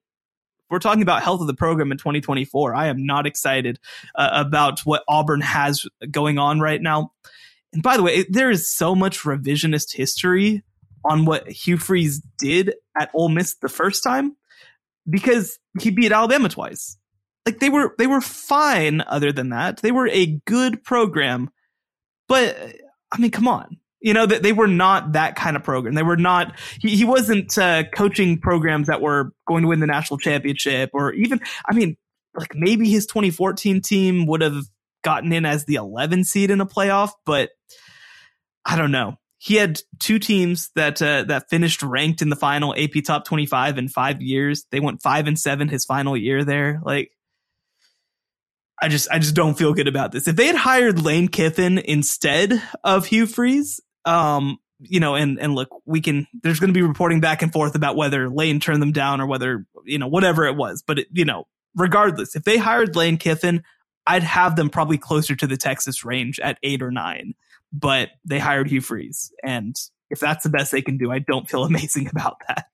we're 0.70 0.80
talking 0.80 1.02
about 1.02 1.24
health 1.24 1.42
of 1.42 1.48
the 1.48 1.54
program 1.54 1.92
in 1.92 1.98
2024. 1.98 2.76
I 2.76 2.88
am 2.88 3.06
not 3.06 3.26
excited 3.26 3.80
uh, 4.16 4.30
about 4.32 4.82
what 4.82 5.04
Auburn 5.08 5.42
has 5.42 5.86
going 6.10 6.38
on 6.38 6.60
right 6.60 6.82
now. 6.82 7.12
And 7.73 7.84
by 7.84 7.98
the 7.98 8.03
way, 8.03 8.26
there 8.30 8.49
is 8.49 8.69
so 8.69 8.95
much 8.95 9.22
revisionist 9.22 9.94
history 9.94 10.64
on 11.03 11.26
what 11.26 11.48
Hugh 11.49 11.77
Freeze 11.77 12.22
did 12.38 12.73
at 12.99 13.11
Ole 13.14 13.30
Miss 13.30 13.56
the 13.56 13.69
first 13.69 14.03
time 14.03 14.35
because 15.10 15.57
he 15.80 15.91
beat 15.91 16.11
Alabama 16.11 16.49
twice. 16.49 16.98
Like 17.45 17.60
they 17.60 17.69
were 17.69 17.95
they 17.98 18.07
were 18.07 18.22
fine 18.22 19.02
other 19.02 19.31
than 19.31 19.49
that. 19.49 19.77
They 19.77 19.91
were 19.91 20.07
a 20.10 20.39
good 20.45 20.84
program. 20.84 21.49
But 22.27 22.57
I 23.11 23.19
mean, 23.19 23.31
come 23.31 23.48
on. 23.48 23.77
You 23.99 24.14
know, 24.14 24.26
that 24.26 24.44
they 24.44 24.53
were 24.53 24.68
not 24.68 25.14
that 25.14 25.35
kind 25.35 25.56
of 25.56 25.64
program. 25.64 25.95
They 25.95 26.03
were 26.03 26.18
not, 26.18 26.57
he, 26.80 26.95
he 26.95 27.03
wasn't 27.03 27.57
uh, 27.57 27.84
coaching 27.95 28.39
programs 28.39 28.88
that 28.88 29.02
were 29.02 29.31
going 29.48 29.64
to 29.64 29.69
win 29.69 29.80
the 29.80 29.88
national 29.88 30.19
championship 30.19 30.91
or 30.94 31.14
even, 31.14 31.41
I 31.68 31.73
mean, 31.73 31.98
like 32.35 32.53
maybe 32.53 32.89
his 32.89 33.07
2014 33.07 33.81
team 33.81 34.27
would 34.27 34.41
have 34.41 34.65
gotten 35.03 35.34
in 35.34 35.45
as 35.45 35.65
the 35.65 35.76
11 35.76 36.26
seed 36.26 36.52
in 36.52 36.61
a 36.61 36.65
playoff, 36.65 37.11
but 37.26 37.49
I 38.68 38.76
don't 38.76 38.91
know. 38.91 39.15
He 39.39 39.56
had 39.56 39.80
two 39.99 40.19
teams 40.19 40.72
that 40.76 41.02
uh, 41.02 41.23
that 41.23 41.49
finished 41.49 41.81
ranked 41.81 42.22
in 42.22 42.30
the 42.30 42.35
final 42.35 42.76
AP 42.76 43.03
top 43.06 43.23
25 43.23 43.77
in 43.77 43.88
5 43.88 44.22
years. 44.22 44.65
They 44.72 44.80
went 44.80 45.02
5 45.02 45.27
and 45.27 45.39
7 45.39 45.69
his 45.69 45.85
final 45.85 46.18
year 46.18 46.44
there. 46.44 46.81
Like 46.84 47.11
I 48.81 48.89
just 48.89 49.10
I 49.10 49.19
just 49.19 49.35
don't 49.35 49.57
feel 49.57 49.73
good 49.73 49.88
about 49.88 50.11
this. 50.11 50.27
If 50.27 50.35
they 50.35 50.48
had 50.48 50.56
hired 50.56 51.02
Lane 51.02 51.30
Kiffin 51.30 51.77
instead 51.77 52.61
of 52.84 53.06
Hugh 53.06 53.26
Freeze, 53.26 53.80
um, 54.06 54.57
you 54.80 54.99
know, 54.99 55.15
and 55.15 55.39
and 55.39 55.56
look, 55.56 55.69
we 55.85 56.02
can. 56.02 56.27
There's 56.44 56.60
going 56.60 56.69
to 56.69 56.77
be 56.77 56.84
reporting 56.84 57.19
back 57.19 57.41
and 57.41 57.52
forth 57.52 57.76
about 57.76 57.95
whether 57.95 58.30
Lane 58.30 58.60
turned 58.60 58.81
them 58.81 58.91
down 58.91 59.22
or 59.22 59.26
whether 59.26 59.65
you 59.85 59.98
know 59.98 60.07
whatever 60.07 60.45
it 60.45 60.56
was. 60.56 60.84
But 60.85 60.99
it, 60.99 61.07
you 61.11 61.26
know, 61.26 61.48
regardless, 61.76 62.35
if 62.35 62.44
they 62.44 62.57
hired 62.57 62.95
Lane 62.95 63.18
Kiffin, 63.18 63.64
I'd 64.06 64.23
have 64.23 64.56
them 64.56 64.69
probably 64.69 64.98
closer 64.98 65.35
to 65.35 65.48
the 65.48 65.57
Texas 65.57 66.06
range 66.06 66.39
at 66.39 66.60
eight 66.61 66.84
or 66.84 66.91
nine. 66.91 67.34
But 67.73 68.10
they 68.26 68.39
hired 68.39 68.69
Hugh 68.69 68.81
Freeze, 68.81 69.31
and 69.44 69.76
if 70.10 70.19
that's 70.19 70.44
the 70.44 70.49
best 70.49 70.72
they 70.72 70.81
can 70.81 70.98
do, 70.98 71.11
I 71.11 71.19
don't 71.19 71.49
feel 71.49 71.64
amazing 71.65 72.07
about 72.07 72.41
that. 72.48 72.68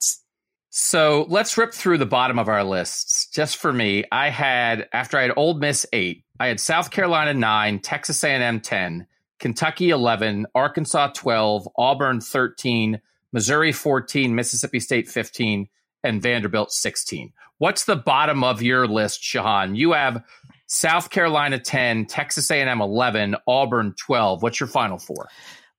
So 0.76 1.28
let's 1.30 1.56
rip 1.56 1.72
through 1.72 2.00
the 2.00 2.08
bottom 2.08 2.40
of 2.40 2.50
our 2.50 2.64
lists. 2.64 3.28
Just 3.28 3.58
for 3.58 3.72
me, 3.72 4.06
I 4.12 4.30
had 4.30 4.88
after 4.92 5.20
I 5.20 5.24
had 5.24 5.34
Ole 5.38 5.54
Miss 5.54 5.86
eight, 5.94 6.24
I 6.40 6.48
had 6.48 6.60
South 6.60 6.90
Carolina 6.90 7.34
nine, 7.36 7.80
Texas 7.80 8.24
A&M 8.24 8.60
ten, 8.60 9.06
Kentucky 9.40 9.92
eleven, 9.92 10.48
Arkansas 10.56 11.10
twelve, 11.10 11.70
Auburn 11.78 12.22
thirteen, 12.22 13.02
Missouri 13.32 13.72
fourteen, 13.72 14.34
Mississippi 14.34 14.80
State 14.80 15.08
fifteen, 15.08 15.68
and 16.04 16.24
Vanderbilt 16.24 16.72
sixteen. 16.72 17.34
What's 17.60 17.86
the 17.86 17.96
bottom 17.96 18.44
of 18.44 18.64
your 18.64 18.88
list, 18.88 19.22
Shehan? 19.22 19.78
You 19.78 19.92
have 19.92 20.24
South 20.68 21.10
Carolina 21.10 21.60
10, 21.60 22.06
Texas 22.06 22.50
A&M 22.50 22.82
11, 22.82 23.36
Auburn 23.48 23.94
12. 23.98 24.42
What's 24.42 24.60
your 24.60 24.68
final 24.68 24.98
four? 24.98 25.28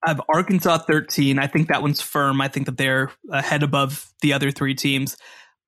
I 0.03 0.09
have 0.09 0.21
Arkansas 0.29 0.79
13. 0.79 1.39
I 1.39 1.47
think 1.47 1.67
that 1.67 1.81
one's 1.81 2.01
firm. 2.01 2.39
I 2.39 2.47
think 2.47 2.67
that 2.67 2.77
they're 2.77 3.11
ahead 3.31 3.63
above 3.63 4.11
the 4.21 4.33
other 4.33 4.51
three 4.51 4.75
teams. 4.75 5.17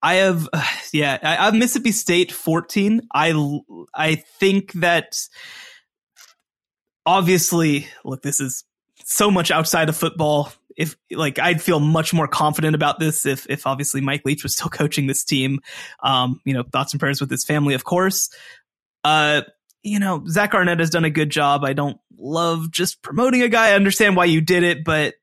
I 0.02 0.16
have, 0.16 0.48
uh, 0.54 0.64
yeah, 0.94 1.18
I 1.24 1.46
have 1.46 1.56
Mississippi 1.56 1.92
State 1.92 2.32
14. 2.32 3.02
I, 3.14 3.60
I 3.96 4.16
think 4.40 4.74
that 4.74 5.18
obviously, 7.06 7.88
look, 8.06 8.22
this 8.22 8.40
is 8.40 8.64
so 9.04 9.32
much 9.32 9.50
outside 9.50 9.90
of 9.90 9.98
football. 9.98 10.52
If 10.78 10.96
like, 11.10 11.40
I'd 11.40 11.62
feel 11.62 11.80
much 11.80 12.14
more 12.14 12.28
confident 12.28 12.76
about 12.76 13.00
this 13.00 13.26
if, 13.26 13.48
if 13.50 13.66
obviously 13.66 14.02
Mike 14.02 14.22
Leach 14.24 14.44
was 14.44 14.54
still 14.54 14.70
coaching 14.72 15.08
this 15.08 15.24
team. 15.24 15.62
Um, 16.04 16.42
you 16.46 16.54
know, 16.54 16.64
thoughts 16.64 16.94
and 16.94 17.00
prayers 17.00 17.20
with 17.20 17.32
his 17.32 17.44
family, 17.44 17.74
of 17.74 17.84
course. 17.84 18.30
Uh, 19.08 19.42
you 19.84 20.00
know, 20.00 20.22
Zach 20.28 20.54
Arnett 20.54 20.80
has 20.80 20.90
done 20.90 21.06
a 21.06 21.10
good 21.10 21.30
job. 21.30 21.64
I 21.64 21.72
don't 21.72 21.98
love 22.18 22.70
just 22.72 23.02
promoting 23.02 23.42
a 23.42 23.48
guy. 23.48 23.70
I 23.70 23.74
understand 23.74 24.18
why 24.18 24.26
you 24.26 24.42
did 24.42 24.64
it, 24.64 24.84
but 24.84 25.14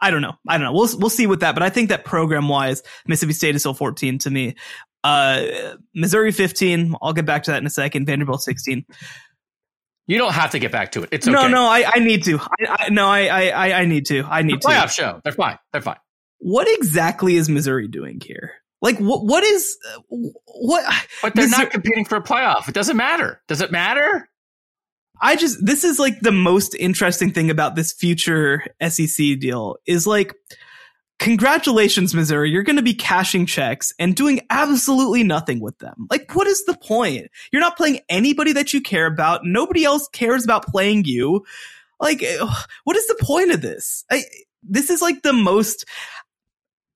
I 0.00 0.12
don't 0.12 0.22
know. 0.22 0.34
I 0.46 0.58
don't 0.58 0.66
know. 0.66 0.72
We'll 0.72 0.88
we'll 0.98 1.10
see 1.10 1.26
with 1.26 1.40
that. 1.40 1.54
But 1.54 1.64
I 1.64 1.70
think 1.70 1.88
that 1.88 2.04
program 2.04 2.48
wise, 2.48 2.82
Mississippi 3.04 3.32
State 3.32 3.56
is 3.56 3.62
still 3.62 3.74
14 3.74 4.18
to 4.18 4.30
me. 4.30 4.54
Uh, 5.02 5.74
Missouri 5.92 6.30
15. 6.30 6.94
I'll 7.02 7.12
get 7.12 7.26
back 7.26 7.42
to 7.44 7.50
that 7.50 7.58
in 7.58 7.66
a 7.66 7.70
second. 7.70 8.06
Vanderbilt 8.06 8.42
16. 8.42 8.84
You 10.06 10.18
don't 10.18 10.32
have 10.32 10.52
to 10.52 10.60
get 10.60 10.70
back 10.70 10.92
to 10.92 11.02
it. 11.02 11.08
It's 11.10 11.26
okay. 11.26 11.34
No, 11.34 11.48
no, 11.48 11.64
I, 11.64 11.90
I 11.96 11.98
need 11.98 12.22
to. 12.24 12.38
I, 12.38 12.76
I 12.78 12.88
no, 12.90 13.08
I, 13.08 13.48
I, 13.48 13.72
I 13.80 13.84
need 13.86 14.06
to. 14.06 14.22
I 14.22 14.42
need 14.42 14.62
the 14.62 14.68
playoff 14.68 14.86
to. 14.86 14.92
show. 14.92 15.20
They're 15.24 15.32
fine. 15.32 15.58
They're 15.72 15.82
fine. 15.82 15.98
What 16.38 16.68
exactly 16.68 17.34
is 17.34 17.48
Missouri 17.48 17.88
doing 17.88 18.20
here? 18.24 18.52
Like, 18.80 18.98
what? 18.98 19.24
What 19.24 19.44
is 19.44 19.78
uh, 19.94 20.16
what? 20.46 21.06
But 21.22 21.34
they're 21.34 21.48
not 21.48 21.70
competing 21.70 22.04
for 22.04 22.16
a 22.16 22.22
playoff. 22.22 22.68
It 22.68 22.74
doesn't 22.74 22.96
matter. 22.96 23.40
Does 23.48 23.60
it 23.60 23.72
matter? 23.72 24.28
I 25.20 25.36
just 25.36 25.64
this 25.64 25.84
is 25.84 25.98
like 25.98 26.20
the 26.20 26.32
most 26.32 26.74
interesting 26.74 27.32
thing 27.32 27.50
about 27.50 27.76
this 27.76 27.92
future 27.92 28.64
SEC 28.86 29.38
deal 29.38 29.76
is 29.86 30.06
like 30.06 30.34
congratulations 31.20 32.14
Missouri 32.14 32.50
you're 32.50 32.64
going 32.64 32.76
to 32.76 32.82
be 32.82 32.94
cashing 32.94 33.46
checks 33.46 33.92
and 33.98 34.16
doing 34.16 34.40
absolutely 34.50 35.22
nothing 35.22 35.60
with 35.60 35.78
them. 35.78 36.08
Like 36.10 36.34
what 36.34 36.46
is 36.46 36.64
the 36.64 36.76
point? 36.76 37.28
You're 37.52 37.62
not 37.62 37.76
playing 37.76 38.00
anybody 38.08 38.52
that 38.52 38.72
you 38.72 38.80
care 38.80 39.06
about. 39.06 39.42
Nobody 39.44 39.84
else 39.84 40.08
cares 40.08 40.44
about 40.44 40.66
playing 40.66 41.04
you. 41.04 41.44
Like 42.00 42.24
what 42.82 42.96
is 42.96 43.06
the 43.06 43.18
point 43.20 43.52
of 43.52 43.62
this? 43.62 44.04
I 44.10 44.24
this 44.62 44.90
is 44.90 45.00
like 45.00 45.22
the 45.22 45.32
most 45.32 45.84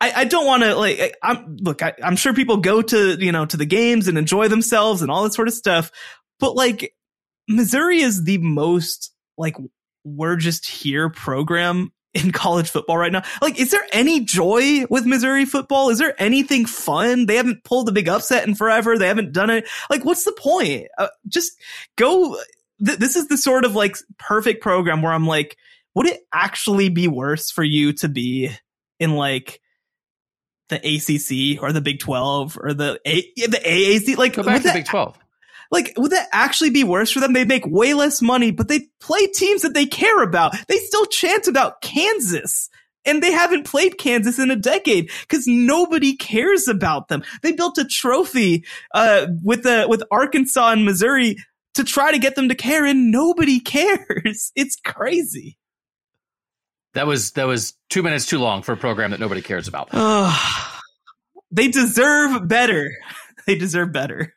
I, 0.01 0.13
I 0.17 0.25
don't 0.25 0.47
want 0.47 0.63
to 0.63 0.75
like 0.77 1.17
I'm 1.23 1.57
look 1.57 1.83
I, 1.83 1.95
I'm 2.03 2.17
sure 2.17 2.33
people 2.33 2.59
go 2.59 2.83
to 2.83 3.17
you 3.19 3.33
know 3.33 3.47
to 3.47 3.57
the 3.57 3.67
games 3.67 4.09
and 4.09 4.17
enjoy 4.17 4.49
themselves 4.49 5.03
and 5.03 5.11
all 5.11 5.25
that 5.25 5.35
sort 5.35 5.49
of 5.49 5.55
stuff 5.55 5.91
but 6.39 6.55
like 6.55 6.95
Missouri 7.49 8.01
is 8.01 8.25
the 8.25 8.39
most 8.39 9.13
like 9.37 9.57
we're 10.05 10.37
just 10.37 10.67
here 10.67 11.11
program 11.11 11.93
in 12.15 12.33
college 12.33 12.71
football 12.71 12.99
right 12.99 13.13
now. 13.13 13.23
Like, 13.41 13.59
is 13.59 13.71
there 13.71 13.87
any 13.93 14.21
joy 14.21 14.85
with 14.91 15.07
Missouri 15.07 15.45
football? 15.45 15.91
Is 15.91 15.99
there 15.99 16.15
anything 16.19 16.67
fun? 16.67 17.27
They 17.27 17.37
haven't 17.37 17.65
pulled 17.65 17.89
a 17.89 17.93
big 17.93 18.09
upset 18.09 18.47
in 18.47 18.55
forever. 18.55 18.99
They 18.99 19.09
haven't 19.09 19.33
done 19.33 19.51
it. 19.51 19.69
Like, 19.91 20.05
what's 20.05 20.25
the 20.25 20.33
point? 20.33 20.89
Uh, 20.97 21.09
just 21.27 21.53
go. 21.97 22.37
Th- 22.85 22.99
this 22.99 23.17
is 23.17 23.29
the 23.29 23.37
sort 23.37 23.65
of 23.65 23.75
like 23.75 23.97
perfect 24.19 24.63
program 24.63 25.03
where 25.03 25.13
I'm 25.13 25.27
like, 25.27 25.57
would 25.95 26.07
it 26.07 26.21
actually 26.33 26.89
be 26.89 27.09
worse 27.09 27.51
for 27.51 27.65
you 27.65 27.93
to 27.95 28.09
be 28.09 28.51
in 29.01 29.15
like 29.15 29.61
the 30.69 30.77
ACC 30.77 31.63
or 31.63 31.73
the 31.73 31.81
Big 31.81 32.01
12 32.01 32.59
or 32.61 32.75
the 32.75 33.01
A- 33.05 33.33
the 33.37 33.61
AAC? 33.65 34.17
Like, 34.17 34.35
go 34.35 34.43
back 34.43 34.63
to 34.63 34.69
the 34.69 34.75
Big 34.75 34.87
12 34.87 35.19
like, 35.71 35.93
would 35.97 36.13
that 36.13 36.29
actually 36.33 36.71
be 36.71 36.85
worse 36.85 37.11
for 37.11 37.21
them? 37.21 37.33
They 37.33 37.45
make 37.45 37.67
way 37.67 37.95
less 37.95 38.23
money, 38.23 38.51
but 38.51 38.69
they 38.69 38.89
play 39.01 39.27
teams 39.27 39.63
that 39.63 39.75
they 39.75 39.87
care 39.87 40.23
about. 40.23 40.55
They 40.67 40.79
still 40.79 41.07
chant 41.07 41.47
about 41.47 41.81
Kansas. 41.81 42.71
And 43.05 43.23
they 43.23 43.33
haven't 43.33 43.65
played 43.65 43.97
Kansas 43.97 44.39
in 44.39 44.51
a 44.51 44.57
decade 44.57 45.11
because 45.23 45.47
nobody 45.47 46.15
cares 46.15 46.69
about 46.69 47.09
them. 47.09 47.23
They 47.43 47.53
built 47.53 47.79
a 47.79 47.87
trophy 47.87 48.65
uh, 48.93 49.29
with 49.43 49.63
the 49.63 49.87
with 49.89 50.03
Arkansas 50.11 50.73
and 50.73 50.85
Missouri 50.85 51.37
to 51.75 51.85
try 51.85 52.13
to 52.13 52.19
get 52.19 52.35
them 52.35 52.51
to 52.51 52.55
care, 52.55 52.85
and 52.85 53.11
nobody 53.11 53.61
cares. 53.65 54.53
It's 54.55 54.77
crazy. 54.85 55.57
That 56.95 57.07
was 57.07 57.33
that 57.33 57.47
was 57.47 57.75
two 57.91 58.03
minutes 58.03 58.27
too 58.27 58.39
long 58.39 58.63
for 58.63 58.73
a 58.73 58.77
program 58.77 59.11
that 59.11 59.21
nobody 59.21 59.43
cares 59.43 59.69
about. 59.69 59.91
they 61.51 61.69
deserve 61.69 62.47
better. 62.49 62.91
They 63.47 63.57
deserve 63.57 63.93
better. 63.93 64.35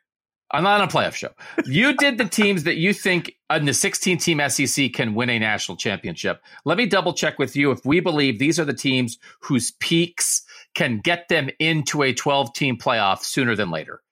I'm 0.52 0.64
not 0.64 0.80
on 0.80 0.88
a 0.88 0.90
playoff 0.90 1.14
show. 1.14 1.30
You 1.66 1.96
did 1.96 2.18
the 2.18 2.26
teams 2.26 2.64
that 2.64 2.76
you 2.76 2.92
think 2.92 3.36
in 3.50 3.64
the 3.64 3.72
16 3.72 4.18
team 4.18 4.40
SEC 4.48 4.92
can 4.92 5.14
win 5.14 5.30
a 5.30 5.38
national 5.38 5.76
championship. 5.76 6.42
Let 6.66 6.76
me 6.76 6.86
double 6.86 7.14
check 7.14 7.38
with 7.38 7.56
you 7.56 7.70
if 7.70 7.84
we 7.86 8.00
believe 8.00 8.38
these 8.38 8.60
are 8.60 8.64
the 8.64 8.74
teams 8.74 9.18
whose 9.40 9.70
peaks 9.70 10.44
can 10.74 11.00
get 11.00 11.28
them 11.28 11.48
into 11.58 12.02
a 12.02 12.12
12 12.12 12.52
team 12.52 12.76
playoff 12.76 13.20
sooner 13.20 13.56
than 13.56 13.70
later. 13.70 14.02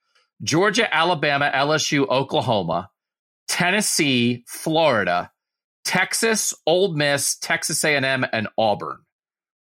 Georgia, 0.43 0.95
Alabama, 0.95 1.51
LSU, 1.55 2.09
Oklahoma, 2.09 2.91
Tennessee, 3.47 4.43
Florida, 4.47 5.31
Texas, 5.85 6.55
Ole 6.67 6.95
Miss, 6.95 7.37
Texas 7.37 7.85
A&M, 7.85 8.25
and 8.33 8.49
Auburn. 8.59 8.99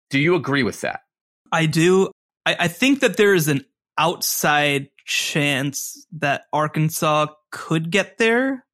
Do 0.10 0.20
you 0.20 0.36
agree 0.36 0.64
with 0.64 0.82
that? 0.82 1.02
I 1.52 1.66
do. 1.66 2.12
I, 2.46 2.56
I 2.62 2.68
think 2.68 3.02
that 3.02 3.18
there 3.18 3.34
is 3.34 3.48
an 3.48 3.66
outside 3.98 4.90
chance 5.06 6.06
that 6.14 6.44
Arkansas 6.54 7.28
could 7.52 7.92
get 7.92 8.18
there, 8.18 8.66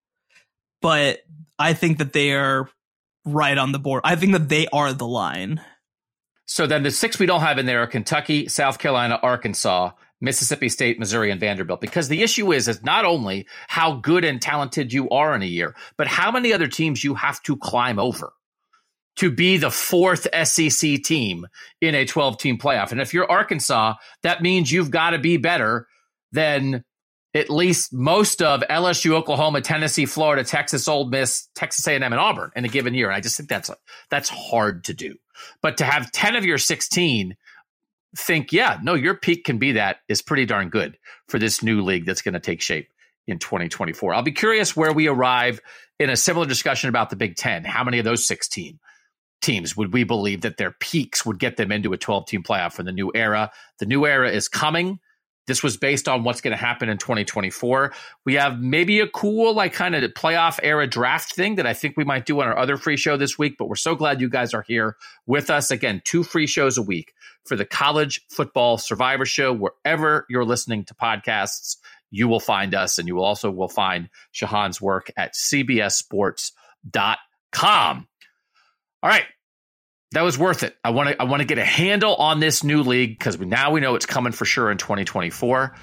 but 0.81 1.19
I 1.59 1.73
think 1.73 1.99
that 1.99 2.13
they 2.13 2.33
are 2.33 2.69
right 3.25 3.57
on 3.57 3.71
the 3.71 3.79
board. 3.79 4.01
I 4.03 4.15
think 4.15 4.33
that 4.33 4.49
they 4.49 4.67
are 4.67 4.93
the 4.93 5.07
line. 5.07 5.61
So 6.45 6.67
then 6.67 6.83
the 6.83 6.91
six 6.91 7.19
we 7.19 7.25
don't 7.25 7.41
have 7.41 7.57
in 7.57 7.65
there 7.65 7.83
are 7.83 7.87
Kentucky, 7.87 8.47
South 8.47 8.79
Carolina, 8.79 9.19
Arkansas, 9.21 9.91
Mississippi 10.23 10.69
State, 10.69 10.97
Missouri, 10.97 11.29
and 11.29 11.39
Vanderbilt. 11.39 11.81
Because 11.81 12.07
the 12.07 12.23
issue 12.23 12.51
is, 12.53 12.67
is 12.67 12.83
not 12.83 13.05
only 13.05 13.45
how 13.67 13.97
good 13.97 14.23
and 14.23 14.41
talented 14.41 14.93
you 14.93 15.09
are 15.09 15.35
in 15.35 15.43
a 15.43 15.47
year, 15.47 15.75
but 15.97 16.07
how 16.07 16.31
many 16.31 16.53
other 16.53 16.67
teams 16.67 17.03
you 17.03 17.13
have 17.13 17.43
to 17.43 17.57
climb 17.57 17.99
over 17.99 18.33
to 19.17 19.29
be 19.29 19.57
the 19.57 19.69
fourth 19.69 20.27
SEC 20.45 21.03
team 21.03 21.45
in 21.81 21.93
a 21.93 22.05
12 22.05 22.37
team 22.39 22.57
playoff. 22.57 22.91
And 22.91 22.99
if 22.99 23.13
you're 23.13 23.29
Arkansas, 23.29 23.95
that 24.23 24.41
means 24.41 24.71
you've 24.71 24.89
got 24.89 25.11
to 25.11 25.19
be 25.19 25.37
better 25.37 25.87
than 26.31 26.83
at 27.35 27.49
least 27.49 27.93
most 27.93 28.41
of 28.41 28.61
LSU, 28.61 29.11
Oklahoma, 29.11 29.61
Tennessee, 29.61 30.05
Florida, 30.05 30.43
Texas, 30.43 30.87
Ole 30.87 31.09
Miss, 31.09 31.47
Texas 31.55 31.87
A&M, 31.87 32.01
and 32.01 32.15
Auburn 32.15 32.51
in 32.55 32.65
a 32.65 32.69
given 32.69 32.93
year. 32.93 33.07
And 33.07 33.15
I 33.15 33.21
just 33.21 33.37
think 33.37 33.49
that's 33.49 33.69
that's 34.09 34.29
hard 34.29 34.85
to 34.85 34.93
do. 34.93 35.15
But 35.61 35.77
to 35.77 35.85
have 35.85 36.11
ten 36.11 36.35
of 36.35 36.45
your 36.45 36.57
sixteen 36.57 37.35
think, 38.15 38.51
yeah, 38.51 38.79
no, 38.83 38.93
your 38.93 39.15
peak 39.15 39.45
can 39.45 39.57
be 39.57 39.73
that 39.73 39.97
is 40.07 40.21
pretty 40.21 40.45
darn 40.45 40.69
good 40.69 40.97
for 41.27 41.39
this 41.39 41.63
new 41.63 41.81
league 41.81 42.05
that's 42.05 42.21
going 42.21 42.33
to 42.33 42.39
take 42.39 42.61
shape 42.61 42.89
in 43.27 43.39
2024. 43.39 44.13
I'll 44.13 44.21
be 44.21 44.31
curious 44.31 44.75
where 44.75 44.93
we 44.93 45.07
arrive 45.07 45.61
in 45.99 46.09
a 46.09 46.17
similar 46.17 46.45
discussion 46.45 46.89
about 46.89 47.09
the 47.09 47.15
Big 47.15 47.35
Ten. 47.35 47.63
How 47.63 47.83
many 47.83 47.99
of 47.99 48.05
those 48.05 48.25
16 48.25 48.79
teams 49.41 49.75
would 49.75 49.93
we 49.93 50.03
believe 50.03 50.41
that 50.41 50.57
their 50.57 50.71
peaks 50.71 51.25
would 51.25 51.39
get 51.39 51.57
them 51.57 51.71
into 51.71 51.93
a 51.93 51.97
12 51.97 52.27
team 52.27 52.43
playoff 52.43 52.73
for 52.73 52.83
the 52.83 52.91
new 52.91 53.11
era? 53.15 53.51
The 53.79 53.85
new 53.85 54.05
era 54.05 54.29
is 54.29 54.47
coming. 54.47 54.99
This 55.45 55.61
was 55.61 55.75
based 55.75 56.07
on 56.07 56.23
what's 56.23 56.39
going 56.41 56.51
to 56.51 56.57
happen 56.57 56.87
in 56.89 56.97
2024. 56.97 57.93
We 58.25 58.35
have 58.35 58.61
maybe 58.61 59.01
a 59.01 59.07
cool, 59.07 59.53
like, 59.53 59.73
kind 59.73 59.93
of 59.93 60.01
playoff 60.13 60.57
era 60.63 60.87
draft 60.87 61.35
thing 61.35 61.55
that 61.55 61.67
I 61.67 61.73
think 61.73 61.97
we 61.97 62.05
might 62.05 62.25
do 62.25 62.39
on 62.41 62.47
our 62.47 62.57
other 62.57 62.77
free 62.77 62.97
show 62.97 63.17
this 63.17 63.37
week. 63.37 63.57
But 63.57 63.67
we're 63.67 63.75
so 63.75 63.95
glad 63.95 64.21
you 64.21 64.29
guys 64.29 64.53
are 64.53 64.61
here 64.61 64.95
with 65.25 65.49
us. 65.49 65.71
Again, 65.71 66.01
two 66.05 66.23
free 66.23 66.47
shows 66.47 66.77
a 66.77 66.81
week 66.81 67.13
for 67.45 67.57
the 67.57 67.65
College 67.65 68.21
Football 68.29 68.77
Survivor 68.77 69.25
Show. 69.25 69.53
Wherever 69.53 70.25
you're 70.29 70.45
listening 70.45 70.85
to 70.85 70.93
podcasts, 70.93 71.75
you 72.09 72.27
will 72.27 72.39
find 72.39 72.73
us. 72.73 72.97
And 72.97 73.07
you 73.07 73.15
will 73.15 73.25
also 73.25 73.51
will 73.51 73.67
find 73.67 74.09
Shehan's 74.33 74.81
work 74.81 75.11
at 75.17 75.33
cbssports.com. 75.33 78.07
All 79.03 79.09
right 79.09 79.25
that 80.13 80.21
was 80.21 80.37
worth 80.37 80.63
it. 80.63 80.77
I 80.83 80.91
want 80.91 81.09
to 81.09 81.21
I 81.21 81.25
want 81.25 81.41
to 81.41 81.45
get 81.45 81.57
a 81.57 81.65
handle 81.65 82.15
on 82.15 82.39
this 82.39 82.63
new 82.63 82.83
league 82.83 83.17
because 83.17 83.39
now 83.39 83.71
we 83.71 83.81
know 83.81 83.95
it's 83.95 84.05
coming 84.05 84.31
for 84.31 84.45
sure 84.45 84.71
in 84.71 84.77
2024. 84.77 85.75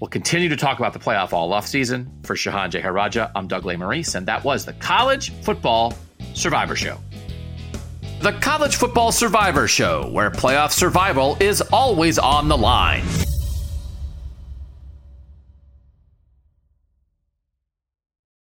We'll 0.00 0.08
continue 0.08 0.48
to 0.48 0.56
talk 0.56 0.78
about 0.78 0.92
the 0.92 0.98
playoff 0.98 1.32
all 1.32 1.52
off 1.52 1.66
season. 1.66 2.10
For 2.22 2.34
Shehan 2.34 2.70
Jeyarajah, 2.70 3.32
I'm 3.34 3.48
Doug 3.48 3.64
Lesmerises, 3.64 4.14
and 4.14 4.26
that 4.26 4.44
was 4.44 4.64
the 4.64 4.72
College 4.74 5.32
Football 5.42 5.94
Survivor 6.34 6.76
Show. 6.76 6.98
The 8.20 8.32
College 8.32 8.76
Football 8.76 9.12
Survivor 9.12 9.68
Show, 9.68 10.08
where 10.10 10.30
playoff 10.30 10.72
survival 10.72 11.36
is 11.40 11.60
always 11.60 12.18
on 12.18 12.48
the 12.48 12.56
line. 12.56 13.04